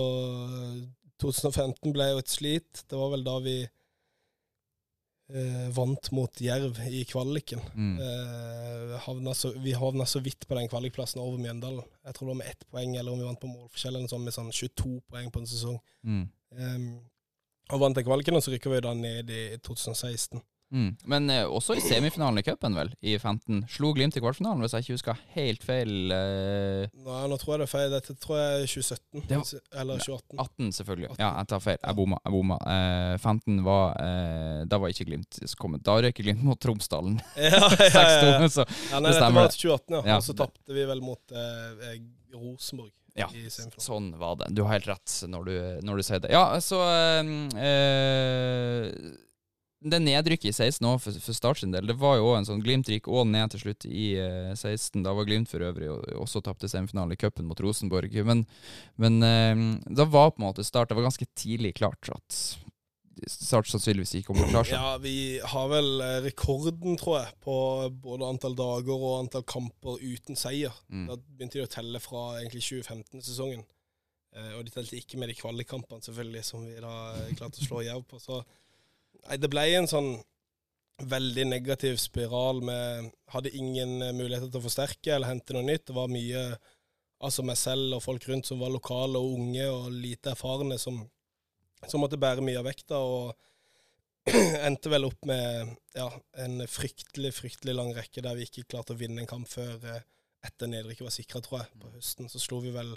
2015 1.19 1.95
ble 1.95 2.13
jo 2.13 2.23
et 2.23 2.31
slit. 2.31 2.85
Det 2.87 2.99
var 2.99 3.11
vel 3.17 3.27
da 3.27 3.37
vi 3.43 3.57
eh, 5.35 5.67
vant 5.75 6.11
mot 6.15 6.43
Jerv 6.43 6.79
i 6.87 7.03
kvaliken. 7.09 7.65
Mm. 7.75 7.97
Eh, 8.07 8.95
havna 9.09 9.35
så, 9.35 9.53
vi 9.59 9.75
havna 9.77 10.07
så 10.07 10.23
vidt 10.25 10.47
på 10.49 10.59
den 10.59 10.71
kvalikplassen 10.71 11.23
over 11.25 11.41
Mjøndalen. 11.43 11.87
Jeg 12.07 12.15
tror 12.15 12.29
det 12.29 12.35
var 12.35 12.43
med 12.45 12.53
ett 12.53 12.67
poeng, 12.71 12.97
eller 12.97 13.13
om 13.13 13.19
vi 13.21 13.27
vant 13.27 13.43
på 13.43 13.51
målforskjell, 13.51 13.97
eller 13.97 14.07
noe 14.07 14.27
med 14.29 14.39
sånn 14.39 14.55
22 14.55 15.01
poeng 15.11 15.33
på 15.35 15.43
en 15.43 15.51
sesong. 15.51 15.81
Mm. 16.07 16.27
Um, 16.59 16.93
og 17.75 17.83
vant 17.83 17.99
den 17.99 18.07
kvaliken, 18.07 18.39
og 18.39 18.45
så 18.45 18.55
rykker 18.55 18.73
vi 18.73 18.85
da 18.87 18.95
ned 18.97 19.35
i 19.35 19.43
2016. 19.61 20.41
Mm. 20.71 20.89
Men 21.09 21.31
eh, 21.33 21.45
også 21.49 21.77
i 21.79 21.81
semifinalen 21.81 22.39
i 22.41 22.45
cupen, 22.45 22.75
vel, 22.77 22.91
i 23.01 23.15
15. 23.19 23.63
Slo 23.73 23.95
Glimt 23.97 24.17
i 24.19 24.21
kvartfinalen, 24.21 24.61
hvis 24.61 24.75
jeg 24.77 24.85
ikke 24.85 24.97
husker 24.99 25.23
helt 25.35 25.65
feil. 25.65 25.93
eh, 26.13 26.91
Nei, 27.07 27.23
nå 27.31 27.39
tror 27.41 27.55
jeg 27.55 27.63
det 27.63 27.67
er 27.69 27.73
feil. 27.73 27.91
Dette 27.95 28.17
tror 28.21 28.37
jeg 28.41 28.63
er 28.63 28.67
2017, 28.67 29.23
Det 29.31 29.39
var- 29.41 29.81
eller 29.81 29.99
2018. 30.05 30.39
18, 30.45 30.73
selvfølgelig. 30.81 31.09
18. 31.15 31.25
Ja, 31.25 31.31
jeg 31.39 31.49
tar 31.55 31.61
feil. 31.65 31.79
Jeg 31.85 31.97
bomma. 31.97 32.19
Jeg 32.25 32.33
bomma. 32.37 32.59
Eh, 32.75 33.17
15 33.19 33.63
var 33.65 33.97
eh, 34.05 34.65
Da 34.69 34.79
var 34.79 34.89
ikke 34.93 35.09
Glimt 35.09 35.41
kommet. 35.57 35.83
Da 35.83 35.97
røk 36.05 36.21
Glimt 36.21 36.43
mot 36.45 36.61
Tromsdalen. 36.61 37.21
Ja, 37.37 37.49
ja, 37.49 37.89
ja, 37.89 38.41
ja. 38.43 38.49
Så 38.53 38.65
ja 38.93 39.01
nei, 39.01 39.11
det 39.13 39.21
dette 39.21 39.33
var 39.35 39.49
det. 39.49 39.57
2018, 39.57 39.95
ja. 39.95 40.03
Ja. 40.13 40.17
Og 40.21 40.23
så 40.27 40.35
tapte 40.37 40.75
vi 40.77 40.85
vel 40.85 41.01
mot 41.01 41.33
eh, 41.33 41.93
eh, 41.95 42.01
Rosenborg 42.37 42.93
ja, 43.19 43.27
sånn 43.83 44.13
var 44.19 44.37
det. 44.39 44.47
Du 44.55 44.61
har 44.63 44.77
helt 44.77 44.87
rett 44.87 45.15
når 45.27 45.45
du, 45.49 45.55
når 45.83 45.97
du 45.99 46.03
sier 46.07 46.21
det. 46.23 46.31
Ja, 46.31 46.45
så 46.63 46.79
eh, 46.87 47.31
eh, 47.59 48.93
Det 49.79 50.01
nedrykket 50.03 50.51
i 50.51 50.57
16 50.57 50.87
òg, 50.91 50.97
for, 51.03 51.19
for 51.23 51.37
Start 51.37 51.61
sin 51.61 51.75
del, 51.75 51.87
det 51.87 51.95
var 52.01 52.17
jo 52.19 52.33
òg 52.33 52.41
en 52.41 52.49
sånn 52.49 52.63
Glimt 52.65 52.89
gikk 52.91 53.07
òg 53.07 53.29
ned 53.31 53.53
til 53.53 53.63
slutt 53.63 53.87
i 53.87 54.09
eh, 54.19 54.51
16. 54.51 55.05
Da 55.07 55.13
var 55.15 55.29
Glimt 55.29 55.51
for 55.51 55.63
øvrig 55.63 55.91
og, 55.93 56.03
også 56.19 56.43
tapte 56.43 56.71
semifinalen 56.71 57.15
i 57.15 57.21
cupen 57.21 57.47
mot 57.47 57.61
Rosenborg. 57.63 58.17
Men, 58.27 58.43
men 58.99 59.21
eh, 59.23 59.63
da 59.87 60.09
var 60.11 60.33
på 60.33 60.43
en 60.43 60.49
måte 60.49 60.67
Start 60.67 60.91
Det 60.91 60.99
var 60.99 61.07
ganske 61.07 61.31
tidlig 61.39 61.77
klart 61.79 62.11
at 62.11 62.41
Start 63.27 63.67
sannsynligvis 63.71 64.17
ikke 64.19 64.31
kommer 64.31 64.47
til 64.47 64.51
å 64.51 64.55
klare 64.57 64.69
seg. 64.69 64.77
Ja, 64.79 64.91
vi 65.03 65.17
har 65.53 65.71
vel 65.73 65.89
eh, 66.05 66.19
rekorden, 66.27 66.99
tror 67.01 67.21
jeg, 67.21 67.33
på 67.43 67.57
både 68.03 68.29
antall 68.35 68.55
dager 68.59 68.95
og 68.95 69.17
antall 69.23 69.47
kamper 69.49 69.99
uten 70.03 70.39
seier. 70.39 70.75
Mm. 70.87 71.09
Da 71.11 71.17
begynte 71.19 71.59
de 71.59 71.67
å 71.67 71.73
telle 71.73 72.03
fra 72.03 72.29
egentlig 72.39 72.63
2015-sesongen. 72.67 73.65
Eh, 74.37 74.53
og 74.59 74.65
de 74.67 74.75
telte 74.75 74.99
ikke 74.99 75.19
med 75.21 75.33
de 75.33 75.39
kvalikkampene, 75.39 76.05
selvfølgelig, 76.05 76.45
som 76.47 76.67
vi 76.67 76.77
da 76.83 76.95
eh, 77.17 77.35
klarte 77.39 77.63
å 77.63 77.67
slå 77.67 77.83
Jerv 77.87 78.07
på. 78.11 78.21
Så 78.23 78.43
nei, 79.27 79.39
det 79.41 79.51
ble 79.53 79.65
en 79.77 79.91
sånn 79.91 80.13
veldig 80.99 81.45
negativ 81.47 81.99
spiral 82.03 82.63
med 82.67 83.13
Hadde 83.31 83.53
ingen 83.55 84.01
eh, 84.03 84.15
muligheter 84.17 84.49
til 84.49 84.61
å 84.61 84.65
forsterke 84.65 85.13
eller 85.15 85.29
hente 85.29 85.53
noe 85.53 85.67
nytt. 85.67 85.87
Det 85.91 85.97
var 85.97 86.09
mye 86.09 86.43
altså 87.19 87.43
meg 87.45 87.59
selv 87.61 87.99
og 87.99 88.05
folk 88.05 88.25
rundt 88.31 88.49
som 88.49 88.63
var 88.63 88.73
lokale 88.73 89.21
og 89.21 89.35
unge 89.37 89.67
og 89.69 89.91
lite 89.93 90.33
erfarne, 90.33 90.79
som, 90.81 91.03
som 91.85 92.01
måtte 92.03 92.21
bære 92.21 92.45
mye 92.47 92.61
av 92.61 92.69
vekta. 92.71 93.03
og 93.03 93.37
endte 94.67 94.93
vel 94.93 95.09
opp 95.09 95.29
med 95.29 95.75
ja, 95.97 96.09
en 96.41 96.63
fryktelig, 96.69 97.35
fryktelig 97.37 97.77
lang 97.77 97.93
rekke 97.97 98.25
der 98.25 98.39
vi 98.39 98.49
ikke 98.49 98.67
klarte 98.73 98.97
å 98.97 99.01
vinne 99.01 99.23
en 99.23 99.31
kamp 99.31 99.49
før 99.51 99.77
eh, 99.93 100.03
etter 100.47 100.71
nedrykket 100.71 101.07
var 101.07 101.15
sikra, 101.15 101.45
tror 101.45 101.63
jeg. 101.63 101.81
På 101.83 101.93
høsten 101.95 102.33
så 102.33 102.41
slo 102.43 102.63
vi 102.65 102.73
vel 102.75 102.95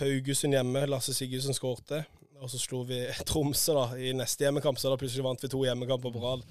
Haugesund 0.00 0.54
hjemme, 0.56 0.86
Lasse 0.90 1.14
Sigurdsen 1.16 1.56
skårte. 1.56 2.04
Og 2.38 2.50
så 2.52 2.58
slo 2.62 2.84
vi 2.86 3.00
Tromsø 3.28 3.74
da, 3.74 3.86
i 3.98 4.12
neste 4.16 4.46
hjemmekamp, 4.46 4.78
så 4.78 4.92
da 4.92 4.98
plutselig 5.00 5.24
vant 5.26 5.42
vi 5.42 5.50
to 5.50 5.64
hjemmekamper 5.66 6.14
på 6.14 6.22
rad. 6.22 6.44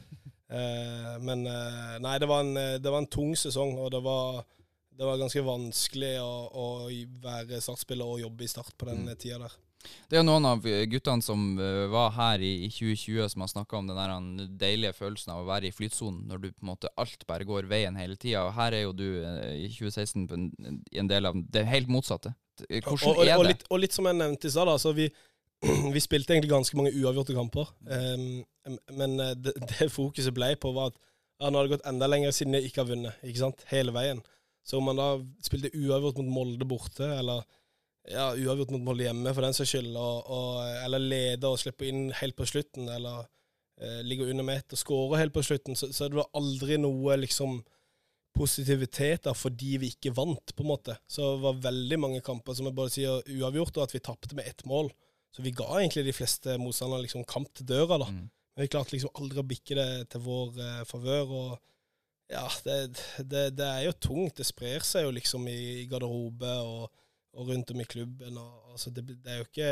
Eh, 0.48 1.14
men 1.24 1.46
eh, 1.48 1.96
nei, 2.04 2.18
det 2.24 2.28
var, 2.30 2.44
en, 2.44 2.58
eh, 2.60 2.76
det 2.80 2.92
var 2.92 3.04
en 3.04 3.12
tung 3.12 3.34
sesong, 3.40 3.74
og 3.80 3.92
det 3.96 4.02
var, 4.04 4.42
det 4.98 5.08
var 5.08 5.20
ganske 5.22 5.44
vanskelig 5.48 6.14
å, 6.24 6.34
å 6.52 6.66
være 7.24 7.62
startspiller 7.64 8.08
og 8.08 8.22
jobbe 8.26 8.44
i 8.48 8.52
Start 8.52 8.76
på 8.80 8.90
den 8.92 9.06
Mm. 9.06 9.10
eh, 9.14 9.18
tida 9.20 9.40
der. 9.46 9.56
Det 10.10 10.18
er 10.18 10.20
jo 10.20 10.28
noen 10.28 10.44
av 10.50 10.66
guttene 10.92 11.24
som 11.24 11.44
eh, 11.64 11.86
var 11.94 12.10
her 12.18 12.42
i, 12.44 12.66
i 12.66 12.70
2020 12.74 13.30
som 13.32 13.44
har 13.46 13.52
snakka 13.54 13.78
om 13.78 13.88
den 13.88 14.00
der 14.00 14.48
deilige 14.60 14.96
følelsen 14.98 15.32
av 15.36 15.44
å 15.44 15.48
være 15.48 15.70
i 15.70 15.76
flytsonen, 15.76 16.26
når 16.28 16.42
du 16.44 16.48
på 16.52 16.66
en 16.66 16.72
måte 16.74 16.92
alt 17.00 17.24
bare 17.30 17.48
går 17.48 17.70
veien 17.72 17.96
hele 17.96 18.18
tida. 18.20 18.42
Her 18.58 18.76
er 18.76 18.84
jo 18.88 18.96
du 18.98 19.06
eh, 19.22 19.54
i 19.64 19.70
2016 19.72 20.28
en, 20.36 20.50
en 20.92 21.12
del 21.12 21.30
av 21.30 21.40
det 21.56 21.64
helt 21.70 21.88
motsatte. 21.94 22.34
Hvordan 22.66 23.10
og, 23.10 23.18
og, 23.18 23.24
er 23.26 23.38
og, 23.38 23.48
litt, 23.48 23.66
og 23.70 23.82
litt 23.82 23.96
som 23.96 24.08
jeg 24.10 24.18
nevnte 24.18 24.50
i 24.50 24.54
stad, 24.54 24.70
da, 24.70 24.78
så 24.82 24.94
vi, 24.98 25.08
vi 25.96 26.04
spilte 26.04 26.34
egentlig 26.36 26.54
ganske 26.54 26.80
mange 26.80 26.94
uavgjorte 26.96 27.36
kamper. 27.38 27.70
Um, 27.86 28.42
men 28.98 29.20
eh, 29.24 29.36
det, 29.38 29.54
det 29.74 29.92
fokuset 29.94 30.36
ble 30.36 30.54
på, 30.62 30.74
var 30.76 30.92
at 30.94 30.98
ja, 31.38 31.52
nå 31.52 31.60
har 31.60 31.68
det 31.68 31.76
gått 31.76 31.88
enda 31.90 32.10
lenger 32.10 32.34
siden 32.34 32.58
jeg 32.58 32.70
ikke 32.70 32.84
har 32.84 32.90
vunnet. 32.90 33.22
ikke 33.26 33.44
sant? 33.44 33.64
Hele 33.70 33.94
veien. 33.94 34.24
Så 34.68 34.80
om 34.80 34.90
man 34.90 35.00
da 35.00 35.12
spilte 35.46 35.72
uavgjort 35.78 36.20
mot 36.20 36.34
Molde 36.40 36.68
borte, 36.68 37.06
eller 37.06 37.46
ja, 38.10 38.32
uavgjort 38.34 38.74
mot 38.74 38.84
Molde 38.84 39.06
hjemme 39.06 39.32
for 39.36 39.46
den 39.46 39.56
saks 39.56 39.76
skyld, 39.76 39.94
og, 39.96 40.32
og, 40.34 40.62
eller 40.84 41.04
leder 41.04 41.54
og 41.54 41.62
slipper 41.62 41.88
inn 41.88 42.08
helt 42.20 42.36
på 42.36 42.48
slutten, 42.50 42.90
eller 42.92 43.28
eh, 43.80 44.02
ligger 44.08 44.32
under 44.34 44.48
med 44.48 44.64
ett 44.64 44.76
og 44.76 44.82
skårer 44.82 45.24
helt 45.24 45.36
på 45.36 45.46
slutten, 45.46 45.78
så, 45.78 45.92
så 45.94 46.10
det 46.10 46.20
var 46.20 46.32
aldri 46.38 46.80
noe 46.82 47.20
liksom 47.22 47.62
positivitet 48.38 49.26
da, 49.28 49.34
fordi 49.36 49.76
vi 49.82 49.92
ikke 49.94 50.14
vant, 50.16 50.54
på 50.56 50.64
en 50.64 50.72
måte. 50.72 50.96
Så 51.10 51.34
det 51.36 51.44
var 51.44 51.62
veldig 51.68 52.00
mange 52.04 52.24
kamper 52.26 52.58
som 52.58 52.70
jeg 52.70 52.78
bare 52.78 52.94
sier 52.94 53.22
uavgjort, 53.36 53.78
og 53.78 53.88
at 53.88 53.96
vi 53.96 54.04
tapte 54.06 54.38
med 54.38 54.48
ett 54.50 54.64
mål. 54.70 54.92
Så 55.36 55.44
vi 55.46 55.54
ga 55.56 55.68
egentlig 55.78 56.06
de 56.08 56.16
fleste 56.16 56.58
motstanderne 56.62 57.06
liksom 57.06 57.26
kamp 57.30 57.52
til 57.56 57.68
døra, 57.70 58.00
da. 58.02 58.10
Mm. 58.14 58.28
Men 58.58 58.66
vi 58.66 58.72
klarte 58.74 58.96
liksom 58.96 59.14
aldri 59.20 59.42
å 59.42 59.46
bikke 59.46 59.76
det 59.78 59.90
til 60.14 60.24
vår 60.26 60.62
eh, 60.64 60.86
favør. 60.90 61.34
Og 61.38 62.32
ja, 62.34 62.46
det, 62.66 62.78
det, 63.20 63.44
det 63.60 63.68
er 63.68 63.84
jo 63.86 63.98
tungt. 64.08 64.40
Det 64.40 64.48
sprer 64.48 64.86
seg 64.86 65.06
jo 65.06 65.12
liksom 65.14 65.46
i, 65.52 65.60
i 65.84 65.86
garderobe 65.92 66.56
og, 66.66 66.88
og 67.38 67.52
rundt 67.52 67.76
om 67.76 67.84
i 67.84 67.90
klubben. 67.90 68.40
Og, 68.42 68.74
altså 68.74 68.94
det, 68.96 69.06
det 69.14 69.34
er 69.34 69.44
jo 69.44 69.50
ikke 69.52 69.72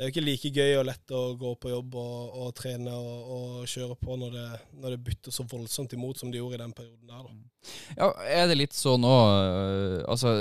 det 0.00 0.06
er 0.06 0.08
jo 0.08 0.14
ikke 0.14 0.22
like 0.24 0.50
gøy 0.56 0.78
og 0.80 0.86
lett 0.88 1.12
å 1.12 1.18
gå 1.36 1.48
på 1.60 1.70
jobb 1.74 1.96
og, 2.00 2.36
og 2.40 2.52
trene 2.56 2.92
og, 2.96 3.32
og 3.34 3.66
kjøre 3.68 3.98
på 4.00 4.14
når 4.16 4.30
det, 4.32 4.44
når 4.80 4.94
det 4.94 4.98
bytter 5.10 5.34
så 5.36 5.44
voldsomt 5.44 5.92
imot 5.92 6.16
som 6.16 6.30
det 6.32 6.40
gjorde 6.40 6.56
i 6.56 6.60
den 6.62 6.72
perioden 6.72 7.10
der. 7.10 7.26
da. 7.26 7.74
Ja, 7.98 8.08
Er 8.24 8.48
det 8.48 8.56
litt 8.56 8.72
sånn 8.72 9.04
nå 9.04 9.10
Altså, 10.08 10.32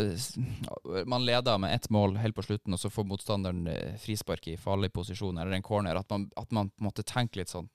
man 1.03 1.28
leder 1.28 1.60
med 1.60 1.76
ett 1.76 1.89
mål 1.91 2.16
helt 2.24 2.38
på 2.39 2.47
slutten, 2.47 2.78
og 2.78 2.80
så 2.80 2.88
får 2.88 3.10
motstanderen 3.12 3.68
eh, 3.68 3.99
frispark 3.99 4.47
i 4.47 4.55
farlig 4.55 4.93
posisjon, 4.95 5.36
eller 5.36 5.57
en 5.57 5.68
corner. 5.68 5.99
At 5.99 6.07
man, 6.16 6.30
at 6.39 6.55
man 6.55 6.72
på 6.72 6.80
en 6.80 6.88
måte 6.93 7.03
tenker 7.03 7.43
litt 7.43 7.51
sånn 7.51 7.68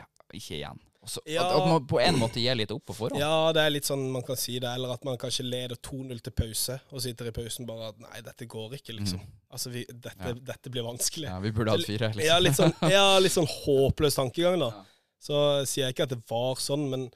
ja, 0.00 0.08
Ikke 0.32 0.62
igjen. 0.62 0.80
Og 1.02 1.08
så- 1.08 1.22
Ja. 1.26 1.44
at, 1.46 1.60
at 1.60 1.68
man 1.68 1.86
på 1.86 2.00
en 2.02 2.16
måte 2.18 2.40
gir 2.42 2.54
litt 2.58 2.70
opp 2.74 2.84
på 2.86 2.94
forhånd. 2.96 3.20
Ja, 3.20 3.52
det 3.52 3.62
er 3.62 3.70
litt 3.70 3.84
sånn 3.86 4.10
man 4.10 4.22
kan 4.26 4.36
si 4.36 4.58
det. 4.58 4.68
Eller 4.74 4.92
at 4.92 5.04
man 5.04 5.16
kanskje 5.16 5.44
leder 5.46 5.76
2-0 5.76 6.20
til 6.20 6.32
pause, 6.32 6.80
og 6.90 7.00
sitter 7.04 7.28
i 7.28 7.30
pausen 7.36 7.66
bare 7.66 7.88
at 7.92 8.00
nei, 8.02 8.20
dette 8.26 8.46
går 8.50 8.74
ikke, 8.80 8.96
liksom. 8.98 9.20
Altså, 9.50 9.70
vi, 9.70 9.84
dette, 9.86 10.18
Ja. 10.18 10.32
dette 10.34 10.70
blir 10.70 10.82
vanskelig. 10.82 11.28
Ja, 11.30 11.38
vi 11.40 11.52
burde 11.52 11.70
hatt 11.70 11.86
fire. 11.86 12.10
Liksom. 12.12 12.24
Ja, 12.26 12.38
litt 12.38 12.56
sånn, 12.58 12.74
ja, 12.90 13.18
litt 13.18 13.32
sånn 13.32 13.46
håpløs 13.46 14.16
tankegang, 14.18 14.58
da. 14.58 14.70
Ja. 14.74 14.84
Så 15.20 15.38
sier 15.66 15.86
jeg 15.86 15.94
ikke 15.94 16.02
at 16.08 16.14
det 16.16 16.22
var 16.28 16.54
sånn, 16.56 16.88
men 16.90 17.06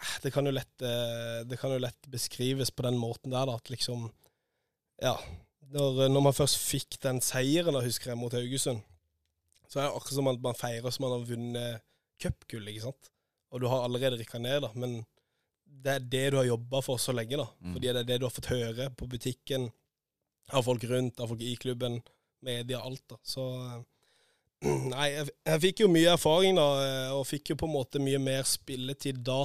eh, 0.00 0.16
det 0.22 0.32
kan 0.32 0.46
jo 0.46 0.52
lett, 0.52 0.82
eh, 0.82 1.42
det 1.50 1.58
kan 1.60 1.70
jo 1.74 1.78
lett 1.82 2.08
beskrives 2.10 2.70
på 2.70 2.82
den 2.86 2.96
måten 2.96 3.30
der, 3.34 3.44
da. 3.46 3.54
At 3.56 3.68
liksom 3.70 4.10
Ja. 5.02 5.16
Når, 5.72 6.08
når 6.10 6.22
man 6.22 6.32
først 6.34 6.56
fikk 6.58 6.96
den 7.00 7.20
seieren, 7.20 7.72
da, 7.74 7.80
husker 7.80 8.10
jeg, 8.10 8.18
mot 8.18 8.32
Haugesund, 8.32 8.82
så 9.68 9.78
er 9.78 9.86
det 9.86 9.94
akkurat 9.96 10.14
som 10.16 10.28
at 10.28 10.40
man 10.42 10.54
feirer 10.58 10.90
som 10.90 11.04
man 11.06 11.12
har 11.20 11.26
vunnet 11.28 11.82
cupgull, 12.20 12.68
ikke 12.70 12.86
sant. 12.88 13.10
Og 13.50 13.62
du 13.62 13.68
har 13.70 13.84
allerede 13.84 14.20
rykka 14.20 14.40
ned, 14.42 14.60
da. 14.66 14.70
Men 14.78 15.00
det 15.64 15.94
er 15.96 16.08
det 16.12 16.24
du 16.32 16.40
har 16.40 16.48
jobba 16.48 16.82
for 16.84 17.00
så 17.02 17.14
lenge, 17.16 17.38
da. 17.40 17.46
Mm. 17.60 17.76
Fordi 17.76 17.86
det 17.88 18.02
er 18.02 18.10
det 18.10 18.18
du 18.20 18.26
har 18.28 18.34
fått 18.34 18.52
høre 18.52 18.90
på 18.96 19.08
butikken, 19.10 19.70
av 20.50 20.66
folk 20.66 20.84
rundt, 20.90 21.20
av 21.22 21.30
folk 21.30 21.42
i 21.46 21.54
klubben, 21.60 22.00
media, 22.42 22.82
alt, 22.82 23.04
da. 23.10 23.18
Så 23.22 23.46
eh, 23.60 23.80
Nei, 24.92 25.06
jeg, 25.14 25.30
jeg 25.46 25.60
fikk 25.62 25.82
jo 25.84 25.90
mye 25.92 26.14
erfaring 26.14 26.58
da, 26.58 26.68
eh, 26.84 27.12
og 27.16 27.26
fikk 27.28 27.52
jo 27.52 27.60
på 27.62 27.68
en 27.68 27.76
måte 27.78 28.02
mye 28.02 28.20
mer 28.20 28.42
spilletid 28.48 29.22
da 29.24 29.44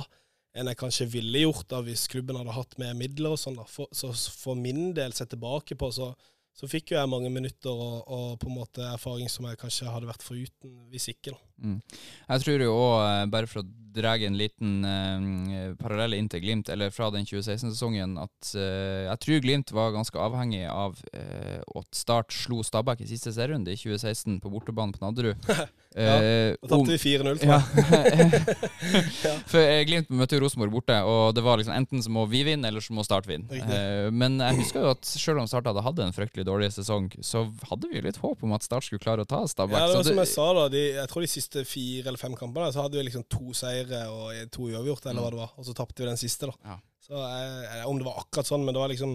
enn 0.55 0.69
jeg 0.71 0.79
kanskje 0.79 1.07
ville 1.11 1.43
gjort 1.43 1.67
da 1.71 1.81
hvis 1.83 2.05
klubben 2.11 2.37
hadde 2.39 2.55
hatt 2.55 2.77
mer 2.79 2.95
midler 2.97 3.35
og 3.35 3.39
sånn. 3.39 3.57
da. 3.59 3.65
For, 3.67 3.91
så 3.95 4.11
for 4.15 4.59
min 4.59 4.93
del, 4.95 5.15
sett 5.15 5.33
tilbake 5.33 5.75
på, 5.79 5.91
så, 5.91 6.13
så 6.55 6.69
fikk 6.71 6.93
jo 6.93 6.99
jeg 6.99 7.11
mange 7.11 7.29
minutter 7.33 7.71
og, 7.71 7.97
og 8.07 8.27
på 8.39 8.47
en 8.47 8.59
måte 8.61 8.83
erfaring 8.87 9.27
som 9.31 9.47
jeg 9.49 9.59
kanskje 9.59 9.91
hadde 9.91 10.07
vært 10.07 10.23
foruten 10.23 10.77
hvis 10.93 11.09
ikke. 11.11 11.33
Mm. 11.59 11.81
Jeg 12.29 12.43
tror 12.45 12.63
jo 12.63 12.75
òg, 12.75 13.31
bare 13.31 13.49
for 13.51 13.63
å 13.63 13.67
dra 13.95 14.13
en 14.27 14.37
liten 14.39 14.85
eh, 14.87 15.73
parallell 15.79 16.15
inn 16.17 16.27
til 16.31 16.43
Glimt, 16.43 16.71
eller 16.71 16.91
fra 16.95 17.09
den 17.15 17.27
2016-sesongen, 17.27 18.17
at 18.23 18.51
eh, 18.59 19.05
jeg 19.07 19.21
tror 19.25 19.43
Glimt 19.43 19.75
var 19.75 19.95
ganske 19.95 20.19
avhengig 20.19 20.65
av 20.71 20.99
eh, 21.15 21.59
at 21.59 21.89
Start 21.95 22.35
slo 22.35 22.61
Stabæk 22.63 23.03
i 23.05 23.09
siste 23.11 23.35
serierunde 23.35 23.75
i 23.75 23.79
2016 23.79 24.39
på 24.43 24.51
bortebane 24.51 24.95
på 24.95 25.03
Nadderud. 25.03 25.51
Ja, 25.95 26.15
Eh, 26.19 26.55
Da 26.59 26.67
tapte 26.73 26.91
vi 26.91 26.97
4-0, 26.99 27.37
tror 27.39 27.51
ja. 27.53 27.59
jeg. 27.63 28.41
For 29.51 29.61
eh, 29.61 29.83
Glimt 29.87 30.09
møtte 30.11 30.35
jo 30.35 30.41
Rosenborg 30.43 30.73
borte, 30.73 30.97
og 31.07 31.29
det 31.37 31.43
var 31.45 31.59
liksom 31.61 31.75
enten 31.75 32.03
så 32.03 32.11
må 32.11 32.25
vi 32.27 32.41
vinne, 32.47 32.67
eller 32.67 32.83
så 32.83 32.95
må 32.97 33.05
Start 33.07 33.29
vinne. 33.29 33.47
Riktig. 33.51 33.77
Eh, 33.77 34.09
men 34.11 34.35
jeg 34.43 34.59
husker 34.59 34.83
jo 34.83 34.91
at 34.91 35.07
selv 35.07 35.39
om 35.43 35.47
Start 35.47 35.69
hadde 35.69 35.83
hatt 35.85 36.01
en 36.03 36.15
fryktelig 36.15 36.45
dårlig 36.49 36.71
sesong, 36.75 37.07
så 37.23 37.45
hadde 37.69 37.91
vi 37.91 37.99
jo 38.01 38.05
litt 38.07 38.19
håp 38.19 38.43
om 38.43 38.55
at 38.57 38.65
Start 38.67 38.87
skulle 38.89 39.03
klare 39.03 39.23
å 39.23 39.29
ta 39.29 39.43
Stabæk. 39.47 39.77
Ja, 39.77 39.87
det 39.93 39.99
var 40.01 40.09
som 40.09 40.21
jeg 40.25 40.31
sa, 40.33 40.49
da. 40.59 40.65
De, 40.73 40.83
jeg 40.97 41.11
tror 41.13 41.25
de 41.27 41.31
siste 41.31 41.63
fire 41.69 42.11
eller 42.11 42.21
fem 42.21 42.35
kampene 42.39 42.73
så 42.75 42.83
hadde 42.85 42.99
vi 42.99 43.07
liksom 43.07 43.23
to 43.31 43.55
seire 43.55 44.03
og 44.11 44.51
to 44.51 44.67
uavgjort, 44.73 45.07
eller 45.07 45.23
hva 45.23 45.31
det 45.31 45.41
var. 45.45 45.55
Og 45.55 45.69
så 45.69 45.77
tapte 45.77 46.03
vi 46.03 46.09
den 46.11 46.19
siste, 46.19 46.51
da. 46.51 46.73
Ja. 46.75 46.77
Så 47.05 47.13
jeg, 47.21 47.49
jeg, 47.69 47.87
Om 47.87 47.99
det 48.01 48.07
var 48.07 48.19
akkurat 48.23 48.47
sånn, 48.49 48.63
men 48.65 48.73
det 48.73 48.81
var 48.81 48.89
liksom 48.89 49.11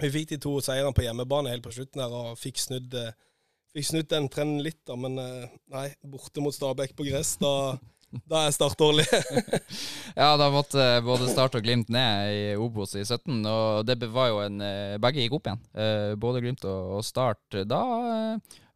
Vi 0.00 0.08
fikk 0.14 0.30
de 0.30 0.38
to 0.40 0.54
seirene 0.64 0.94
på 0.96 1.02
hjemmebane 1.04 1.50
helt 1.52 1.66
på 1.66 1.74
slutten 1.76 2.00
der, 2.00 2.14
og 2.16 2.38
fikk 2.40 2.56
snudd 2.62 2.94
eh, 2.96 3.10
Fikk 3.76 3.86
snudd 3.86 4.08
den 4.10 4.26
trenden 4.32 4.64
litt, 4.64 4.80
da. 4.88 4.96
Men 4.98 5.18
eh, 5.22 5.48
nei, 5.70 5.88
borte 6.02 6.42
mot 6.42 6.54
Stabæk 6.54 6.96
på 6.98 7.06
gress, 7.06 7.36
da, 7.42 7.52
da 8.26 8.44
er 8.48 8.54
Start 8.56 8.78
dårlig. 8.80 9.06
Ja, 10.20 10.32
da 10.36 10.48
måtte 10.50 10.82
både 11.06 11.28
Start 11.30 11.54
og 11.54 11.62
Glimt 11.64 11.88
ned 11.94 12.32
i 12.34 12.40
Obos 12.58 12.96
i 12.98 13.04
17, 13.06 13.44
og 13.46 13.84
det 13.86 14.00
var 14.10 14.32
jo 14.32 14.40
en 14.42 14.58
eh, 14.66 14.96
Begge 15.02 15.22
gikk 15.22 15.36
opp 15.38 15.46
igjen. 15.46 15.62
Eh, 15.70 16.16
Både 16.20 16.42
Glimt 16.42 16.66
og 16.66 16.98
Start. 17.06 17.60
Da 17.70 17.82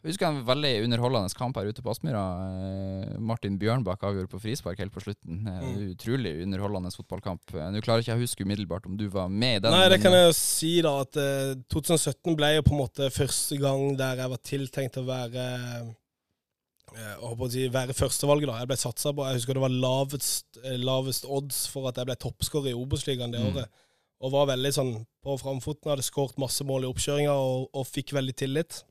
eh, 0.04 0.10
husker 0.10 0.26
en 0.28 0.44
veldig 0.44 0.84
underholdende 0.84 1.34
kamp 1.34 1.56
her 1.56 1.66
ute 1.72 1.82
på 1.82 1.90
Aspmyra. 1.90 2.22
Eh, 2.44 3.18
Martin 3.18 3.58
Bjørnbakk 3.58 4.04
avgjorde 4.04 4.28
på 4.30 4.40
frispark 4.44 4.78
helt 4.78 4.92
på 4.92 5.00
slutten. 5.02 5.46
Eh, 5.48 5.64
Mm. 5.64 5.90
Utrolig 5.96 6.42
underholdende 6.44 6.92
fotballkamp. 6.94 7.40
Eh, 7.54 7.70
Nå 7.72 7.80
klarer 7.80 8.00
ikke 8.04 8.12
jeg 8.12 8.20
å 8.20 8.24
huske 8.26 8.44
umiddelbart 8.44 8.86
om 8.86 8.96
du 8.96 9.08
var 9.08 9.28
med 9.28 9.56
i 9.56 9.60
den. 9.64 9.72
Nei, 9.72 9.88
det 9.88 10.00
kan 10.02 10.12
jeg 10.12 10.26
jo 10.28 10.32
si, 10.38 10.80
da. 10.82 11.00
At 11.00 11.16
eh, 11.16 11.54
2017 11.72 12.36
ble 12.36 12.54
jo 12.56 12.62
på 12.62 12.74
en 12.76 12.82
måte 12.84 13.10
første 13.10 13.58
gang 13.58 13.96
der 13.96 14.16
jeg 14.22 14.30
var 14.30 14.42
tiltenkt 14.44 14.96
å 15.00 15.06
være 15.08 15.94
jeg 16.94 17.14
håper 17.18 17.46
å 17.48 17.50
si, 17.50 17.64
være 17.74 17.94
førstevalget. 17.96 18.46
da. 18.46 18.58
Jeg 18.62 18.68
ble 18.70 18.76
satsa 18.78 19.10
på. 19.16 19.24
Jeg 19.26 19.40
husker 19.40 19.56
det 19.58 19.62
var 19.64 19.72
lavest, 19.82 20.58
lavest 20.78 21.24
odds 21.26 21.64
for 21.72 21.88
at 21.90 21.96
jeg 21.98 22.06
ble 22.06 22.14
toppskårer 22.22 22.70
i 22.70 22.76
Obos-ligaen 22.78 23.32
det 23.34 23.40
Mm. 23.40 23.48
året. 23.56 23.68
Og 24.22 24.30
var 24.30 24.46
veldig 24.46 24.72
sånn 24.72 24.92
på 25.24 25.34
framfoten. 25.40 25.90
Hadde 25.90 26.04
skåret 26.06 26.38
masse 26.38 26.62
mål 26.64 26.84
i 26.84 26.92
oppkjøringa 26.92 27.32
og, 27.34 27.68
og 27.74 27.86
fikk 27.86 28.12
veldig 28.14 28.36
tillit. 28.36 28.84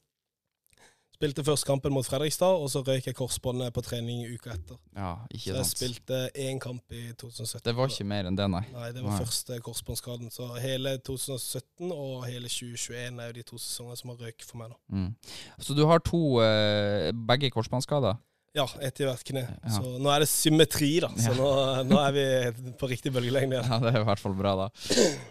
Spilte 1.13 1.43
først 1.45 1.63
kampen 1.67 1.93
mot 1.93 2.03
Fredrikstad, 2.07 2.57
og 2.59 2.67
så 2.73 2.81
røyk 2.83 3.05
jeg 3.07 3.15
korsbåndet 3.15 3.71
på 3.75 3.83
trening 3.85 4.25
uka 4.33 4.55
etter. 4.55 4.79
Ja, 4.97 5.11
ikke 5.29 5.43
Så 5.45 5.53
jeg 5.53 5.65
sant. 5.69 5.77
spilte 5.77 6.17
én 6.35 6.59
kamp 6.59 6.81
i 6.91 7.03
2017. 7.13 7.61
Det 7.63 7.75
var 7.77 7.87
ikke 7.93 8.07
mer 8.09 8.27
enn 8.27 8.35
det, 8.39 8.47
nei. 8.51 8.63
Nei, 8.73 8.89
det 8.91 9.03
var 9.05 9.13
Nei. 9.15 9.19
første 9.23 9.59
korsbåndskaden. 9.63 10.31
Så 10.33 10.49
hele 10.59 10.97
2017 11.05 11.91
og 11.93 12.25
hele 12.27 12.49
2021 12.51 13.21
er 13.23 13.31
jo 13.31 13.37
de 13.39 13.43
to 13.53 13.57
sesongene 13.61 13.97
som 14.01 14.09
har 14.11 14.17
røyk 14.25 14.43
for 14.43 14.57
meg, 14.63 14.73
nå. 14.73 14.77
Mm. 14.91 15.15
Så 15.63 15.77
du 15.77 15.85
har 15.87 15.99
to 16.03 16.23
eh, 16.43 17.11
Begge 17.13 17.53
korsbåndskader? 17.55 18.17
Ja, 18.53 18.67
ett 18.85 18.99
i 19.01 19.05
hvert 19.07 19.23
kne. 19.25 19.41
Ja. 19.63 19.69
Så 19.73 19.95
nå 19.97 20.11
er 20.13 20.19
det 20.21 20.27
symmetri, 20.29 20.99
da. 21.01 21.07
Så 21.17 21.31
Ja. 21.31 21.37
nå, 21.39 21.47
nå 21.89 21.97
er 22.03 22.11
vi 22.13 22.71
på 22.77 22.85
riktig 22.91 23.09
bølgelengde 23.15 23.55
igjen. 23.57 23.65
Ja, 23.71 23.79
det 23.81 23.95
er 23.95 24.01
i 24.03 24.05
hvert 24.05 24.19
fall 24.21 24.35
bra, 24.37 24.51
da. 24.59 24.67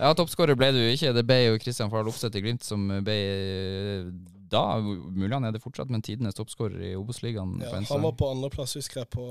Ja, 0.00 0.10
toppskårer 0.18 0.56
ble 0.58 0.72
du 0.74 0.80
ikke. 0.90 1.12
Det 1.14 1.22
ble 1.28 1.36
jo 1.44 1.58
Kristian 1.62 1.90
Fahl 1.92 2.08
Opseth 2.10 2.34
i 2.34 2.42
Glimt 2.42 2.64
som 2.66 2.88
ble 3.06 3.14
eh, 3.14 4.08
da, 4.53 4.62
mulig 4.82 5.32
han 5.32 5.44
er 5.48 5.55
det 5.57 5.62
fortsatt, 5.64 5.90
men 5.92 6.03
tidenes 6.05 6.36
toppskårer 6.38 6.80
i 6.90 6.92
Obos-ligaen. 6.98 7.57
Ja, 7.64 7.72
han 7.88 8.05
var 8.05 8.12
på 8.20 8.28
andreplass, 8.30 8.76
husker 8.78 9.03
jeg, 9.03 9.11
på 9.14 9.24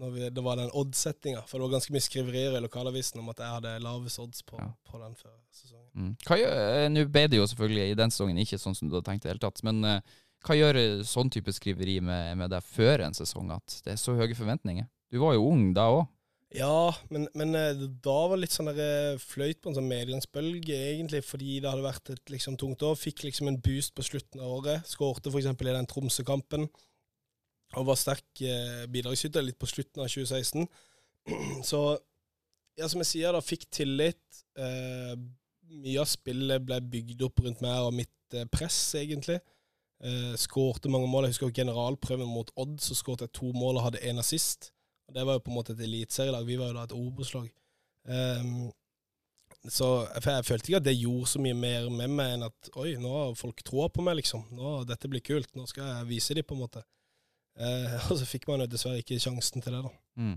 når 0.00 0.14
vi, 0.14 0.28
det 0.30 0.44
var 0.46 0.58
den 0.60 0.70
oddsettinga. 0.78 1.42
For 1.50 1.58
det 1.58 1.66
var 1.68 1.74
ganske 1.76 1.94
mye 1.96 2.04
skriverier 2.06 2.56
i 2.58 2.62
lokalavisen 2.64 3.20
om 3.22 3.28
at 3.34 3.42
jeg 3.44 3.56
hadde 3.58 3.74
lavest 3.84 4.22
odds 4.22 4.42
på, 4.46 4.58
Ja. 4.62 4.70
på 4.88 5.02
den 5.02 5.14
før 5.18 5.34
sesongen. 5.50 5.88
Mm. 5.94 6.12
Gjør, 6.24 6.58
eh, 6.62 6.88
Nå 6.94 7.04
ble 7.12 7.26
det 7.28 7.40
jo 7.42 7.46
selvfølgelig 7.50 7.90
i 7.90 7.98
den 8.00 8.14
sesongen 8.14 8.38
ikke 8.44 8.60
sånn 8.62 8.74
som 8.78 8.88
du 8.88 8.96
hadde 8.96 9.08
tenkt 9.10 9.26
i 9.26 9.28
det 9.28 9.34
hele 9.34 9.44
tatt, 9.44 9.62
men 9.66 9.84
eh, 9.84 10.00
hva 10.46 10.56
gjør 10.58 10.78
eh, 10.80 11.02
sånn 11.06 11.30
type 11.30 11.52
skriveri 11.54 12.00
med, 12.00 12.38
med 12.40 12.50
deg 12.54 12.64
før 12.64 13.04
en 13.06 13.14
sesong, 13.18 13.50
at 13.54 13.80
det 13.84 13.92
er 13.94 14.00
så 14.00 14.14
høye 14.18 14.34
forventninger? 14.38 14.88
Du 15.12 15.18
var 15.20 15.34
jo 15.36 15.44
ung 15.50 15.72
da 15.76 15.90
òg. 15.92 16.06
Ja, 16.52 16.92
men, 17.08 17.28
men 17.38 17.54
eh, 17.56 17.84
da 18.04 18.14
var 18.28 18.36
det 18.36 18.42
litt 18.42 18.54
sånn 18.54 18.68
der 18.68 18.80
eh, 18.84 19.20
fløyt 19.22 19.62
på 19.62 19.70
en 19.70 19.78
sånn 19.78 19.88
medgangsbølge, 19.88 20.76
egentlig, 20.90 21.22
fordi 21.24 21.60
det 21.62 21.70
hadde 21.70 21.86
vært 21.86 22.12
et 22.12 22.32
liksom 22.34 22.58
tungt 22.60 22.84
år. 22.84 22.98
Fikk 23.00 23.24
liksom 23.24 23.48
en 23.48 23.60
boost 23.64 23.94
på 23.96 24.04
slutten 24.04 24.42
av 24.42 24.58
året. 24.58 24.88
Skårte 24.90 25.32
f.eks. 25.32 25.48
i 25.48 25.68
den 25.70 25.88
Tromsø-kampen. 25.88 26.66
Og 27.80 27.86
var 27.88 27.96
sterk 27.96 28.42
eh, 28.44 28.84
bidragsyter 28.92 29.44
litt 29.46 29.56
på 29.60 29.70
slutten 29.70 30.04
av 30.04 30.10
2016. 30.12 30.68
Så 31.70 31.80
ja, 32.76 32.88
som 32.88 33.00
jeg 33.00 33.10
sier, 33.14 33.32
da, 33.32 33.40
fikk 33.44 33.64
tillit. 33.72 34.44
Eh, 34.60 35.16
mye 35.72 36.04
av 36.04 36.10
spillet 36.10 36.68
ble 36.68 36.82
bygd 36.92 37.24
opp 37.24 37.40
rundt 37.46 37.64
meg 37.64 37.86
og 37.86 37.96
mitt 37.96 38.36
eh, 38.36 38.48
press, 38.52 38.78
egentlig. 39.00 39.38
Eh, 40.04 40.32
skårte 40.40 40.92
mange 40.92 41.08
mål. 41.08 41.30
Jeg 41.30 41.36
husker 41.36 41.56
generalprøven 41.62 42.28
mot 42.28 42.52
Odd, 42.60 42.76
så 42.84 42.96
skårte 42.98 43.28
jeg 43.28 43.36
to 43.40 43.52
mål 43.56 43.80
og 43.80 43.88
hadde 43.88 44.04
én 44.04 44.20
assist. 44.20 44.72
Og 45.08 45.16
Det 45.16 45.26
var 45.26 45.38
jo 45.38 45.44
på 45.44 45.52
en 45.52 45.58
måte 45.58 45.74
et 45.76 45.82
eliteserielag. 45.86 46.46
Vi 46.46 46.60
var 46.60 46.70
jo 46.70 46.78
da 46.78 46.86
et 46.86 46.96
Obos-lag. 46.96 47.50
Um, 48.02 48.70
så 49.70 49.88
jeg, 50.10 50.44
følte 50.44 50.70
ikke 50.70 50.80
at 50.80 50.86
det 50.88 50.96
gjorde 50.98 51.28
så 51.30 51.42
mye 51.42 51.54
mer 51.54 51.86
med 51.94 52.10
meg 52.10 52.32
enn 52.34 52.46
at 52.48 52.70
oi, 52.82 52.96
nå 52.98 53.12
har 53.14 53.36
folk 53.38 53.62
troa 53.62 53.86
på 53.92 54.02
meg, 54.02 54.18
liksom. 54.18 54.42
Nå, 54.58 54.80
dette 54.88 55.10
blir 55.10 55.22
kult. 55.22 55.52
Nå 55.54 55.68
skal 55.70 55.86
jeg 55.86 56.08
vise 56.10 56.34
dem, 56.34 56.46
på 56.46 56.56
en 56.56 56.64
måte. 56.64 56.82
Eh, 57.60 57.96
og 58.10 58.18
så 58.18 58.26
fikk 58.26 58.48
man 58.50 58.64
jo 58.64 58.70
dessverre 58.72 59.02
ikke 59.02 59.20
sjansen 59.22 59.62
til 59.62 59.76
det, 59.76 59.82
da. 59.84 59.92
Mm. 60.18 60.36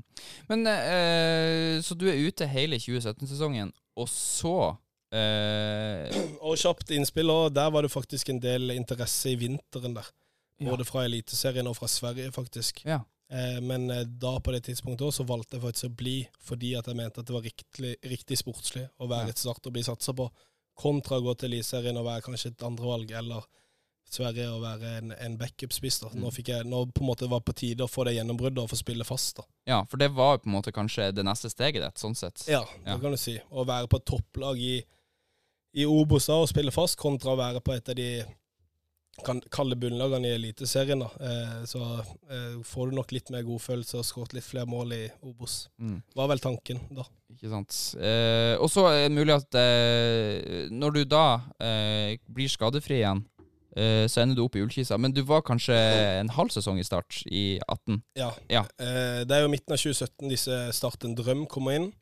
Men 0.49 0.67
eh, 0.71 1.81
Så 1.83 1.97
du 1.97 2.05
er 2.11 2.21
ute 2.21 2.47
hele 2.47 2.79
2017-sesongen, 2.79 3.73
og 3.99 4.07
så 4.11 4.75
eh, 5.15 6.13
Og 6.47 6.59
kjapt 6.59 6.93
innspill, 6.95 7.31
òg. 7.33 7.49
der 7.55 7.73
var 7.73 7.87
det 7.87 7.93
faktisk 7.93 8.29
en 8.31 8.43
del 8.43 8.75
interesse 8.75 9.33
i 9.33 9.39
vinteren 9.39 9.97
der. 9.97 10.13
ja. 10.59 10.69
Både 10.69 10.85
fra 10.87 11.03
Eliteserien 11.07 11.67
og 11.67 11.79
fra 11.79 11.89
Sverige, 11.91 12.31
faktisk. 12.35 12.85
Ja. 12.85 13.01
Eh, 13.35 13.59
men 13.61 13.89
eh, 13.91 14.05
da 14.07 14.37
på 14.39 14.53
det 14.55 14.63
tidspunktet 14.69 15.07
også, 15.09 15.23
så 15.23 15.27
valgte 15.27 15.57
jeg 15.57 15.65
faktisk 15.65 15.89
å 15.89 15.95
bli, 15.99 16.15
fordi 16.47 16.71
at 16.79 16.87
jeg 16.87 16.99
mente 16.99 17.19
at 17.19 17.27
det 17.27 17.35
var 17.35 17.43
riktig, 17.43 17.95
riktig 18.07 18.39
sportslig 18.39 18.85
å 19.01 19.09
være 19.11 19.33
et 19.33 19.41
start 19.41 19.67
og 19.67 19.75
bli 19.75 19.83
satsa 19.83 20.15
på, 20.15 20.29
kontra 20.79 21.19
å 21.19 21.25
gå 21.25 21.35
til 21.39 21.51
Eliteserien 21.51 21.99
og 21.99 22.07
være 22.07 22.23
kanskje 22.25 22.53
et 22.53 22.65
andrevalg, 22.67 23.11
eller 23.15 23.43
Sverige 24.05 24.45
å 24.53 24.59
være 24.61 24.89
en, 24.99 25.11
en 25.17 25.35
backup-spiss. 25.39 25.97
Mm. 26.05 26.19
Nå 26.21 26.29
jeg, 26.37 26.67
nå 26.69 26.83
på 26.93 27.01
en 27.01 27.09
måte 27.09 27.27
var 27.31 27.41
på 27.43 27.55
tide 27.57 27.87
å 27.87 27.89
få 27.89 28.05
det 28.05 28.13
gjennombruddet 28.19 28.61
og 28.61 28.69
få 28.71 28.77
spille 28.79 29.07
fast. 29.07 29.39
da. 29.41 29.47
ja, 29.71 29.79
for 29.89 29.99
det 29.99 30.11
var 30.13 30.37
på 30.39 30.49
en 30.49 30.55
måte 30.55 30.71
kanskje 30.75 31.09
det 31.15 31.25
neste 31.25 31.49
steget 31.51 31.81
ditt, 31.81 31.99
sånn 31.99 32.15
sett. 32.15 32.45
Ja, 32.47 32.61
det 32.83 32.93
Ja. 32.93 32.99
kan 33.01 33.11
du 33.11 33.17
si. 33.17 33.39
Å 33.49 33.65
være 33.65 33.89
på 33.91 33.99
topplag 34.05 34.61
i, 34.61 34.75
i 35.73 35.85
Obos 35.89 36.29
og 36.29 36.47
spille 36.47 36.71
fast, 36.71 36.99
kontra 37.01 37.33
å 37.33 37.39
være 37.41 37.63
på 37.65 37.73
et 37.73 37.89
av 37.89 37.97
de 37.97 38.09
kan 39.23 39.39
kalle 39.53 39.77
bunnlagene 39.79 40.27
i 40.27 40.35
Eliteserien. 40.35 41.01
Eh, 41.01 41.59
så 41.69 41.81
eh, 42.01 42.57
får 42.67 42.89
du 42.89 42.97
nok 42.97 43.13
litt 43.15 43.31
mer 43.33 43.45
godfølelse 43.47 43.99
og 44.01 44.07
skåret 44.07 44.35
litt 44.35 44.47
flere 44.47 44.67
mål 44.69 44.95
i 44.97 45.03
Obos. 45.25 45.65
Mm. 45.79 46.01
Var 46.17 46.31
vel 46.33 46.43
tanken 46.43 46.81
da. 46.95 47.05
Ikke 47.35 47.51
sant. 47.51 47.77
Eh, 47.99 48.55
og 48.59 48.67
så 48.71 48.87
er 48.91 49.05
det 49.05 49.15
mulig 49.15 49.35
at 49.37 49.59
eh, 49.59 50.67
når 50.73 50.97
du 50.97 51.01
da 51.15 51.25
eh, 51.63 52.17
blir 52.27 52.51
skadefri 52.51 52.99
igjen, 52.99 53.23
eh, 53.77 54.05
så 54.11 54.23
ender 54.23 54.39
du 54.39 54.45
opp 54.45 54.57
i 54.59 54.63
Ullkisa. 54.65 54.99
Men 55.01 55.15
du 55.15 55.23
var 55.27 55.45
kanskje 55.47 55.77
en 56.19 56.33
halv 56.35 56.53
sesong 56.53 56.79
i 56.81 56.87
start 56.87 57.23
i 57.31 57.45
18? 57.67 58.01
Ja. 58.19 58.31
Ja. 58.51 58.65
Eh, 58.79 59.23
det 59.23 59.37
er 59.37 59.45
jo 59.45 59.53
midten 59.53 59.75
av 59.75 59.81
2017 59.81 60.31
disse 60.31 60.59
Start 60.75 61.07
en 61.07 61.17
drøm 61.17 61.47
kommer 61.51 61.79
inn. 61.79 61.93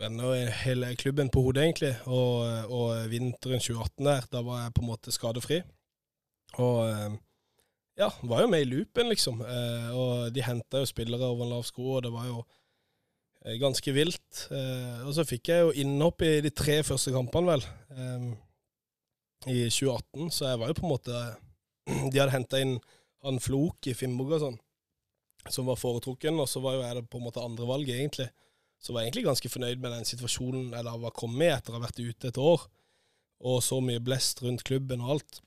Vender 0.00 0.48
hele 0.64 0.88
klubben 0.98 1.28
på 1.30 1.44
hodet, 1.44 1.68
egentlig. 1.68 1.92
Og, 2.10 2.42
og 2.66 3.10
vinteren 3.12 3.62
2018 3.62 4.08
der, 4.08 4.24
da 4.32 4.40
var 4.42 4.64
jeg 4.64 4.74
på 4.74 4.82
en 4.82 4.90
måte 4.90 5.14
skadefri. 5.14 5.60
Og 6.62 6.80
eh, 6.88 7.14
ja, 8.00 8.10
var 8.22 8.44
jo 8.44 8.50
med 8.50 8.64
i 8.64 8.68
loopen, 8.68 9.10
liksom. 9.10 9.40
Eh, 9.46 9.88
og 9.94 10.34
de 10.34 10.44
henta 10.44 10.82
jo 10.82 10.90
spillere 10.90 11.30
over 11.30 11.46
en 11.46 11.54
lav 11.56 11.64
sko, 11.66 11.96
og 11.96 12.04
det 12.06 12.12
var 12.14 12.28
jo 12.28 12.42
eh, 13.44 13.56
ganske 13.62 13.94
vilt. 13.96 14.44
Og 15.06 15.12
så 15.16 15.26
fikk 15.28 15.52
jeg 15.52 15.64
jo 15.64 15.74
innhopp 15.84 16.26
i 16.26 16.36
de 16.44 16.52
tre 16.54 16.80
første 16.86 17.14
kampene, 17.14 17.54
vel, 17.54 17.66
i 19.50 19.64
2018. 19.68 20.30
Så 20.32 20.48
jeg 20.48 20.60
var 20.60 20.70
jo 20.70 20.78
på 20.78 20.86
en 20.86 20.94
måte 20.94 21.24
De 22.12 22.20
hadde 22.20 22.32
henta 22.32 22.60
inn 22.62 22.78
han 23.24 23.40
Flok 23.40 23.86
i 23.88 23.94
Finnbog 23.96 24.34
og 24.36 24.40
sånn, 24.42 24.56
som 25.48 25.68
var 25.68 25.78
foretrukken, 25.80 26.36
og 26.40 26.48
så 26.48 26.60
var 26.60 26.74
jo 26.76 26.82
jeg 26.84 26.96
det 26.98 27.06
på 27.08 27.20
en 27.20 27.24
måte 27.24 27.40
andrevalget, 27.40 27.96
egentlig. 27.96 28.26
Så 28.84 28.92
var 28.92 29.00
jeg 29.00 29.08
egentlig 29.08 29.24
ganske 29.30 29.48
fornøyd 29.48 29.80
med 29.80 29.94
den 29.96 30.08
situasjonen 30.08 30.74
jeg 30.74 30.84
da 30.84 30.92
var 31.00 31.14
kommet 31.16 31.46
i 31.46 31.54
etter 31.54 31.72
å 31.72 31.78
ha 31.78 31.86
vært 31.86 32.02
ute 32.04 32.28
et 32.28 32.40
år, 32.40 32.66
og 33.48 33.62
så 33.64 33.78
mye 33.84 34.02
blest 34.04 34.42
rundt 34.44 34.64
klubben 34.68 35.04
og 35.04 35.14
alt. 35.16 35.40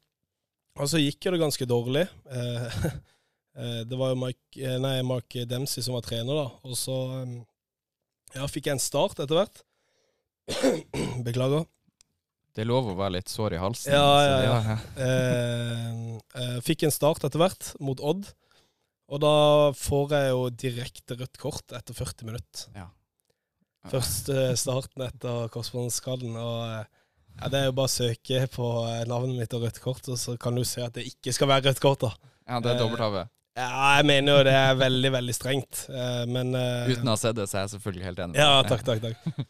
Og 0.78 0.90
så 0.90 1.02
gikk 1.02 1.26
jo 1.26 1.34
det 1.34 1.42
ganske 1.42 1.68
dårlig. 1.70 2.06
Eh, 2.32 2.82
eh, 3.60 3.80
det 3.90 4.00
var 4.00 4.14
jo 4.14 4.20
Mike, 4.22 4.58
eh, 4.62 4.78
nei, 4.82 5.00
Mark 5.08 5.38
Dempsey 5.50 5.86
som 5.86 5.98
var 5.98 6.06
trener, 6.06 6.38
da. 6.38 6.48
Og 6.68 6.78
så 6.78 6.98
eh, 7.22 7.38
ja, 8.38 8.48
fikk 8.52 8.70
jeg 8.70 8.78
en 8.78 8.84
start 8.84 9.24
etter 9.24 9.40
hvert. 9.40 9.64
Beklager. 11.28 11.66
Det 12.56 12.64
er 12.64 12.70
lov 12.72 12.90
å 12.90 12.98
være 12.98 13.20
litt 13.20 13.30
sår 13.30 13.54
i 13.54 13.62
halsen. 13.62 13.94
Ja, 13.94 14.06
ja, 14.26 14.38
ja, 14.42 14.78
ja. 14.98 16.46
fikk 16.68 16.88
en 16.88 16.94
start 16.94 17.28
etter 17.28 17.42
hvert 17.42 17.74
mot 17.84 18.02
Odd. 18.02 18.32
Og 19.08 19.22
da 19.24 19.36
får 19.78 20.16
jeg 20.16 20.32
jo 20.34 20.48
direkte 20.66 21.18
rødt 21.20 21.38
kort 21.40 21.76
etter 21.78 21.96
40 21.96 22.28
minutter. 22.28 22.64
Ja. 22.76 22.88
Første 23.88 24.50
starten 24.60 25.06
etter 25.06 25.52
korsbåndskaden. 25.54 26.34
Og 26.36 26.97
ja, 27.40 27.50
det 27.54 27.60
er 27.60 27.66
jo 27.70 27.76
bare 27.78 27.90
å 27.90 27.94
søke 27.94 28.44
på 28.54 28.68
eh, 28.90 29.02
navnet 29.10 29.38
mitt 29.40 29.56
og 29.58 29.66
rødt 29.66 29.80
kort, 29.84 30.08
og 30.10 30.20
så 30.20 30.38
kan 30.42 30.58
du 30.58 30.64
se 30.68 30.84
at 30.84 30.96
det 30.98 31.06
ikke 31.10 31.34
skal 31.36 31.50
være 31.52 31.70
rødt 31.70 31.82
kort. 31.84 32.06
da. 32.06 32.12
ja, 32.48 32.60
det 32.60 32.72
er 32.72 32.78
Eh, 32.78 32.82
dobbelt 32.84 33.04
AV. 33.08 33.18
Ja, 33.58 33.70
jeg 33.98 34.06
mener 34.06 34.38
jo 34.38 34.46
det 34.46 34.54
er 34.54 34.76
veldig, 34.78 35.12
veldig 35.18 35.34
strengt, 35.34 35.84
eh, 35.90 36.24
men 36.30 36.54
Uten 36.54 37.08
å 37.08 37.16
ha 37.16 37.18
sett 37.18 37.38
det, 37.40 37.48
så 37.50 37.58
er 37.58 37.66
jeg 37.66 37.74
selvfølgelig 37.78 38.06
helt 38.06 38.24
enig. 38.26 38.38
Ja, 38.38 38.62
takk, 38.68 38.86
takk, 38.86 39.02
takk. 39.02 39.44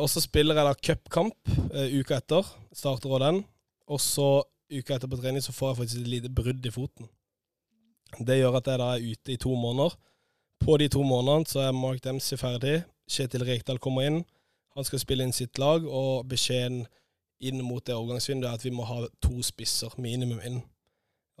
Og 0.00 0.08
så 0.10 0.18
spiller 0.18 0.58
jeg 0.58 0.66
da 0.66 0.74
cupkamp 0.74 1.52
uka 2.00 2.16
etter. 2.18 2.48
Starter 2.74 3.12
òg 3.14 3.20
den. 3.22 3.36
Og 3.86 4.00
så 4.02 4.42
uka 4.70 4.96
etter 4.96 5.10
på 5.10 5.18
trening 5.20 5.44
så 5.44 5.54
får 5.54 5.70
jeg 5.70 5.78
faktisk 5.78 6.00
et 6.00 6.10
lite 6.10 6.30
brudd 6.34 6.66
i 6.66 6.72
foten. 6.74 7.06
Det 8.18 8.40
gjør 8.40 8.58
at 8.58 8.66
jeg 8.66 8.80
da 8.82 8.88
er 8.96 9.04
ute 9.12 9.34
i 9.34 9.38
to 9.38 9.54
måneder. 9.54 9.94
På 10.60 10.76
de 10.82 10.88
to 10.92 11.02
månedene 11.06 11.46
så 11.48 11.62
er 11.68 11.76
Mark 11.76 12.02
Dempsey 12.04 12.38
ferdig. 12.40 12.80
Kjetil 13.10 13.46
Rekdal 13.46 13.78
kommer 13.82 14.06
inn. 14.06 14.18
Han 14.76 14.86
skal 14.86 15.02
spille 15.02 15.24
inn 15.26 15.34
sitt 15.34 15.58
lag, 15.58 15.86
og 15.86 16.26
beskjeden 16.30 16.84
inn 17.40 17.62
mot 17.64 17.84
det 17.84 17.94
overgangsvinduet 17.96 18.50
er 18.50 18.58
at 18.60 18.64
vi 18.68 18.70
må 18.74 18.84
ha 18.88 19.06
to 19.24 19.40
spisser 19.46 19.94
minimum 19.98 20.40
inn. 20.44 20.60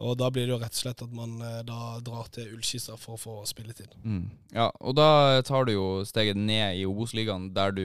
Og 0.00 0.14
da 0.16 0.30
blir 0.32 0.46
det 0.48 0.54
jo 0.54 0.56
rett 0.62 0.72
og 0.72 0.78
slett 0.80 1.02
at 1.04 1.10
man 1.12 1.34
eh, 1.44 1.58
da 1.68 1.98
drar 2.00 2.24
til 2.32 2.54
Ullkisa 2.54 2.94
for 2.96 3.18
å 3.18 3.20
få 3.20 3.32
spilletid. 3.44 3.92
Mm. 4.00 4.30
Ja, 4.56 4.70
og 4.80 4.94
da 4.96 5.42
tar 5.44 5.66
du 5.68 5.74
jo 5.74 5.82
steget 6.08 6.38
ned 6.40 6.78
i 6.80 6.86
Obos-ligaen 6.88 7.50
der 7.52 7.74
du 7.76 7.82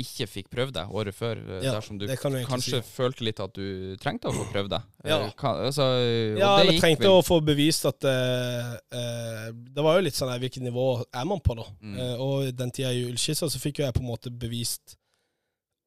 ikke 0.00 0.24
fikk 0.32 0.48
prøvd 0.48 0.72
deg 0.78 0.94
året 0.96 1.12
før. 1.18 1.36
eh, 1.36 1.66
Ja, 1.66 1.74
dersom 1.76 1.98
du 2.00 2.06
du 2.08 2.14
kanskje 2.16 2.80
si. 2.80 2.88
følte 2.96 3.26
litt 3.28 3.42
at 3.44 3.52
du 3.52 3.98
trengte 4.00 4.30
å 4.30 4.36
få 4.38 4.46
prøvd 4.54 4.70
deg. 4.78 4.86
Ja. 5.04 5.18
Eh, 5.26 5.34
Kan, 5.36 5.60
altså, 5.66 5.90
og 5.92 6.40
Ja, 6.40 6.54
det 6.56 6.62
eller 6.70 6.80
trengte 6.80 7.04
vel- 7.04 7.18
å 7.20 7.26
få 7.28 7.42
bevist 7.44 7.84
at 7.92 8.02
eh, 8.14 8.72
eh, 8.96 9.52
Det 9.52 9.84
var 9.84 9.98
jo 10.00 10.06
litt 10.08 10.16
sånn 10.16 10.32
her, 10.32 10.40
hvilket 10.40 10.64
nivå 10.64 10.86
er 11.12 11.24
man 11.28 11.44
på, 11.44 11.52
da? 11.60 11.68
Mm. 11.84 11.98
Eh, 12.00 12.16
og 12.16 12.48
den 12.56 12.70
tida 12.72 12.94
i 12.96 13.04
Ullskissa 13.10 13.44
så 13.52 13.60
fikk 13.60 13.82
jo 13.82 13.84
jeg 13.84 13.92
på 13.92 14.00
en 14.00 14.08
måte 14.08 14.32
bevist 14.32 14.96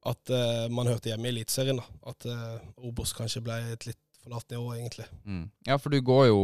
at 0.06 0.30
uh, 0.34 0.68
man 0.74 0.88
hørte 0.90 1.12
hjemme 1.12 1.28
i 1.28 1.34
Eliteserien. 1.34 1.78
At 2.06 2.26
uh, 2.26 2.56
Obos 2.82 3.12
kanskje 3.14 3.42
ble 3.44 3.58
et 3.74 3.86
litt 3.86 3.98
for 4.22 4.30
lavt 4.30 4.52
nivå, 4.54 4.68
egentlig. 4.76 5.04
Mm. 5.26 5.44
Ja, 5.66 5.74
for 5.82 5.90
du 5.90 5.96
går 6.06 6.28
jo 6.28 6.36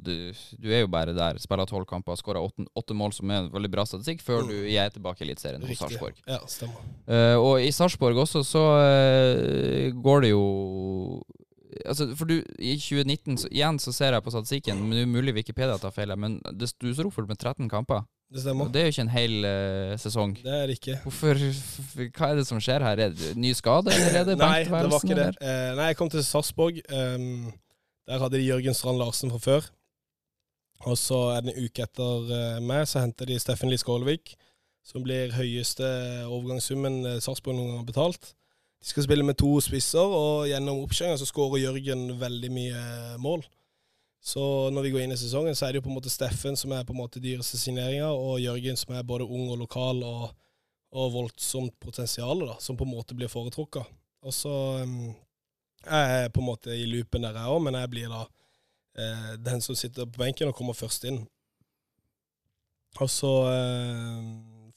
Du, 0.00 0.12
du 0.56 0.70
er 0.72 0.80
jo 0.86 0.88
bare 0.88 1.12
der. 1.12 1.36
Spiller 1.42 1.68
tolv 1.68 1.84
kamper, 1.88 2.16
skårer 2.16 2.40
åtte, 2.40 2.96
mål, 2.96 3.12
som 3.12 3.28
er 3.30 3.42
en 3.42 3.50
veldig 3.52 3.70
bra 3.74 3.84
statistikk, 3.84 4.22
før 4.24 4.40
Mm. 4.44 4.48
du 4.48 4.70
er 4.72 4.88
tilbake 4.94 5.20
i 5.20 5.26
Eliteserien 5.28 5.60
hos 5.68 5.78
Sarpsborg. 5.82 6.16
Ja, 6.26 6.38
stemmer. 6.48 6.80
Uh, 7.04 7.36
og 7.40 7.60
i 7.60 7.68
Sarpsborg 7.76 8.16
også 8.24 8.40
så 8.44 8.64
går 10.00 10.20
det 10.24 10.30
jo 10.32 10.44
Altså, 11.84 12.06
for 12.16 12.24
du, 12.24 12.38
I 12.58 12.76
2019 12.80 13.36
så, 13.42 13.48
igjen 13.52 13.76
så 13.82 13.92
ser 13.92 14.14
jeg 14.16 14.24
på 14.24 14.32
statistikken, 14.32 14.78
men 14.80 14.96
det 14.96 15.02
er 15.04 15.10
mulig 15.12 15.34
Wikipedia 15.36 15.76
tar 15.76 15.92
feil, 15.92 16.14
men 16.16 16.38
det, 16.56 16.70
du 16.80 16.88
står 16.94 17.10
oppført 17.10 17.28
med 17.28 17.36
13 17.36 17.68
kamper. 17.68 18.06
Det 18.36 18.52
Og 18.52 18.72
det 18.72 18.80
er 18.80 18.88
jo 18.88 18.94
ikke 18.94 19.04
en 19.06 19.12
hel 19.14 19.36
uh, 19.46 19.92
sesong. 20.00 20.34
Det 20.44 20.52
er 20.52 20.66
det 20.70 20.76
ikke. 20.78 20.96
Hvorfor, 21.04 21.40
hva 22.16 22.28
er 22.30 22.40
det 22.40 22.46
som 22.48 22.60
skjer 22.62 22.84
her? 22.84 23.02
Er 23.06 23.14
det 23.16 23.32
ny 23.40 23.52
skade, 23.56 23.94
eller 23.94 24.20
er 24.20 24.28
det 24.28 24.36
Nei, 24.40 24.58
det 24.64 24.90
var 24.92 25.00
ikke 25.00 25.18
det. 25.18 25.30
Eh, 25.40 25.70
nei, 25.78 25.88
jeg 25.90 25.98
kom 25.98 26.12
til 26.12 26.24
Sarpsborg. 26.26 26.80
Um, 26.92 27.52
der 28.06 28.22
hadde 28.22 28.38
de 28.38 28.46
Jørgen 28.46 28.76
Strand 28.76 29.00
Larsen 29.00 29.32
fra 29.34 29.42
før. 29.42 29.70
Og 30.86 30.98
så 31.00 31.18
er 31.34 31.44
det 31.44 31.54
en 31.54 31.64
uke 31.64 31.86
etter 31.86 32.30
uh, 32.30 32.58
meg, 32.62 32.84
så 32.86 33.02
henter 33.02 33.28
de 33.30 33.38
Steffen 33.40 33.72
Lie 33.72 33.80
Skålevik, 33.80 34.36
som 34.86 35.02
blir 35.02 35.34
høyeste 35.34 35.86
overgangssummen 36.28 37.00
eh, 37.06 37.22
Sarpsborg 37.24 37.56
noen 37.56 37.72
gang 37.72 37.80
har 37.80 37.88
betalt. 37.88 38.34
De 38.82 38.90
skal 38.92 39.06
spille 39.06 39.24
med 39.26 39.38
to 39.40 39.56
spisser, 39.64 39.98
og 40.04 40.46
gjennom 40.46 40.84
oppkjøringa 40.84 41.18
så 41.18 41.26
skårer 41.26 41.64
Jørgen 41.64 42.10
veldig 42.20 42.50
mye 42.54 42.82
mål. 43.18 43.42
Så 44.26 44.42
når 44.74 44.82
vi 44.82 44.90
går 44.90 45.04
inn 45.04 45.14
i 45.14 45.18
sesongen, 45.20 45.54
så 45.54 45.66
er 45.68 45.72
det 45.74 45.78
jo 45.80 45.84
på 45.86 45.92
en 45.92 45.98
måte 46.00 46.10
Steffen 46.10 46.56
som 46.58 46.72
er 46.74 46.82
på 46.86 46.94
en 46.96 46.98
måte 46.98 47.20
dyreste 47.22 47.60
signeringa, 47.60 48.08
og 48.10 48.40
Jørgen 48.42 48.78
som 48.80 48.96
er 48.98 49.04
både 49.06 49.28
ung 49.28 49.52
og 49.54 49.60
lokal 49.60 50.02
og, 50.02 50.24
og 50.98 51.12
voldsomt 51.14 51.76
potensial, 51.82 52.42
da, 52.48 52.56
som 52.62 52.78
på 52.78 52.86
en 52.88 52.90
måte 52.96 53.14
blir 53.14 53.30
foretrukket. 53.30 53.86
Og 54.26 54.34
så 54.34 54.50
um, 54.82 55.12
jeg 55.86 56.18
er 56.24 56.32
på 56.34 56.42
en 56.42 56.48
måte 56.48 56.74
i 56.74 56.88
loopen 56.90 57.22
der 57.22 57.38
jeg 57.38 57.54
òg, 57.54 57.62
men 57.68 57.78
jeg 57.78 57.92
blir 57.92 58.10
da 58.10 58.24
eh, 58.98 59.32
den 59.46 59.62
som 59.62 59.78
sitter 59.78 60.08
på 60.10 60.24
benken 60.24 60.50
og 60.50 60.58
kommer 60.58 60.74
først 60.74 61.06
inn. 61.06 61.20
Og 62.98 63.10
så 63.12 63.32
eh, 63.52 64.20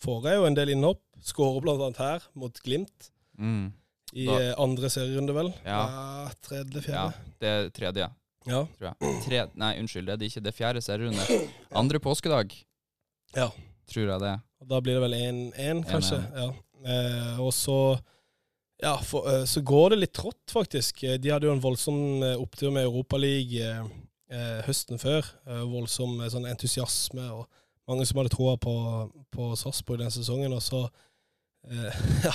får 0.03 0.29
jeg 0.29 0.37
jo 0.41 0.45
en 0.45 0.57
del 0.61 0.75
innhopp. 0.75 1.01
Skårer 1.25 1.73
annet 1.73 1.97
her, 1.99 2.29
mot 2.37 2.61
Glimt. 2.63 3.09
Mm. 3.39 3.71
I 4.13 4.25
Da- 4.29 4.39
eh, 4.43 4.53
andre 4.61 4.89
serierunde, 4.93 5.33
vel. 5.33 5.49
Ja. 5.65 5.81
tredje, 6.45 6.85
Ja, 6.93 7.09
det 7.41 7.49
er 7.55 7.69
tredje, 7.73 8.09
Ja. 8.47 8.63
tror 8.77 8.87
jeg. 8.93 9.15
Tre, 9.25 9.41
nei, 9.59 9.73
unnskyld, 9.81 10.05
det 10.07 10.13
er 10.13 10.17
det 10.21 10.29
ikke. 10.31 10.43
Det 10.45 10.53
er 10.53 10.57
fjerde 10.57 10.81
serierunde. 10.81 11.39
Andre 11.75 11.99
påskedag, 11.99 12.53
Ja. 13.35 13.49
tror 13.91 14.07
jeg 14.13 14.19
det. 14.23 14.35
Da 14.69 14.79
blir 14.81 14.99
det 14.99 15.01
vel 15.03 15.13
1-1, 15.17 15.83
kanskje. 15.89 16.19
1-1. 16.31 16.39
Ja. 16.39 16.49
Eh, 16.89 17.39
og 17.43 17.51
så 17.53 17.75
ja, 18.81 18.95
for, 19.03 19.27
eh, 19.27 19.43
så 19.45 19.61
går 19.61 19.89
det 19.89 19.99
litt 19.99 20.13
trått, 20.15 20.45
faktisk. 20.51 21.03
Eh, 21.03 21.17
De 21.17 21.29
hadde 21.33 21.47
jo 21.49 21.51
en 21.53 21.59
voldsom 21.63 22.23
eh, 22.23 22.35
opptur 22.39 22.71
med 22.71 22.85
Europaligaen 22.87 23.89
eh, 24.31 24.37
eh, 24.39 24.61
høsten 24.63 24.97
før. 25.01 25.25
Eh, 25.47 25.63
voldsom 25.67 26.21
eh, 26.21 26.29
sånn 26.31 26.47
entusiasme 26.47 27.25
og 27.35 27.45
mange 27.89 28.05
som 28.07 28.17
hadde 28.21 28.31
troa 28.31 28.55
på, 28.61 28.73
på 29.35 29.49
Sarpsborg 29.59 29.99
den 29.99 30.11
sesongen. 30.15 30.53
Og 30.55 30.61
så 30.63 30.85
eh, 31.67 31.99
Ja, 32.27 32.33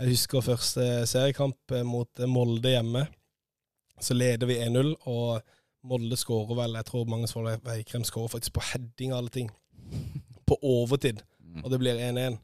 jeg 0.00 0.14
husker 0.14 0.40
første 0.46 0.86
seriekamp 1.10 1.74
eh, 1.74 1.82
mot 1.82 2.08
eh, 2.22 2.26
Molde 2.30 2.70
hjemme. 2.76 3.08
Så 4.00 4.16
leder 4.16 4.48
vi 4.48 4.60
1-0, 4.64 4.94
og 5.10 5.40
Molde 5.90 6.16
skårer 6.20 6.56
vel 6.58 6.76
Jeg 6.76 6.86
tror 6.90 7.08
Magnus 7.08 7.32
Vold 7.32 7.62
Veikrem 7.64 8.02
skårer 8.04 8.34
faktisk 8.34 8.54
på 8.56 8.64
heading 8.72 9.14
av 9.14 9.22
alle 9.22 9.32
ting. 9.32 9.50
På 10.48 10.56
overtid 10.66 11.22
Mm. 11.50 11.64
og 11.64 11.72
det 11.72 11.80
blir 11.82 11.98
1-1. 11.98 12.38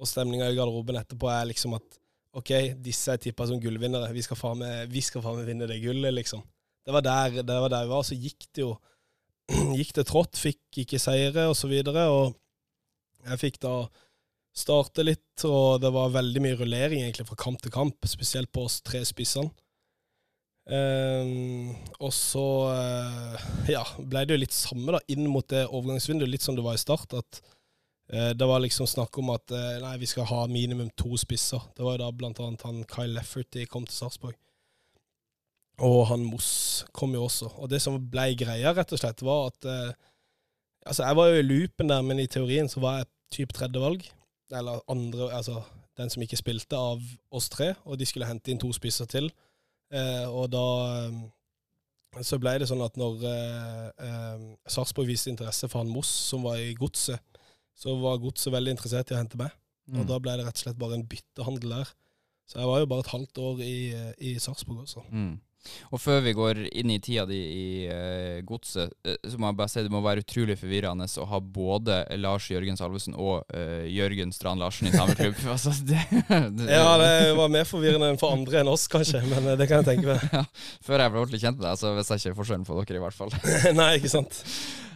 Og 0.00 0.08
stemninga 0.08 0.48
i 0.50 0.56
garderoben 0.56 0.98
etterpå 1.00 1.28
er 1.32 1.48
liksom 1.50 1.76
at 1.76 1.98
OK, 2.36 2.52
disse 2.84 3.10
er 3.12 3.20
tippa 3.20 3.46
som 3.48 3.60
gullvinnere. 3.60 4.12
Vi 4.14 4.22
skal 4.22 4.38
faen 4.38 4.60
meg, 4.62 4.90
vi 4.92 5.02
faen 5.02 5.40
vinne 5.46 5.66
det 5.66 5.80
gullet, 5.82 6.14
liksom. 6.14 6.44
Det 6.86 6.94
var 6.94 7.02
der, 7.04 7.42
det 7.42 7.56
var 7.64 7.72
der 7.72 7.88
vi 7.88 7.92
var. 7.92 8.04
Så 8.06 8.18
gikk 8.18 8.46
det 8.54 8.64
jo 8.64 8.76
Gikk 9.78 9.96
det 9.96 10.06
trått, 10.06 10.38
fikk 10.38 10.84
ikke 10.84 11.00
seire 11.02 11.48
og 11.50 11.56
så 11.58 11.66
videre. 11.66 12.04
Og 12.14 12.36
jeg 13.26 13.40
fikk 13.42 13.58
da 13.64 13.74
starte 14.54 15.02
litt, 15.02 15.42
og 15.46 15.80
det 15.82 15.90
var 15.94 16.14
veldig 16.14 16.42
mye 16.44 16.58
rullering 16.60 17.02
egentlig 17.02 17.26
fra 17.26 17.38
kamp 17.38 17.58
til 17.62 17.74
kamp, 17.74 18.06
spesielt 18.06 18.52
på 18.54 18.68
oss 18.68 18.78
tre 18.86 19.02
spissene. 19.08 19.50
Ehm, 20.68 21.72
og 21.98 22.12
så 22.14 22.44
uh, 22.70 23.46
ja, 23.70 23.82
ble 23.98 24.26
det 24.26 24.36
jo 24.36 24.42
litt 24.42 24.54
samme 24.54 24.94
da, 24.94 25.00
inn 25.10 25.24
mot 25.30 25.46
det 25.50 25.64
overgangsvinduet, 25.66 26.30
litt 26.30 26.44
som 26.44 26.58
det 26.58 26.64
var 26.66 26.76
i 26.76 26.82
start. 26.82 27.16
at 27.16 27.40
uh, 28.12 28.30
Det 28.36 28.48
var 28.48 28.62
liksom 28.62 28.88
snakk 28.90 29.18
om 29.22 29.32
at 29.34 29.54
uh, 29.54 29.80
nei, 29.82 29.96
vi 30.02 30.10
skal 30.10 30.28
ha 30.30 30.44
minimum 30.50 30.92
to 31.00 31.16
spisser. 31.20 31.64
Det 31.76 31.86
var 31.86 31.96
jo 31.96 32.04
da 32.04 32.12
blant 32.12 32.42
annet 32.44 32.66
han 32.68 32.84
Kyle 32.90 33.16
Lefferty 33.16 33.66
kom 33.70 33.88
til 33.88 33.96
Sarpsborg. 33.96 34.38
Og 35.80 36.04
han 36.10 36.26
Moss 36.28 36.84
kom 36.92 37.14
jo 37.16 37.24
også. 37.24 37.54
Og 37.56 37.70
det 37.72 37.80
som 37.80 37.96
ble 38.12 38.34
greia, 38.38 38.74
rett 38.76 38.92
og 38.92 39.00
slett, 39.00 39.24
var 39.26 39.50
at 39.52 39.96
Altså, 40.80 41.04
jeg 41.04 41.16
var 41.18 41.26
jo 41.28 41.40
i 41.42 41.44
loopen 41.44 41.90
der, 41.90 42.00
men 42.00 42.22
i 42.22 42.28
teorien 42.28 42.68
så 42.68 42.80
var 42.80 42.94
jeg 42.98 43.08
type 43.36 43.52
tredjevalg. 43.52 44.06
Eller 44.56 44.80
andre 44.88 45.26
Altså 45.36 45.58
den 46.00 46.08
som 46.08 46.22
ikke 46.24 46.38
spilte 46.40 46.78
av 46.78 47.02
oss 47.30 47.50
tre, 47.52 47.74
og 47.84 47.98
de 48.00 48.06
skulle 48.08 48.28
hente 48.28 48.48
inn 48.52 48.60
to 48.60 48.70
spisser 48.72 49.08
til. 49.10 49.28
Eh, 49.90 50.26
og 50.30 50.50
da 50.52 50.64
eh, 51.08 52.22
så 52.26 52.38
ble 52.42 52.56
det 52.58 52.68
sånn 52.70 52.82
at 52.84 52.96
når 52.98 53.24
eh, 53.26 54.44
Sarpsborg 54.70 55.08
viste 55.10 55.30
interesse 55.32 55.68
for 55.70 55.82
han 55.82 55.90
Moss, 55.92 56.10
som 56.30 56.42
var 56.46 56.58
i 56.62 56.72
Godset, 56.78 57.22
så 57.78 57.94
var 58.02 58.18
Godset 58.22 58.52
veldig 58.54 58.74
interessert 58.76 59.10
i 59.10 59.16
å 59.16 59.20
hente 59.22 59.38
meg. 59.40 59.50
Og 59.90 60.04
Mm. 60.04 60.06
da 60.06 60.18
ble 60.22 60.36
det 60.36 60.44
rett 60.46 60.58
og 60.58 60.62
slett 60.62 60.78
bare 60.78 60.94
en 60.94 61.06
byttehandel 61.10 61.70
der. 61.72 61.88
Så 62.46 62.58
jeg 62.60 62.66
var 62.68 62.78
jo 62.82 62.86
bare 62.86 63.00
et 63.00 63.10
halvt 63.14 63.38
år 63.38 63.60
i, 63.62 63.76
i 64.30 64.34
Sarpsborg 64.38 64.84
også. 64.84 65.02
Mm. 65.10 65.40
Og 65.92 66.00
før 66.00 66.22
vi 66.24 66.34
går 66.36 66.62
inn 66.70 66.92
i 66.92 66.98
tida 67.02 67.26
di 67.28 67.38
i 67.40 67.66
uh, 67.90 68.40
godset, 68.46 68.92
uh, 69.06 69.16
så 69.24 69.40
må 69.40 69.50
jeg 69.50 69.58
bare 69.60 69.72
si 69.72 69.84
det 69.84 69.92
må 69.92 70.02
være 70.04 70.24
utrolig 70.24 70.56
forvirrende 70.60 71.08
å 71.20 71.28
ha 71.30 71.40
både 71.40 72.00
Lars 72.20 72.48
Jørgen 72.50 72.80
Salvesen 72.80 73.16
og 73.18 73.44
uh, 73.54 73.84
Jørgen 73.90 74.34
Strand 74.34 74.62
Larsen 74.62 74.90
i 74.90 74.94
samme 74.94 75.16
klubb. 75.18 75.38
altså, 75.54 75.74
det, 75.86 76.00
det, 76.10 76.68
Ja, 76.70 76.96
det 77.00 77.32
var 77.38 77.52
mer 77.52 77.68
forvirrende 77.68 78.12
enn 78.12 78.20
for 78.20 78.36
andre 78.36 78.62
enn 78.62 78.72
oss, 78.72 78.88
kanskje, 78.90 79.22
men 79.30 79.52
det 79.60 79.68
kan 79.70 79.82
jeg 79.82 79.92
tenke 79.92 80.14
meg. 80.14 80.52
Før 80.86 81.04
jeg 81.04 81.14
ble 81.14 81.24
ordentlig 81.24 81.42
kjent 81.44 81.60
med 81.60 81.68
deg, 81.68 81.80
så 81.82 81.96
visste 81.98 82.18
jeg 82.18 82.30
ikke 82.30 82.42
forskjellen 82.42 82.68
på 82.68 82.78
dere, 82.80 83.00
i 83.00 83.04
hvert 83.04 83.20
fall. 83.20 83.34
Nei, 83.80 83.92
ikke 84.00 84.12
sant. 84.12 84.44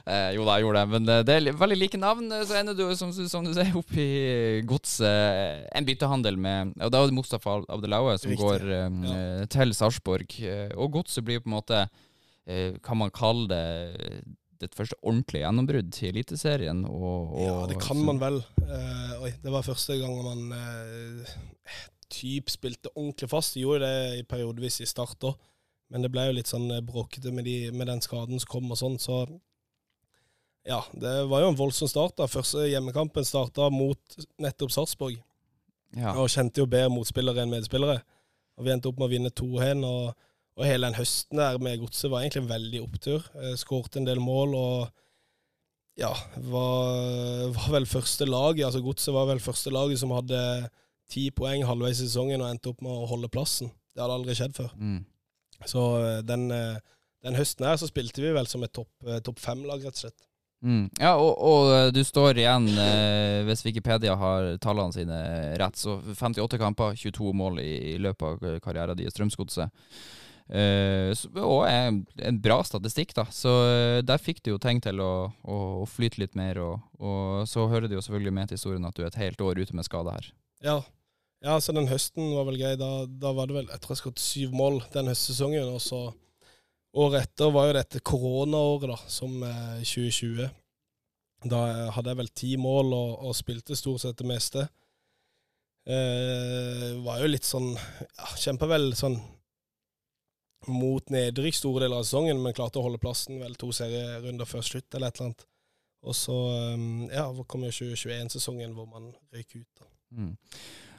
Eh, 0.05 0.35
jo 0.37 0.45
da, 0.45 0.59
jeg 0.59 0.67
gjorde 0.67 0.81
det, 0.83 0.89
men 0.93 1.09
eh, 1.09 1.23
det 1.25 1.35
er 1.39 1.57
veldig 1.57 1.79
like 1.81 1.97
navn. 2.01 2.27
eh, 2.37 2.43
Så 2.45 2.59
ender 2.59 2.77
du, 2.77 2.85
som, 2.99 3.13
som 3.15 3.47
du 3.47 3.55
sier, 3.57 3.71
opp 3.81 3.95
i 3.97 4.61
godset. 4.69 5.65
En 5.73 5.87
byttehandel 5.89 6.37
med 6.37 6.75
Og 6.85 6.93
da 6.93 7.01
er 7.01 7.09
det 7.09 7.17
Mustafa 7.17 7.59
Abdelaue 7.73 8.19
som 8.21 8.35
Riktig, 8.35 8.45
går 8.45 8.67
eh, 8.69 8.99
ja. 9.09 9.47
til 9.55 9.73
Sarpsborg. 9.77 10.37
eh, 10.45 10.75
Og 10.77 10.93
godset 10.99 11.25
blir 11.25 11.41
på 11.41 11.49
en 11.49 11.57
måte, 11.57 11.85
eh, 12.45 12.77
kan 12.85 13.01
man 13.01 13.15
kalle 13.17 13.49
det, 13.49 13.65
det 14.61 14.71
første 14.77 14.99
ordentlige 15.03 15.47
gjennombrudd 15.47 15.89
til 15.97 16.13
Eliteserien. 16.13 16.85
Og, 16.85 17.33
og, 17.33 17.41
Ja, 17.47 17.57
det 17.73 17.81
kan 17.83 18.05
man 18.05 18.21
vel. 18.21 18.39
Eh, 18.61 19.17
oi, 19.25 19.33
det 19.43 19.53
var 19.57 19.65
første 19.67 19.97
gang 20.01 20.15
man 20.25 20.53
uh, 20.53 21.35
typ 22.13 22.53
spilte 22.53 22.93
ordentlig 22.95 23.29
fast. 23.33 23.57
De 23.57 23.65
gjorde 23.65 23.89
det 23.89 24.21
i 24.21 24.29
periodevis 24.29 24.83
i 24.85 24.87
start 24.89 25.25
òg, 25.33 25.41
men 25.93 26.05
det 26.05 26.13
ble 26.13 26.29
jo 26.29 26.37
litt 26.37 26.49
sånn 26.51 26.69
eh, 26.77 26.85
bråkete 26.85 27.33
med, 27.35 27.45
de, 27.49 27.71
med 27.73 27.89
den 27.91 28.01
skaden 28.05 28.41
som 28.41 28.53
kom 28.53 28.71
og 28.73 28.79
sånn, 28.81 29.01
så 29.01 29.25
ja, 30.65 30.81
det 30.97 31.15
var 31.31 31.45
jo 31.45 31.53
en 31.53 31.59
voldsom 31.59 31.91
start. 31.91 32.17
da. 32.19 32.29
Første 32.31 32.67
hjemmekampen 32.71 33.27
starta 33.27 33.69
mot 33.73 34.19
nettopp 34.41 34.73
Sarpsborg, 34.75 35.19
ja. 35.97 36.15
og 36.15 36.31
kjente 36.33 36.62
jo 36.62 36.69
bedre 36.71 36.93
motspillere 36.93 37.45
enn 37.45 37.53
medspillere. 37.53 38.01
Og 38.59 38.67
Vi 38.67 38.73
endte 38.75 38.91
opp 38.91 39.01
med 39.01 39.09
å 39.09 39.12
vinne 39.12 39.33
2-1, 39.35 39.85
og, 39.89 40.29
og 40.55 40.69
hele 40.69 40.89
den 40.89 40.99
høsten 40.99 41.41
der 41.43 41.59
med 41.62 41.81
Godset 41.83 42.12
var 42.12 42.23
egentlig 42.23 42.45
en 42.45 42.53
veldig 42.53 42.85
opptur. 42.85 43.25
Skåret 43.27 43.62
Skårte 43.65 44.01
en 44.01 44.09
del 44.09 44.23
mål 44.23 44.55
og 44.59 44.77
ja, 45.99 46.11
var, 46.43 47.51
var 47.55 47.69
vel 47.77 47.87
første 47.87 48.27
lag, 48.27 48.59
altså 48.67 48.83
Godset 48.83 49.15
var 49.15 49.29
vel 49.31 49.43
første 49.43 49.71
laget 49.75 50.01
som 50.01 50.15
hadde 50.15 50.41
ti 51.11 51.29
poeng 51.35 51.65
halvveis 51.69 52.01
i 52.01 52.09
sesongen 52.09 52.43
og 52.43 52.51
endte 52.51 52.73
opp 52.73 52.83
med 52.83 52.91
å 52.91 53.09
holde 53.11 53.31
plassen. 53.31 53.71
Det 53.95 54.03
hadde 54.03 54.17
aldri 54.19 54.35
skjedd 54.39 54.57
før. 54.57 54.73
Mm. 54.75 55.03
Så 55.71 55.83
eh, 56.03 56.21
den, 56.27 56.49
eh, 56.55 56.79
den 57.25 57.39
høsten 57.39 57.67
her 57.69 57.79
så 57.81 57.89
spilte 57.89 58.25
vi 58.25 58.33
vel 58.35 58.49
som 58.51 58.65
et 58.67 58.75
topp 58.75 58.91
eh, 59.07 59.21
topp 59.25 59.43
fem-lag, 59.43 59.85
rett 59.85 59.95
og 59.95 60.07
slett. 60.07 60.27
Mm. 60.65 60.89
Ja, 60.97 61.12
og, 61.21 61.35
og 61.45 61.71
eh, 61.75 61.91
du 61.93 62.01
står 62.07 62.41
igjen, 62.41 62.71
eh, 62.81 63.43
hvis 63.45 63.65
Wikipedia 63.67 64.17
har 64.17 64.55
tallene 64.65 64.97
sine 64.97 65.21
rett, 65.61 65.77
så 65.77 65.99
58 66.01 66.61
kamper, 66.61 66.97
22 66.97 67.33
mål 67.37 67.61
i, 67.61 67.73
i 67.93 67.97
løpet 68.01 68.29
av 68.31 68.47
eh, 68.49 68.61
karrieren 68.65 68.97
din 68.97 69.11
i 69.11 69.12
Strømsgodset. 69.12 69.69
Eh, 70.49 71.12
og 71.41 71.65
en, 71.69 72.03
en 72.21 72.41
bra 72.41 72.59
statistikk, 72.65 73.15
da. 73.17 73.27
Så 73.33 73.53
eh, 73.69 74.01
der 74.05 74.21
fikk 74.21 74.43
du 74.45 74.55
jo 74.55 74.61
tegn 74.61 74.83
til 74.85 75.01
å, 75.05 75.12
å, 75.45 75.61
å 75.83 75.87
flyte 75.89 76.21
litt 76.25 76.37
mer. 76.39 76.61
Og, 76.65 76.81
og 77.01 77.49
så 77.49 77.69
hører 77.69 77.89
det 77.89 77.99
jo 77.99 78.05
selvfølgelig 78.05 78.37
med 78.41 78.51
til 78.51 78.61
historien 78.61 78.89
at 78.89 78.97
du 78.97 79.05
er 79.05 79.12
et 79.12 79.21
helt 79.21 79.45
år 79.45 79.61
ute 79.61 79.77
med 79.77 79.89
skade 79.89 80.17
her. 80.17 80.33
Ja. 80.65 80.81
ja, 81.45 81.61
så 81.61 81.77
den 81.77 81.89
høsten 81.93 82.35
var 82.37 82.49
vel 82.49 82.61
grei. 82.61 82.75
Da, 82.81 82.93
da 83.09 83.33
var 83.37 83.49
det 83.49 83.61
vel 83.61 83.73
jeg 83.73 83.85
tror 83.85 83.97
jeg 83.97 84.05
skåret 84.05 84.25
syv 84.25 84.57
mål 84.57 84.83
den 84.97 85.12
høstsesongen. 85.12 85.73
Og 85.77 85.85
så 85.85 86.07
året 86.95 87.26
etter 87.26 87.51
var 87.55 87.68
jo 87.68 87.76
dette 87.78 88.03
koronaåret, 88.07 88.90
da, 88.92 88.99
som 89.11 89.42
eh, 89.42 89.82
2020. 89.82 90.49
Da 91.51 91.61
eh, 91.70 91.92
hadde 91.97 92.12
jeg 92.12 92.20
vel 92.22 92.32
ti 92.42 92.55
mål 92.61 92.95
og, 92.97 93.12
og 93.28 93.36
spilte 93.36 93.76
stort 93.78 94.05
sett 94.05 94.18
det 94.20 94.28
meste. 94.28 94.66
Eh, 95.84 96.90
var 97.05 97.20
jo 97.20 97.28
litt 97.28 97.45
sånn 97.45 97.74
ja, 97.76 98.28
Kjempa 98.40 98.64
vel 98.70 98.95
sånn 98.97 99.18
mot 100.72 101.11
nedrykk 101.12 101.59
store 101.59 101.82
deler 101.82 102.01
av 102.01 102.07
sesongen, 102.07 102.38
men 102.40 102.55
klarte 102.57 102.80
å 102.80 102.86
holde 102.86 103.01
plassen 103.03 103.36
vel 103.42 103.53
to 103.61 103.68
serierunder 103.76 104.49
før 104.49 104.64
slutt, 104.64 104.88
eller 104.95 105.12
et 105.12 105.20
eller 105.20 105.28
annet. 105.28 105.45
Og 106.05 106.16
så 106.16 106.38
eh, 106.55 106.86
ja, 107.16 107.26
kom 107.49 107.66
jo 107.68 107.74
2021-sesongen 107.82 108.72
hvor 108.76 108.88
man 108.88 109.12
røyk 109.34 109.59
ut. 109.59 109.68
da. 109.80 109.90
Mm. 110.14 110.32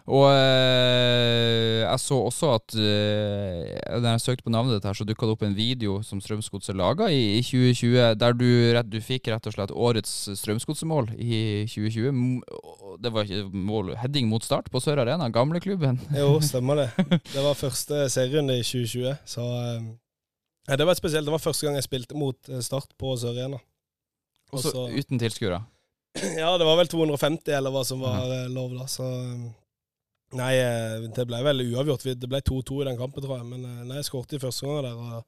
Og 0.06 0.28
eh, 0.30 1.82
jeg 1.82 1.99
så 2.03 2.18
også 2.28 2.49
at 2.60 2.76
eh, 2.78 3.72
da 4.03 4.12
jeg 4.14 4.22
søkte 4.22 4.45
på 4.45 4.51
navnet 4.53 4.76
ditt 4.78 4.86
her, 4.86 4.93
så 4.97 5.06
dukka 5.08 5.26
det 5.26 5.34
opp 5.34 5.45
en 5.47 5.56
video 5.58 5.95
som 6.06 6.20
Strømsgodset 6.22 6.78
laga 6.78 7.08
i, 7.10 7.39
i 7.39 7.41
2020, 7.45 8.14
der 8.22 8.38
du, 8.38 8.45
rett- 8.78 8.91
du 8.93 8.99
fikk 9.01 9.32
rett 9.34 9.49
og 9.49 9.56
slett 9.56 9.74
årets 9.74 10.14
Strømsgodsemål 10.43 11.10
i 11.18 11.39
2020. 11.72 12.12
M- 12.14 12.43
Det 13.01 13.12
var 13.12 13.26
ikke 13.26 13.49
mål, 13.66 13.95
heading 13.99 14.30
mot 14.32 14.45
start 14.45 14.70
på 14.72 14.80
Sør 14.84 15.01
Arena, 15.03 15.28
gamleklubben. 15.34 15.97
Jo, 16.16 16.36
stemmer 16.51 16.84
det. 16.84 16.89
Det 17.34 17.41
var 17.43 17.58
første 17.60 18.06
serierunde 18.14 18.60
i 18.62 18.64
2020, 18.64 19.18
så 19.26 19.41
eh, 19.58 19.89
ja, 20.70 20.78
Det 20.82 20.86
var 20.89 20.97
spesielt. 21.01 21.26
Det 21.28 21.34
var 21.34 21.41
første 21.43 21.66
gang 21.68 21.76
jeg 21.82 21.86
spilte 21.89 22.18
mot 22.18 22.38
Start 22.66 22.93
på 23.01 23.18
Sør-Arena. 23.22 23.58
Og 24.53 24.60
Også 24.62 24.72
så- 24.74 24.89
uten 24.93 25.18
tilskuere. 25.22 25.64
Ja, 26.39 26.53
det 26.58 26.64
var 26.70 26.78
vel 26.80 26.88
250 26.93 27.51
eller 27.58 27.74
hva 27.74 27.82
som 27.84 27.99
var 28.06 28.30
lov, 28.53 28.72
da. 28.78 28.86
Så 28.88 29.03
Nei, 30.34 30.55
eh, 30.57 31.05
det 31.15 31.28
ble 31.30 31.39
vel 31.45 31.61
uavgjort. 31.69 32.07
Det 32.17 32.28
ble 32.30 32.41
2-2 32.41 32.82
i 32.82 32.89
den 32.89 32.97
kampen, 32.99 33.23
tror 33.23 33.38
jeg. 33.38 33.47
Men 33.51 33.65
eh, 33.65 33.82
nei, 33.86 33.99
jeg 34.01 34.07
skåret 34.09 34.34
i 34.34 34.41
første 34.41 34.65
gang 34.65 34.84
der. 34.84 34.95
og 34.97 35.23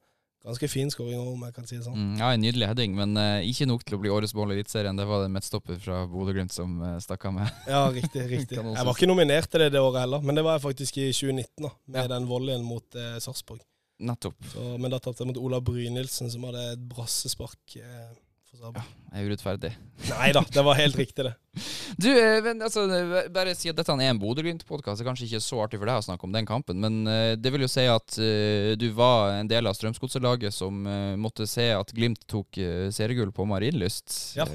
Ganske 0.48 0.68
fin 0.72 0.88
skåring, 0.88 1.20
om 1.20 1.42
jeg 1.44 1.54
kan 1.56 1.66
si 1.68 1.76
det 1.76 1.84
sånn. 1.84 1.98
Mm, 1.98 2.20
ja, 2.22 2.28
en 2.32 2.40
nydelig 2.40 2.68
heading, 2.70 2.94
men 2.96 3.18
uh, 3.20 3.42
ikke 3.44 3.66
nok 3.68 3.82
til 3.84 3.98
å 3.98 4.00
bli 4.00 4.12
årets 4.14 4.32
mål 4.38 4.54
i 4.54 4.56
Eliteserien. 4.60 4.96
Det 4.96 5.04
var 5.10 5.26
det 5.26 5.32
midtstopper 5.34 5.80
fra 5.82 5.98
Bodø-Glimt 6.08 6.54
som 6.56 6.78
uh, 6.80 6.94
stakk 7.04 7.26
av 7.28 7.34
med. 7.36 7.50
Ja, 7.68 7.82
riktig. 7.92 8.22
riktig. 8.36 8.60
Jeg 8.62 8.86
var 8.88 8.94
ikke 8.94 9.10
nominert 9.10 9.50
til 9.52 9.66
det 9.66 9.74
det 9.76 9.82
året 9.84 10.06
heller, 10.06 10.24
men 10.24 10.38
det 10.40 10.46
var 10.48 10.56
jeg 10.56 10.64
faktisk 10.70 11.02
i 11.04 11.10
2019, 11.10 11.66
da, 11.66 11.74
med 11.90 12.00
Ja. 12.00 12.06
den 12.14 12.30
volleyen 12.30 12.64
mot 12.64 12.96
uh, 12.96 13.18
Sarpsborg. 13.20 13.66
Nettopp. 14.08 14.38
Så, 14.54 14.70
men 14.78 14.94
da 14.94 15.02
tapte 15.02 15.26
jeg 15.26 15.34
mot 15.34 15.42
Olav 15.42 15.66
Brynildsen, 15.68 16.30
som 16.32 16.46
hadde 16.48 16.64
et 16.76 16.86
brassespark 16.94 17.76
eh, 17.82 18.12
for 18.60 18.78
Ja, 18.78 18.84
jeg 19.14 19.24
er 19.24 19.30
urettferdig. 19.32 19.72
Nei 20.10 20.30
da, 20.36 20.42
det 20.54 20.64
var 20.66 20.78
helt 20.80 20.98
riktig, 21.00 21.28
det. 21.28 21.34
Du, 21.98 22.10
eh, 22.12 22.38
men, 22.44 22.62
altså, 22.62 22.84
eh, 22.94 23.30
bare 23.34 23.56
si 23.58 23.72
at 23.72 23.78
dette 23.78 23.94
er 23.94 24.12
en 24.12 24.20
Bodø-Glimt-podkast. 24.22 25.00
Det 25.00 25.06
er 25.06 25.10
kanskje 25.10 25.28
ikke 25.28 25.42
så 25.42 25.62
artig 25.64 25.80
for 25.80 25.90
deg 25.90 26.02
å 26.02 26.06
snakke 26.06 26.28
om 26.28 26.34
den 26.36 26.48
kampen, 26.48 26.82
men 26.84 27.10
eh, 27.10 27.34
det 27.40 27.54
vil 27.54 27.64
jo 27.66 27.70
si 27.72 27.86
at 27.90 28.18
uh, 28.22 28.74
du 28.78 28.88
var 28.98 29.38
en 29.40 29.50
del 29.50 29.70
av 29.70 29.78
Strømsgodset-laget 29.78 30.54
som 30.54 30.84
uh, 30.86 31.16
måtte 31.20 31.48
se 31.50 31.70
at 31.74 31.94
Glimt 31.96 32.28
tok 32.30 32.60
uh, 32.62 32.90
seriegull 32.94 33.32
på 33.34 33.48
Marienlyst. 33.50 34.14
Ja. 34.38 34.46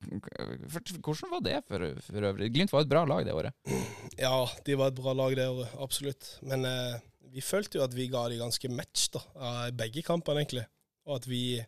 Hvordan 0.00 1.34
var 1.36 1.44
det 1.44 1.60
for, 1.68 1.84
for 2.06 2.28
øvrig? 2.32 2.50
Glimt 2.54 2.72
var 2.72 2.86
et 2.86 2.90
bra 2.90 3.04
lag 3.08 3.26
det 3.28 3.36
året. 3.36 3.54
Ja, 4.16 4.48
de 4.66 4.78
var 4.80 4.90
et 4.90 4.98
bra 4.98 5.14
lag 5.14 5.36
det 5.36 5.46
året, 5.52 5.76
absolutt. 5.84 6.32
Men 6.48 6.64
vi 7.30 7.44
følte 7.44 7.78
jo 7.78 7.84
at 7.84 7.94
vi 7.94 8.08
ga 8.10 8.24
de 8.32 8.40
ganske 8.40 8.72
match 8.72 9.10
da, 9.14 9.22
begge 9.76 10.02
kampene, 10.06 10.42
egentlig. 10.42 10.64
Og 11.06 11.20
at 11.20 11.28
vi 11.28 11.60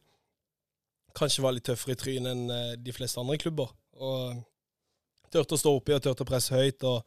kanskje 1.17 1.43
var 1.45 1.55
litt 1.57 1.67
tøffere 1.69 1.97
i 1.97 2.01
trynet 2.01 2.33
enn 2.33 2.51
eh, 2.53 2.77
de 2.81 2.95
fleste 2.95 3.21
andre 3.23 3.39
klubber. 3.41 3.73
Og 4.03 4.41
turte 5.33 5.57
å 5.57 5.61
stå 5.61 5.73
oppi 5.79 5.95
og 5.97 6.03
turte 6.05 6.25
å 6.25 6.29
presse 6.29 6.55
høyt 6.57 6.85
og, 6.89 7.03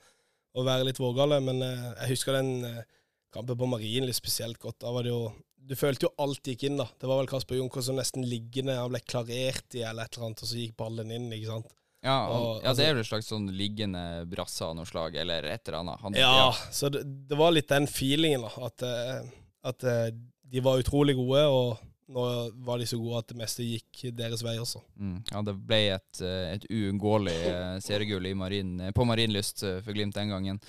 og 0.56 0.68
være 0.68 0.88
litt 0.88 1.02
vågale. 1.02 1.40
Men 1.46 1.62
eh, 1.66 1.88
jeg 2.04 2.16
husker 2.16 2.38
den 2.40 2.54
eh, 2.68 2.84
kampen 3.36 3.60
på 3.60 3.70
Marien 3.70 4.08
litt 4.08 4.18
spesielt 4.18 4.60
godt. 4.62 4.80
Da 4.86 4.94
var 4.96 5.06
det 5.06 5.14
jo 5.14 5.24
Du 5.66 5.74
følte 5.76 6.06
jo 6.06 6.14
alt 6.22 6.46
gikk 6.46 6.68
inn, 6.68 6.78
da. 6.78 6.86
Det 7.02 7.08
var 7.10 7.18
vel 7.24 7.30
Kasper 7.32 7.58
Junker 7.58 7.82
som 7.82 7.98
nesten 7.98 8.22
liggende, 8.30 8.76
han 8.78 8.92
ble 8.94 9.00
klarert 9.02 9.74
i 9.74 9.82
eller 9.82 10.06
et 10.06 10.14
eller 10.14 10.28
annet, 10.28 10.44
og 10.46 10.50
så 10.52 10.60
gikk 10.60 10.76
ballen 10.78 11.10
inn, 11.16 11.26
ikke 11.34 11.50
sant. 11.50 11.72
Ja, 12.06 12.20
han, 12.30 12.36
Og, 12.36 12.50
ja, 12.62 12.70
altså- 12.70 12.78
det 12.78 12.86
er 12.86 12.94
vel 12.94 13.02
et 13.02 13.10
slags 13.10 13.32
sånn 13.32 13.48
liggende 13.58 14.04
brasse 14.30 14.62
av 14.62 14.76
noe 14.78 14.86
slag, 14.86 15.18
eller 15.18 15.48
et 15.50 15.66
eller 15.66 15.80
annet. 15.80 16.04
Han, 16.06 16.14
Ja, 16.22 16.52
så 16.70 16.92
det, 16.94 17.02
det 17.32 17.40
var 17.40 17.56
litt 17.56 17.68
den 17.74 17.88
feelingen, 17.90 18.46
da. 18.46 18.70
At, 18.70 18.86
at 19.74 19.88
de 20.46 20.62
var 20.62 20.78
utrolig 20.84 21.16
gode, 21.18 21.42
og, 21.50 21.82
nå 22.06 22.24
var 22.66 22.78
de 22.78 22.86
så 22.86 22.98
gode 23.02 23.18
at 23.24 23.32
det 23.32 23.38
meste 23.40 23.66
gikk 23.66 24.04
deres 24.14 24.44
vei 24.46 24.54
også. 24.62 24.82
Mm. 25.02 25.16
Ja, 25.32 25.42
det 25.48 25.56
ble 25.66 25.80
et, 25.96 26.20
eh, 26.22 26.52
et 26.54 26.66
uunngåelig 26.70 27.36
eh, 27.50 27.78
seriegull 27.82 28.28
marin, 28.38 28.76
eh, 28.80 28.92
på 28.94 29.08
Marienlyst 29.10 29.64
for 29.66 29.96
Glimt 29.96 30.14
den 30.18 30.30
gangen. 30.30 30.60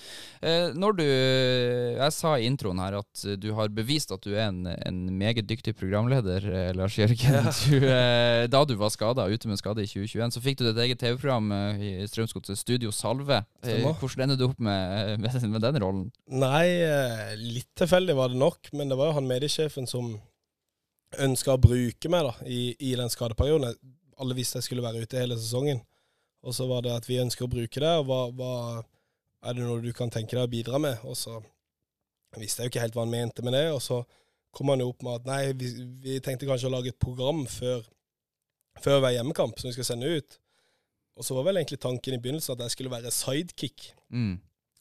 Når 0.41 0.95
du 0.97 1.03
Jeg 1.03 2.13
sa 2.13 2.33
i 2.37 2.45
introen 2.47 2.79
her 2.81 2.97
at 2.99 3.23
du 3.41 3.51
har 3.57 3.69
bevist 3.73 4.11
at 4.13 4.23
du 4.23 4.33
er 4.33 4.47
en, 4.49 4.65
en 4.67 4.99
meget 5.17 5.47
dyktig 5.49 5.75
programleder, 5.77 6.73
Lars 6.77 6.97
Jørgen. 6.97 7.51
Du, 7.67 7.81
eh, 7.83 8.45
da 8.47 8.61
du 8.65 8.75
var 8.79 8.91
skada, 8.93 9.25
ute 9.27 9.49
med 9.49 9.59
skade 9.59 9.83
i 9.83 9.89
2021, 9.89 10.33
så 10.33 10.41
fikk 10.43 10.59
du 10.59 10.65
ditt 10.67 10.79
eget 10.83 11.01
TV-program 11.01 11.51
i 11.81 11.91
Strømsgodset 12.07 12.59
Studio 12.59 12.91
Salve. 12.95 13.41
Stemmer. 13.61 13.97
hvordan 13.99 14.27
endte 14.27 14.39
du 14.39 14.47
opp 14.47 14.61
med, 14.63 15.17
med, 15.21 15.37
med 15.51 15.65
den 15.65 15.81
rollen? 15.83 16.07
Nei, 16.31 16.65
litt 17.41 17.69
tilfeldig 17.77 18.15
var 18.17 18.31
det 18.31 18.39
nok, 18.39 18.71
men 18.77 18.91
det 18.91 18.99
var 18.99 19.11
jo 19.11 19.17
han 19.19 19.29
mediesjefen 19.29 19.89
som 19.89 20.15
ønska 21.23 21.55
å 21.55 21.61
bruke 21.61 22.11
meg 22.11 22.27
da, 22.27 22.33
i, 22.45 22.75
i 22.79 22.95
den 22.99 23.11
skadeperioden. 23.11 23.75
Alle 24.17 24.35
visste 24.37 24.59
jeg 24.59 24.67
skulle 24.67 24.85
være 24.85 25.03
ute 25.05 25.19
hele 25.21 25.37
sesongen. 25.39 25.81
Og 26.45 26.55
så 26.55 26.67
var 26.69 26.83
det 26.85 26.93
at 26.95 27.07
vi 27.09 27.19
ønsker 27.21 27.47
å 27.47 27.51
bruke 27.51 27.81
det, 27.81 27.93
og 27.99 28.07
hva, 28.09 28.21
hva 28.35 28.53
er 29.47 29.57
det 29.57 29.65
noe 29.65 29.83
du 29.83 29.91
kan 29.95 30.11
tenke 30.13 30.35
deg 30.35 30.45
å 30.45 30.51
bidra 30.51 30.81
med? 30.81 31.03
Og 31.07 31.17
så 31.17 31.37
visste 32.37 32.63
jeg 32.63 32.69
jo 32.69 32.73
ikke 32.73 32.83
helt 32.85 32.97
hva 32.97 33.05
han 33.05 33.13
mente 33.13 33.45
med 33.45 33.55
det, 33.55 33.67
og 33.73 33.81
så 33.83 34.01
kom 34.55 34.71
han 34.71 34.81
jo 34.81 34.89
opp 34.91 35.05
med 35.05 35.19
at 35.19 35.29
nei, 35.29 35.41
vi, 35.57 35.69
vi 36.03 36.19
tenkte 36.23 36.47
kanskje 36.49 36.69
å 36.69 36.73
lage 36.73 36.93
et 36.93 36.99
program 37.01 37.43
før, 37.51 37.85
før 38.81 39.01
hver 39.03 39.15
hjemmekamp 39.17 39.59
som 39.59 39.69
vi 39.69 39.75
skal 39.77 39.89
sende 39.91 40.11
ut. 40.17 40.37
Og 41.17 41.25
så 41.25 41.33
var 41.37 41.47
vel 41.47 41.59
egentlig 41.59 41.81
tanken 41.81 42.15
i 42.15 42.21
begynnelsen 42.21 42.53
at 42.55 42.65
jeg 42.65 42.75
skulle 42.75 42.93
være 42.93 43.13
sidekick 43.13 43.93
Mm. 44.07 44.37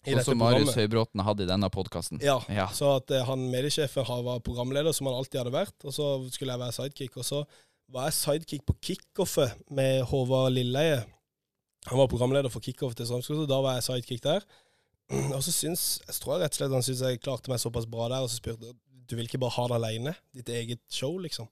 Sånn 0.07 0.25
som 0.25 0.39
Marius. 0.41 0.75
Høybråten 0.79 1.23
hadde 1.27 1.45
i 1.47 1.51
denne 1.51 1.69
podkasten. 1.73 2.21
Ja, 2.23 2.39
Ja. 2.53 2.67
så 2.75 2.97
at 3.01 3.11
eh, 3.11 3.25
han 3.27 3.47
mediesjefen 3.51 4.07
var 4.07 4.41
programleder, 4.47 4.95
som 4.97 5.09
han 5.11 5.17
alltid 5.19 5.41
hadde 5.43 5.55
vært, 5.55 5.77
og 5.85 5.93
så 5.97 6.11
skulle 6.31 6.55
jeg 6.55 6.63
være 6.63 6.77
sidekick. 6.79 7.17
Og 7.21 7.25
så 7.27 7.43
var 7.93 8.09
jeg 8.09 8.19
sidekick 8.21 8.65
på 8.67 8.77
kickoffet 8.83 9.57
med 9.71 10.05
Håvard 10.11 10.53
Lilleie. 10.55 11.05
Han 11.87 11.99
var 11.99 12.09
programleder 12.11 12.51
for 12.51 12.61
kickoffet 12.65 12.97
til 12.99 13.07
Strømsgodset, 13.07 13.49
da 13.51 13.61
var 13.63 13.77
jeg 13.79 13.87
sidekick 13.91 14.23
der. 14.25 14.47
Og 15.37 15.43
så 15.47 15.53
syns 15.55 16.01
jeg 16.07 16.17
tror 16.19 16.35
jeg 16.37 16.43
rett 16.47 16.57
og 16.57 16.59
slett 16.59 16.73
han 16.75 16.83
syns 16.87 17.03
jeg 17.07 17.21
klarte 17.23 17.51
meg 17.53 17.61
såpass 17.63 17.87
bra 17.87 18.09
der, 18.11 18.25
og 18.27 18.31
så 18.31 18.41
spurte 18.41 18.73
du 19.07 19.15
vil 19.15 19.29
ikke 19.29 19.39
bare 19.39 19.55
ha 19.55 19.67
det 19.71 19.77
alene, 19.79 20.13
ditt 20.35 20.49
eget 20.51 20.81
show, 20.91 21.13
liksom. 21.23 21.47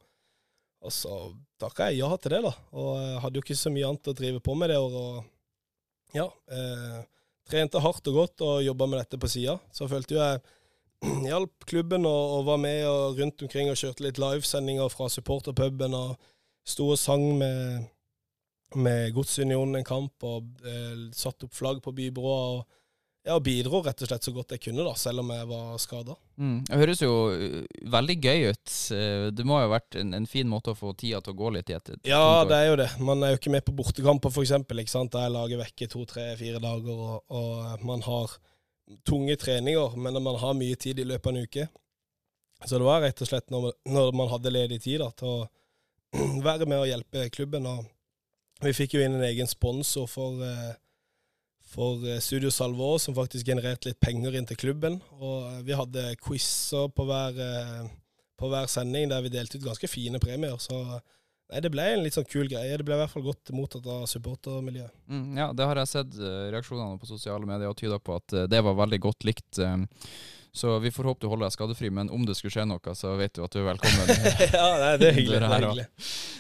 Og 0.83 0.91
så 0.91 1.13
takka 1.63 1.87
jeg 1.93 2.01
ja 2.03 2.09
til 2.19 2.33
det, 2.35 2.41
da. 2.43 2.51
Og 2.75 2.89
jeg 2.99 3.21
hadde 3.23 3.39
jo 3.39 3.43
ikke 3.47 3.57
så 3.61 3.71
mye 3.71 3.87
annet 3.87 4.11
å 4.11 4.15
drive 4.19 4.41
på 4.43 4.57
med 4.59 4.73
det 4.73 4.79
året. 4.83 4.97
Og 4.99 6.19
ja, 6.19 6.27
eh, 6.51 6.99
trente 7.49 7.81
hardt 7.81 8.07
og 8.11 8.21
godt 8.21 8.45
og 8.45 8.63
jobba 8.65 8.89
med 8.91 9.03
dette 9.03 9.21
på 9.21 9.31
sida. 9.31 9.57
Så 9.73 9.89
følte 9.91 10.17
jo 10.17 10.21
jeg 10.23 10.41
hjalp 11.31 11.67
klubben 11.69 12.07
og, 12.09 12.39
og 12.39 12.47
var 12.49 12.61
med 12.63 12.85
og 12.89 13.19
rundt 13.21 13.45
omkring 13.45 13.71
og 13.71 13.81
kjørte 13.81 14.07
litt 14.07 14.21
livesendinger 14.23 14.93
fra 14.93 15.11
supporterpuben 15.13 15.97
og 15.97 16.15
sto 16.65 16.89
og 16.95 17.01
sang 17.01 17.27
med, 17.39 17.85
med 18.77 19.13
Godsunionen 19.17 19.81
en 19.81 19.87
kamp 19.89 20.25
og 20.25 20.65
eh, 20.65 21.11
satte 21.13 21.49
opp 21.49 21.57
flagg 21.57 21.83
på 21.85 21.93
bybroa. 21.93 22.41
og 22.55 22.81
ja, 23.25 23.37
bidro 23.41 23.81
rett 23.85 24.03
og 24.05 24.09
slett 24.11 24.27
så 24.27 24.33
godt 24.37 24.53
jeg 24.53 24.63
kunne, 24.67 24.85
da, 24.85 24.93
selv 25.01 25.23
om 25.23 25.31
jeg 25.33 25.47
var 25.49 25.79
skada. 25.81 26.17
Mm. 26.37 26.57
Det 26.69 26.81
høres 26.81 27.03
jo 27.05 27.13
uh, 27.33 27.61
veldig 27.95 28.17
gøy 28.21 28.51
ut. 28.51 28.75
Uh, 28.93 29.29
Det 29.33 29.47
må 29.49 29.59
jo 29.59 29.69
ha 29.69 29.71
vært 29.73 29.99
en, 30.01 30.13
en 30.19 30.27
fin 30.29 30.51
måte 30.51 30.75
å 30.75 30.79
få 30.79 30.93
tida 30.93 31.23
til 31.25 31.33
å 31.33 31.39
gå 31.39 31.53
litt 31.57 31.73
i 31.73 31.77
et 31.79 31.95
et 31.95 32.11
Ja, 32.11 32.45
det 32.49 32.59
er 32.59 32.69
jo 32.69 32.81
det. 32.83 32.91
Man 33.01 33.25
er 33.25 33.33
jo 33.33 33.41
ikke 33.41 33.55
med 33.55 33.65
på 33.65 33.77
bortekamper, 33.77 34.35
f.eks., 34.35 34.53
der 35.15 35.25
jeg 35.25 35.37
lager 35.39 35.63
vekke 35.63 35.89
to, 35.95 36.05
tre, 36.11 36.27
fire 36.41 36.61
dager, 36.61 37.01
og, 37.09 37.25
og 37.33 37.89
man 37.89 38.05
har 38.05 38.37
tunge 39.09 39.39
treninger, 39.41 39.97
men 39.97 40.21
man 40.23 40.37
har 40.43 40.57
mye 40.59 40.77
tid 40.77 41.01
i 41.01 41.09
løpet 41.09 41.31
av 41.31 41.35
en 41.35 41.49
uke. 41.49 41.69
Så 42.65 42.79
det 42.79 42.87
var 42.87 43.03
rett 43.05 43.21
og 43.21 43.29
slett 43.29 43.51
når, 43.53 43.73
når 43.89 44.15
man 44.17 44.31
hadde 44.33 44.53
ledig 44.53 44.83
tid 44.85 45.01
da, 45.01 45.11
til 45.17 45.33
å 45.33 45.49
være 46.49 46.69
med 46.69 46.83
og 46.83 46.89
hjelpe 46.89 47.29
klubben. 47.33 47.67
Og 47.69 48.65
vi 48.65 48.77
fikk 48.77 48.97
jo 48.97 49.05
inn 49.05 49.17
en 49.19 49.27
egen 49.27 49.49
sponsor 49.51 50.09
for, 50.11 50.41
eh, 50.45 50.77
for 51.75 52.07
eh, 52.09 52.21
Studio 52.23 52.51
Salvår, 52.51 52.99
som 52.99 53.17
faktisk 53.17 53.47
genererte 53.47 53.91
litt 53.91 54.01
penger 54.03 54.39
inn 54.39 54.47
til 54.49 54.59
klubben. 54.61 55.01
Og 55.19 55.51
eh, 55.51 55.61
vi 55.67 55.77
hadde 55.79 56.07
quizer 56.23 56.91
på 56.95 57.07
hver, 57.09 57.41
eh, 57.41 57.91
på 58.39 58.51
hver 58.53 58.71
sending 58.71 59.11
der 59.11 59.25
vi 59.25 59.35
delte 59.35 59.59
ut 59.59 59.67
ganske 59.69 59.91
fine 59.91 60.23
premier. 60.23 60.57
Så 60.63 60.81
Nei, 61.53 61.61
Det 61.61 61.69
ble 61.71 61.85
en 61.93 62.01
litt 62.01 62.15
sånn 62.17 62.25
kul 62.25 62.49
greie. 62.49 62.73
Det 62.81 62.87
ble 62.89 62.97
i 62.97 62.99
hvert 63.03 63.13
fall 63.13 63.27
godt 63.27 63.51
mottatt 63.53 63.85
av 63.93 64.07
supportermiljøet. 64.09 64.95
Mm, 65.13 65.27
ja, 65.37 65.51
det 65.53 65.67
har 65.69 65.77
jeg 65.77 65.91
sett 65.91 66.17
reaksjonene 66.55 66.97
på 66.99 67.11
sosiale 67.11 67.45
medier 67.47 67.69
og 67.69 67.77
tyder 67.77 68.01
på 68.01 68.17
at 68.17 68.33
det 68.49 68.63
var 68.65 68.79
veldig 68.79 68.99
godt 69.05 69.27
likt. 69.29 69.61
så 70.57 70.79
vi 70.81 70.91
får 70.91 71.11
håpe 71.11 71.21
du 71.21 71.29
holder 71.29 71.45
deg 71.45 71.55
skadefri, 71.59 71.91
men 71.93 72.09
om 72.09 72.25
det 72.25 72.39
skulle 72.39 72.57
skje 72.57 72.65
noe, 72.65 72.97
så 72.97 73.13
vet 73.21 73.37
du 73.37 73.45
at 73.45 73.53
du 73.53 73.61
er 73.61 73.69
velkommen. 73.69 74.09
ja, 74.57 74.67
nei, 74.81 74.91
det 74.97 75.11
er 75.11 75.19
hyggelig. 75.21 75.43
Det 75.45 75.53
er 75.53 75.67
hyggelig. 75.67 75.87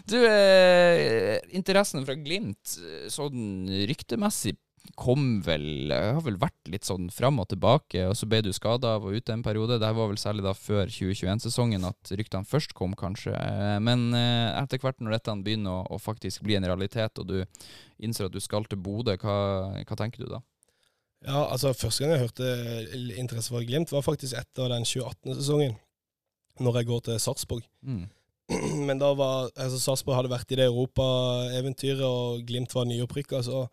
Du, 0.09 0.18
eh, 0.32 1.37
interessen 1.61 2.09
fra 2.09 2.16
Glimt, 2.24 2.78
sånn 3.12 3.68
ryktemessig, 3.93 4.57
kom 5.01 5.41
vel 5.45 5.91
Jeg 5.91 6.14
Har 6.16 6.22
vel 6.24 6.37
vært 6.41 6.70
litt 6.70 6.87
sånn 6.87 7.09
fram 7.12 7.41
og 7.43 7.49
tilbake, 7.51 8.05
og 8.09 8.16
så 8.18 8.28
ble 8.30 8.43
du 8.45 8.51
skada 8.55 8.95
og 8.99 9.07
var 9.07 9.18
ute 9.18 9.35
en 9.35 9.45
periode. 9.45 9.78
Det 9.82 9.91
var 9.97 10.11
vel 10.11 10.20
særlig 10.20 10.45
da 10.47 10.55
før 10.57 10.91
2021-sesongen 10.93 11.87
at 11.89 12.12
ryktene 12.14 12.49
først 12.49 12.74
kom, 12.76 12.95
kanskje. 12.99 13.35
Eh, 13.35 13.78
Men 13.85 14.11
eh, 14.14 14.53
etter 14.61 14.82
hvert 14.82 15.01
når 15.01 15.16
dette 15.18 15.37
begynner 15.45 15.82
å, 15.82 15.97
å 15.97 16.01
faktisk 16.03 16.45
bli 16.47 16.59
en 16.59 16.68
realitet, 16.68 17.18
og 17.18 17.30
du 17.30 17.39
innser 17.99 18.28
at 18.28 18.35
du 18.35 18.43
skal 18.45 18.68
til 18.68 18.80
Bodø, 18.85 19.16
hva, 19.20 19.39
hva 19.80 19.99
tenker 19.99 20.24
du 20.24 20.35
da? 20.37 20.43
Ja, 21.24 21.47
altså 21.49 21.72
Første 21.72 22.05
gang 22.05 22.12
jeg 22.12 22.26
hørte 22.26 22.51
interesse 23.16 23.53
for 23.53 23.64
Glimt, 23.64 23.93
var 23.93 24.05
faktisk 24.05 24.37
etter 24.37 24.68
den 24.74 24.85
2018-sesongen. 24.85 25.78
Når 26.61 26.76
jeg 26.78 26.87
går 26.87 27.01
til 27.09 27.16
Sarpsborg. 27.18 27.64
Mm. 27.82 28.05
Men 28.87 29.01
da 29.01 29.09
var 29.16 29.49
altså 29.57 29.80
Sarpsborg 29.80 30.20
hadde 30.20 30.30
vært 30.30 30.53
i 30.53 30.59
det 30.61 30.68
europaeventyret, 30.68 32.05
og 32.05 32.45
Glimt 32.47 32.76
var 32.76 32.87
nyopprykka. 32.87 33.41
Så 33.43 33.64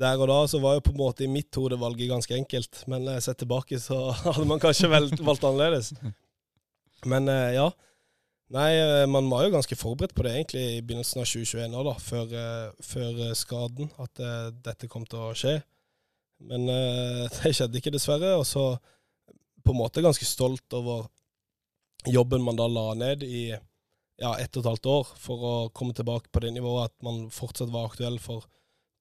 der 0.00 0.18
og 0.18 0.28
da 0.30 0.38
så 0.50 0.58
var 0.62 0.76
jo 0.76 0.84
på 0.88 0.92
en 0.94 1.00
måte 1.00 1.24
i 1.24 1.30
mitt 1.30 1.54
hode 1.54 1.78
valget 1.78 2.10
ganske 2.10 2.34
enkelt. 2.36 2.82
Men 2.90 3.04
når 3.06 3.18
jeg 3.18 3.26
ser 3.28 3.40
tilbake 3.40 3.80
så 3.82 3.98
hadde 4.26 4.46
man 4.50 4.62
kanskje 4.62 4.90
valgt, 4.90 5.22
valgt 5.24 5.46
annerledes. 5.46 5.92
Men 7.06 7.28
eh, 7.30 7.54
ja. 7.58 7.68
Nei, 8.54 8.70
eh, 8.76 9.04
man 9.10 9.28
var 9.30 9.46
jo 9.46 9.54
ganske 9.54 9.78
forberedt 9.78 10.14
på 10.16 10.26
det 10.26 10.34
egentlig 10.34 10.64
i 10.64 10.82
begynnelsen 10.84 11.22
av 11.22 11.28
2021 11.30 11.78
òg, 11.78 11.86
da, 11.88 11.94
før, 12.02 12.34
eh, 12.40 12.82
før 12.84 13.22
skaden, 13.38 13.92
at 14.02 14.24
dette 14.66 14.90
kom 14.90 15.06
til 15.08 15.22
å 15.22 15.36
skje. 15.38 15.58
Men 16.44 16.66
det 17.38 17.54
skjedde 17.54 17.80
ikke, 17.80 17.94
dessverre. 17.94 18.34
Og 18.40 18.44
så 18.48 18.74
på 19.64 19.72
en 19.72 19.80
måte 19.80 20.04
ganske 20.04 20.26
stolt 20.28 20.76
over 20.76 21.06
jobben 22.04 22.42
man 22.44 22.58
da 22.58 22.66
la 22.68 22.90
ned 22.98 23.22
i 23.24 23.46
ja, 24.20 24.34
ett 24.38 24.54
og 24.56 24.60
et 24.60 24.68
halvt 24.68 24.90
år 24.90 25.14
for 25.18 25.46
å 25.48 25.54
komme 25.74 25.94
tilbake 25.96 26.30
på 26.30 26.42
det 26.44 26.52
nivået 26.54 26.90
at 26.90 27.06
man 27.06 27.24
fortsatt 27.34 27.72
var 27.72 27.88
aktuell 27.88 28.18
for 28.22 28.44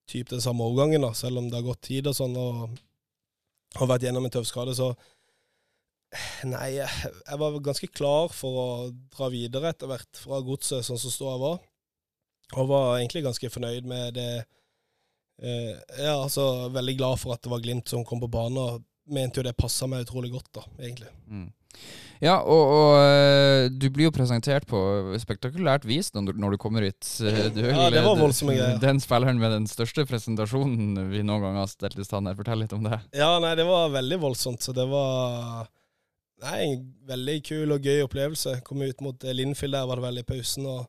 typ 0.09 0.29
den 0.29 0.41
samme 0.43 0.65
overgangen, 0.65 1.03
da, 1.05 1.13
selv 1.17 1.41
om 1.41 1.49
det 1.49 1.59
har 1.59 1.67
gått 1.67 1.85
tid 1.89 2.07
og 2.09 2.17
sånn, 2.17 2.37
og 2.37 2.77
har 3.79 3.89
vært 3.89 4.07
gjennom 4.07 4.25
en 4.27 4.33
tøff 4.33 4.47
skade. 4.49 4.75
Så 4.77 4.91
nei, 6.49 6.75
jeg 6.77 6.89
jeg 6.89 7.41
var 7.41 7.59
ganske 7.65 7.89
klar 7.93 8.33
for 8.33 8.63
å 8.63 8.67
dra 9.13 9.29
videre 9.33 9.73
etter 9.73 9.89
hvert 9.89 10.19
fra 10.19 10.41
godset, 10.45 10.85
sånn 10.85 11.01
som 11.01 11.13
ståa 11.13 11.37
var. 11.41 11.61
Og 12.53 12.69
var 12.69 12.97
egentlig 12.99 13.23
ganske 13.25 13.49
fornøyd 13.49 13.87
med 13.89 14.17
det. 14.19 14.31
Eh, 15.41 15.73
ja, 15.97 16.13
altså 16.19 16.69
veldig 16.73 16.97
glad 16.99 17.21
for 17.21 17.33
at 17.33 17.41
det 17.41 17.49
var 17.49 17.63
Glimt 17.63 17.89
som 17.89 18.05
kom 18.05 18.21
på 18.21 18.29
banen, 18.31 18.59
og 18.59 19.13
mente 19.13 19.41
jo 19.41 19.47
det 19.47 19.55
passa 19.57 19.87
meg 19.89 20.05
utrolig 20.05 20.31
godt, 20.35 20.51
da, 20.59 20.65
egentlig. 20.77 21.09
Mm. 21.27 21.49
Ja, 22.23 22.37
og, 22.39 22.69
og 22.71 22.91
øh, 23.03 23.65
du 23.75 23.89
blir 23.91 24.05
jo 24.07 24.13
presentert 24.15 24.63
på 24.69 24.79
spektakulært 25.19 25.83
vis 25.83 26.13
når, 26.15 26.29
du- 26.31 26.57
kommer 26.61 26.85
hit. 26.87 27.03
Eh, 27.19 27.49
Du 27.51 27.59
er 27.65 27.73
Ja, 27.73 27.89
det 27.91 28.03
var 28.05 28.15
eh, 28.15 28.21
voldsomme 28.21 28.55
greier. 28.55 28.77
Den 28.79 29.01
spilleren 29.03 29.41
med 29.41 29.51
den 29.51 29.67
største 29.67 30.05
presentasjonen 30.07 31.09
vi 31.11 31.23
noen 31.25 31.43
gang 31.43 31.57
har 31.59 31.67
stelt 31.67 31.99
i 31.99 32.05
stand 32.07 32.27
her. 32.31 32.37
Fortell 32.39 32.63
litt 32.63 32.73
om 32.77 32.83
det. 32.87 33.01
Ja, 33.17 33.33
nei, 33.43 33.51
det 33.59 33.65
var 33.67 33.89
veldig 33.91 34.21
voldsomt, 34.23 34.61
så 34.63 34.71
det 34.75 34.87
var 34.91 35.67
Nei, 36.43 36.57
en 36.73 36.81
veldig 37.07 37.37
kul 37.47 37.71
og 37.71 37.85
gøy 37.87 38.01
opplevelse. 38.03 38.57
Kom 38.67 38.81
ut 38.83 38.99
mot 39.03 39.23
eh, 39.23 39.31
Linfield, 39.35 39.75
der 39.77 39.85
var 39.87 40.01
det 40.03 40.23
i 40.23 40.27
pausen, 40.27 40.65
og 40.67 40.87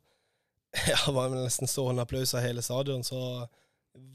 ja, 0.91 0.99
var 1.14 1.30
nesten 1.35 1.70
stående 1.70 2.03
applaus 2.03 2.32
av 2.35 2.43
hele 2.43 2.62
stadion, 2.62 3.05
så 3.07 3.20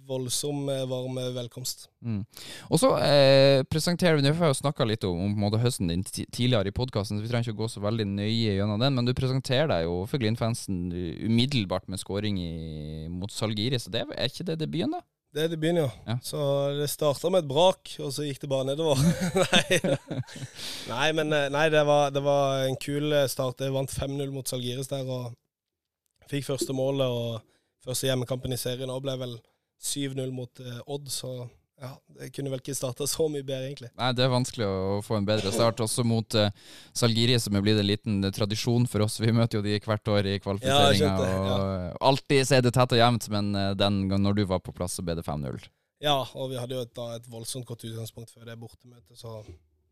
voldsom 0.09 0.69
eh, 0.73 0.85
varm 0.89 1.19
velkomst. 1.35 1.87
Mm. 2.01 2.23
Og 2.69 2.81
så 2.81 2.89
eh, 3.03 3.61
presenterer 3.69 4.17
vi 4.17 4.25
Nå 4.25 4.33
har 4.39 4.51
jeg 4.51 4.61
snakka 4.61 4.87
litt 4.87 5.05
om, 5.07 5.37
om 5.37 5.59
høsten 5.61 5.91
din 5.91 6.03
tidligere 6.03 6.71
i 6.71 6.75
podkasten, 6.75 7.19
så 7.19 7.25
vi 7.25 7.29
trenger 7.31 7.49
ikke 7.49 7.59
å 7.59 7.61
gå 7.63 7.69
så 7.75 7.83
veldig 7.83 8.07
nøye 8.15 8.57
gjennom 8.57 8.81
den, 8.81 8.97
men 8.97 9.07
du 9.07 9.13
presenterer 9.17 9.69
deg 9.71 9.85
jo 9.85 10.01
for 10.09 10.21
Glimt-fansen 10.21 10.89
umiddelbart 11.29 11.87
med 11.91 12.01
skåring 12.01 12.41
mot 13.13 13.31
Salgiri, 13.33 13.79
så 13.79 13.93
det 13.93 14.07
er 14.07 14.27
ikke 14.31 14.47
det 14.49 14.59
debuten, 14.63 14.97
da? 14.97 15.05
Det 15.29 15.43
er 15.43 15.51
debuten, 15.51 15.77
ja. 15.77 15.89
Ja. 16.07 16.15
Så 16.25 16.39
det 16.73 16.87
starta 16.89 17.29
med 17.29 17.43
et 17.43 17.49
brak, 17.49 17.91
og 18.01 18.09
så 18.13 18.25
gikk 18.25 18.41
det 18.41 18.49
bare 18.49 18.65
nedover. 18.65 18.97
nei. 19.43 19.77
nei, 20.89 21.09
men 21.13 21.35
eh, 21.37 21.51
nei, 21.53 21.67
det 21.69 21.83
var, 21.85 22.09
det 22.15 22.23
var 22.25 22.63
en 22.65 22.77
kul 22.81 23.13
eh, 23.13 23.27
start. 23.29 23.61
Jeg 23.61 23.75
vant 23.75 23.93
5-0 23.93 24.33
mot 24.33 24.49
Salgiris 24.49 24.89
der, 24.89 25.05
og 25.05 25.35
fikk 26.31 26.47
første 26.47 26.73
målet. 26.73 27.05
Og 27.13 27.85
første 27.85 28.09
hjemmekampen 28.09 28.57
i 28.57 28.57
serien 28.57 28.89
og 28.89 29.03
ble 29.05 29.15
vel 29.21 29.37
7-0 29.79 30.29
mot 30.35 30.59
eh, 30.59 30.83
Odd, 30.85 31.09
så 31.11 31.31
ja, 31.79 31.93
det 32.19 32.33
kunne 32.35 32.51
vel 32.51 32.59
ikke 32.59 32.75
starta 32.75 33.07
så 33.07 33.29
mye 33.31 33.45
bedre, 33.45 33.69
egentlig. 33.69 33.89
Nei, 33.95 34.09
det 34.11 34.25
er 34.25 34.33
vanskelig 34.33 34.67
å 34.67 34.99
få 35.05 35.15
en 35.15 35.27
bedre 35.27 35.53
start, 35.55 35.79
også 35.85 36.03
mot 36.03 36.35
uh, 36.35 36.49
Salgiri, 36.91 37.37
som 37.39 37.55
er 37.55 37.63
blitt 37.63 37.79
en 37.79 37.87
liten 37.87 38.17
eh, 38.27 38.33
tradisjon 38.35 38.87
for 38.91 39.05
oss. 39.05 39.15
Vi 39.23 39.31
møter 39.31 39.61
jo 39.61 39.63
de 39.63 39.77
hvert 39.79 40.11
år 40.11 40.27
i 40.27 40.37
kvalifiseringa. 40.43 41.13
Ja, 41.23 41.39
ja. 41.47 41.93
Alltid 42.11 42.51
er 42.57 42.65
det 42.65 42.75
tett 42.75 42.97
og 42.97 42.99
jevnt, 42.99 43.29
men 43.31 43.53
den 43.79 44.01
gangen 44.11 44.27
når 44.27 44.41
du 44.41 44.45
var 44.51 44.59
på 44.65 44.75
plass, 44.75 44.99
så 44.99 45.07
ble 45.07 45.15
det 45.21 45.23
5-0. 45.27 45.69
Ja, 46.03 46.19
og 46.35 46.51
vi 46.51 46.59
hadde 46.59 46.75
jo 46.77 46.83
et, 46.83 46.93
da, 46.95 47.09
et 47.15 47.31
voldsomt 47.31 47.67
godt 47.67 47.87
utgangspunkt 47.87 48.31
før 48.31 48.47
det 48.47 48.59
bortemøtet, 48.59 49.15
så 49.19 49.39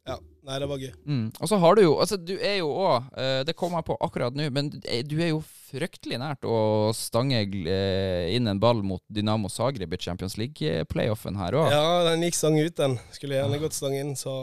ja. 0.08 0.18
Nei, 0.48 0.58
det 0.64 0.68
var 0.72 0.80
gøy. 0.80 0.92
Mm. 1.04 1.24
Og 1.44 1.50
så 1.52 1.58
har 1.60 1.76
du 1.76 1.82
jo 1.84 1.94
Altså, 2.00 2.16
du 2.16 2.38
er 2.38 2.62
jo 2.62 2.70
òg 2.72 3.10
Det 3.44 3.52
kom 3.60 3.74
jeg 3.76 3.84
på 3.90 3.98
akkurat 4.00 4.38
nå, 4.38 4.46
men 4.56 4.70
du 4.72 5.18
er- 5.20 5.34
jo 5.34 5.42
fryktelig 5.68 6.16
nært 6.22 6.46
å 6.48 6.94
stange 6.96 7.42
uh, 7.44 8.26
inn 8.32 8.48
en 8.48 8.62
ball 8.64 8.80
mot 8.88 9.04
Dynamo 9.12 9.50
Zagreb 9.52 9.92
i 9.92 10.00
Champions 10.00 10.38
League-playoffen 10.40 11.36
her 11.36 11.58
òg. 11.60 11.74
Ja, 11.74 11.90
den 12.08 12.24
gikk 12.24 12.38
stang 12.40 12.56
ut, 12.56 12.76
den. 12.80 12.96
Skulle 13.12 13.36
gjerne 13.42 13.60
gått 13.60 13.76
stang 13.76 13.98
inn, 13.98 14.14
så 14.16 14.38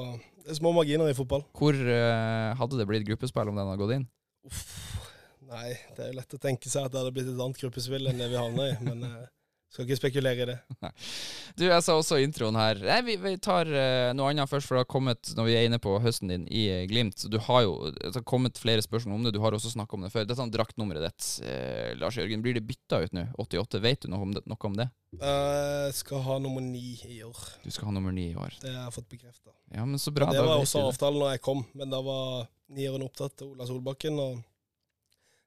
det 0.45 0.53
er 0.53 0.59
små 0.61 0.75
marginer 0.77 1.09
i 1.09 1.17
fotball. 1.17 1.47
Hvor 1.57 1.73
uh, 1.73 2.53
hadde 2.61 2.81
det 2.81 2.89
blitt 2.91 3.07
gruppespill 3.09 3.49
om 3.49 3.57
den 3.57 3.71
hadde 3.71 3.81
gått 3.81 3.97
inn? 3.97 4.05
Uff. 4.45 4.67
Nei, 5.49 5.71
det 5.97 6.03
er 6.05 6.11
jo 6.11 6.19
lett 6.19 6.37
å 6.37 6.43
tenke 6.43 6.69
seg 6.73 6.87
at 6.87 6.93
det 6.93 7.01
hadde 7.01 7.15
blitt 7.15 7.29
et 7.31 7.41
annet 7.41 7.61
gruppespill 7.61 8.11
enn 8.11 8.21
det 8.21 8.29
vi 8.33 8.39
havna 8.41 8.69
i, 8.69 8.77
men 8.85 9.05
eh, 9.07 9.25
skal 9.75 9.89
ikke 9.89 9.99
spekulere 9.99 10.45
i 10.45 10.49
det. 10.53 10.59
Du, 11.59 11.63
jeg 11.67 11.83
sa 11.87 11.95
også 11.95 12.17
i 12.19 12.25
introen 12.27 12.57
her 12.59 12.81
Nei, 12.83 12.97
vi, 13.07 13.15
vi 13.23 13.35
tar 13.43 13.69
uh, 13.71 14.11
noe 14.17 14.33
annet 14.33 14.51
først, 14.51 14.67
for 14.67 14.75
det 14.75 14.83
har 14.83 14.89
kommet 14.91 15.31
Når 15.37 15.47
vi 15.47 15.55
er 15.55 15.69
inne 15.69 15.79
på 15.83 15.93
høsten 16.03 16.33
din 16.33 16.49
i 16.51 16.65
uh, 16.73 16.81
Glimt 16.91 17.21
så 17.21 17.31
Du 17.31 17.37
har 17.47 17.63
jo 17.63 17.77
Det 17.95 18.11
har 18.17 18.25
kommet 18.27 18.59
flere 18.59 18.83
spørsmål 18.83 19.21
om 19.21 19.29
det. 19.29 19.35
Du 19.37 19.41
har 19.45 19.55
også 19.55 19.71
snakka 19.71 19.95
om 19.95 20.07
det 20.07 20.11
før. 20.11 20.27
Dette 20.27 20.43
er 20.43 20.53
draktnummeret 20.55 21.07
ditt, 21.07 21.29
uh, 21.47 21.93
Lars 22.01 22.19
Jørgen. 22.19 22.43
Blir 22.43 22.59
det 22.59 22.65
bytta 22.67 23.05
ut 23.05 23.15
nå? 23.15 23.29
88? 23.45 23.83
Vet 23.85 24.07
du 24.07 24.11
noe 24.13 24.27
om 24.27 24.35
det? 24.35 24.43
Noe 24.51 24.71
om 24.71 24.79
det? 24.79 24.89
Eh, 25.21 25.93
skal 25.95 26.23
ha 26.27 26.39
nummer 26.43 26.61
ni 26.65 27.01
i 27.07 27.21
år. 27.25 27.39
Du 27.63 27.71
skal 27.71 27.91
ha 27.91 27.95
nummer 27.95 28.13
ni 28.13 28.31
i 28.33 28.37
år. 28.37 28.57
Det 28.63 28.73
har 28.73 28.89
jeg 28.89 28.97
fått 28.97 29.09
bekrefta. 29.13 29.55
Ja, 29.75 29.85
men 29.85 29.99
så 29.99 30.11
bra. 30.11 30.31
det 30.33 30.43
var 30.43 30.59
også 30.59 30.83
avtalen 30.89 31.23
når 31.23 31.37
jeg 31.37 31.45
kom, 31.45 31.63
men 31.75 31.93
da 31.93 32.01
var 32.03 32.49
nieren 32.75 33.05
opptatt 33.07 33.45
av 33.45 33.53
Ola 33.53 33.69
Solbakken. 33.69 34.19
og 34.19 34.43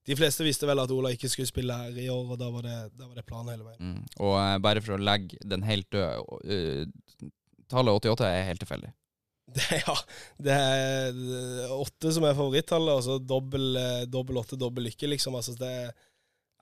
De 0.07 0.15
fleste 0.15 0.45
visste 0.45 0.67
vel 0.69 0.79
at 0.79 0.91
Ola 0.95 1.11
ikke 1.13 1.29
skulle 1.31 1.49
spille 1.49 1.75
her 1.75 1.97
i 1.99 2.07
år, 2.11 2.33
og 2.33 2.39
da 2.39 2.47
var 2.53 2.63
det, 2.63 2.77
da 2.95 3.09
var 3.09 3.17
det 3.17 3.25
planen 3.27 3.51
hele 3.51 3.65
veien. 3.67 3.89
Mm. 3.89 4.05
Og 4.23 4.35
uh, 4.37 4.53
bare 4.63 4.83
for 4.83 4.95
å 4.95 5.01
legge 5.01 5.39
den 5.43 5.65
helt 5.67 5.89
død 5.93 6.23
uh, 6.47 7.27
Tallet 7.67 7.99
88 7.99 8.29
er 8.31 8.47
helt 8.47 8.63
tilfeldig. 8.63 8.93
Det, 9.57 9.77
ja, 9.79 9.93
det 10.43 10.53
er 10.53 11.15
er 11.15 11.69
åtte 11.71 12.09
som 12.11 12.25
er 12.27 12.35
favorittallet, 12.35 12.99
og 12.99 13.03
så 13.05 13.13
dobbel, 13.23 13.77
eh, 13.79 14.03
åtte, 14.11 14.57
dobbel 14.59 14.83
lykke, 14.89 15.07
liksom. 15.07 15.37
Altså, 15.39 15.53
det, 15.55 15.69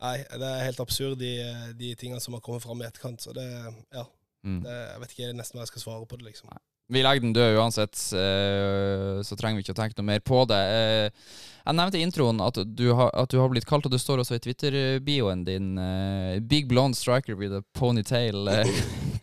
nei, 0.03 0.19
det 0.21 0.49
er 0.51 0.67
helt 0.67 0.81
absurd, 0.83 1.17
de, 1.17 1.31
de 1.77 1.89
tingene 1.97 2.21
som 2.21 2.37
har 2.37 2.43
kommet 2.45 2.61
fram 2.61 2.83
i 2.83 2.85
etterkant. 2.85 3.25
Så 3.25 3.33
det, 3.33 3.45
ja, 3.89 4.05
Mm. 4.45 4.61
det, 4.61 4.73
jeg 4.73 5.01
vet 5.01 5.13
ikke 5.15 5.33
nesten 5.33 5.57
hva 5.57 5.63
jeg 5.65 5.71
skal 5.73 5.81
svare 5.81 6.07
på 6.09 6.19
det, 6.19 6.27
liksom. 6.29 6.51
Vi 6.88 7.01
legger 7.01 7.23
den 7.23 7.33
død 7.33 7.57
uansett, 7.57 7.97
eh, 8.13 9.21
så 9.25 9.36
trenger 9.39 9.57
vi 9.57 9.63
ikke 9.65 9.73
å 9.73 9.79
tenke 9.79 9.97
noe 9.97 10.05
mer 10.11 10.21
på 10.21 10.43
det. 10.49 10.61
Eh, 10.77 11.29
Jeg 11.65 11.73
nevnte 11.79 11.97
i 11.97 12.03
introen 12.05 12.41
at 12.45 12.59
du, 12.77 12.91
har, 12.93 13.09
at 13.17 13.31
du 13.33 13.39
har 13.41 13.49
blitt 13.49 13.65
kalt, 13.65 13.88
og 13.88 13.93
det 13.93 13.97
står 13.97 14.21
også 14.21 14.38
i 14.38 14.41
Twitter-bioen 14.43 15.41
din, 15.47 15.71
eh, 15.81 16.36
Big 16.45 16.67
Blonde 16.69 16.93
Striker 16.93 17.33
with 17.39 17.57
a 17.57 17.63
ponytail. 17.73 18.45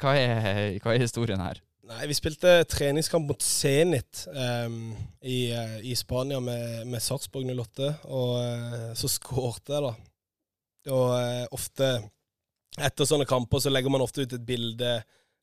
Hva, 0.03 0.17
er, 0.19 0.81
hva 0.83 0.97
er 0.97 1.05
historien 1.05 1.39
her? 1.39 1.61
Nei, 1.87 2.09
vi 2.11 2.17
spilte 2.19 2.65
treningskamp 2.67 3.29
mot 3.29 3.43
Zenit 3.47 4.25
um, 4.35 4.91
i, 5.23 5.53
i 5.87 5.95
Spania 5.99 6.41
med, 6.43 6.87
med 6.91 7.03
Sarpsborg 7.05 7.47
08, 7.47 7.93
og 8.11 8.97
så 8.99 9.11
skårte 9.13 9.77
jeg, 9.77 9.87
da. 9.87 9.95
Og 10.97 11.55
ofte 11.55 11.93
etter 12.81 13.07
sånne 13.07 13.29
kamper 13.29 13.63
så 13.63 13.71
legger 13.71 13.93
man 13.93 14.03
ofte 14.03 14.25
ut 14.25 14.35
et 14.35 14.47
bilde 14.47 14.97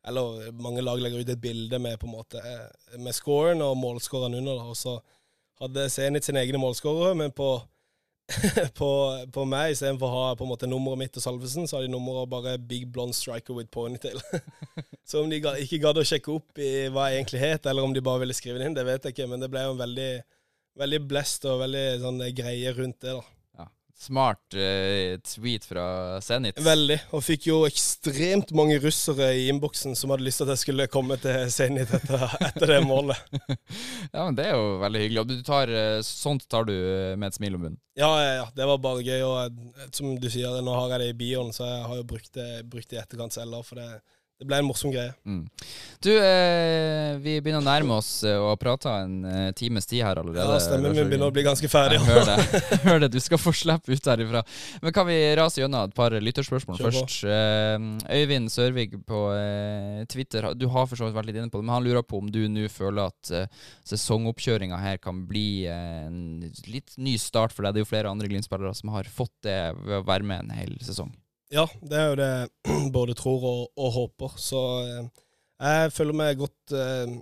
Eller 0.08 0.52
mange 0.56 0.84
lag 0.86 1.02
legger 1.02 1.24
ut 1.24 1.32
et 1.34 1.41
bilde 1.41 1.80
med 1.82 1.97
på 2.00 2.08
en 2.08 2.16
måte 2.16 2.39
eh, 2.39 3.00
Med 3.04 3.16
scoren 3.16 3.62
og 3.62 3.78
målskåreren 3.78 4.38
under. 4.39 4.56
da, 4.56 4.70
Og 4.72 4.78
så 4.78 5.00
hadde 5.60 5.89
Zenit 5.91 6.24
sine 6.24 6.39
egne 6.39 6.62
målskårere, 6.62 7.18
men 7.20 7.36
på 7.36 7.58
på, 8.78 8.89
på 9.34 9.43
meg, 9.50 9.74
istedenfor 9.74 10.06
å 10.06 10.18
ha 10.24 10.34
på 10.38 10.45
en 10.45 10.52
måte 10.52 10.68
nummeret 10.70 11.02
mitt 11.02 11.18
og 11.18 11.24
Salvesen, 11.24 11.68
så 11.68 11.78
har 11.78 11.86
de 11.86 11.91
nummeret 11.93 12.30
bare 12.30 12.58
Big 12.62 12.86
Blonde 12.93 13.18
Striker 13.18 13.58
with 13.58 13.72
Ponytail. 13.74 14.20
så 15.10 15.24
om 15.24 15.32
de 15.32 15.39
ikke 15.41 15.82
gadd 15.82 15.97
å 15.97 16.06
sjekke 16.06 16.36
opp 16.36 16.62
i 16.62 16.88
hva 16.93 17.08
jeg 17.10 17.24
egentlig 17.24 17.41
het, 17.41 17.66
eller 17.70 17.86
om 17.86 17.95
de 17.95 18.04
bare 18.06 18.22
ville 18.24 18.38
skrive 18.38 18.62
det 18.62 18.70
inn, 18.70 18.78
det 18.78 18.86
vet 18.88 19.08
jeg 19.08 19.16
ikke. 19.16 19.30
Men 19.32 19.41
det 19.41 19.50
ble 19.52 19.66
jo 19.66 19.74
en 19.74 19.82
veldig, 19.82 20.12
veldig 20.84 21.02
blest 21.10 21.50
og 21.50 21.64
veldig 21.64 21.86
sånn 22.04 22.24
greie 22.38 22.76
rundt 22.78 23.00
det, 23.06 23.18
da. 23.18 23.39
Smart 24.00 24.56
uh, 24.56 25.18
tweet 25.28 25.66
fra 25.68 25.86
Zenit. 26.24 26.60
Veldig. 26.64 26.95
Og 27.12 27.24
fikk 27.26 27.50
jo 27.50 27.58
ekstremt 27.68 28.54
mange 28.56 28.78
russere 28.80 29.34
i 29.36 29.50
innboksen 29.52 29.97
som 30.00 30.14
hadde 30.14 30.24
lyst 30.24 30.39
til 30.39 30.47
at 30.47 30.54
jeg 30.56 30.62
skulle 30.62 30.86
komme 30.91 31.18
til 31.20 31.52
Zenit 31.52 31.91
etter, 31.97 32.24
etter 32.47 32.76
det 32.76 32.80
målet. 32.88 33.20
Ja, 34.14 34.24
men 34.24 34.38
Det 34.38 34.45
er 34.47 34.56
jo 34.56 34.78
veldig 34.82 35.02
hyggelig. 35.04 35.22
Og 35.22 35.28
du 35.30 35.43
tar, 35.45 35.70
eh, 35.70 36.00
sånt 36.06 36.47
tar 36.50 36.66
du 36.66 36.74
eh, 36.74 37.18
med 37.20 37.28
et 37.30 37.38
smil 37.38 37.58
om 37.58 37.66
munnen. 37.66 37.82
Ja, 38.00 38.10
ja, 38.24 38.32
ja. 38.39 38.45
Det 38.56 38.66
var 38.72 38.80
bare 38.82 39.04
gøy. 39.04 39.26
Og 39.28 39.91
som 39.95 40.16
du 40.16 40.30
sier, 40.32 40.62
nå 40.64 40.78
har 40.78 40.95
jeg 40.95 41.04
det 41.04 41.10
i 41.12 41.20
bioen, 41.20 41.52
så 41.54 41.68
jeg 41.68 41.84
har 41.91 42.00
jo 42.00 42.08
brukt 42.08 42.32
det, 42.39 42.47
brukt 42.72 42.89
det 42.89 42.97
i 42.97 43.02
etterkant 43.04 43.36
selv. 43.36 43.60
For 43.68 43.82
det, 43.82 44.00
det 44.40 44.48
ble 44.48 44.56
en 44.62 44.68
morsom 44.70 44.92
greie. 44.94 45.12
Mm. 45.28 45.42
Du, 46.00 46.14
eh, 46.16 47.18
vi 47.20 47.34
begynner 47.44 47.60
å 47.60 47.66
nærme 47.66 47.98
oss 48.00 48.24
eh, 48.24 48.38
og 48.40 48.54
har 48.54 48.60
prata 48.62 48.94
en 49.04 49.18
eh, 49.28 49.50
times 49.52 49.90
tid 49.90 50.06
her 50.06 50.22
allerede. 50.22 50.46
Ja, 50.48 50.62
Stemmen 50.64 50.96
Vi 50.96 51.02
min 51.02 51.12
begynner 51.12 51.28
å 51.28 51.36
bli 51.36 51.44
ganske 51.44 51.68
ferdig. 51.72 52.00
Hører 52.08 52.30
det. 52.30 52.62
Hør 52.86 53.04
det. 53.04 53.12
Du 53.12 53.20
skal 53.20 53.42
få 53.42 53.52
slippe 53.52 53.92
ut 53.92 54.08
herifra. 54.08 54.46
Men 54.80 54.96
kan 54.96 55.10
vi 55.10 55.18
rase 55.36 55.60
gjennom 55.60 55.90
et 55.90 55.98
par 55.98 56.16
lytterspørsmål 56.16 56.80
først? 56.86 57.20
Eh, 57.28 57.76
Øyvind 58.22 58.48
Sørvig 58.56 58.96
på 59.04 59.22
eh, 59.36 60.06
Twitter, 60.08 60.54
du 60.56 60.70
har 60.72 60.88
for 60.88 60.96
så 60.96 61.10
vidt 61.10 61.20
vært 61.20 61.34
litt 61.34 61.44
inne 61.44 61.52
på 61.52 61.60
det, 61.60 61.68
men 61.68 61.76
han 61.76 61.90
lurer 61.90 62.08
på 62.08 62.24
om 62.24 62.32
du 62.32 62.46
nå 62.48 62.70
føler 62.72 63.12
at 63.12 63.36
eh, 63.36 63.64
sesongoppkjøringa 63.92 64.80
her 64.80 65.04
kan 65.04 65.26
bli 65.28 65.66
eh, 65.68 66.06
en 66.08 66.48
litt 66.72 66.96
ny 66.96 67.20
start 67.20 67.52
for 67.52 67.68
deg. 67.68 67.76
Det 67.76 67.84
er 67.84 67.90
jo 67.90 67.92
flere 67.92 68.16
andre 68.16 68.32
Glimt-spillere 68.32 68.72
som 68.78 68.96
har 68.96 69.12
fått 69.12 69.36
det 69.44 69.60
ved 69.84 70.00
å 70.00 70.06
være 70.08 70.32
med 70.32 70.48
en 70.48 70.62
hel 70.64 70.80
sesong. 70.80 71.12
Ja, 71.50 71.66
det 71.82 71.97
er 71.97 72.12
jo 72.12 72.18
det 72.20 72.32
både 72.95 73.16
tror 73.18 73.45
og, 73.50 73.64
og 73.78 73.93
håper. 73.95 74.36
Så 74.38 74.60
eh, 74.86 75.08
jeg 75.60 75.93
føler 75.95 76.18
meg 76.18 76.38
godt, 76.38 76.76
eh, 76.78 77.16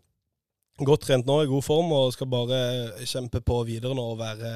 godt 0.84 1.08
trent 1.08 1.30
nå, 1.30 1.42
i 1.44 1.52
god 1.52 1.64
form, 1.64 1.94
og 1.96 2.12
skal 2.16 2.30
bare 2.32 2.60
kjempe 3.08 3.42
på 3.46 3.62
videre 3.70 3.96
nå 3.96 4.04
og 4.12 4.20
være, 4.20 4.52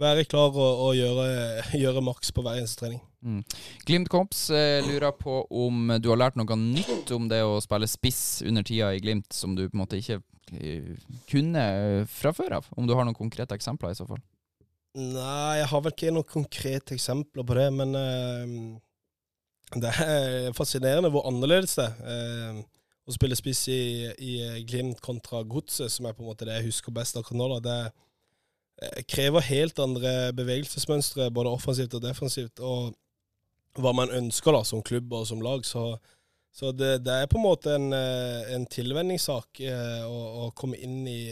være 0.00 0.24
klar 0.30 0.56
og, 0.56 0.86
og 0.86 0.96
gjøre, 0.96 1.28
gjøre 1.84 2.04
maks 2.06 2.32
på 2.32 2.44
hver 2.44 2.62
eneste 2.62 2.84
trening. 2.84 3.02
Mm. 3.20 3.42
Glimt 3.84 4.08
Komps 4.12 4.46
eh, 4.54 4.80
lurer 4.86 5.12
på 5.18 5.42
om 5.50 5.92
du 6.00 6.08
har 6.12 6.22
lært 6.22 6.38
noe 6.38 6.56
nytt 6.60 7.12
om 7.12 7.28
det 7.28 7.42
å 7.44 7.58
spille 7.60 7.90
spiss 7.90 8.40
under 8.46 8.64
tida 8.64 8.94
i 8.94 9.02
Glimt, 9.04 9.28
som 9.34 9.58
du 9.58 9.66
på 9.66 9.74
en 9.76 9.84
måte 9.84 10.00
ikke 10.00 10.22
kunne 11.28 11.62
fra 12.08 12.30
før 12.32 12.54
av. 12.62 12.68
Om 12.72 12.86
du 12.88 12.94
har 12.96 13.04
noen 13.04 13.18
konkrete 13.18 13.52
eksempler 13.58 13.92
i 13.92 13.98
så 13.98 14.06
fall. 14.08 14.22
Nei, 14.98 15.58
jeg 15.60 15.68
har 15.70 15.82
vel 15.84 15.94
ikke 15.94 16.10
noen 16.10 16.26
konkrete 16.26 16.96
eksempler 16.96 17.46
på 17.46 17.54
det, 17.54 17.68
men 17.76 17.94
uh, 17.94 19.78
det 19.78 19.92
er 20.02 20.56
fascinerende 20.56 21.12
hvor 21.14 21.28
annerledes 21.28 21.76
det 21.78 21.86
er. 22.02 22.58
uh, 22.58 22.66
å 23.08 23.14
spille 23.14 23.36
spiss 23.38 23.62
i, 23.72 23.80
i 24.20 24.32
Glimt 24.68 25.00
kontra 25.04 25.40
Godset, 25.48 25.88
som 25.92 26.06
er 26.06 26.16
på 26.16 26.20
en 26.20 26.28
måte 26.28 26.44
det 26.44 26.58
jeg 26.58 26.68
husker 26.68 26.92
best 26.92 27.16
akkurat 27.16 27.40
nå. 27.40 27.46
Da. 27.54 27.60
Det 27.64 27.76
eh, 28.84 29.04
krever 29.08 29.46
helt 29.48 29.80
andre 29.80 30.12
bevegelsesmønstre, 30.36 31.30
både 31.32 31.54
offensivt 31.56 31.96
og 31.96 32.04
defensivt, 32.04 32.60
og 32.60 32.92
hva 33.80 33.94
man 33.96 34.12
ønsker 34.12 34.52
da, 34.52 34.60
som 34.66 34.84
klubb 34.84 35.14
og 35.16 35.24
som 35.30 35.40
lag. 35.44 35.64
Så, 35.64 35.86
så 36.52 36.74
det, 36.76 36.98
det 37.06 37.14
er 37.14 37.30
på 37.32 37.40
en 37.40 37.46
måte 37.46 37.78
en, 37.78 37.88
en 37.96 38.68
tilvenningssak 38.68 39.62
uh, 39.64 40.04
å, 40.04 40.20
å 40.44 40.50
komme 40.58 40.76
inn 40.76 41.00
i 41.08 41.22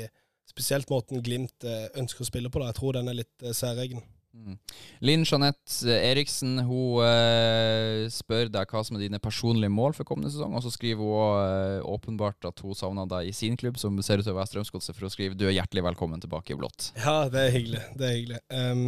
spesielt 0.57 0.89
måten 0.93 1.25
Glimt 1.25 1.65
eh, 1.69 1.89
ønsker 2.01 2.25
å 2.25 2.29
spille 2.29 2.51
på. 2.53 2.63
da. 2.63 2.73
Jeg 2.73 2.81
tror 2.81 2.97
den 2.97 3.13
er 3.13 3.21
litt 3.21 3.45
eh, 3.45 3.57
særegen. 3.57 4.01
Mm. 4.37 4.57
Linn 5.01 5.25
Jeanette 5.25 5.97
Eriksen 5.97 6.59
hun 6.69 7.01
eh, 7.05 8.05
spør 8.13 8.51
deg 8.53 8.73
hva 8.73 8.83
som 8.85 8.99
er 8.99 9.07
dine 9.07 9.21
personlige 9.23 9.73
mål 9.73 9.97
for 9.97 10.09
kommende 10.09 10.33
sesong. 10.33 10.55
Og 10.57 10.65
så 10.65 10.73
skriver 10.75 11.01
hun 11.01 11.13
også, 11.17 11.43
eh, 11.57 11.89
åpenbart 11.97 12.49
at 12.51 12.63
hun 12.65 12.77
savner 12.77 13.09
deg 13.11 13.31
i 13.31 13.35
sin 13.37 13.57
klubb, 13.61 13.81
som 13.81 13.97
ser 14.05 14.21
ut 14.21 14.27
til 14.29 14.35
å 14.35 14.39
være 14.39 14.53
Strømsgodset, 14.53 14.97
for 14.97 15.09
å 15.09 15.13
skrive 15.13 15.39
du 15.39 15.47
er 15.49 15.57
hjertelig 15.57 15.87
velkommen 15.91 16.23
tilbake 16.23 16.55
i 16.55 16.61
blått. 16.61 16.91
Ja, 17.01 17.19
det 17.33 17.47
er 17.47 17.55
hyggelig. 17.57 17.85
Det 17.97 18.09
er 18.09 18.17
hyggelig. 18.17 18.41
Um, 18.53 18.87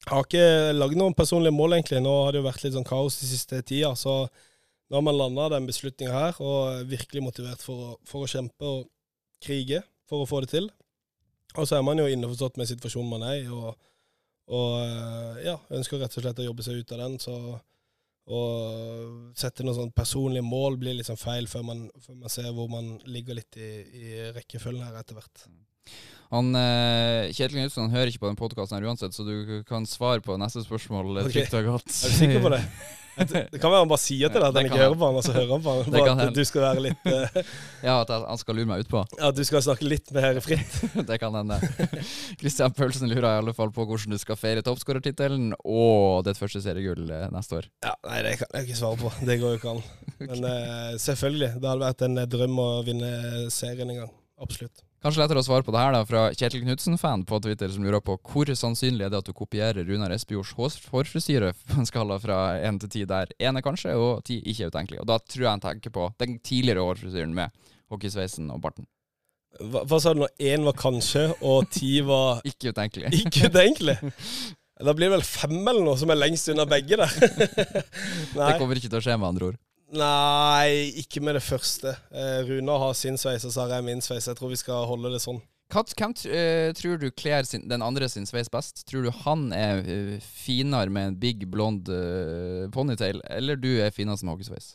jeg 0.00 0.14
har 0.16 0.26
ikke 0.26 0.46
lagd 0.78 0.98
noen 0.98 1.16
personlige 1.18 1.54
mål, 1.54 1.76
egentlig. 1.76 2.02
Nå 2.02 2.14
har 2.24 2.32
det 2.32 2.40
jo 2.40 2.48
vært 2.48 2.62
litt 2.64 2.78
sånn 2.78 2.88
kaos 2.88 3.20
de 3.20 3.30
siste 3.30 3.60
tida. 3.68 3.92
Så 3.98 4.22
nå 4.24 4.98
har 4.98 5.04
man 5.06 5.18
landa 5.18 5.50
den 5.54 5.68
beslutninga 5.68 6.14
her, 6.14 6.42
og 6.42 6.60
er 6.72 6.90
virkelig 6.90 7.22
motivert 7.22 7.62
for 7.62 7.92
å, 7.92 7.96
for 8.08 8.24
å 8.24 8.30
kjempe 8.30 8.66
og 8.66 8.86
krige 9.44 9.84
for 10.10 10.24
å 10.24 10.28
få 10.28 10.42
det 10.44 10.52
til. 10.56 10.68
Og 11.56 11.66
så 11.66 11.78
er 11.78 11.86
man 11.86 11.98
jo 11.98 12.10
innforstått 12.10 12.60
med 12.60 12.68
situasjonen 12.70 13.10
man 13.10 13.26
er 13.26 13.40
i, 13.40 13.48
og, 13.50 13.72
og 14.50 14.76
eh, 14.84 15.42
ja, 15.48 15.56
ønsker 15.78 16.02
rett 16.02 16.14
og 16.14 16.24
slett 16.26 16.42
å 16.42 16.46
jobbe 16.46 16.66
seg 16.66 16.82
ut 16.82 16.94
av 16.94 17.02
den. 17.04 17.18
Så 17.22 17.36
å 18.30 18.40
sette 19.38 19.64
noen 19.66 19.78
sånn 19.78 19.96
personlige 19.96 20.46
mål 20.46 20.78
blir 20.78 21.00
sånn 21.06 21.18
feil 21.18 21.48
før 21.50 21.64
man, 21.66 21.88
før 22.04 22.20
man 22.20 22.32
ser 22.32 22.52
hvor 22.54 22.70
man 22.70 22.92
ligger 23.10 23.40
litt 23.40 23.58
i, 23.58 23.70
i 23.82 24.30
rekkefølgen 24.36 24.86
her 24.86 25.00
etter 25.00 25.18
hvert. 25.18 25.46
Han, 26.30 26.52
eh, 26.54 27.32
Kjetil 27.34 27.58
Knutsen 27.58 27.90
hører 27.90 28.12
ikke 28.12 28.22
på 28.22 28.30
den 28.30 28.38
podkasten 28.38 28.86
uansett, 28.86 29.16
så 29.16 29.26
du 29.26 29.64
kan 29.66 29.88
svare 29.90 30.22
på 30.22 30.36
neste 30.38 30.62
spørsmål 30.62 31.24
eh, 31.24 31.30
trygt 31.32 31.56
og 31.58 31.72
godt. 31.72 31.90
Er 31.90 32.12
du 32.12 32.18
sikker 32.20 32.44
på 32.44 32.52
det? 32.54 32.62
Det 33.28 33.60
kan 33.60 33.72
være 33.72 33.82
han 33.82 33.90
bare 33.90 34.02
sier 34.02 34.32
til 34.32 34.40
deg 34.42 34.48
at 34.48 34.58
han 34.58 34.68
ikke 34.68 34.80
hører 34.80 34.96
på 34.98 35.08
han, 35.08 35.18
og 35.20 35.26
så 35.26 35.34
hører 35.34 35.52
han 35.54 35.64
på 35.64 35.74
han. 35.76 35.94
Bare 35.94 36.26
at 36.26 36.36
du 36.36 36.42
skal 36.48 36.64
være 36.64 36.84
litt 36.86 37.08
uh... 37.10 37.38
Ja, 37.86 37.94
at 38.00 38.12
han 38.12 38.40
skal 38.40 38.58
lure 38.58 38.70
meg 38.70 38.84
utpå. 38.84 39.02
At 39.20 39.36
du 39.36 39.42
skal 39.46 39.64
snakke 39.64 39.88
litt 39.88 40.12
mer 40.16 40.40
fritt. 40.44 40.78
Det 41.10 41.20
kan 41.22 41.36
hende. 41.36 41.58
Christian 42.40 42.74
Pølsen 42.76 43.10
lurer 43.12 43.28
i 43.28 43.42
alle 43.42 43.54
fall 43.56 43.72
på 43.74 43.86
hvordan 43.88 44.16
du 44.16 44.20
skal 44.20 44.38
feire 44.40 44.64
toppskårertittelen 44.66 45.54
og 45.60 46.26
ditt 46.28 46.40
første 46.40 46.62
seriegull 46.64 47.08
eh, 47.08 47.28
neste 47.34 47.60
år. 47.60 47.70
Ja, 47.86 47.96
Nei, 48.08 48.20
det 48.26 48.36
kan 48.40 48.54
jeg 48.56 48.68
ikke 48.68 48.80
svare 48.80 49.00
på. 49.00 49.14
Det 49.26 49.40
går 49.40 49.56
jo 49.56 49.60
ikke 49.60 49.74
an. 49.76 49.82
Men 50.20 50.46
uh, 50.46 50.92
selvfølgelig. 51.00 51.54
Det 51.60 51.72
hadde 51.72 51.86
vært 51.86 52.06
en 52.08 52.22
drøm 52.36 52.62
å 52.62 52.70
vinne 52.86 53.10
serien 53.52 53.92
en 53.92 54.04
gang. 54.04 54.14
Absolutt. 54.40 54.84
Kanskje 55.00 55.22
lettere 55.22 55.40
å 55.40 55.44
svare 55.46 55.64
på 55.64 55.72
det 55.72 55.80
her 55.80 55.94
da, 55.96 56.02
fra 56.04 56.22
Kjetil 56.36 56.60
Knutsen-fan 56.66 57.22
på 57.24 57.38
Twitter, 57.40 57.70
som 57.72 57.84
lurer 57.86 58.02
på 58.04 58.18
hvor 58.20 58.50
sannsynlig 58.52 59.06
er 59.06 59.12
det 59.14 59.22
at 59.22 59.30
du 59.30 59.32
kopierer 59.32 59.86
Runar 59.88 60.12
Espejords 60.12 60.52
hårfrisyre 60.92 61.54
på 61.56 61.78
en 61.80 61.88
skala 61.88 62.18
fra 62.20 62.40
én 62.60 62.76
til 62.82 62.92
ti, 62.92 63.04
der 63.08 63.32
én 63.40 63.56
er 63.56 63.64
kanskje 63.64 63.94
og 63.96 64.20
ti 64.28 64.36
ikke 64.44 64.66
er 64.66 64.74
utenkelig. 64.74 65.00
Og 65.00 65.08
da 65.08 65.16
tror 65.24 65.46
jeg 65.46 65.54
han 65.54 65.64
tenker 65.64 65.94
på 65.94 66.10
den 66.20 66.36
tidligere 66.44 66.84
hårfrisyren 66.84 67.32
med 67.38 67.56
hockeysveisen 67.88 68.52
og 68.52 68.60
barten. 68.60 68.84
Hva, 69.56 69.86
hva 69.88 70.02
sa 70.04 70.12
du 70.12 70.20
når 70.20 70.36
én 70.52 70.68
var 70.68 70.76
kanskje, 70.78 71.24
og 71.40 71.72
ti 71.72 71.94
var 72.04 72.44
Ikke 72.52 72.74
utenkelig. 72.76 73.14
ikke 73.24 73.48
utenkelig? 73.48 73.96
Da 74.80 74.92
blir 74.96 75.08
det 75.08 75.16
vel 75.16 75.24
fem 75.24 75.58
eller 75.64 75.80
noe 75.84 75.96
som 76.00 76.12
er 76.12 76.20
lengst 76.20 76.52
unna 76.52 76.68
begge 76.68 77.00
der. 77.00 77.16
Det 78.36 78.54
kommer 78.60 78.76
ikke 78.76 78.92
til 78.92 79.00
å 79.00 79.04
skje, 79.04 79.16
med 79.16 79.32
andre 79.32 79.50
ord. 79.50 79.58
Nei, 79.90 80.92
ikke 81.02 81.22
med 81.24 81.34
det 81.34 81.42
første. 81.42 81.96
Eh, 82.14 82.42
Runar 82.46 82.78
har 82.84 82.92
sin 82.94 83.18
sveis, 83.18 83.44
og 83.46 83.54
så 83.54 83.64
har 83.64 83.78
jeg 83.78 83.88
min 83.88 84.02
sveis. 84.04 84.28
Jeg 84.30 84.38
tror 84.38 84.52
vi 84.52 84.60
skal 84.60 84.86
holde 84.86 85.10
det 85.10 85.22
sånn. 85.22 85.40
Hvem 85.70 86.14
eh, 86.26 86.72
tror 86.74 86.98
du 86.98 87.10
kler 87.14 87.46
sin, 87.46 87.68
den 87.70 87.82
andre 87.82 88.08
sin 88.10 88.26
sveis 88.26 88.50
best? 88.50 88.84
Tror 88.90 89.06
du 89.06 89.10
han 89.22 89.50
er 89.54 89.82
uh, 89.86 90.16
finere 90.20 90.90
med 90.90 91.12
en 91.12 91.18
big 91.22 91.46
blond 91.50 91.90
uh, 91.90 92.66
ponytail, 92.74 93.22
eller 93.30 93.58
du 93.58 93.76
er 93.78 93.94
finere 93.94 94.18
som 94.18 94.32
hockeysveis? 94.32 94.72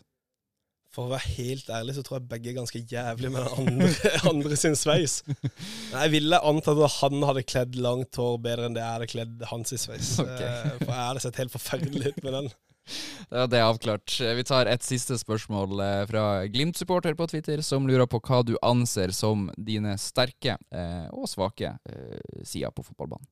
For 0.96 1.10
å 1.10 1.12
være 1.12 1.34
helt 1.36 1.68
ærlig 1.76 1.98
så 1.98 2.04
tror 2.08 2.22
jeg 2.22 2.30
begge 2.32 2.54
er 2.54 2.56
ganske 2.56 2.80
jævlig 2.80 3.32
med 3.34 3.44
den 3.44 3.66
andre, 3.66 4.12
andre 4.32 4.60
sin 4.60 4.78
sveis. 4.80 5.18
Jeg 5.92 6.14
ville 6.14 6.40
antatt 6.40 6.80
at 6.80 6.96
han 7.02 7.26
hadde 7.28 7.44
kledd 7.44 7.76
langt 7.84 8.16
hår 8.16 8.38
bedre 8.44 8.70
enn 8.70 8.78
det 8.78 8.84
jeg 8.84 8.94
hadde 8.94 9.10
kledd 9.12 9.44
hans 9.52 9.76
i 9.76 9.80
sveis. 9.80 10.14
Okay. 10.24 10.78
For 10.86 10.94
jeg 10.94 11.10
hadde 11.10 11.24
sett 11.24 11.40
helt 11.42 11.54
forferdelig 11.56 12.14
ut 12.14 12.24
med 12.24 12.38
den. 12.38 12.50
Det 13.52 13.58
er 13.58 13.66
avklart. 13.66 14.18
Vi 14.38 14.44
tar 14.48 14.70
et 14.70 14.86
siste 14.86 15.18
spørsmål 15.20 15.80
eh, 15.82 16.02
fra 16.10 16.26
Glimt-supporter 16.52 17.16
på 17.18 17.28
Twitter, 17.32 17.64
som 17.66 17.88
lurer 17.88 18.08
på 18.10 18.22
hva 18.24 18.44
du 18.46 18.54
anser 18.66 19.14
som 19.16 19.48
dine 19.58 19.96
sterke 20.02 20.58
eh, 20.72 21.08
og 21.12 21.30
svake 21.32 21.74
eh, 21.90 22.44
sider 22.46 22.74
på 22.76 22.86
fotballbanen. 22.86 23.26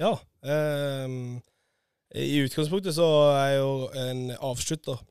Ja. 0.00 0.14
Eh, 0.44 1.18
I 2.16 2.40
utgangspunktet 2.44 2.96
så 2.96 3.06
er 3.34 3.52
jeg 3.52 3.60
jo 3.60 3.76
en 4.06 4.24
avslutter. 4.38 5.04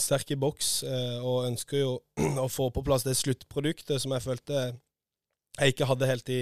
Sterk 0.00 0.30
i 0.32 0.38
boks, 0.40 0.70
eh, 0.88 1.18
og 1.20 1.50
ønsker 1.50 1.82
jo 1.82 1.92
å 2.44 2.48
få 2.50 2.70
på 2.74 2.82
plass 2.86 3.06
det 3.06 3.18
sluttproduktet 3.18 4.02
som 4.02 4.14
jeg 4.16 4.24
følte 4.24 4.64
jeg 5.54 5.74
ikke 5.74 5.86
hadde 5.86 6.08
helt 6.08 6.30
i, 6.34 6.40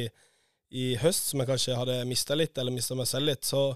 i 0.72 0.84
høst, 1.00 1.30
som 1.30 1.42
jeg 1.42 1.50
kanskje 1.50 1.76
hadde 1.76 1.98
mista 2.08 2.36
litt, 2.38 2.56
eller 2.56 2.72
mista 2.72 2.96
meg 2.96 3.08
selv 3.10 3.28
litt. 3.28 3.44
Så, 3.44 3.72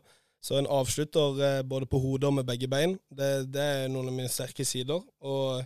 så 0.47 0.61
en 0.61 0.69
avslutter 0.71 1.41
eh, 1.43 1.63
både 1.67 1.89
på 1.91 1.99
hodet 1.99 2.29
og 2.29 2.37
med 2.39 2.47
begge 2.47 2.69
bein, 2.71 2.95
det, 3.11 3.49
det 3.51 3.65
er 3.65 3.91
noen 3.91 4.13
av 4.13 4.15
mine 4.15 4.31
sterke 4.31 4.67
sider. 4.67 5.03
Og 5.27 5.65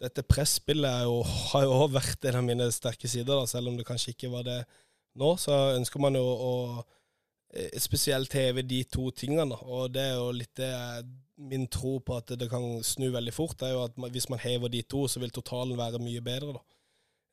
dette 0.00 0.22
presspillet 0.24 1.02
jo, 1.08 1.18
har 1.24 1.66
jo 1.66 1.74
også 1.74 1.96
vært 1.96 2.28
en 2.30 2.38
av 2.38 2.46
mine 2.46 2.68
sterke 2.72 3.10
sider, 3.10 3.32
da, 3.34 3.48
selv 3.50 3.72
om 3.72 3.78
det 3.78 3.88
kanskje 3.88 4.14
ikke 4.14 4.30
var 4.32 4.46
det 4.46 4.60
nå. 5.18 5.34
Så 5.40 5.56
ønsker 5.74 6.02
man 6.04 6.18
jo 6.18 6.22
å 6.22 6.52
eh, 6.78 7.74
spesielt 7.82 8.36
heve 8.38 8.62
de 8.62 8.84
to 8.86 9.10
tingene. 9.10 9.58
Og 9.66 9.90
det 9.96 10.06
er 10.12 10.14
jo 10.20 10.30
litt 10.36 10.54
det 10.60 10.70
min 11.40 11.66
tro 11.72 11.96
på 12.04 12.18
at 12.20 12.34
det 12.36 12.50
kan 12.52 12.62
snu 12.84 13.08
veldig 13.10 13.32
fort. 13.34 13.58
det 13.58 13.70
er 13.70 13.74
jo 13.74 13.84
at 13.88 14.12
Hvis 14.12 14.28
man 14.28 14.38
hever 14.38 14.68
de 14.68 14.82
to, 14.82 15.06
så 15.08 15.20
vil 15.20 15.34
totalen 15.34 15.78
være 15.78 15.98
mye 15.98 16.20
bedre. 16.20 16.54
da. 16.54 16.62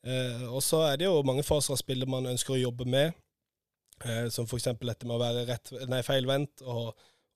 Eh, 0.07 0.43
og 0.49 0.63
så 0.63 0.81
er 0.87 0.97
det 0.97 1.05
jo 1.05 1.21
mange 1.25 1.43
faser 1.43 1.73
av 1.73 1.81
spillet 1.81 2.09
man 2.09 2.25
ønsker 2.25 2.55
å 2.55 2.61
jobbe 2.61 2.85
med. 2.85 3.13
Eh, 4.05 4.27
som 4.29 4.45
f.eks. 4.45 4.69
dette 4.77 5.07
med 5.07 5.15
å 5.15 5.21
være 5.21 5.45
rett, 5.47 5.71
nei, 5.89 6.03
feilvendt, 6.05 6.61
og, 6.69 6.91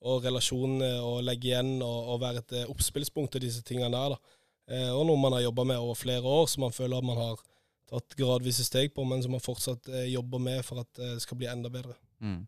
og 0.06 0.26
relasjonene, 0.26 0.92
og 1.06 1.24
legge 1.26 1.50
igjen, 1.50 1.74
og, 1.82 2.14
og 2.14 2.22
være 2.22 2.44
et 2.44 2.56
eh, 2.60 2.70
oppspillspunkt 2.70 3.34
til 3.36 3.46
disse 3.48 3.64
tingene 3.66 3.90
der. 3.96 4.16
da. 4.16 4.38
Eh, 4.72 4.92
og 4.94 5.08
noe 5.10 5.20
man 5.20 5.38
har 5.38 5.48
jobba 5.48 5.66
med 5.74 5.82
over 5.82 5.98
flere 5.98 6.22
år, 6.22 6.46
som 6.52 6.68
man 6.68 6.76
føler 6.76 7.00
at 7.00 7.08
man 7.08 7.20
har 7.22 7.42
tatt 7.92 8.16
gradvise 8.20 8.64
steg 8.68 8.94
på, 8.96 9.06
men 9.08 9.24
som 9.24 9.34
man 9.36 9.44
fortsatt 9.44 9.90
eh, 9.90 10.12
jobber 10.14 10.44
med 10.44 10.62
for 10.68 10.84
at 10.84 11.02
det 11.02 11.18
skal 11.26 11.42
bli 11.42 11.50
enda 11.50 11.74
bedre. 11.74 11.98
Mm. 12.22 12.46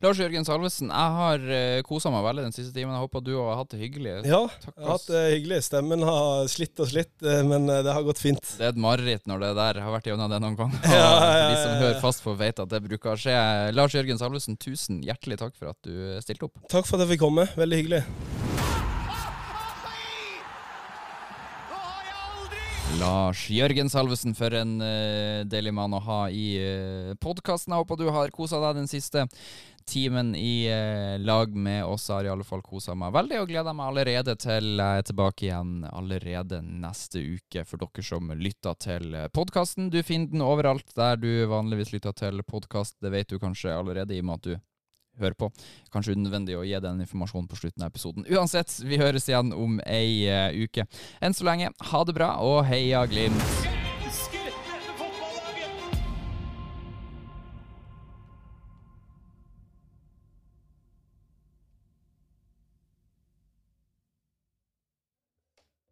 Lars 0.00 0.16
Jørgen 0.16 0.46
Salvesen, 0.48 0.88
jeg 0.88 1.16
har 1.16 1.42
uh, 1.44 1.80
kosa 1.84 2.08
meg 2.12 2.24
veldig 2.24 2.46
den 2.46 2.54
siste 2.56 2.72
timen. 2.72 2.94
Jeg 2.96 3.04
håper 3.04 3.24
du 3.24 3.34
har 3.36 3.58
hatt 3.60 3.74
det 3.74 3.80
hyggelig. 3.82 4.14
Ja, 4.24 4.42
Takk, 4.48 4.72
jeg 4.72 4.86
har 4.86 4.94
hatt 4.94 5.08
det 5.12 5.24
hyggelig. 5.34 5.60
Stemmen 5.66 6.04
har 6.08 6.48
slitt 6.52 6.80
og 6.80 6.88
slitt, 6.88 7.12
eh, 7.20 7.42
men 7.46 7.68
eh, 7.68 7.82
det 7.84 7.92
har 7.92 8.06
gått 8.06 8.22
fint. 8.22 8.40
Det 8.56 8.64
er 8.64 8.72
et 8.72 8.80
mareritt 8.80 9.28
når 9.28 9.44
det 9.44 9.50
der 9.60 9.82
har 9.84 9.92
vært 9.92 10.08
gjennom 10.08 10.32
det 10.32 10.40
noen 10.40 10.56
ganger. 10.58 10.80
Ja, 10.88 11.00
ja, 11.04 11.32
ja, 11.42 11.50
De 11.52 11.58
som 11.60 11.74
hører 11.84 12.00
fast 12.02 12.24
på, 12.24 12.34
vet 12.40 12.64
at 12.64 12.72
det 12.72 12.80
bruker 12.86 13.12
å 13.12 13.18
skje. 13.20 13.36
Lars 13.76 13.96
Jørgen 13.96 14.20
Salvesen, 14.20 14.56
tusen 14.60 15.04
hjertelig 15.04 15.42
takk 15.44 15.58
for 15.58 15.74
at 15.74 15.80
du 15.84 16.22
stilte 16.24 16.48
opp. 16.48 16.56
Takk 16.72 16.88
for 16.88 16.96
at 16.96 17.04
jeg 17.04 17.16
fikk 17.16 17.28
komme. 17.28 17.50
Veldig 17.60 17.82
hyggelig. 17.84 18.49
Lars 22.98 23.44
Jørgen 23.52 23.90
Salvesen, 23.90 24.34
for 24.34 24.54
en 24.56 24.78
uh, 24.82 25.42
deilig 25.46 25.72
mann 25.76 25.94
å 25.94 26.00
ha 26.02 26.20
i 26.34 26.46
uh, 26.58 27.10
podkasten. 27.22 27.74
Jeg 27.74 27.84
håper 27.84 27.98
du 28.00 28.08
har 28.10 28.32
kosa 28.34 28.58
deg 28.64 28.80
den 28.80 28.88
siste 28.90 29.26
timen 29.88 30.32
i 30.34 30.66
uh, 30.66 31.14
lag 31.22 31.54
med 31.54 31.84
oss. 31.86 32.08
Jeg 32.08 32.16
har 32.16 32.28
i 32.28 32.32
alle 32.32 32.46
fall 32.46 32.64
kosa 32.66 32.96
meg 32.98 33.12
veldig 33.14 33.42
og 33.42 33.52
gleder 33.52 33.76
meg 33.76 33.92
allerede 33.92 34.34
til 34.40 34.72
jeg 34.80 35.02
er 35.02 35.06
tilbake 35.06 35.46
igjen 35.46 35.76
allerede 35.90 36.62
neste 36.64 37.22
uke. 37.22 37.66
For 37.68 37.84
dere 37.84 38.06
som 38.06 38.32
lytter 38.34 38.80
til 38.82 39.14
podkasten, 39.36 39.92
du 39.94 40.00
finner 40.02 40.34
den 40.34 40.46
overalt 40.46 40.90
der 40.98 41.20
du 41.20 41.30
vanligvis 41.52 41.94
lytter 41.94 42.16
til 42.16 42.42
podkast. 42.42 42.98
Det 42.98 43.14
vet 43.14 43.30
du 43.30 43.38
kanskje 43.38 43.76
allerede 43.76 44.16
i 44.16 44.24
og 44.24 44.30
med 44.32 44.40
at 44.40 44.50
du 44.50 44.69
hører 45.20 45.36
på. 45.38 45.50
Kanskje 45.92 46.14
unødvendig 46.18 46.58
å 46.58 46.64
gi 46.66 46.78
den 46.82 47.02
informasjonen 47.04 47.50
på 47.50 47.58
slutten 47.58 47.84
av 47.84 47.92
episoden. 47.92 48.28
Uansett, 48.30 48.76
vi 48.84 49.00
høres 49.00 49.28
igjen 49.30 49.54
om 49.56 49.80
ei 49.88 50.28
uh, 50.30 50.48
uke. 50.54 50.86
Enn 51.20 51.36
så 51.36 51.48
lenge, 51.48 51.74
ha 51.92 52.06
det 52.06 52.16
bra, 52.16 52.34
og 52.44 52.64
heia 52.70 53.06
Glimt! 53.10 53.79